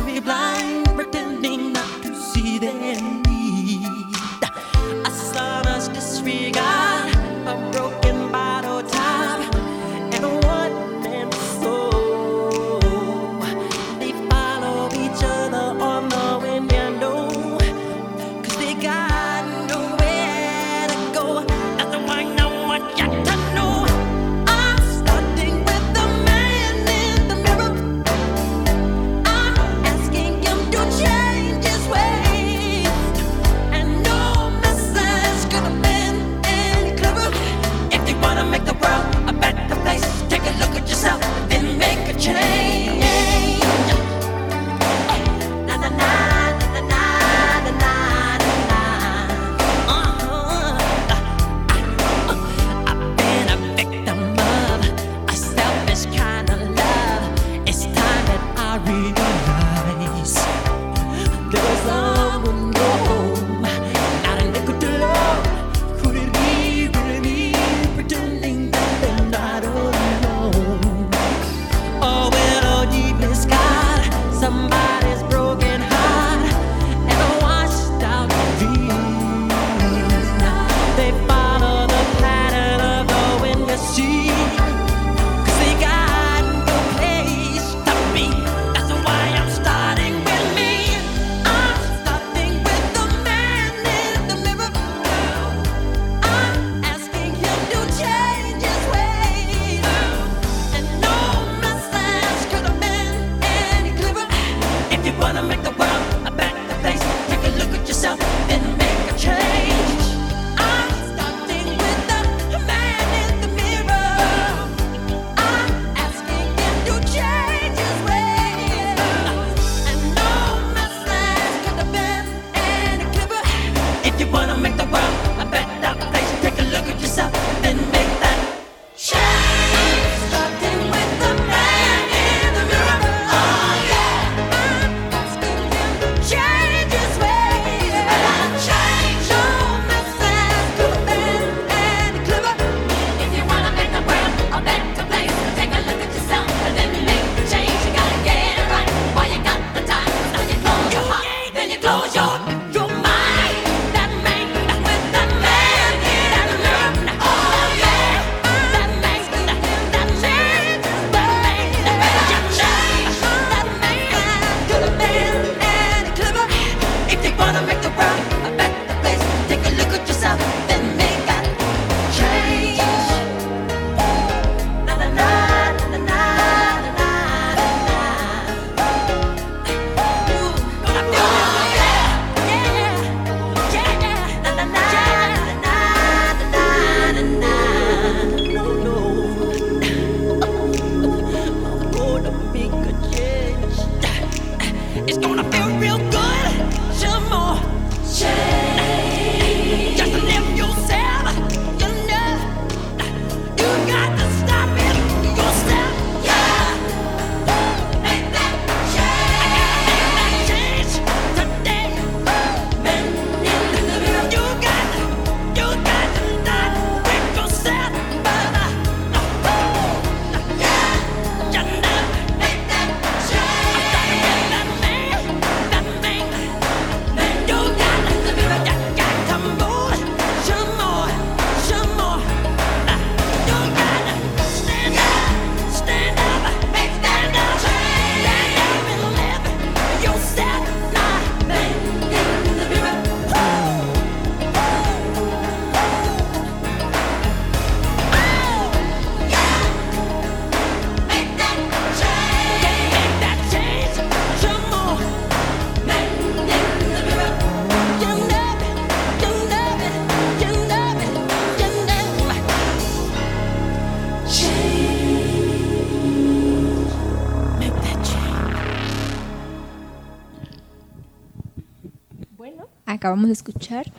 acabamos 273.11 273.27
de 273.27 273.33
escuchar 273.33 273.91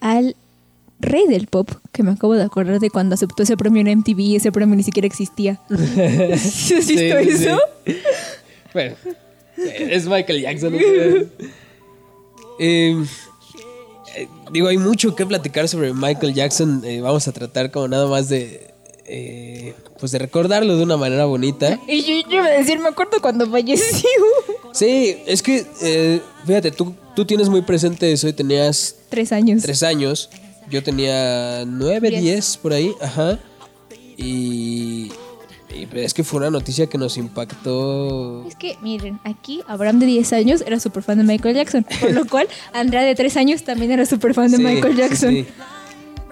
al 0.00 0.34
rey 1.00 1.26
del 1.28 1.46
pop, 1.46 1.70
que 1.92 2.02
me 2.02 2.10
acabo 2.10 2.34
de 2.34 2.42
acordar 2.42 2.80
de 2.80 2.90
cuando 2.90 3.14
aceptó 3.14 3.44
ese 3.44 3.56
premio 3.56 3.80
en 3.86 3.98
MTV 4.00 4.18
y 4.18 4.36
ese 4.36 4.50
premio 4.50 4.74
ni 4.74 4.82
siquiera 4.82 5.06
existía. 5.06 5.60
¿Sí 5.68 6.74
¿Has 6.74 6.86
visto 6.86 6.92
Sí, 6.92 7.04
eso? 7.30 7.58
sí. 7.86 7.96
Bueno, 8.74 8.96
es 9.56 10.06
Michael 10.06 10.42
Jackson. 10.42 10.72
¿no? 10.72 10.78
Eh, 12.58 13.04
eh, 14.16 14.28
digo, 14.50 14.66
hay 14.66 14.78
mucho 14.78 15.14
que 15.14 15.24
platicar 15.24 15.68
sobre 15.68 15.92
Michael 15.94 16.34
Jackson. 16.34 16.82
Eh, 16.84 17.00
vamos 17.00 17.28
a 17.28 17.32
tratar 17.32 17.70
como 17.70 17.86
nada 17.86 18.08
más 18.08 18.28
de, 18.28 18.74
eh, 19.06 19.74
pues 20.00 20.10
de 20.10 20.18
recordarlo 20.18 20.76
de 20.76 20.82
una 20.82 20.96
manera 20.96 21.26
bonita. 21.26 21.78
Y 21.86 22.02
yo, 22.02 22.28
yo 22.28 22.36
iba 22.38 22.46
a 22.46 22.50
decir, 22.50 22.80
me 22.80 22.88
acuerdo 22.88 23.20
cuando 23.22 23.48
falleció. 23.48 24.08
Sí, 24.78 25.16
es 25.26 25.42
que, 25.42 25.66
eh, 25.82 26.20
fíjate, 26.46 26.70
tú, 26.70 26.94
tú 27.16 27.24
tienes 27.24 27.48
muy 27.48 27.62
presente 27.62 28.12
eso 28.12 28.28
y 28.28 28.32
tenías 28.32 28.94
Tres 29.08 29.32
años. 29.32 29.62
tres 29.62 29.82
años. 29.82 30.30
Yo 30.70 30.82
tenía 30.82 31.64
nueve, 31.66 32.10
Diez. 32.10 32.22
diez 32.22 32.56
por 32.58 32.72
ahí, 32.72 32.92
ajá. 33.00 33.38
Y, 34.16 35.10
y 35.74 35.86
pues, 35.86 36.06
es 36.06 36.14
que 36.14 36.24
fue 36.24 36.38
una 36.40 36.50
noticia 36.50 36.86
que 36.88 36.98
nos 36.98 37.16
impactó. 37.16 38.44
Es 38.46 38.56
que, 38.56 38.76
miren, 38.82 39.18
aquí 39.24 39.62
Abraham 39.66 39.98
de 40.00 40.06
10 40.06 40.32
años 40.34 40.62
era 40.66 40.78
súper 40.80 41.02
fan 41.02 41.18
de 41.18 41.24
Michael 41.24 41.54
Jackson, 41.56 41.84
por 42.00 42.12
lo 42.12 42.26
cual 42.26 42.48
Andrea 42.72 43.02
de 43.02 43.14
3 43.14 43.36
años 43.36 43.62
también 43.64 43.90
era 43.92 44.04
súper 44.06 44.34
fan 44.34 44.50
de 44.50 44.56
Sí, 44.58 44.62
Michael 44.62 44.94
sí, 44.94 44.98
Jackson. 45.00 45.30
sí. 45.34 45.46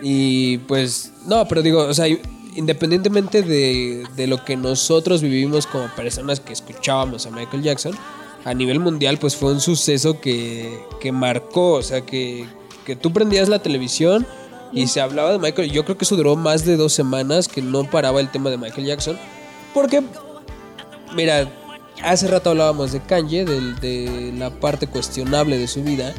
Y 0.03 0.59
pues, 0.59 1.13
no, 1.27 1.47
pero 1.49 1.63
digo, 1.63 1.81
o 1.83 1.95
sea, 1.95 2.07
independientemente 2.55 3.43
de, 3.43 4.05
de 4.17 4.27
lo 4.27 4.45
que 4.45 4.57
nosotros 4.57 5.23
vivimos 5.23 5.67
como 5.67 5.87
personas 5.95 6.41
que 6.41 6.53
escuchábamos 6.53 7.27
a 7.27 7.31
Michael 7.31 7.63
Jackson, 7.63 7.97
a 8.47 8.55
nivel 8.55 8.79
mundial, 8.79 9.19
pues 9.19 9.35
fue 9.35 9.53
un 9.53 9.61
suceso 9.61 10.21
que, 10.21 10.79
que 11.01 11.11
marcó, 11.11 11.73
o 11.73 11.83
sea, 11.83 12.01
que, 12.03 12.47
que 12.85 12.95
tú 12.95 13.13
prendías 13.13 13.49
la 13.49 13.59
televisión 13.59 14.25
y 14.73 14.87
se 14.87 15.01
hablaba 15.01 15.33
de 15.33 15.39
Michael. 15.41 15.73
Yo 15.73 15.85
creo 15.85 15.99
que 15.99 16.05
eso 16.05 16.15
duró 16.15 16.37
más 16.37 16.65
de 16.65 16.77
dos 16.77 16.93
semanas 16.93 17.49
que 17.49 17.61
no 17.61 17.91
paraba 17.91 18.21
el 18.21 18.31
tema 18.31 18.49
de 18.51 18.57
Michael 18.57 18.87
Jackson, 18.87 19.19
porque, 19.75 20.01
mira, 21.15 21.51
hace 22.05 22.29
rato 22.29 22.51
hablábamos 22.51 22.93
de 22.93 23.01
Kanye, 23.01 23.45
del- 23.45 23.81
de 23.81 24.33
la 24.39 24.51
parte 24.51 24.87
cuestionable 24.87 25.59
de 25.59 25.67
su 25.67 25.83
vida. 25.83 26.15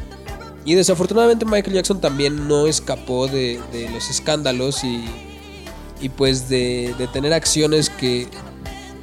Y 0.66 0.74
desafortunadamente 0.74 1.46
Michael 1.46 1.76
Jackson 1.76 1.98
también 2.00 2.46
no 2.46 2.66
escapó 2.66 3.26
de, 3.26 3.58
de 3.72 3.88
los 3.88 4.10
escándalos 4.10 4.84
y, 4.84 5.02
y 5.98 6.10
pues 6.10 6.50
de, 6.50 6.94
de 6.98 7.06
tener 7.06 7.32
acciones 7.32 7.88
que 7.88 8.26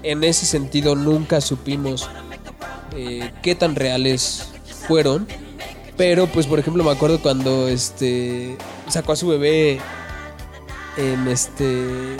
en 0.04 0.24
ese 0.24 0.46
sentido 0.46 0.96
nunca 0.96 1.42
supimos 1.42 2.08
eh, 2.96 3.32
qué 3.42 3.56
tan 3.56 3.76
reales 3.76 4.50
fueron. 4.88 5.28
Pero 5.98 6.28
pues 6.28 6.46
por 6.48 6.60
ejemplo 6.60 6.84
me 6.84 6.92
acuerdo 6.92 7.22
cuando 7.22 7.68
este 7.70 8.58
sacó 8.90 9.14
a 9.14 9.16
su 9.16 9.28
bebé 9.28 9.80
en 10.98 11.28
este... 11.28 12.18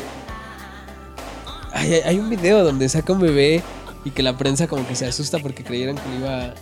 Hay, 1.74 1.94
hay- 1.94 2.20
un 2.20 2.30
video 2.30 2.64
donde 2.64 2.88
saca 2.88 3.12
un 3.12 3.20
bebé 3.20 3.62
y 4.06 4.12
que 4.12 4.24
la 4.24 4.38
prensa 4.38 4.68
como 4.68 4.88
que 4.88 4.96
se 4.96 5.06
asusta 5.06 5.40
porque 5.40 5.64
creyeron 5.64 5.98
que 5.98 6.10
lo 6.10 6.16
iba 6.20 6.54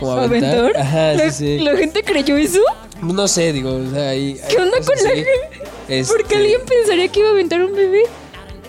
como 0.00 0.12
a 0.12 0.24
aventar. 0.24 0.76
Ajá, 0.76 1.12
¿La, 1.14 1.30
sí, 1.30 1.58
sí. 1.58 1.58
la 1.62 1.76
gente 1.76 2.02
creyó 2.02 2.36
eso? 2.36 2.60
No 3.02 3.28
sé, 3.28 3.52
digo, 3.52 3.76
o 3.76 3.90
sea, 3.90 4.08
ahí... 4.10 4.40
¿Qué 4.48 4.56
onda 4.56 4.78
con 4.84 4.96
la 5.04 5.10
gente? 5.10 6.04
Porque 6.08 6.34
alguien 6.36 6.60
pensaría 6.66 7.06
que 7.08 7.20
iba 7.20 7.28
a 7.28 7.32
aventar 7.32 7.62
un 7.62 7.72
bebé. 7.74 8.02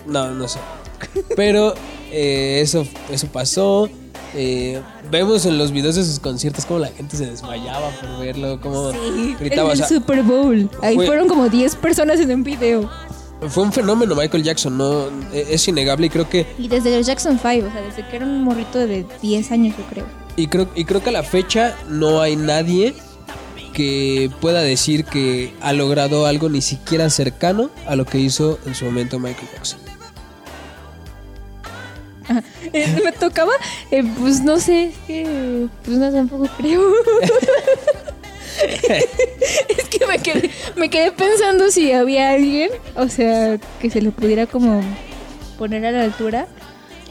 No, 0.06 0.30
no 0.30 0.46
sé. 0.46 0.60
Pero 1.34 1.74
eh, 2.12 2.60
eso, 2.62 2.86
eso 3.10 3.26
pasó. 3.26 3.88
Eh, 4.34 4.80
vemos 5.10 5.46
en 5.46 5.56
los 5.58 5.72
videos 5.72 5.94
de 5.96 6.04
sus 6.04 6.20
conciertos 6.20 6.64
cómo 6.66 6.80
la 6.80 6.88
gente 6.88 7.16
se 7.16 7.26
desmayaba 7.26 7.88
por 8.00 8.18
verlo, 8.20 8.60
cómo 8.60 8.88
gritaba. 9.40 9.62
en 9.62 9.68
o 9.68 9.72
el 9.72 9.78
sea, 9.78 9.88
Super 9.88 10.22
Bowl. 10.22 10.70
Ahí 10.82 10.94
fue- 10.96 11.06
fueron 11.06 11.28
como 11.28 11.48
10 11.48 11.76
personas 11.76 12.20
en 12.20 12.30
un 12.32 12.44
video. 12.44 12.90
fue 13.48 13.62
un 13.62 13.72
fenómeno 13.72 14.14
Michael 14.16 14.42
Jackson, 14.42 14.76
no 14.76 15.06
Eh, 15.32 15.46
es 15.50 15.66
innegable 15.68 16.06
y 16.06 16.10
creo 16.10 16.28
que 16.28 16.44
Y 16.58 16.66
desde 16.68 16.96
los 16.96 17.06
Jackson 17.06 17.38
5, 17.40 17.68
o 17.68 17.72
sea, 17.72 17.80
desde 17.82 18.04
que 18.08 18.16
era 18.16 18.24
un 18.26 18.42
morrito 18.42 18.78
de 18.78 19.06
10 19.22 19.50
años, 19.52 19.76
yo 19.78 19.84
creo. 19.88 20.04
y 20.36 20.46
creo 20.48 20.68
y 20.74 20.84
creo 20.84 21.02
que 21.02 21.08
a 21.10 21.12
la 21.12 21.22
fecha 21.22 21.76
no 21.88 22.20
hay 22.20 22.34
nadie 22.36 22.94
que 23.72 24.30
pueda 24.40 24.60
decir 24.60 25.04
que 25.04 25.54
ha 25.60 25.72
logrado 25.72 26.26
algo 26.26 26.48
ni 26.48 26.60
siquiera 26.62 27.08
cercano 27.10 27.70
a 27.86 27.94
lo 27.96 28.04
que 28.06 28.18
hizo 28.18 28.58
en 28.66 28.74
su 28.74 28.84
momento 28.86 29.18
Michael 29.20 29.48
Jackson. 29.54 29.78
Eh, 32.72 33.00
me 33.02 33.12
tocaba, 33.12 33.52
eh, 33.90 34.04
pues 34.20 34.42
no 34.42 34.60
sé, 34.60 34.88
es 34.90 34.96
que, 35.06 35.66
pues 35.84 35.96
no, 35.96 36.12
tampoco 36.12 36.46
creo. 36.58 36.82
es 39.68 39.88
que 39.88 40.06
me 40.06 40.18
quedé, 40.18 40.50
me 40.76 40.90
quedé 40.90 41.12
pensando 41.12 41.70
si 41.70 41.92
había 41.92 42.30
alguien, 42.32 42.70
o 42.96 43.08
sea, 43.08 43.58
que 43.80 43.90
se 43.90 44.02
lo 44.02 44.10
pudiera 44.10 44.46
como 44.46 44.80
poner 45.58 45.84
a 45.86 45.92
la 45.92 46.02
altura. 46.04 46.46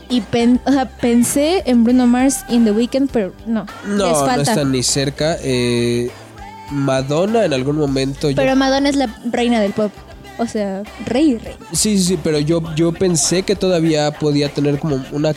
Y 0.09 0.21
pen- 0.21 0.61
o 0.65 0.71
sea, 0.71 0.87
pensé 0.87 1.63
en 1.65 1.83
Bruno 1.83 2.07
Mars 2.07 2.37
in 2.47 2.63
The 2.63 2.71
Weeknd, 2.71 3.09
pero 3.11 3.33
no, 3.45 3.65
les 3.85 3.97
No, 3.97 4.09
no 4.09 4.25
falta. 4.25 4.51
está 4.51 4.63
ni 4.63 4.81
cerca. 4.81 5.35
Eh, 5.43 6.09
Madonna 6.71 7.43
en 7.43 7.53
algún 7.53 7.75
momento. 7.77 8.29
yo- 8.29 8.35
pero 8.37 8.55
Madonna 8.55 8.87
es 8.89 8.95
la 8.95 9.13
reina 9.31 9.59
del 9.59 9.73
pop. 9.73 9.91
O 10.39 10.45
sea, 10.45 10.83
rey, 11.05 11.37
rey. 11.37 11.55
Sí, 11.71 11.97
sí, 11.97 12.03
sí, 12.03 12.19
pero 12.23 12.39
yo, 12.39 12.61
yo 12.75 12.91
pensé 12.91 13.43
que 13.43 13.55
todavía 13.55 14.11
podía 14.11 14.49
tener 14.49 14.79
como 14.79 15.03
una, 15.11 15.29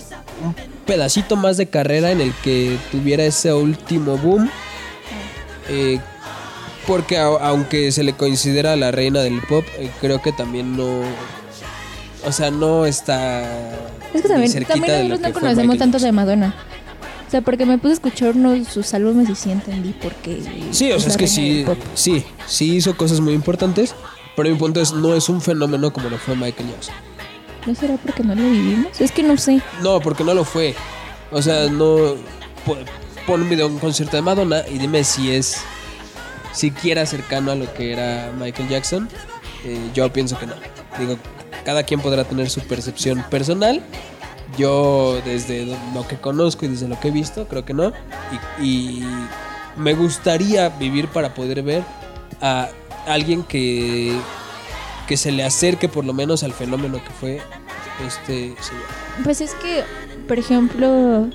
un 0.44 0.54
pedacito 0.86 1.36
más 1.36 1.56
de 1.56 1.66
carrera 1.66 2.10
en 2.10 2.20
el 2.20 2.32
que 2.44 2.76
tuviera 2.92 3.24
ese 3.24 3.52
último 3.52 4.18
boom. 4.18 4.50
Eh, 5.68 5.98
porque 6.86 7.16
a- 7.18 7.26
aunque 7.26 7.92
se 7.92 8.02
le 8.02 8.12
considera 8.14 8.74
la 8.76 8.90
reina 8.90 9.20
del 9.20 9.40
pop, 9.42 9.64
eh, 9.78 9.90
creo 10.00 10.20
que 10.20 10.32
también 10.32 10.76
no... 10.76 11.00
O 12.26 12.32
sea, 12.32 12.50
no 12.50 12.84
está... 12.84 13.42
Es 14.12 14.20
que 14.22 14.28
también, 14.28 14.50
cerquita 14.52 14.74
también 14.74 15.08
nosotros 15.08 15.32
no 15.34 15.40
conocemos 15.40 15.74
Michael 15.74 15.78
tanto 15.92 16.04
de 16.04 16.12
Madonna. 16.12 16.54
O 17.26 17.30
sea, 17.30 17.40
porque 17.42 17.64
me 17.64 17.78
puse 17.78 17.92
a 17.92 17.94
escuchar 17.94 18.32
uno 18.34 18.50
de 18.50 18.64
sus 18.64 18.92
álbumes 18.92 19.30
y 19.30 19.34
sí 19.36 19.50
entendí 19.52 19.92
por 19.92 20.12
qué. 20.16 20.42
Sí, 20.72 20.90
o 20.92 20.98
sea, 20.98 21.10
es 21.10 21.16
que 21.16 21.28
sí, 21.28 21.64
sí, 21.94 22.24
sí 22.46 22.74
hizo 22.74 22.96
cosas 22.96 23.20
muy 23.20 23.32
importantes, 23.34 23.94
pero 24.42 24.54
mi 24.54 24.58
punto 24.58 24.80
es, 24.80 24.92
no 24.92 25.14
es 25.14 25.28
un 25.28 25.40
fenómeno 25.40 25.92
como 25.92 26.08
lo 26.08 26.18
fue 26.18 26.34
Michael 26.36 26.70
Jackson. 26.70 26.94
¿No 27.66 27.74
será 27.74 27.96
porque 27.96 28.22
no 28.22 28.34
lo 28.34 28.42
vivimos? 28.42 29.00
Es 29.00 29.12
que 29.12 29.22
no 29.22 29.36
sé. 29.36 29.60
No, 29.82 30.00
porque 30.00 30.24
no 30.24 30.32
lo 30.34 30.44
fue. 30.44 30.74
O 31.30 31.40
sea, 31.42 31.66
no. 31.68 32.14
po- 32.64 32.78
Pon 33.26 33.42
un 33.42 33.48
video 33.50 33.68
de 33.68 33.74
un 33.74 33.78
concierto 33.80 34.16
de 34.16 34.22
Madonna 34.22 34.62
y 34.66 34.78
dime 34.78 35.04
si 35.04 35.30
es 35.30 35.58
siquiera 36.52 37.04
cercano 37.06 37.52
a 37.52 37.54
lo 37.54 37.72
que 37.74 37.92
era 37.92 38.32
Michael 38.38 38.68
Jackson. 38.68 39.08
Eh, 39.64 39.78
yo 39.94 40.10
pienso 40.12 40.38
que 40.38 40.46
no. 40.46 40.54
Digo, 40.98 41.16
cada 41.64 41.82
quien 41.82 42.00
podrá 42.00 42.24
tener 42.24 42.48
su 42.50 42.60
percepción 42.62 43.22
personal. 43.30 43.82
Yo, 44.58 45.20
desde 45.24 45.66
lo 45.94 46.08
que 46.08 46.16
conozco 46.16 46.64
y 46.64 46.68
desde 46.68 46.88
lo 46.88 46.98
que 46.98 47.08
he 47.08 47.10
visto, 47.12 47.46
creo 47.46 47.64
que 47.64 47.74
no. 47.74 47.92
Y, 48.58 48.64
y 48.64 49.04
me 49.76 49.94
gustaría 49.94 50.70
vivir 50.70 51.06
para 51.08 51.34
poder 51.34 51.62
ver 51.62 51.82
a 52.40 52.70
alguien 53.06 53.42
que, 53.42 54.16
que 55.06 55.16
se 55.16 55.32
le 55.32 55.42
acerque 55.42 55.88
por 55.88 56.04
lo 56.04 56.12
menos 56.12 56.42
al 56.42 56.52
fenómeno 56.52 57.02
que 57.02 57.10
fue 57.10 57.40
este 58.06 58.54
señor. 58.60 58.84
Pues 59.24 59.40
es 59.40 59.54
que, 59.54 59.84
por 60.28 60.38
ejemplo. 60.38 61.28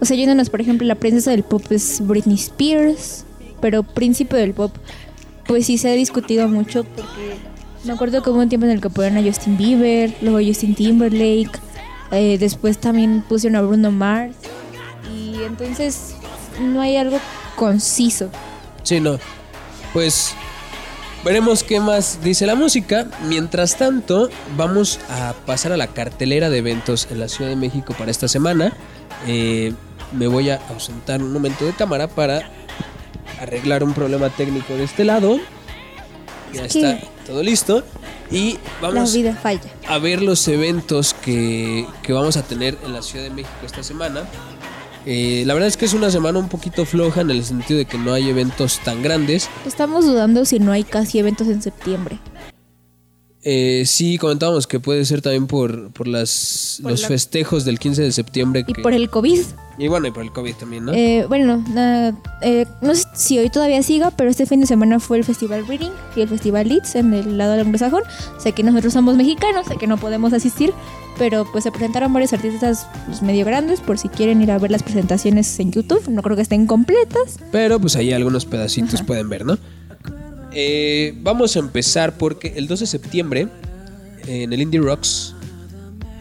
O 0.00 0.04
sea, 0.04 0.16
yéndonos, 0.16 0.50
por 0.50 0.60
ejemplo, 0.60 0.86
la 0.86 0.96
princesa 0.96 1.30
del 1.30 1.44
pop 1.44 1.62
es 1.70 2.04
Britney 2.06 2.36
Spears. 2.36 3.24
Pero 3.60 3.84
príncipe 3.84 4.36
del 4.36 4.54
pop, 4.54 4.74
pues 5.46 5.66
sí 5.66 5.78
se 5.78 5.88
ha 5.90 5.92
discutido 5.92 6.48
mucho 6.48 6.84
porque. 6.84 7.36
Me 7.84 7.92
acuerdo 7.92 8.22
que 8.22 8.30
hubo 8.30 8.38
un 8.38 8.48
tiempo 8.48 8.66
en 8.66 8.72
el 8.72 8.80
que 8.80 8.90
ponían 8.90 9.18
a 9.18 9.22
Justin 9.22 9.56
Bieber, 9.56 10.14
luego 10.20 10.38
a 10.38 10.42
Justin 10.44 10.74
Timberlake. 10.74 11.50
eh, 12.12 12.38
después 12.38 12.78
también 12.78 13.24
pusieron 13.28 13.56
a 13.56 13.62
Bruno 13.62 13.90
Mars. 13.90 14.36
Y 15.12 15.42
entonces 15.42 16.14
no 16.60 16.80
hay 16.80 16.96
algo 16.96 17.18
conciso. 17.56 18.30
Sí, 18.84 19.00
no. 19.00 19.18
Pues 19.92 20.34
veremos 21.24 21.62
qué 21.62 21.80
más 21.80 22.20
dice 22.22 22.46
la 22.46 22.54
música. 22.54 23.06
Mientras 23.26 23.76
tanto, 23.76 24.28
vamos 24.56 25.00
a 25.08 25.34
pasar 25.46 25.72
a 25.72 25.76
la 25.76 25.88
cartelera 25.88 26.50
de 26.50 26.58
eventos 26.58 27.08
en 27.10 27.20
la 27.20 27.28
Ciudad 27.28 27.50
de 27.50 27.56
México 27.56 27.94
para 27.96 28.10
esta 28.10 28.28
semana. 28.28 28.72
Eh, 29.26 29.72
me 30.12 30.26
voy 30.26 30.50
a 30.50 30.60
ausentar 30.68 31.22
un 31.22 31.32
momento 31.32 31.64
de 31.64 31.72
cámara 31.72 32.08
para 32.08 32.50
arreglar 33.40 33.82
un 33.82 33.92
problema 33.94 34.28
técnico 34.30 34.74
de 34.74 34.84
este 34.84 35.04
lado. 35.04 35.38
Ya 36.52 36.64
Es 36.64 36.76
está 36.76 36.98
todo 37.26 37.42
listo. 37.42 37.82
Y 38.30 38.58
vamos 38.80 39.14
a 39.86 39.98
ver 39.98 40.22
los 40.22 40.46
eventos 40.48 41.14
que, 41.14 41.86
que 42.02 42.12
vamos 42.12 42.36
a 42.36 42.42
tener 42.42 42.78
en 42.84 42.92
la 42.92 43.02
Ciudad 43.02 43.24
de 43.24 43.30
México 43.30 43.54
esta 43.64 43.82
semana. 43.82 44.22
Eh, 45.06 45.42
la 45.46 45.54
verdad 45.54 45.68
es 45.68 45.76
que 45.76 45.84
es 45.84 45.94
una 45.94 46.10
semana 46.10 46.38
un 46.38 46.48
poquito 46.48 46.84
floja 46.84 47.22
en 47.22 47.30
el 47.30 47.44
sentido 47.44 47.78
de 47.78 47.84
que 47.86 47.98
no 47.98 48.12
hay 48.12 48.28
eventos 48.28 48.78
tan 48.84 49.02
grandes. 49.02 49.48
Estamos 49.66 50.04
dudando 50.04 50.44
si 50.44 50.58
no 50.60 50.70
hay 50.72 50.84
casi 50.84 51.18
eventos 51.18 51.48
en 51.48 51.60
septiembre. 51.62 52.18
Eh, 53.44 53.82
sí, 53.86 54.18
comentábamos 54.18 54.68
que 54.68 54.78
puede 54.78 55.04
ser 55.04 55.20
también 55.20 55.48
por, 55.48 55.90
por 55.92 56.06
las, 56.06 56.78
Por 56.80 56.92
los 56.92 57.02
la- 57.02 57.08
festejos 57.08 57.64
del 57.64 57.80
15 57.80 58.00
de 58.02 58.12
septiembre. 58.12 58.64
Y 58.68 58.72
que- 58.72 58.82
por 58.82 58.92
el 58.92 59.10
COVID. 59.10 59.40
y 59.78 59.88
bueno, 59.88 60.06
y 60.06 60.12
por 60.12 60.22
el 60.22 60.30
COVID 60.30 60.54
también, 60.54 60.84
¿no? 60.84 60.92
Eh, 60.92 61.24
bueno, 61.28 61.56
na- 61.74 62.16
eh, 62.42 62.66
no 62.82 62.94
sé 62.94 63.02
si 63.16 63.38
hoy 63.40 63.50
todavía 63.50 63.82
siga, 63.82 64.12
pero 64.12 64.30
este 64.30 64.46
fin 64.46 64.60
de 64.60 64.66
semana 64.68 65.00
fue 65.00 65.18
el 65.18 65.24
Festival 65.24 65.66
Reading 65.66 65.90
y 66.14 66.20
el 66.20 66.28
Festival 66.28 66.68
Leeds 66.68 66.94
en 66.94 67.12
el 67.14 67.36
lado 67.36 67.52
del 67.52 67.62
anglosajón. 67.62 68.04
Sé 68.38 68.52
que 68.52 68.62
nosotros 68.62 68.92
somos 68.92 69.16
mexicanos, 69.16 69.66
sé 69.66 69.76
que 69.76 69.88
no 69.88 69.96
podemos 69.96 70.32
asistir, 70.32 70.72
pero 71.22 71.44
pues 71.44 71.62
se 71.62 71.70
presentaron 71.70 72.12
varios 72.12 72.32
artistas 72.32 72.88
pues, 73.06 73.22
medio 73.22 73.44
grandes 73.44 73.78
por 73.78 73.96
si 73.96 74.08
quieren 74.08 74.42
ir 74.42 74.50
a 74.50 74.58
ver 74.58 74.72
las 74.72 74.82
presentaciones 74.82 75.60
en 75.60 75.70
YouTube. 75.70 76.08
No 76.08 76.20
creo 76.20 76.34
que 76.34 76.42
estén 76.42 76.66
completas. 76.66 77.38
Pero 77.52 77.78
pues 77.78 77.94
ahí 77.94 78.12
algunos 78.12 78.44
pedacitos 78.44 79.02
pueden 79.02 79.28
ver, 79.28 79.46
¿no? 79.46 79.56
Eh, 80.50 81.14
vamos 81.22 81.54
a 81.54 81.60
empezar 81.60 82.18
porque 82.18 82.54
el 82.56 82.66
2 82.66 82.80
de 82.80 82.86
septiembre 82.86 83.48
en 84.26 84.52
el 84.52 84.62
Indie 84.62 84.80
Rocks 84.80 85.36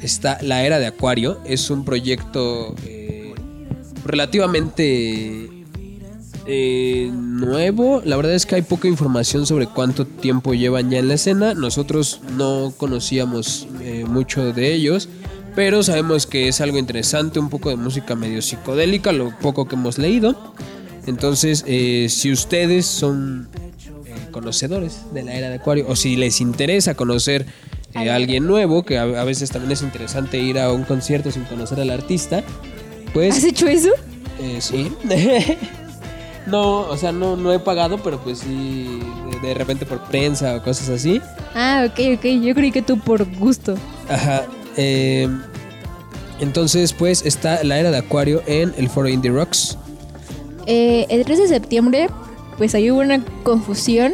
está 0.04 0.38
La 0.44 0.64
Era 0.64 0.78
de 0.78 0.86
Acuario. 0.86 1.40
Es 1.46 1.72
un 1.72 1.84
proyecto 1.84 2.76
eh, 2.86 3.34
relativamente 4.06 5.61
eh, 6.46 7.10
nuevo. 7.14 8.02
La 8.06 8.16
verdad 8.18 8.34
es 8.34 8.46
que 8.46 8.56
hay 8.56 8.62
poca 8.62 8.88
información 8.88 9.46
sobre 9.46 9.68
cuánto 9.68 10.06
tiempo 10.06 10.54
llevan 10.54 10.90
ya 10.90 11.00
en 11.00 11.08
la 11.08 11.16
escena. 11.16 11.54
Nosotros 11.54 12.22
no 12.38 12.74
conocíamos 12.78 13.68
eh, 13.82 14.06
mucho 14.08 14.54
de 14.54 14.74
ellos. 14.74 15.10
Pero 15.56 15.84
sabemos 15.84 16.28
que 16.28 16.48
es 16.48 16.62
algo 16.62 16.78
interesante, 16.78 17.38
un 17.38 17.50
poco 17.50 17.70
de 17.70 17.76
música 17.76 18.16
medio 18.16 18.42
psicodélica, 18.42 19.12
lo 19.12 19.38
poco 19.40 19.68
que 19.68 19.76
hemos 19.76 19.98
leído. 19.98 20.54
Entonces, 21.08 21.66
eh, 21.68 22.08
si 22.10 22.32
ustedes 22.32 22.86
son 22.86 23.50
eh, 24.06 24.14
conocedores 24.32 25.02
de 25.14 25.24
la 25.24 25.34
era 25.34 25.50
de 25.50 25.56
Acuario 25.56 25.86
o 25.90 25.98
si 25.98 26.16
les 26.16 26.40
interesa 26.40 26.96
conocer 26.96 27.46
eh, 27.96 28.10
a 28.10 28.16
alguien 28.16 28.48
nuevo, 28.48 28.84
que 28.84 28.98
a, 28.98 29.02
a 29.02 29.24
veces 29.26 29.50
también 29.50 29.74
es 29.74 29.82
interesante 29.82 30.40
ir 30.40 30.58
a 30.58 30.72
un 30.72 30.84
concierto 30.84 31.32
sin 31.32 31.44
conocer 31.44 31.82
al 31.82 31.90
artista, 31.90 32.44
pues 33.14 33.36
¿Has 33.38 33.44
hecho 33.44 33.68
eso? 33.68 33.90
eh, 34.40 34.60
sí. 34.62 34.90
no, 36.48 36.82
o 36.82 36.98
sea, 36.98 37.12
no, 37.12 37.36
no 37.38 37.54
he 37.54 37.60
pagado, 37.60 37.98
pero 38.00 38.20
pues 38.20 38.40
sí, 38.40 39.00
de, 39.42 39.48
de 39.48 39.54
repente 39.54 39.86
por 39.86 40.00
prensa 40.06 40.56
o 40.56 40.64
cosas 40.64 40.90
así. 40.90 41.22
Ah, 41.56 41.86
ok, 41.88 42.18
ok. 42.18 42.26
Yo 42.42 42.54
creí 42.56 42.72
que 42.72 42.82
tú 42.82 42.98
por 43.00 43.24
gusto. 43.38 43.76
Ajá. 44.10 44.44
eh, 44.78 45.28
entonces, 46.40 46.94
pues 46.94 47.24
está 47.26 47.64
la 47.64 47.78
era 47.80 47.92
de 47.92 47.98
Acuario 47.98 48.42
en 48.48 48.74
el 48.78 48.90
foro 48.90 49.08
Indie 49.08 49.32
Rocks. 49.32 49.78
Eh, 50.66 51.06
el 51.10 51.24
3 51.26 51.38
de 51.40 51.48
septiembre, 51.48 52.10
pues 52.58 52.74
ahí 52.76 52.90
hubo 52.92 53.00
una 53.02 53.24
confusión. 53.44 54.14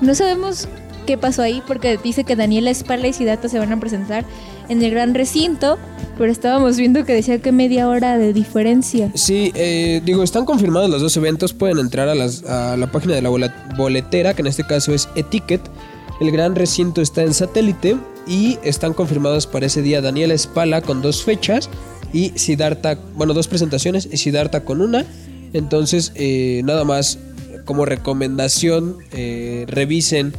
No 0.00 0.14
sabemos 0.14 0.68
qué 1.06 1.16
pasó 1.16 1.42
ahí 1.42 1.62
porque 1.66 1.96
dice 1.96 2.24
que 2.24 2.36
Daniela 2.36 2.70
Espala 2.70 3.06
y 3.06 3.12
Siddhartha 3.12 3.48
se 3.48 3.58
van 3.58 3.72
a 3.72 3.80
presentar 3.80 4.24
en 4.70 4.82
el 4.82 4.90
gran 4.90 5.12
recinto, 5.14 5.76
pero 6.16 6.32
estábamos 6.32 6.76
viendo 6.78 7.04
que 7.04 7.12
decía 7.12 7.38
que 7.42 7.52
media 7.52 7.88
hora 7.88 8.16
de 8.16 8.32
diferencia. 8.32 9.10
Sí, 9.14 9.52
eh, 9.54 10.00
digo, 10.04 10.22
están 10.22 10.44
confirmados 10.46 10.88
los 10.88 11.02
dos 11.02 11.14
eventos. 11.18 11.52
Pueden 11.52 11.78
entrar 11.78 12.08
a, 12.08 12.14
las- 12.14 12.44
a 12.44 12.76
la 12.78 12.90
página 12.90 13.14
de 13.14 13.22
la 13.22 13.30
boletera, 13.76 14.32
que 14.34 14.40
en 14.40 14.46
este 14.46 14.64
caso 14.64 14.94
es 14.94 15.08
Etiquet. 15.16 15.60
El 16.20 16.30
gran 16.30 16.54
recinto 16.54 17.00
está 17.02 17.22
en 17.22 17.34
satélite 17.34 17.96
y 18.26 18.58
están 18.62 18.92
confirmados 18.94 19.46
para 19.46 19.66
ese 19.66 19.82
día 19.82 20.00
Daniela 20.00 20.34
Espala 20.34 20.82
con 20.82 21.00
dos 21.02 21.22
fechas 21.24 21.68
y 22.12 22.32
Siddhartha, 22.36 22.98
bueno, 23.16 23.32
dos 23.34 23.48
presentaciones 23.48 24.06
y 24.12 24.16
Siddhartha 24.18 24.60
con 24.64 24.80
una. 24.82 25.04
Entonces, 25.52 26.12
eh, 26.14 26.60
nada 26.64 26.84
más 26.84 27.18
como 27.64 27.86
recomendación, 27.86 28.98
eh, 29.12 29.64
revisen 29.68 30.32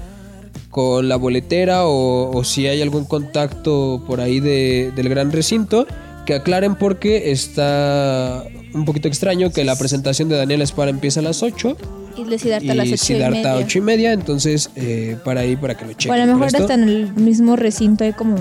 con 0.71 1.07
la 1.09 1.17
boletera 1.17 1.85
o, 1.85 2.35
o 2.35 2.43
si 2.43 2.65
hay 2.67 2.81
algún 2.81 3.05
contacto 3.05 4.01
por 4.07 4.19
ahí 4.21 4.39
de- 4.39 4.91
del 4.95 5.09
gran 5.09 5.31
recinto, 5.31 5.85
que 6.25 6.33
aclaren 6.35 6.75
porque 6.75 7.31
está 7.31 8.43
un 8.73 8.85
poquito 8.85 9.07
extraño 9.07 9.51
que 9.51 9.63
la 9.65 9.75
presentación 9.75 10.29
de 10.29 10.37
Daniela 10.37 10.63
Espara 10.63 10.89
empieza 10.89 11.19
a 11.19 11.23
las 11.23 11.43
8 11.43 11.75
Y 12.17 12.23
de 12.25 12.37
Siddhartha 12.39 12.71
a 12.71 12.75
las 12.75 12.87
y 12.87 12.93
8 12.93 13.13
y 13.13 13.15
media. 13.31 13.55
8 13.57 13.77
y 13.77 13.81
media, 13.81 14.13
entonces 14.13 14.69
eh, 14.75 15.17
para 15.25 15.41
ahí 15.41 15.55
para 15.57 15.75
que 15.75 15.85
lo 15.85 15.91
chequen. 15.93 16.11
O 16.11 16.13
a 16.13 16.25
lo 16.25 16.33
mejor 16.33 16.55
hasta 16.55 16.73
en 16.75 16.83
el 16.83 17.13
mismo 17.15 17.55
recinto 17.55 18.03
hay 18.05 18.13
como 18.13 18.35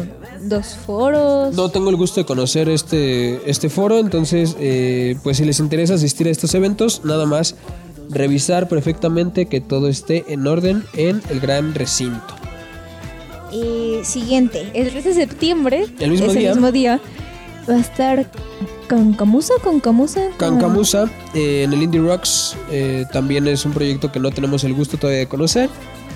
dos 0.45 0.77
foros. 0.87 1.55
No 1.57 1.71
tengo 1.71 1.91
el 1.91 1.97
gusto 1.97 2.21
de 2.21 2.27
conocer 2.27 2.69
este, 2.69 3.41
este 3.51 3.69
foro, 3.71 3.99
entonces 3.99 4.57
eh, 4.61 5.17
pues 5.25 5.39
si 5.39 5.45
les 5.45 5.59
interesa 5.59 5.95
asistir 5.95 6.29
a 6.29 6.31
estos 6.31 6.55
eventos, 6.55 7.03
nada 7.05 7.27
más 7.27 7.57
revisar 8.11 8.69
perfectamente 8.69 9.47
que 9.47 9.61
todo 9.61 9.89
esté 9.89 10.25
en 10.29 10.47
orden 10.47 10.85
en 10.95 11.23
el 11.31 11.41
gran 11.41 11.75
recinto. 11.75 12.35
Eh, 13.53 14.03
siguiente, 14.05 14.71
el 14.75 14.91
3 14.91 15.05
de 15.05 15.15
septiembre. 15.15 15.87
El 15.99 16.11
mismo 16.11 16.27
es 16.27 16.35
día. 16.35 16.51
El 16.51 16.57
mismo 16.57 16.73
día. 16.73 17.01
Va 17.69 17.75
a 17.75 17.81
estar 17.81 18.27
con 18.89 19.13
Camusa, 19.13 19.55
con 19.63 19.81
Camusa. 19.81 20.29
Cancamusa 20.39 21.11
eh, 21.35 21.63
en 21.65 21.73
el 21.73 21.83
Indie 21.83 22.01
Rocks 22.01 22.57
eh, 22.71 23.05
también 23.13 23.47
es 23.47 23.65
un 23.65 23.73
proyecto 23.73 24.11
que 24.11 24.19
no 24.19 24.31
tenemos 24.31 24.65
el 24.65 24.75
gusto 24.75 24.97
todavía 24.97 25.21
de 25.21 25.29
conocer. 25.29 25.69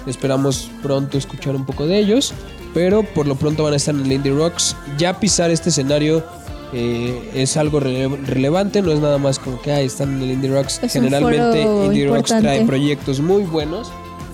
Esperamos 0.06 0.70
pronto 0.82 1.16
escuchar 1.16 1.54
un 1.54 1.64
poco 1.64 1.86
de 1.86 1.98
ellos, 1.98 2.34
pero 2.72 3.02
por 3.02 3.26
lo 3.26 3.36
pronto 3.36 3.62
van 3.62 3.74
a 3.74 3.76
estar 3.76 3.94
en 3.94 4.02
el 4.02 4.12
Indie 4.12 4.32
Rocks. 4.32 4.76
Ya 4.98 5.18
pisar 5.20 5.50
este 5.50 5.68
escenario 5.68 6.24
eh, 6.74 7.30
es 7.34 7.56
algo 7.56 7.80
rele- 7.80 8.22
relevante, 8.26 8.82
no 8.82 8.90
es 8.92 8.98
nada 9.00 9.16
más 9.18 9.38
como 9.38 9.62
que 9.62 9.72
ahí 9.72 9.86
están 9.86 10.16
en 10.16 10.22
el 10.22 10.30
Indie 10.32 10.50
Rocks. 10.50 10.80
Es 10.82 10.92
Generalmente 10.92 11.62
Indie 11.62 12.08
Rocks 12.08 12.30
trae 12.40 12.64
proyectos 12.66 13.20
muy 13.20 13.44
buenos. 13.44 13.90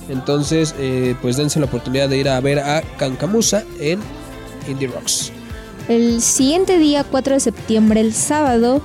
Entonces, 0.09 0.75
eh, 0.79 1.15
pues 1.23 1.37
dense 1.37 1.61
la 1.61 1.67
oportunidad 1.67 2.09
de 2.09 2.19
ir 2.19 2.29
a 2.29 2.41
ver 2.41 2.59
a 2.59 2.83
Cancamusa 2.99 3.63
en 3.79 4.01
Indie 4.69 4.89
Rocks. 4.89 5.31
El 5.89 6.21
siguiente 6.21 6.79
día, 6.79 7.05
4 7.05 7.35
de 7.35 7.41
septiembre, 7.41 8.01
el 8.01 8.13
sábado, 8.15 8.81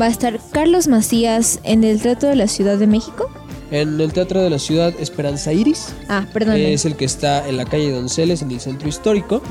va 0.00 0.06
a 0.06 0.08
estar 0.08 0.38
Carlos 0.52 0.88
Macías 0.88 1.60
en 1.62 1.84
el 1.84 2.00
Teatro 2.02 2.28
de 2.28 2.36
la 2.36 2.48
Ciudad 2.48 2.76
de 2.76 2.86
México. 2.86 3.30
En 3.70 4.00
el 4.00 4.12
Teatro 4.12 4.40
de 4.42 4.48
la 4.50 4.58
Ciudad 4.58 4.92
Esperanza 4.98 5.52
Iris. 5.52 5.88
Ah, 6.08 6.26
perdón. 6.32 6.56
Es 6.56 6.84
el 6.86 6.96
que 6.96 7.04
está 7.04 7.46
en 7.48 7.56
la 7.58 7.64
calle 7.66 7.90
Donceles, 7.90 8.40
en 8.42 8.50
el 8.50 8.60
centro 8.60 8.88
histórico. 8.88 9.42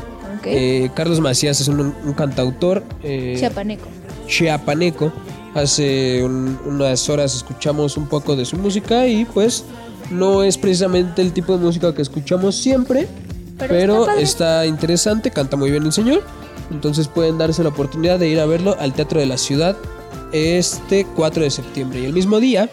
Eh, 0.46 0.90
Carlos 0.94 1.20
Macías 1.20 1.60
es 1.62 1.68
un, 1.68 1.80
un 1.82 2.14
cantautor 2.14 2.84
eh, 3.04 3.36
Chiapaneco. 3.40 3.88
chiapaneco. 4.28 5.12
Hace 5.56 6.24
un- 6.24 6.58
unas 6.66 7.10
horas 7.10 7.36
escuchamos 7.36 7.98
un 7.98 8.08
poco 8.08 8.36
de 8.36 8.46
su 8.46 8.58
música 8.58 9.08
y 9.08 9.26
pues 9.26 9.64
no 10.12 10.44
es 10.44 10.58
precisamente 10.58 11.22
el 11.22 11.34
tipo 11.34 11.58
de 11.58 11.64
música 11.64 11.94
que 11.96 12.02
escuchamos 12.02 12.56
siempre, 12.56 13.08
Pero 13.58 13.74
pero, 14.06 14.10
está 14.18 14.66
interesante, 14.68 15.32
canta 15.32 15.58
muy 15.58 15.72
bien 15.72 15.84
el 15.84 15.92
señor. 15.94 16.22
Entonces 16.70 17.08
pueden 17.08 17.38
darse 17.38 17.64
la 17.64 17.70
oportunidad 17.70 18.20
de 18.20 18.28
ir 18.28 18.40
a 18.40 18.46
verlo 18.46 18.76
al 18.80 18.94
Teatro 18.94 19.20
de 19.20 19.26
la 19.26 19.38
Ciudad 19.38 19.76
este 20.34 21.06
4 21.16 21.44
de 21.44 21.50
septiembre. 21.50 22.02
Y 22.02 22.06
el 22.06 22.14
mismo 22.14 22.40
día, 22.40 22.70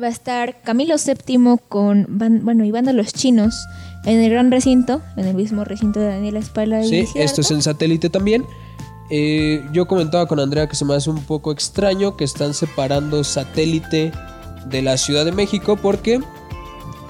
Va 0.00 0.06
a 0.06 0.10
estar 0.10 0.60
Camilo 0.62 0.94
VII 0.96 1.56
con, 1.68 2.06
bueno, 2.08 2.64
y 2.64 2.70
Banda 2.70 2.92
Los 2.92 3.12
Chinos 3.12 3.54
en 4.04 4.20
el 4.20 4.30
gran 4.30 4.50
recinto, 4.50 5.02
en 5.16 5.26
el 5.26 5.34
mismo 5.34 5.64
recinto 5.64 6.00
de 6.00 6.06
Daniela 6.08 6.38
Espala 6.38 6.82
Sí, 6.82 7.04
esto 7.14 7.40
es 7.40 7.50
en 7.50 7.62
satélite 7.62 8.08
también. 8.10 8.44
Eh, 9.10 9.64
yo 9.72 9.86
comentaba 9.86 10.26
con 10.26 10.38
Andrea 10.38 10.68
que 10.68 10.76
se 10.76 10.84
me 10.84 10.94
hace 10.94 11.08
un 11.10 11.22
poco 11.22 11.50
extraño 11.50 12.16
que 12.16 12.24
están 12.24 12.52
separando 12.52 13.24
satélite 13.24 14.12
de 14.68 14.82
la 14.82 14.98
Ciudad 14.98 15.24
de 15.24 15.32
México 15.32 15.76
porque 15.76 16.20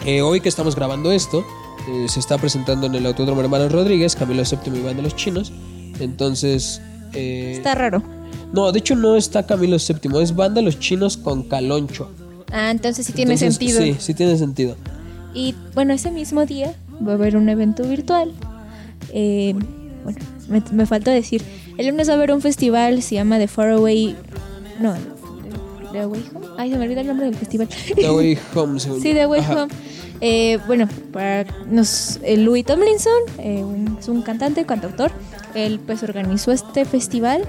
eh, 0.06 0.23
hoy 0.23 0.40
que 0.40 0.48
estamos 0.48 0.77
grabando 0.77 1.10
esto 1.10 1.44
eh, 1.89 2.06
se 2.09 2.20
está 2.20 2.39
presentando 2.39 2.86
en 2.86 2.94
el 2.94 3.05
Autódromo 3.06 3.40
Hermanos 3.40 3.73
Rodríguez, 3.73 4.15
Camilo 4.15 4.43
VII 4.44 4.78
y 4.78 4.82
Van 4.82 4.97
de 4.97 5.02
los 5.02 5.16
Chinos. 5.16 5.52
Entonces... 5.98 6.81
eh, 7.15 7.55
Está 7.56 7.74
raro. 7.74 8.02
no, 8.52 8.70
de 8.70 8.78
hecho 8.78 8.94
no 8.94 9.16
está 9.16 9.44
Camilo 9.44 9.77
VII, 9.78 10.23
es 10.23 10.36
Banda 10.36 10.62
Los 10.62 10.78
Chinos 10.78 11.16
con 11.16 11.43
Caloncho. 11.43 12.10
Ah, 12.52 12.70
entonces 12.70 13.06
sí 13.06 13.12
tiene 13.12 13.35
Entonces, 13.35 13.56
sentido. 13.56 13.82
Sí, 13.82 13.97
sí 13.98 14.15
tiene 14.15 14.39
sentido. 14.39 14.77
Y 15.35 15.55
bueno, 15.75 15.93
ese 15.95 16.11
mismo 16.11 16.47
día 16.47 16.73
va 17.07 17.13
a 17.13 17.15
haber 17.15 17.37
un 17.37 17.49
evento 17.49 17.85
virtual. 17.85 18.33
Eh, 19.13 19.55
bueno, 20.05 20.19
me, 20.49 20.63
me 20.73 20.87
faltó 20.87 21.11
decir. 21.11 21.43
El 21.77 21.89
lunes 21.89 22.09
va 22.09 22.13
a 22.15 22.17
haber 22.17 22.33
un 22.33 22.41
festival, 22.41 23.03
se 23.03 23.15
llama 23.17 23.39
The 23.39 23.47
Faraway. 23.49 24.17
No, 24.81 24.95
The 25.93 26.07
Way 26.07 26.25
Home. 26.35 26.47
Ay, 26.59 26.71
se 26.71 26.77
me 26.79 26.85
olvidó 26.85 27.01
el 27.03 27.07
nombre 27.07 27.27
del 27.27 27.35
festival. 27.37 27.69
The 27.95 28.11
Way 28.11 28.39
Home, 28.55 28.81
según 28.81 29.01
Sí. 29.01 29.13
The 29.15 29.27
Way 29.27 29.41
Ajá. 29.41 29.63
Home. 29.65 29.73
Eh, 30.21 30.59
bueno, 30.67 30.89
para 31.13 31.45
nos, 31.71 32.19
eh, 32.25 32.37
Louis 32.37 32.65
Tomlinson 32.65 33.13
eh, 33.39 33.63
un- 33.63 33.97
es 34.01 34.09
un 34.09 34.23
cantante, 34.23 34.65
cantautor. 34.67 35.13
Él 35.55 35.79
pues 35.85 36.03
organizó 36.03 36.51
este 36.51 36.85
festival. 36.85 37.43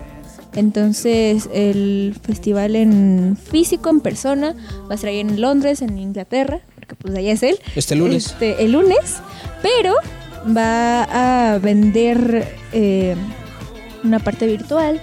Entonces 0.56 1.48
el 1.54 2.16
festival 2.22 2.76
en 2.76 3.38
físico, 3.42 3.90
en 3.90 4.02
persona, 4.02 4.56
va 4.88 4.92
a 4.92 4.96
estar 4.96 5.10
ahí 5.10 5.20
en 5.20 5.40
Londres, 5.42 5.82
en 5.82 5.98
Inglaterra, 5.98 6.60
porque 6.96 7.14
pues 7.14 7.16
allá 7.16 7.32
es 7.32 7.44
él. 7.44 7.60
Este 7.76 7.96
lunes. 7.96 8.28
Este, 8.28 8.64
el 8.64 8.72
lunes, 8.72 9.18
pero 9.62 9.94
va 10.56 11.54
a 11.54 11.58
vender 11.60 12.48
eh, 12.72 13.16
una 14.04 14.20
parte 14.20 14.48
virtual 14.48 15.02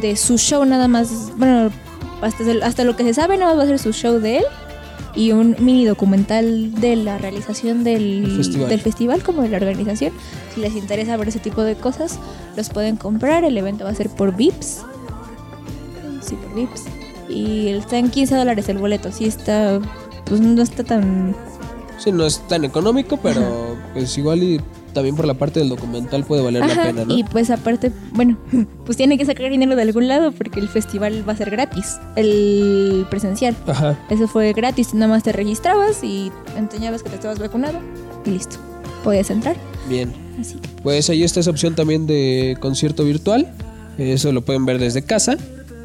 de 0.00 0.16
su 0.16 0.38
show 0.38 0.64
nada 0.64 0.88
más, 0.88 1.32
bueno, 1.36 1.70
hasta, 2.20 2.44
hasta 2.62 2.84
lo 2.84 2.96
que 2.96 3.04
se 3.04 3.14
sabe 3.14 3.36
nada 3.36 3.54
más 3.54 3.60
va 3.60 3.64
a 3.64 3.66
ser 3.68 3.78
su 3.78 3.92
show 3.92 4.18
de 4.18 4.38
él 4.38 4.44
y 5.14 5.32
un 5.32 5.56
mini 5.60 5.84
documental 5.84 6.74
de 6.80 6.96
la 6.96 7.18
realización 7.18 7.84
del, 7.84 8.24
El 8.24 8.36
festival. 8.36 8.68
del 8.68 8.80
festival 8.80 9.22
como 9.22 9.42
de 9.42 9.48
la 9.48 9.58
organización. 9.58 10.12
Si 10.54 10.60
les 10.60 10.74
interesa 10.74 11.16
ver 11.16 11.28
ese 11.28 11.38
tipo 11.38 11.62
de 11.62 11.76
cosas, 11.76 12.18
los 12.56 12.68
pueden 12.70 12.96
comprar. 12.96 13.44
El 13.44 13.56
evento 13.56 13.84
va 13.84 13.90
a 13.90 13.94
ser 13.94 14.10
por 14.10 14.34
VIPs. 14.34 14.82
Sí, 16.20 16.34
por 16.34 16.54
VIPs. 16.54 16.84
Y 17.28 17.68
está 17.68 17.98
en 17.98 18.10
15 18.10 18.34
dólares 18.34 18.68
el 18.68 18.78
boleto. 18.78 19.12
Sí 19.12 19.26
está, 19.26 19.80
pues 20.26 20.40
no 20.40 20.62
está 20.62 20.84
tan... 20.84 21.34
Sí, 21.98 22.10
no 22.10 22.26
es 22.26 22.40
tan 22.48 22.64
económico, 22.64 23.18
pero 23.22 23.76
pues 23.92 24.18
igual 24.18 24.42
y 24.42 24.60
también 24.94 25.16
por 25.16 25.26
la 25.26 25.34
parte 25.34 25.60
del 25.60 25.68
documental 25.68 26.24
puede 26.24 26.42
valer 26.42 26.66
la 26.66 26.82
pena, 26.82 27.04
¿no? 27.04 27.14
Y 27.14 27.24
pues 27.24 27.50
aparte, 27.50 27.92
bueno, 28.12 28.38
pues 28.86 28.96
tiene 28.96 29.18
que 29.18 29.26
sacar 29.26 29.50
dinero 29.50 29.76
de 29.76 29.82
algún 29.82 30.08
lado 30.08 30.32
porque 30.32 30.60
el 30.60 30.68
festival 30.68 31.28
va 31.28 31.34
a 31.34 31.36
ser 31.36 31.50
gratis. 31.50 31.98
El 32.16 33.06
presencial. 33.10 33.54
Ajá. 33.66 33.98
Eso 34.08 34.26
fue 34.26 34.52
gratis, 34.52 34.94
nada 34.94 35.08
más 35.08 35.22
te 35.22 35.32
registrabas 35.32 36.02
y 36.02 36.32
enseñabas 36.56 37.02
que 37.02 37.10
te 37.10 37.16
estabas 37.16 37.38
vacunado 37.38 37.80
y 38.24 38.30
listo. 38.30 38.56
Podías 39.02 39.30
entrar. 39.30 39.56
Bien. 39.88 40.12
Así 40.40 40.56
Pues 40.82 41.10
ahí 41.10 41.22
está 41.22 41.40
esa 41.40 41.50
opción 41.50 41.74
también 41.74 42.06
de 42.06 42.56
concierto 42.60 43.04
virtual. 43.04 43.52
Eso 43.98 44.32
lo 44.32 44.42
pueden 44.42 44.64
ver 44.64 44.78
desde 44.78 45.02
casa. 45.02 45.36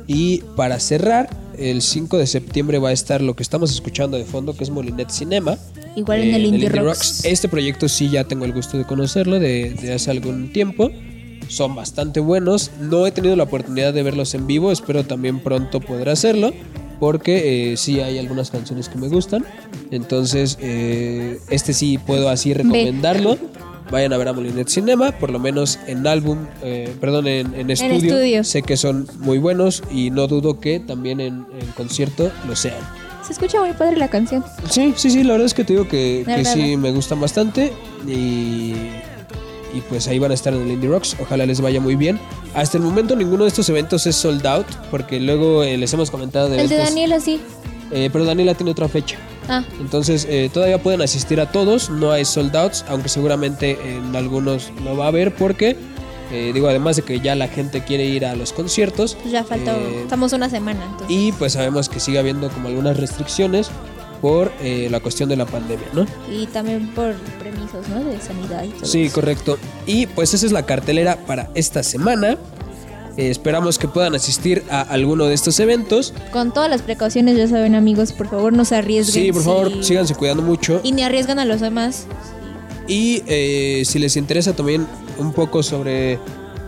Y 0.08 0.40
para 0.56 0.80
cerrar, 0.80 1.30
el 1.60 1.82
5 1.82 2.18
de 2.18 2.28
septiembre 2.28 2.80
va 2.80 2.90
a 2.90 2.92
estar 2.94 3.22
lo 3.22 3.36
que 3.36 3.44
estamos 3.44 3.72
escuchando 3.72 4.18
de 4.18 4.26
fondo, 4.26 4.56
que 4.56 4.64
es 4.64 4.70
Molinet 4.70 5.10
Cinema. 5.10 5.58
igual 5.96 6.22
en 6.22 6.30
Eh, 6.30 6.36
el 6.36 6.46
Indie 6.46 6.70
Rocks. 6.70 7.26
Este 7.26 7.48
proyecto 7.48 7.88
sí 7.90 8.10
ya 8.10 8.24
tengo 8.24 8.46
el 8.46 8.54
gusto 8.54 8.78
de 8.78 8.86
conocerlo 8.86 9.40
de, 9.40 9.74
de 9.74 9.94
hace 9.94 10.12
algún 10.12 10.52
tiempo. 10.54 10.92
Son 11.48 11.76
bastante 11.76 12.20
buenos. 12.20 12.72
No 12.80 13.06
he 13.08 13.12
tenido 13.12 13.36
la 13.36 13.44
oportunidad 13.44 13.94
de 13.94 14.04
verlos 14.04 14.34
en 14.36 14.46
vivo. 14.48 14.72
Espero 14.72 15.04
también 15.04 15.40
pronto 15.40 15.80
poder 15.82 16.10
hacerlo. 16.10 16.54
Porque 17.00 17.72
eh, 17.72 17.78
sí 17.78 18.02
hay 18.02 18.18
algunas 18.18 18.52
canciones 18.52 18.90
que 18.90 18.98
me 18.98 19.08
gustan. 19.08 19.46
Entonces, 19.90 20.58
eh, 20.62 21.40
este 21.50 21.74
sí 21.74 21.98
puedo 21.98 22.30
así 22.30 22.54
recomendarlo. 22.54 23.38
Vayan 23.92 24.14
a 24.14 24.18
ver 24.18 24.28
a 24.28 24.34
Molinet 24.34 24.68
Cinema, 24.70 25.12
por 25.12 25.32
lo 25.32 25.40
menos 25.40 25.80
en 25.88 26.06
álbum, 26.06 26.38
eh, 26.62 26.96
perdón, 27.02 27.26
en, 27.28 27.56
en 27.56 27.72
estudio. 27.72 27.96
estudio. 27.96 28.44
Sé 28.44 28.62
que 28.62 28.78
son 28.78 29.08
muy 29.20 29.40
buenos 29.40 29.82
y 29.92 30.12
no 30.12 30.28
dudo 30.28 30.60
que 30.60 30.80
también 30.80 31.20
en, 31.20 31.46
en 31.60 31.68
concierto 31.76 32.32
lo 32.48 32.56
sean. 32.56 32.78
Se 33.26 33.34
escucha 33.34 33.60
muy 33.60 33.74
padre 33.74 33.98
la 33.98 34.08
canción. 34.08 34.44
Sí, 34.70 34.94
sí, 34.96 35.10
sí, 35.10 35.24
la 35.24 35.34
verdad 35.34 35.48
es 35.48 35.54
que 35.54 35.64
te 35.64 35.74
digo 35.74 35.88
que, 35.88 36.24
que 36.26 36.46
sí 36.46 36.78
me 36.78 36.92
gustan 36.92 37.20
bastante 37.20 37.74
y, 38.08 38.74
y 39.74 39.82
pues 39.90 40.08
ahí 40.08 40.20
van 40.20 40.32
a 40.32 40.34
estar 40.36 40.54
en 40.54 40.62
el 40.62 40.72
Indie 40.72 40.90
Rocks, 40.90 41.16
ojalá 41.20 41.46
les 41.46 41.60
vaya 41.62 41.80
muy 41.82 41.96
bien. 41.96 42.20
Hasta 42.56 42.78
el 42.78 42.84
momento 42.84 43.16
ninguno 43.16 43.44
de 43.44 43.50
estos 43.50 43.70
eventos 43.70 44.06
es 44.08 44.16
sold 44.16 44.46
out 44.48 44.66
porque 44.92 45.20
luego 45.20 45.64
eh, 45.64 45.78
les 45.78 45.94
hemos 45.94 46.10
comentado 46.12 46.48
de 46.50 46.62
el 46.62 46.70
de 46.70 46.76
eventos, 46.76 46.94
Daniela 46.96 47.20
sí. 47.20 47.40
eh, 47.92 48.10
pero 48.12 48.26
Daniela 48.26 48.54
tiene 48.54 48.72
otra 48.72 48.88
fecha. 48.88 49.18
Ah, 49.50 49.64
Entonces 49.80 50.26
eh, 50.30 50.50
todavía 50.54 50.82
pueden 50.82 51.02
asistir 51.02 51.42
a 51.42 51.52
todos, 51.52 51.90
no 51.90 52.12
hay 52.12 52.24
sold 52.26 52.56
outs, 52.56 52.86
aunque 52.88 53.10
seguramente 53.10 53.78
en 53.98 54.16
algunos 54.16 54.72
no 54.84 54.96
va 54.96 55.06
a 55.06 55.08
haber 55.10 55.34
porque, 55.36 55.76
eh, 56.32 56.52
digo, 56.54 56.68
además 56.70 56.96
de 56.98 57.02
que 57.02 57.20
ya 57.20 57.36
la 57.36 57.48
gente 57.48 57.84
quiere 57.84 58.06
ir 58.06 58.26
a 58.26 58.36
los 58.36 58.54
conciertos. 58.54 59.16
pues 59.20 59.32
ya 59.32 59.44
falta. 59.44 59.76
eh, 59.76 60.02
estamos 60.04 60.32
una 60.34 60.50
semana 60.50 60.84
entonces. 60.86 61.08
y 61.10 61.32
pues 61.34 61.54
sabemos 61.54 61.90
que 61.90 62.00
sigue 62.00 62.20
habiendo 62.20 62.50
como 62.50 62.68
algunas 62.68 62.98
restricciones 62.98 63.70
por 64.22 64.52
eh, 64.62 64.90
la 64.92 65.00
cuestión 65.00 65.30
de 65.30 65.38
la 65.38 65.46
pandemia, 65.46 65.88
¿no? 65.94 66.06
Y 66.30 66.46
también 66.48 66.88
por 66.90 67.14
permisos, 67.42 67.88
¿no? 67.88 68.04
De 68.04 68.20
sanidad 68.20 68.64
y 68.66 68.70
todo. 68.70 68.86
Sí, 68.86 69.06
eso. 69.06 69.16
correcto. 69.16 69.58
Y 69.88 70.08
pues 70.08 70.34
esa 70.34 70.46
es 70.46 70.52
la 70.52 70.66
cartelera 70.66 71.18
para 71.26 71.50
esta 71.56 71.84
semana. 71.84 72.38
Eh, 73.18 73.30
esperamos 73.30 73.78
que 73.78 73.88
puedan 73.88 74.16
asistir 74.16 74.64
a 74.70 74.82
alguno 74.82 75.26
de 75.26 75.34
estos 75.34 75.60
eventos. 75.60 76.14
Con 76.32 76.54
todas 76.54 76.70
las 76.70 76.82
precauciones, 76.82 77.38
ya 77.38 77.48
saben, 77.48 77.76
amigos, 77.76 78.14
por 78.14 78.30
favor, 78.30 78.54
no 78.54 78.66
se 78.66 78.76
arriesguen. 78.76 79.26
Sí, 79.26 79.32
por 79.32 79.44
favor, 79.44 79.84
síganse 79.84 80.16
cuidando 80.16 80.44
mucho. 80.44 80.80
Y 80.84 80.92
ni 80.92 81.04
arriesgan 81.04 81.40
a 81.40 81.46
los 81.46 81.62
demás. 81.62 82.06
Y 82.88 83.24
eh, 83.28 83.84
si 83.86 84.00
les 84.00 84.18
interesa 84.18 84.54
también 84.54 84.88
un 85.20 85.32
poco 85.32 85.62
sobre 85.62 86.20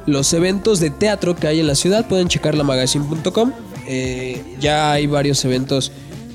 los 0.06 0.34
eventos 0.34 0.80
de 0.80 0.90
teatro 0.90 1.36
que 1.36 1.48
hay 1.48 1.60
en 1.60 1.68
la 1.68 1.76
ciudad, 1.76 2.08
pueden 2.08 2.28
checar 2.28 2.56
la 2.56 2.64
magazine.com. 2.64 3.54
Eh, 3.88 4.44
ya 4.60 4.92
hay 4.92 5.08
varios 5.08 5.44
eventos 5.46 5.92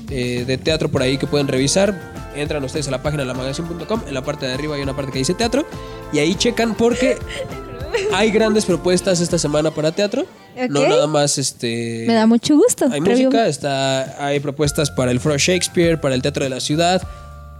eh, 0.09 0.43
de 0.45 0.57
teatro 0.57 0.89
por 0.89 1.01
ahí 1.01 1.17
que 1.17 1.25
pueden 1.25 1.47
revisar. 1.47 1.97
Entran 2.35 2.63
ustedes 2.63 2.87
a 2.87 2.91
la 2.91 3.01
página 3.01 3.23
de 3.23 3.27
la 3.27 3.33
magazine.com. 3.33 4.01
En 4.07 4.13
la 4.13 4.23
parte 4.23 4.45
de 4.45 4.53
arriba 4.53 4.75
hay 4.75 4.81
una 4.81 4.95
parte 4.95 5.11
que 5.11 5.19
dice 5.19 5.33
teatro. 5.33 5.65
Y 6.11 6.19
ahí 6.19 6.35
checan 6.35 6.75
porque 6.75 7.17
Hay 8.13 8.31
grandes 8.31 8.65
propuestas 8.65 9.19
esta 9.19 9.37
semana 9.37 9.71
para 9.71 9.91
teatro. 9.91 10.25
No 10.69 10.81
Ok. 10.81 10.87
nada 10.89 11.07
más 11.07 11.37
este. 11.37 12.03
Me 12.07 12.13
da 12.13 12.25
mucho 12.25 12.55
gusto. 12.55 12.87
Hay 12.91 12.99
música, 13.01 13.47
está, 13.47 14.25
hay 14.25 14.39
propuestas 14.39 14.89
para 14.91 15.11
el 15.11 15.19
Foro 15.19 15.37
Shakespeare, 15.37 15.99
para 16.01 16.15
el 16.15 16.21
Teatro 16.21 16.43
de 16.43 16.49
la 16.49 16.59
Ciudad. 16.59 17.01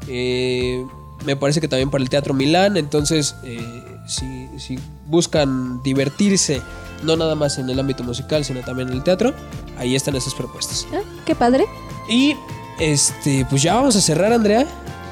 eh, 0.07 0.83
me 1.25 1.35
parece 1.35 1.59
que 1.59 1.67
también 1.67 1.89
para 1.89 2.03
el 2.03 2.09
Teatro 2.09 2.33
Milán. 2.33 2.77
Entonces, 2.77 3.35
eh, 3.43 3.59
si, 4.07 4.47
si 4.59 4.79
buscan 5.07 5.81
divertirse, 5.83 6.61
no 7.03 7.15
nada 7.17 7.35
más 7.35 7.57
en 7.57 7.69
el 7.69 7.79
ámbito 7.79 8.03
musical, 8.03 8.45
sino 8.45 8.61
también 8.61 8.87
en 8.89 8.95
el 8.95 9.03
teatro, 9.03 9.33
ahí 9.77 9.95
están 9.95 10.15
esas 10.15 10.33
propuestas. 10.35 10.87
Ah, 10.93 10.99
Qué 11.25 11.33
padre. 11.35 11.65
Y 12.09 12.35
este, 12.79 13.45
pues 13.49 13.61
ya 13.63 13.75
vamos 13.75 13.95
a 13.95 14.01
cerrar, 14.01 14.31
Andrea. 14.31 14.65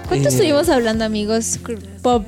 ¿Cuánto 0.07 0.29
Eh, 0.29 0.31
estuvimos 0.31 0.69
hablando, 0.69 1.03
amigos? 1.05 1.59
Pop. 2.01 2.23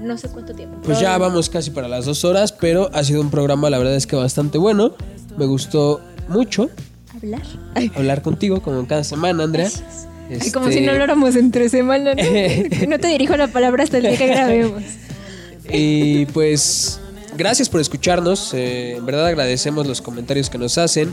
No 0.00 0.16
sé 0.16 0.28
cuánto 0.28 0.54
tiempo. 0.54 0.78
Pues 0.84 1.00
ya 1.00 1.16
vamos 1.18 1.48
casi 1.50 1.70
para 1.70 1.88
las 1.88 2.04
dos 2.04 2.24
horas, 2.24 2.52
pero 2.52 2.90
ha 2.92 3.02
sido 3.04 3.20
un 3.20 3.30
programa, 3.30 3.68
la 3.70 3.78
verdad 3.78 3.96
es 3.96 4.06
que 4.06 4.16
bastante 4.16 4.58
bueno. 4.58 4.94
Me 5.36 5.46
gustó 5.46 6.00
mucho 6.28 6.70
Hablar. 7.14 7.42
Ay, 7.74 7.90
hablar 7.96 8.22
contigo, 8.22 8.62
como 8.62 8.86
cada 8.86 9.02
semana, 9.02 9.42
Andrea. 9.44 9.68
ay, 10.40 10.50
como 10.52 10.68
Este, 10.68 10.80
si 10.80 10.86
no 10.86 10.92
habláramos 10.92 11.34
entre 11.36 11.68
semana. 11.68 12.14
¿no? 12.14 12.22
no 12.88 12.98
te 12.98 13.08
dirijo 13.08 13.36
la 13.36 13.48
palabra 13.48 13.82
hasta 13.84 13.96
el 13.96 14.04
día 14.04 14.16
que 14.16 14.26
grabemos. 14.26 14.82
Y 15.70 16.26
pues, 16.26 17.00
gracias 17.36 17.68
por 17.68 17.80
escucharnos. 17.80 18.54
eh, 18.54 18.96
en 18.96 19.06
verdad 19.06 19.26
agradecemos 19.26 19.86
los 19.86 20.00
comentarios 20.00 20.48
que 20.48 20.58
nos 20.58 20.78
hacen. 20.78 21.12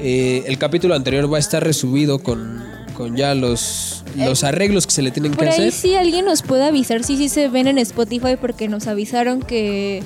Eh, 0.00 0.42
el 0.46 0.58
capítulo 0.58 0.94
anterior 0.94 1.32
va 1.32 1.36
a 1.36 1.40
estar 1.40 1.62
resubido 1.62 2.18
con, 2.18 2.62
con 2.96 3.16
ya 3.16 3.34
los, 3.34 4.02
los 4.16 4.42
arreglos 4.42 4.86
que 4.86 4.92
se 4.92 5.02
le 5.02 5.10
tienen 5.10 5.32
que 5.32 5.38
Por 5.38 5.48
ahí 5.48 5.52
hacer. 5.52 5.72
sí 5.72 5.94
alguien 5.94 6.24
nos 6.24 6.42
puede 6.42 6.64
avisar 6.64 7.04
si 7.04 7.16
sí 7.16 7.28
se 7.28 7.48
ven 7.48 7.66
en 7.66 7.78
Spotify 7.78 8.36
porque 8.40 8.68
nos 8.68 8.86
avisaron 8.86 9.40
que 9.42 10.02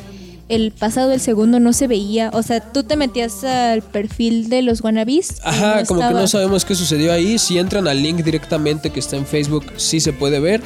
el 0.49 0.73
pasado, 0.73 1.13
el 1.13 1.21
segundo 1.21 1.61
no 1.61 1.73
se 1.73 1.87
veía. 1.87 2.31
O 2.33 2.43
sea, 2.43 2.61
tú 2.61 2.83
te 2.83 2.97
metías 2.97 3.45
al 3.45 3.83
perfil 3.83 4.49
de 4.49 4.63
los 4.63 4.83
wannabes. 4.83 5.37
y 5.39 5.41
Ajá, 5.45 5.81
no 5.81 5.87
como 5.87 6.01
que 6.09 6.15
no 6.15 6.27
sabemos 6.27 6.65
qué 6.65 6.75
sucedió 6.75 7.13
ahí. 7.13 7.39
Si 7.39 7.57
entran 7.57 7.87
al 7.87 8.03
link 8.03 8.25
directamente 8.25 8.91
que 8.91 8.99
está 8.99 9.17
en 9.17 9.27
Facebook, 9.27 9.65
sí 9.77 10.01
se 10.01 10.13
puede 10.13 10.41
ver, 10.41 10.61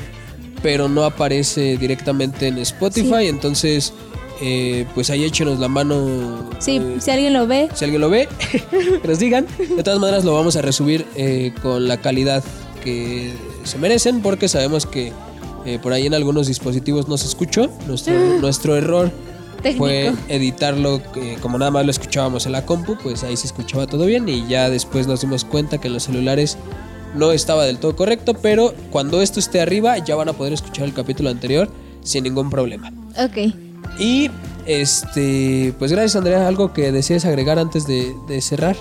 pero 0.62 0.88
no 0.88 1.04
aparece 1.04 1.76
directamente 1.76 2.46
en 2.48 2.56
Spotify. 2.58 3.20
Sí. 3.20 3.26
Entonces, 3.26 3.92
eh, 4.40 4.86
pues 4.94 5.10
ahí 5.10 5.24
échenos 5.24 5.58
la 5.58 5.68
mano. 5.68 6.50
Sí, 6.58 6.76
eh, 6.76 6.96
si 6.98 7.10
alguien 7.10 7.32
lo 7.32 7.46
ve, 7.46 7.68
si 7.74 7.84
alguien 7.84 8.00
lo 8.00 8.10
ve, 8.10 8.28
que 9.02 9.08
nos 9.08 9.18
digan. 9.18 9.46
De 9.58 9.82
todas 9.82 10.00
maneras, 10.00 10.24
lo 10.24 10.34
vamos 10.34 10.56
a 10.56 10.62
resubir 10.62 11.06
eh, 11.16 11.52
con 11.62 11.88
la 11.88 11.98
calidad 11.98 12.42
que 12.82 13.32
se 13.64 13.78
merecen, 13.78 14.20
porque 14.20 14.48
sabemos 14.48 14.86
que 14.86 15.12
eh, 15.64 15.78
por 15.82 15.92
ahí 15.92 16.06
en 16.06 16.14
algunos 16.14 16.46
dispositivos 16.46 17.08
no 17.08 17.16
se 17.16 17.26
escuchó. 17.26 17.70
Nuestro, 17.86 18.14
nuestro 18.40 18.76
error 18.76 19.10
técnico. 19.62 19.84
fue 19.84 20.12
editarlo 20.28 21.00
eh, 21.16 21.38
como 21.40 21.58
nada 21.58 21.70
más 21.70 21.84
lo 21.84 21.90
escuchábamos 21.90 22.46
en 22.46 22.52
la 22.52 22.66
compu, 22.66 22.96
pues 23.02 23.24
ahí 23.24 23.36
se 23.36 23.46
escuchaba 23.46 23.86
todo 23.86 24.04
bien 24.04 24.28
y 24.28 24.46
ya 24.46 24.68
después 24.68 25.06
nos 25.06 25.22
dimos 25.22 25.44
cuenta 25.44 25.78
que 25.78 25.88
en 25.88 25.94
los 25.94 26.04
celulares 26.04 26.58
no 27.14 27.32
estaba 27.32 27.64
del 27.64 27.78
todo 27.78 27.96
correcto, 27.96 28.34
pero 28.34 28.74
cuando 28.90 29.22
esto 29.22 29.40
esté 29.40 29.60
arriba 29.60 29.98
ya 29.98 30.16
van 30.16 30.28
a 30.28 30.32
poder 30.32 30.52
escuchar 30.52 30.84
el 30.84 30.92
capítulo 30.92 31.30
anterior 31.30 31.70
sin 32.02 32.24
ningún 32.24 32.50
problema. 32.50 32.92
Ok. 33.16 33.54
Y 33.98 34.30
este, 34.66 35.74
pues 35.78 35.92
gracias 35.92 36.16
Andrea, 36.16 36.48
algo 36.48 36.72
que 36.72 36.90
desees 36.92 37.24
agregar 37.24 37.58
antes 37.58 37.86
de, 37.86 38.14
de 38.28 38.40
cerrar. 38.40 38.76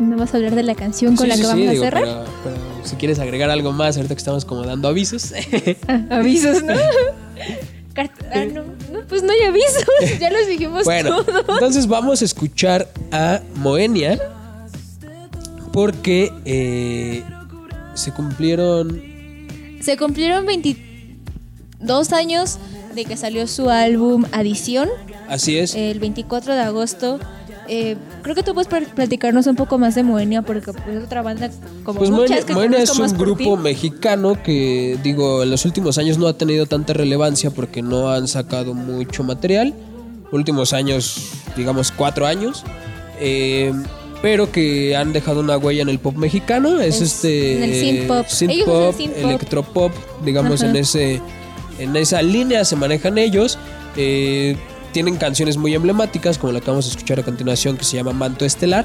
¿No 0.00 0.16
vas 0.16 0.34
a 0.34 0.38
hablar 0.38 0.54
de 0.56 0.64
la 0.64 0.74
canción 0.74 1.14
con 1.16 1.24
Sí, 1.24 1.28
la 1.30 1.36
sí, 1.36 1.40
que 1.42 1.46
sí, 1.46 1.52
vamos 1.52 1.70
digo, 1.70 1.82
a 1.84 1.86
cerrar? 1.86 2.02
Pero, 2.04 2.24
pero 2.42 2.56
si 2.84 2.96
quieres 2.96 3.18
agregar 3.20 3.50
algo 3.50 3.72
más, 3.72 3.96
ahorita 3.96 4.14
que 4.14 4.18
estamos 4.18 4.44
como 4.44 4.62
dando 4.64 4.88
avisos. 4.88 5.32
Ah, 5.88 6.02
avisos, 6.10 6.62
ah, 7.96 8.44
no, 8.52 8.62
no, 8.92 9.06
pues 9.08 9.22
no 9.22 9.32
hay 9.32 9.42
avisos. 9.48 9.84
ya 10.20 10.30
los 10.30 10.48
dijimos 10.48 10.84
Bueno, 10.84 11.22
todos. 11.24 11.44
entonces 11.48 11.86
vamos 11.86 12.22
a 12.22 12.24
escuchar 12.24 12.88
a 13.12 13.40
Moenia 13.54 14.18
porque 15.72 16.32
eh, 16.44 17.22
se 17.94 18.12
cumplieron 18.12 19.00
Se 19.80 19.96
cumplieron 19.96 20.44
22 20.46 22.12
años 22.12 22.58
de 22.94 23.04
que 23.04 23.16
salió 23.16 23.46
su 23.46 23.70
álbum 23.70 24.24
Adición 24.32 24.88
Así 25.28 25.58
es. 25.58 25.74
el 25.74 25.98
24 26.00 26.54
de 26.54 26.60
agosto. 26.60 27.18
Eh, 27.66 27.96
creo 28.22 28.34
que 28.34 28.42
tú 28.42 28.52
puedes 28.52 28.68
pl- 28.68 28.86
platicarnos 28.94 29.46
un 29.46 29.56
poco 29.56 29.78
más 29.78 29.94
de 29.94 30.02
Moenia 30.02 30.42
porque 30.42 30.72
pues, 30.74 30.96
es 30.98 31.04
otra 31.04 31.22
banda 31.22 31.50
como 31.82 31.98
Pues 31.98 32.10
muchas 32.10 32.40
Moenia, 32.48 32.54
Moenia 32.54 32.82
es 32.82 32.90
un 32.98 33.16
grupo 33.16 33.56
mexicano 33.56 34.42
que, 34.42 34.98
digo, 35.02 35.42
en 35.42 35.50
los 35.50 35.64
últimos 35.64 35.96
años 35.96 36.18
no 36.18 36.26
ha 36.26 36.36
tenido 36.36 36.66
tanta 36.66 36.92
relevancia 36.92 37.50
porque 37.50 37.80
no 37.80 38.10
han 38.10 38.28
sacado 38.28 38.74
mucho 38.74 39.24
material. 39.24 39.72
Últimos 40.30 40.72
años, 40.74 41.30
digamos, 41.56 41.90
cuatro 41.90 42.26
años. 42.26 42.64
Eh, 43.18 43.72
pero 44.20 44.50
que 44.50 44.96
han 44.96 45.12
dejado 45.12 45.40
una 45.40 45.56
huella 45.58 45.82
en 45.82 45.88
el 45.88 45.98
pop 45.98 46.16
mexicano. 46.16 46.80
Es, 46.80 46.96
Es 46.96 47.14
este. 47.14 47.56
en 47.56 47.62
el 47.62 47.74
synth 47.80 48.06
pop. 48.08 48.26
synth 48.26 48.50
Ellos 48.52 48.66
pop, 48.66 48.94
synth 48.96 49.12
pop. 49.14 49.24
electropop, 49.24 49.92
digamos, 50.24 50.62
Ajá. 50.62 50.70
en 50.70 50.76
ese. 50.76 51.20
En 51.78 51.94
esa 51.96 52.22
línea 52.22 52.64
se 52.64 52.76
manejan 52.76 53.18
ellos. 53.18 53.58
Eh, 53.96 54.56
tienen 54.92 55.16
canciones 55.16 55.56
muy 55.56 55.74
emblemáticas, 55.74 56.38
como 56.38 56.52
la 56.52 56.60
que 56.60 56.70
vamos 56.70 56.86
a 56.86 56.90
escuchar 56.90 57.18
a 57.18 57.22
continuación, 57.22 57.76
que 57.76 57.84
se 57.84 57.96
llama 57.96 58.12
Manto 58.12 58.44
Estelar. 58.44 58.84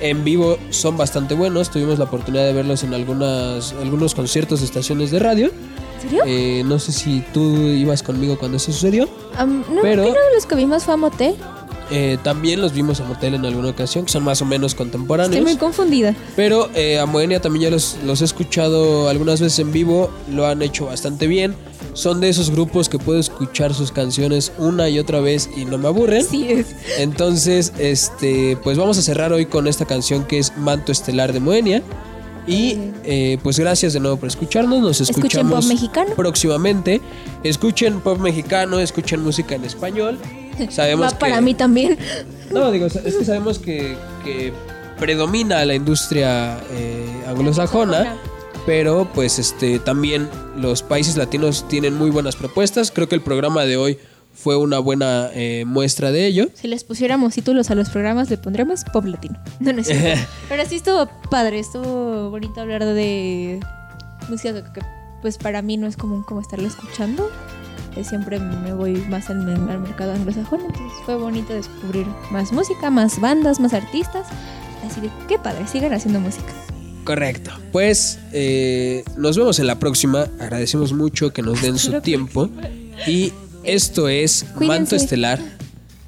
En 0.00 0.22
vivo 0.24 0.58
son 0.70 0.96
bastante 0.96 1.34
buenos. 1.34 1.70
Tuvimos 1.70 1.98
la 1.98 2.04
oportunidad 2.04 2.44
de 2.44 2.52
verlos 2.52 2.84
en 2.84 2.94
algunas, 2.94 3.72
algunos 3.80 4.14
conciertos 4.14 4.60
de 4.60 4.66
estaciones 4.66 5.10
de 5.10 5.18
radio. 5.18 5.50
¿En 5.96 6.02
serio? 6.02 6.22
Eh, 6.26 6.62
no 6.64 6.78
sé 6.78 6.92
si 6.92 7.24
tú 7.32 7.56
ibas 7.56 8.02
conmigo 8.02 8.38
cuando 8.38 8.58
eso 8.58 8.70
sucedió. 8.72 9.08
Am, 9.36 9.64
no, 9.74 9.82
pero- 9.82 10.02
creo 10.02 10.04
que 10.04 10.10
uno 10.20 10.28
de 10.28 10.34
los 10.34 10.46
que 10.46 10.54
vimos 10.54 10.84
fue 10.84 10.94
a 10.94 10.96
Motel. 10.96 11.34
Eh, 11.90 12.18
también 12.22 12.60
los 12.60 12.72
vimos 12.74 13.00
a 13.00 13.04
Motel 13.04 13.34
en 13.34 13.46
alguna 13.46 13.70
ocasión, 13.70 14.04
que 14.04 14.12
son 14.12 14.22
más 14.24 14.42
o 14.42 14.44
menos 14.44 14.74
contemporáneos. 14.74 15.34
Estoy 15.36 15.52
muy 15.52 15.58
confundida. 15.58 16.14
Pero 16.36 16.68
eh, 16.74 16.98
a 16.98 17.06
Moenia 17.06 17.40
también 17.40 17.64
ya 17.64 17.70
los, 17.70 17.96
los 18.04 18.20
he 18.20 18.24
escuchado 18.24 19.08
algunas 19.08 19.40
veces 19.40 19.58
en 19.60 19.72
vivo, 19.72 20.10
lo 20.30 20.46
han 20.46 20.60
hecho 20.62 20.86
bastante 20.86 21.26
bien. 21.26 21.54
Son 21.94 22.20
de 22.20 22.28
esos 22.28 22.50
grupos 22.50 22.88
que 22.88 22.98
puedo 22.98 23.18
escuchar 23.18 23.74
sus 23.74 23.90
canciones 23.90 24.52
una 24.58 24.88
y 24.88 24.98
otra 24.98 25.20
vez 25.20 25.48
y 25.56 25.64
no 25.64 25.78
me 25.78 25.88
aburren. 25.88 26.22
Sí 26.24 26.46
es. 26.48 26.66
Entonces, 26.98 27.72
este, 27.78 28.56
pues 28.62 28.76
vamos 28.78 28.98
a 28.98 29.02
cerrar 29.02 29.32
hoy 29.32 29.46
con 29.46 29.66
esta 29.66 29.84
canción 29.84 30.24
que 30.24 30.38
es 30.38 30.56
Manto 30.56 30.92
Estelar 30.92 31.32
de 31.32 31.40
Moenia. 31.40 31.82
Y 32.46 32.78
eh, 33.04 33.36
pues 33.42 33.58
gracias 33.58 33.92
de 33.92 34.00
nuevo 34.00 34.16
por 34.16 34.28
escucharnos. 34.28 34.80
Nos 34.80 35.00
Escuchen 35.02 35.24
escuchamos 35.26 35.64
pop 35.66 35.74
mexicano. 35.74 36.14
próximamente. 36.16 37.00
Escuchen 37.44 38.00
pop 38.00 38.18
mexicano, 38.18 38.78
escuchen 38.78 39.22
música 39.22 39.54
en 39.54 39.64
español. 39.64 40.18
Sabemos 40.70 41.12
Va 41.14 41.18
para 41.18 41.36
que- 41.36 41.40
mí 41.42 41.54
también. 41.54 41.98
no, 42.52 42.70
digo, 42.70 42.86
es 42.86 42.94
que 42.98 43.24
sabemos 43.24 43.58
que, 43.58 43.96
que 44.24 44.52
predomina 44.98 45.64
la 45.64 45.74
industria 45.74 46.58
eh, 46.72 47.06
anglosajona, 47.26 48.16
pero 48.66 49.08
pues 49.14 49.38
este 49.38 49.78
también 49.78 50.28
los 50.56 50.82
países 50.82 51.16
latinos 51.16 51.66
tienen 51.68 51.94
muy 51.94 52.10
buenas 52.10 52.36
propuestas. 52.36 52.90
Creo 52.90 53.08
que 53.08 53.14
el 53.14 53.22
programa 53.22 53.64
de 53.64 53.76
hoy 53.76 53.98
fue 54.34 54.56
una 54.56 54.78
buena 54.78 55.30
eh, 55.34 55.64
muestra 55.66 56.12
de 56.12 56.26
ello. 56.26 56.48
Si 56.54 56.68
les 56.68 56.84
pusiéramos 56.84 57.34
títulos 57.34 57.70
a 57.70 57.74
los 57.74 57.88
programas, 57.90 58.30
le 58.30 58.38
pondremos 58.38 58.84
pop 58.92 59.04
latino. 59.04 59.38
No, 59.60 59.72
no 59.72 59.80
es. 59.80 59.88
Pero 60.48 60.64
sí 60.68 60.76
estuvo 60.76 61.08
padre, 61.30 61.58
estuvo 61.60 62.30
bonito 62.30 62.60
hablar 62.60 62.84
de 62.84 63.60
música 64.28 64.52
que, 64.54 64.62
que, 64.72 64.86
pues 65.22 65.38
para 65.38 65.62
mí 65.62 65.76
no 65.76 65.86
es 65.86 65.96
común 65.96 66.22
como 66.22 66.40
estarla 66.40 66.68
escuchando. 66.68 67.30
Siempre 68.04 68.38
me 68.38 68.72
voy 68.72 68.94
más 69.08 69.28
al, 69.30 69.38
mer- 69.44 69.70
al 69.70 69.80
mercado 69.80 70.12
anglosajón, 70.12 70.60
entonces 70.60 70.92
fue 71.04 71.16
bonito 71.16 71.52
descubrir 71.52 72.06
más 72.30 72.52
música, 72.52 72.90
más 72.90 73.20
bandas, 73.20 73.60
más 73.60 73.72
artistas. 73.74 74.26
Así 74.86 75.00
de 75.00 75.10
qué 75.28 75.38
padre, 75.38 75.66
sigan 75.66 75.92
haciendo 75.92 76.20
música. 76.20 76.52
Correcto. 77.04 77.50
Pues 77.72 78.18
eh, 78.32 79.02
nos 79.16 79.36
vemos 79.36 79.58
en 79.58 79.66
la 79.66 79.78
próxima. 79.78 80.28
Agradecemos 80.40 80.92
mucho 80.92 81.30
que 81.32 81.42
nos 81.42 81.60
den 81.62 81.78
su 81.78 82.00
tiempo. 82.00 82.48
Y 83.06 83.32
esto 83.64 84.08
es 84.08 84.44
Manto. 84.60 84.94
Estelar 84.96 85.38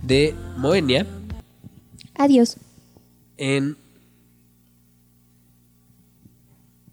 de 0.03 0.35
Moenia 0.57 1.07
Adiós. 2.17 2.57
en... 3.39 3.77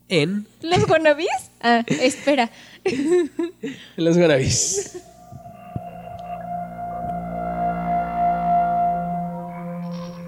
En... 0.10 0.48
¿Los 0.62 0.90
wannabes? 0.90 1.28
Ah, 1.62 1.84
espera. 1.88 2.50
Los 3.98 4.18
Ganavis. 4.18 4.98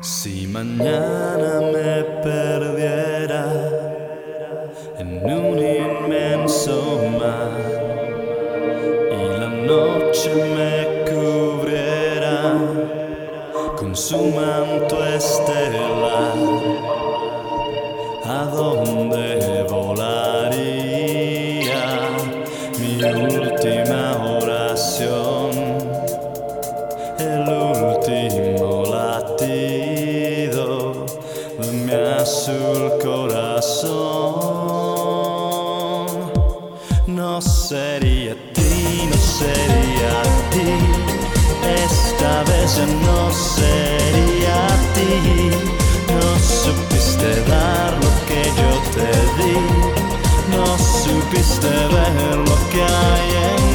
Si 0.01 0.47
mañana 0.47 1.61
me 1.73 2.03
perdiera 2.23 3.45
en 4.97 5.23
un 5.23 5.59
inmenso 5.59 7.01
mar 7.19 7.51
y 9.11 9.39
la 9.39 9.49
noche 9.49 10.29
me 10.35 11.05
cubriera 11.09 12.57
con 13.77 13.95
su 13.95 14.17
manto 14.17 15.05
estelar, 15.05 16.28
herido 30.19 31.05
azul 32.19 32.91
corazón. 33.01 33.95
No 37.07 37.41
sería 37.41 38.35
ti, 38.53 39.07
no 39.09 39.17
sería 39.17 40.15
ti, 40.51 40.69
esta 41.85 42.43
vez 42.43 42.77
ya 42.77 42.85
no 42.85 43.31
sería 43.31 44.59
ti. 44.95 45.13
No 46.13 46.29
supiste 46.39 47.29
dar 47.49 47.91
lo 48.03 48.11
que 48.27 48.41
yo 48.59 48.71
te 48.95 49.11
di, 49.37 49.55
no 50.55 50.65
supiste 51.03 51.69
ver 51.95 52.37
lo 52.37 52.57
que 52.71 52.81
hay 52.83 53.29
en 53.51 53.68